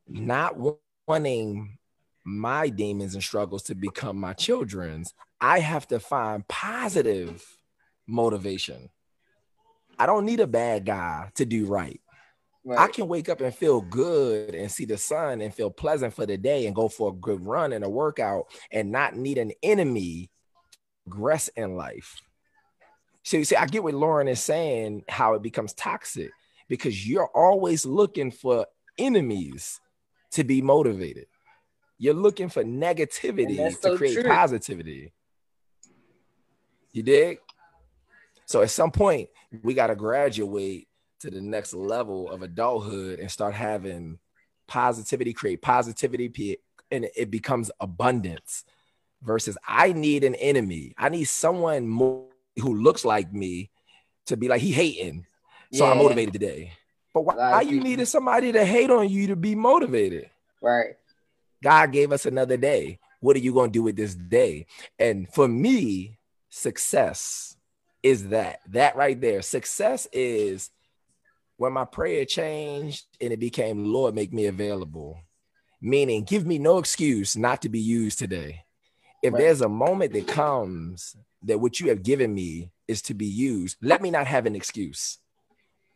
not 0.07 0.55
wanting 1.07 1.79
my 2.23 2.69
demons 2.69 3.13
and 3.13 3.23
struggles 3.23 3.63
to 3.63 3.75
become 3.75 4.17
my 4.17 4.33
children's, 4.33 5.13
I 5.39 5.59
have 5.59 5.87
to 5.87 5.99
find 5.99 6.47
positive 6.47 7.43
motivation. 8.07 8.89
I 9.97 10.05
don't 10.05 10.25
need 10.25 10.39
a 10.39 10.47
bad 10.47 10.85
guy 10.85 11.31
to 11.35 11.45
do 11.45 11.65
right. 11.65 11.99
right. 12.63 12.79
I 12.79 12.87
can 12.87 13.07
wake 13.07 13.29
up 13.29 13.41
and 13.41 13.53
feel 13.53 13.81
good 13.81 14.55
and 14.55 14.71
see 14.71 14.85
the 14.85 14.97
sun 14.97 15.41
and 15.41 15.53
feel 15.53 15.71
pleasant 15.71 16.13
for 16.13 16.25
the 16.25 16.37
day 16.37 16.65
and 16.65 16.75
go 16.75 16.87
for 16.87 17.09
a 17.09 17.13
good 17.13 17.45
run 17.45 17.73
and 17.73 17.83
a 17.83 17.89
workout 17.89 18.45
and 18.71 18.91
not 18.91 19.15
need 19.15 19.37
an 19.37 19.51
enemy 19.63 20.29
progress 21.05 21.47
in 21.49 21.75
life. 21.75 22.19
So 23.23 23.37
you 23.37 23.45
see, 23.45 23.55
I 23.55 23.67
get 23.67 23.83
what 23.83 23.93
Lauren 23.93 24.27
is 24.27 24.41
saying, 24.41 25.03
how 25.07 25.33
it 25.33 25.41
becomes 25.41 25.73
toxic 25.73 26.31
because 26.67 27.07
you're 27.07 27.29
always 27.35 27.85
looking 27.85 28.31
for 28.31 28.65
enemies 28.97 29.79
to 30.31 30.43
be 30.43 30.61
motivated. 30.61 31.27
You're 32.01 32.15
looking 32.15 32.49
for 32.49 32.63
negativity 32.63 33.57
to 33.57 33.71
so 33.79 33.95
create 33.95 34.15
true. 34.15 34.23
positivity. 34.23 35.13
You 36.91 37.03
dig? 37.03 37.37
So 38.47 38.63
at 38.63 38.71
some 38.71 38.89
point, 38.89 39.29
we 39.61 39.75
got 39.75 39.87
to 39.87 39.95
graduate 39.95 40.87
to 41.19 41.29
the 41.29 41.41
next 41.41 41.75
level 41.75 42.27
of 42.31 42.41
adulthood 42.41 43.19
and 43.19 43.29
start 43.29 43.53
having 43.53 44.17
positivity, 44.67 45.31
create 45.31 45.61
positivity, 45.61 46.57
and 46.89 47.07
it 47.15 47.29
becomes 47.29 47.69
abundance 47.79 48.63
versus 49.21 49.55
I 49.67 49.93
need 49.93 50.23
an 50.23 50.33
enemy. 50.33 50.95
I 50.97 51.09
need 51.09 51.25
someone 51.25 51.87
more 51.87 52.25
who 52.59 52.81
looks 52.81 53.05
like 53.05 53.31
me 53.31 53.69
to 54.25 54.35
be 54.35 54.47
like, 54.47 54.61
he 54.61 54.71
hating. 54.71 55.27
So 55.71 55.85
yeah. 55.85 55.91
I'm 55.91 55.99
motivated 55.99 56.33
today. 56.33 56.71
But 57.13 57.25
why, 57.25 57.35
why 57.35 57.61
you 57.61 57.79
needed 57.79 58.07
somebody 58.07 58.51
to 58.53 58.65
hate 58.65 58.89
on 58.89 59.07
you 59.07 59.27
to 59.27 59.35
be 59.35 59.53
motivated? 59.53 60.31
Right. 60.63 60.95
God 61.63 61.91
gave 61.91 62.11
us 62.11 62.25
another 62.25 62.57
day. 62.57 62.99
What 63.19 63.35
are 63.35 63.39
you 63.39 63.53
going 63.53 63.69
to 63.69 63.79
do 63.79 63.83
with 63.83 63.95
this 63.95 64.15
day? 64.15 64.65
And 64.97 65.31
for 65.31 65.47
me, 65.47 66.17
success 66.49 67.55
is 68.01 68.29
that. 68.29 68.61
That 68.69 68.95
right 68.95 69.19
there. 69.19 69.41
Success 69.41 70.07
is 70.11 70.71
when 71.57 71.73
my 71.73 71.85
prayer 71.85 72.25
changed 72.25 73.05
and 73.19 73.31
it 73.31 73.39
became, 73.39 73.85
Lord, 73.93 74.15
make 74.15 74.33
me 74.33 74.47
available. 74.47 75.19
Meaning, 75.79 76.23
give 76.23 76.45
me 76.45 76.57
no 76.57 76.77
excuse 76.77 77.35
not 77.35 77.61
to 77.61 77.69
be 77.69 77.79
used 77.79 78.19
today. 78.19 78.65
If 79.21 79.33
right. 79.33 79.39
there's 79.39 79.61
a 79.61 79.69
moment 79.69 80.13
that 80.13 80.27
comes 80.27 81.15
that 81.43 81.59
what 81.59 81.79
you 81.79 81.89
have 81.89 82.03
given 82.03 82.33
me 82.33 82.71
is 82.87 83.01
to 83.03 83.13
be 83.13 83.25
used, 83.25 83.77
let 83.81 84.01
me 84.01 84.09
not 84.11 84.27
have 84.27 84.45
an 84.45 84.55
excuse. 84.55 85.19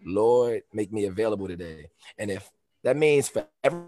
Lord, 0.03 0.61
make 0.73 0.91
me 0.91 1.05
available 1.05 1.47
today. 1.47 1.89
And 2.17 2.29
if 2.29 2.49
that 2.83 2.97
means 2.97 3.27
for 3.27 3.47
every 3.63 3.81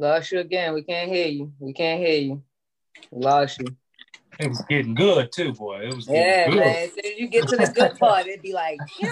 Lost 0.00 0.32
you 0.32 0.40
again. 0.40 0.72
We 0.72 0.82
can't 0.82 1.12
hear 1.12 1.26
you. 1.26 1.52
We 1.58 1.74
can't 1.74 2.00
hear 2.00 2.18
you. 2.18 2.42
We 3.10 3.22
lost 3.22 3.60
you. 3.60 3.66
It 4.38 4.48
was 4.48 4.62
getting 4.62 4.94
good 4.94 5.30
too, 5.30 5.52
boy. 5.52 5.80
It 5.80 5.94
was 5.94 6.08
yeah, 6.08 6.48
good. 6.48 6.58
man. 6.58 6.88
As 6.88 6.94
soon 6.94 7.04
as 7.04 7.18
you 7.18 7.28
get 7.28 7.46
to 7.48 7.56
the 7.58 7.66
good 7.66 7.98
part, 7.98 8.26
it'd 8.26 8.40
be 8.40 8.54
like, 8.54 8.78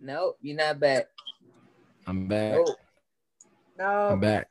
nope, 0.00 0.38
you're 0.40 0.56
not 0.56 0.78
back. 0.78 1.06
I'm 2.06 2.28
back. 2.28 2.54
Nope. 2.54 2.68
No. 3.76 3.84
I'm 4.12 4.20
back. 4.20 4.46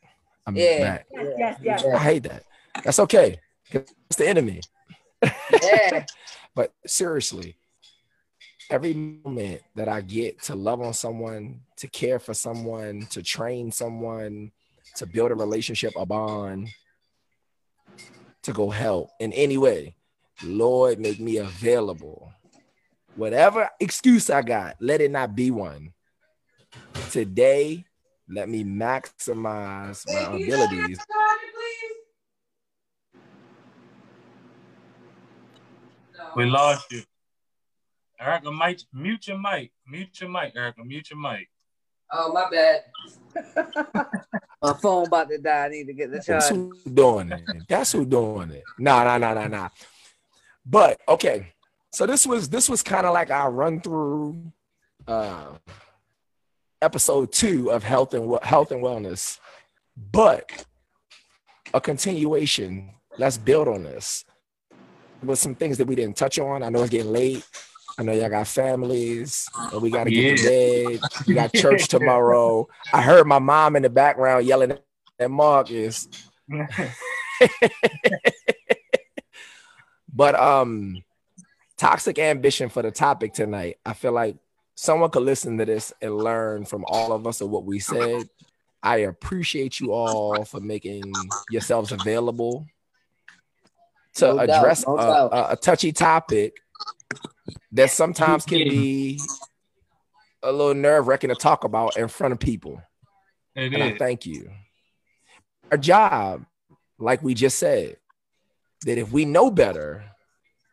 I'm 0.46 0.58
yeah. 0.58 0.80
back. 0.80 1.06
Yes, 1.14 1.34
yes, 1.38 1.60
yes. 1.64 1.86
I 1.86 1.98
hate 1.98 2.24
that. 2.24 2.44
That's 2.84 3.00
okay. 3.00 3.40
It's 3.72 4.18
the 4.18 4.28
enemy. 4.28 4.60
Yeah. 5.24 6.06
but 6.54 6.74
seriously, 6.86 7.56
every 8.70 8.94
moment 8.94 9.62
that 9.76 9.88
I 9.88 10.02
get 10.02 10.42
to 10.44 10.56
love 10.56 10.82
on 10.82 10.94
someone, 10.94 11.62
to 11.78 11.88
care 11.88 12.20
for 12.20 12.34
someone, 12.34 13.08
to 13.12 13.22
train 13.22 13.72
someone, 13.72 14.52
to 14.96 15.06
build 15.06 15.32
a 15.32 15.36
relationship, 15.36 15.94
a 15.98 16.06
bond, 16.06 16.70
to 18.44 18.54
go 18.54 18.70
help 18.70 19.10
in 19.20 19.34
any 19.34 19.58
way, 19.58 19.96
Lord, 20.44 21.00
make 21.00 21.20
me 21.20 21.38
available. 21.38 22.32
Whatever 23.16 23.70
excuse 23.80 24.30
I 24.30 24.42
got, 24.42 24.76
let 24.80 25.02
it 25.02 25.12
not 25.12 25.36
be 25.36 25.52
one. 25.52 25.94
Today, 27.12 27.86
let 28.28 28.50
me 28.50 28.64
maximize 28.64 30.06
my 30.12 30.36
abilities. 30.36 31.00
We 36.36 36.46
lost 36.46 36.92
you. 36.92 37.04
Erica, 38.20 38.52
mic, 38.52 38.80
mute 38.94 39.28
your 39.28 39.38
mic. 39.38 39.72
Mute 39.88 40.22
your 40.22 40.30
mic, 40.30 40.54
Erica. 40.56 40.84
Mute 40.84 41.10
your 41.10 41.20
mic. 41.20 41.50
Oh, 42.12 42.32
my 42.32 42.50
bad. 42.50 42.84
my 44.62 44.74
phone 44.74 45.08
about 45.08 45.30
to 45.30 45.38
die. 45.38 45.66
I 45.66 45.70
need 45.70 45.88
to 45.88 45.94
get 45.94 46.12
the 46.12 46.18
charge. 46.18 46.28
That's 46.28 46.50
who 46.50 46.74
doing 46.92 47.32
it. 47.32 47.42
That's 47.68 47.92
who 47.92 48.06
doing 48.06 48.52
it. 48.52 48.64
Nah, 48.80 49.04
nah, 49.04 49.18
nah, 49.18 49.34
nah, 49.34 49.48
nah. 49.48 49.70
But 50.66 51.00
okay. 51.08 51.54
So 51.92 52.06
this 52.06 52.26
was 52.26 52.50
this 52.50 52.70
was 52.70 52.84
kind 52.84 53.06
of 53.06 53.14
like 53.14 53.32
our 53.32 53.52
run 53.52 53.80
through 53.80 54.52
uh 55.08 55.54
episode 56.82 57.32
two 57.32 57.72
of 57.72 57.84
health 57.84 58.14
and 58.14 58.38
health 58.44 58.72
and 58.72 58.84
wellness, 58.84 59.40
but 60.12 60.66
a 61.74 61.82
continuation. 61.82 62.92
Let's 63.18 63.38
build 63.38 63.68
on 63.70 63.84
this 63.84 64.26
with 65.24 65.40
some 65.40 65.56
things 65.56 65.78
that 65.78 65.88
we 65.88 65.96
didn't 65.96 66.18
touch 66.18 66.38
on. 66.38 66.64
I 66.64 66.70
know 66.70 66.82
it's 66.82 66.90
getting 66.90 67.14
late. 67.14 67.48
I 67.98 68.04
know 68.04 68.12
y'all 68.12 68.30
got 68.30 68.48
families, 68.48 69.48
but 69.72 69.82
we 69.82 69.90
got 69.90 70.04
to 70.04 70.12
get 70.12 70.24
yeah. 70.24 70.36
to 70.36 70.44
bed. 70.44 71.00
We 71.28 71.34
got 71.34 71.54
church 71.54 71.88
tomorrow. 71.88 72.68
I 72.92 73.02
heard 73.02 73.26
my 73.26 73.40
mom 73.40 73.76
in 73.76 73.84
the 73.84 73.90
background 73.90 74.46
yelling 74.46 74.78
at 75.20 75.32
Marcus. 75.32 76.08
but 80.14 80.36
um, 80.36 81.04
toxic 81.78 82.20
ambition 82.20 82.70
for 82.70 82.82
the 82.82 82.92
topic 82.92 83.34
tonight. 83.34 83.78
I 83.86 83.94
feel 83.94 84.12
like 84.12 84.36
someone 84.76 85.10
could 85.10 85.24
listen 85.24 85.58
to 85.58 85.66
this 85.66 85.94
and 86.02 86.16
learn 86.16 86.66
from 86.66 86.84
all 86.88 87.14
of 87.14 87.26
us 87.26 87.40
of 87.42 87.50
what 87.50 87.64
we 87.64 87.80
said. 87.80 88.30
I 88.84 88.98
appreciate 88.98 89.80
you 89.80 89.94
all 89.94 90.44
for 90.46 90.60
making 90.60 91.14
yourselves 91.50 91.92
available 91.92 92.68
to 94.16 94.28
no 94.28 94.40
address 94.40 94.84
doubt, 94.84 94.98
no 94.98 95.30
a, 95.32 95.52
a, 95.52 95.56
touchy 95.56 95.92
topic 95.92 96.62
that 97.76 97.92
sometimes 97.92 98.46
can 98.46 98.68
be 98.68 99.20
a 100.42 100.52
little 100.52 100.74
nerve 100.74 101.08
wracking 101.08 101.30
to 101.30 101.36
talk 101.36 101.64
about 101.64 101.98
in 101.98 102.08
front 102.08 102.32
of 102.32 102.40
people. 102.40 102.82
It 103.56 103.74
and 103.74 103.76
is. 103.76 103.94
I 103.94 103.98
thank 103.98 104.26
you. 104.26 104.50
Our 105.72 105.78
job, 105.78 106.46
like 106.98 107.22
we 107.22 107.34
just 107.34 107.60
said, 107.60 107.98
that 108.86 108.98
if 108.98 109.12
we 109.12 109.26
know 109.26 109.52
better, 109.52 110.04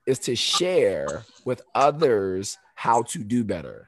is 0.07 0.19
to 0.21 0.37
share 0.37 1.25
with 1.45 1.63
others 1.75 2.59
how 2.75 3.03
to 3.03 3.23
do 3.23 3.45
better. 3.45 3.87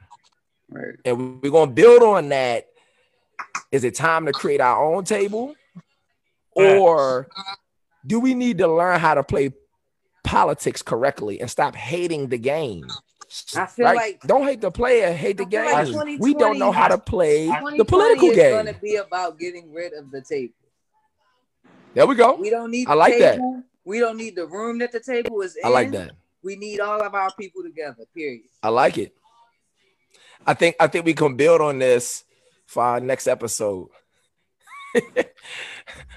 Right. 0.69 0.95
And 1.03 1.41
we're 1.41 1.51
going 1.51 1.69
to 1.69 1.75
build 1.75 2.03
on 2.03 2.29
that. 2.29 2.67
Is 3.71 3.83
it 3.83 3.95
time 3.95 4.25
to 4.25 4.31
create 4.31 4.61
our 4.61 4.83
own 4.83 5.03
table? 5.03 5.55
Or 6.51 7.27
do 8.07 8.19
we 8.19 8.33
need 8.33 8.59
to 8.59 8.67
learn 8.67 8.99
how 8.99 9.15
to 9.15 9.23
play 9.23 9.53
politics 10.25 10.81
correctly 10.81 11.39
and 11.39 11.49
stop 11.49 11.75
hating 11.75 12.27
the 12.27 12.37
game? 12.37 12.87
I 13.55 13.65
feel 13.65 13.85
right? 13.85 13.95
like 13.95 14.21
don't 14.21 14.43
hate 14.43 14.61
the 14.61 14.71
player, 14.71 15.13
hate 15.13 15.37
the 15.37 15.45
game. 15.45 15.65
Like 15.65 16.19
we 16.19 16.33
don't 16.33 16.59
know 16.59 16.71
how 16.71 16.87
to 16.87 16.97
play 16.97 17.47
the 17.77 17.85
political 17.85 18.29
game. 18.29 18.39
It's 18.39 18.63
going 18.63 18.73
to 18.73 18.81
be 18.81 18.95
about 18.95 19.39
getting 19.39 19.73
rid 19.73 19.93
of 19.93 20.11
the 20.11 20.21
table. 20.21 20.53
There 21.93 22.05
we 22.05 22.15
go. 22.15 22.35
We 22.35 22.49
don't 22.49 22.71
need. 22.71 22.87
I 22.87 22.93
like 22.93 23.13
table. 23.13 23.53
that. 23.53 23.63
We 23.83 23.99
don't 23.99 24.17
need 24.17 24.35
the 24.35 24.45
room 24.47 24.79
that 24.79 24.91
the 24.91 24.99
table 24.99 25.41
is 25.41 25.55
in. 25.55 25.65
I 25.65 25.69
like 25.69 25.91
that. 25.91 26.11
We 26.43 26.55
need 26.55 26.79
all 26.79 27.01
of 27.01 27.13
our 27.13 27.31
people 27.33 27.63
together. 27.63 28.03
Period. 28.13 28.43
I 28.61 28.69
like 28.69 28.97
it. 28.97 29.15
I 30.45 30.53
think 30.53 30.75
I 30.79 30.87
think 30.87 31.05
we 31.05 31.13
can 31.13 31.35
build 31.35 31.61
on 31.61 31.79
this 31.79 32.23
for 32.65 32.83
our 32.83 32.99
next 32.99 33.27
episode. 33.27 33.89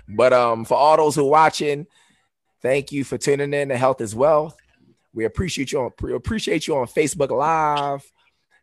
but 0.09 0.33
um, 0.33 0.65
for 0.65 0.77
all 0.77 0.97
those 0.97 1.15
who 1.15 1.27
are 1.27 1.31
watching, 1.31 1.87
thank 2.63 2.93
you 2.93 3.05
for 3.05 3.19
tuning 3.19 3.53
in 3.53 3.69
to 3.69 3.77
Health 3.77 4.01
is 4.01 4.15
Wealth. 4.15 4.57
We 5.15 5.25
appreciate 5.25 5.73
you 5.73 5.81
on 5.81 6.13
appreciate 6.13 6.67
you 6.67 6.77
on 6.77 6.87
Facebook 6.87 7.31
Live. 7.31 8.11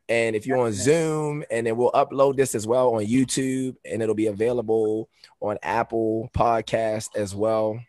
And 0.08 0.36
if 0.36 0.46
you're 0.46 0.60
on 0.60 0.72
Zoom, 0.72 1.44
and 1.50 1.66
then 1.66 1.78
we'll 1.78 1.92
upload 1.92 2.38
this 2.38 2.54
as 2.54 2.68
well 2.68 2.94
on 2.94 3.06
YouTube, 3.06 3.76
and 3.84 4.04
it'll 4.04 4.14
be 4.14 4.28
available 4.28 5.10
on 5.42 5.58
Apple 5.64 6.30
Podcast 6.32 7.16
as 7.16 7.34
well. 7.34 7.80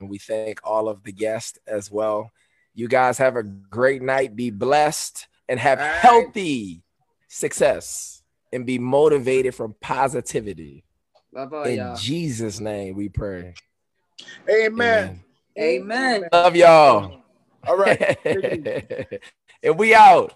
And 0.00 0.08
we 0.08 0.16
thank 0.16 0.60
all 0.64 0.88
of 0.88 1.02
the 1.04 1.12
guests 1.12 1.58
as 1.66 1.90
well. 1.90 2.30
You 2.74 2.88
guys 2.88 3.18
have 3.18 3.36
a 3.36 3.42
great 3.42 4.00
night. 4.00 4.36
Be 4.36 4.50
blessed 4.50 5.26
and 5.48 5.60
have 5.60 5.78
right. 5.78 5.96
healthy 5.96 6.82
success 7.28 8.22
and 8.52 8.64
be 8.64 8.78
motivated 8.78 9.54
from 9.54 9.74
positivity. 9.80 10.84
Bye-bye, 11.32 11.68
In 11.68 11.76
y'all. 11.76 11.96
Jesus' 11.96 12.58
name 12.58 12.96
we 12.96 13.08
pray. 13.10 13.54
Amen. 14.50 15.20
Amen. 15.58 16.24
Love 16.32 16.56
y'all. 16.56 17.22
All 17.66 17.76
right. 17.76 18.18
and 19.62 19.78
we 19.78 19.94
out. 19.94 20.34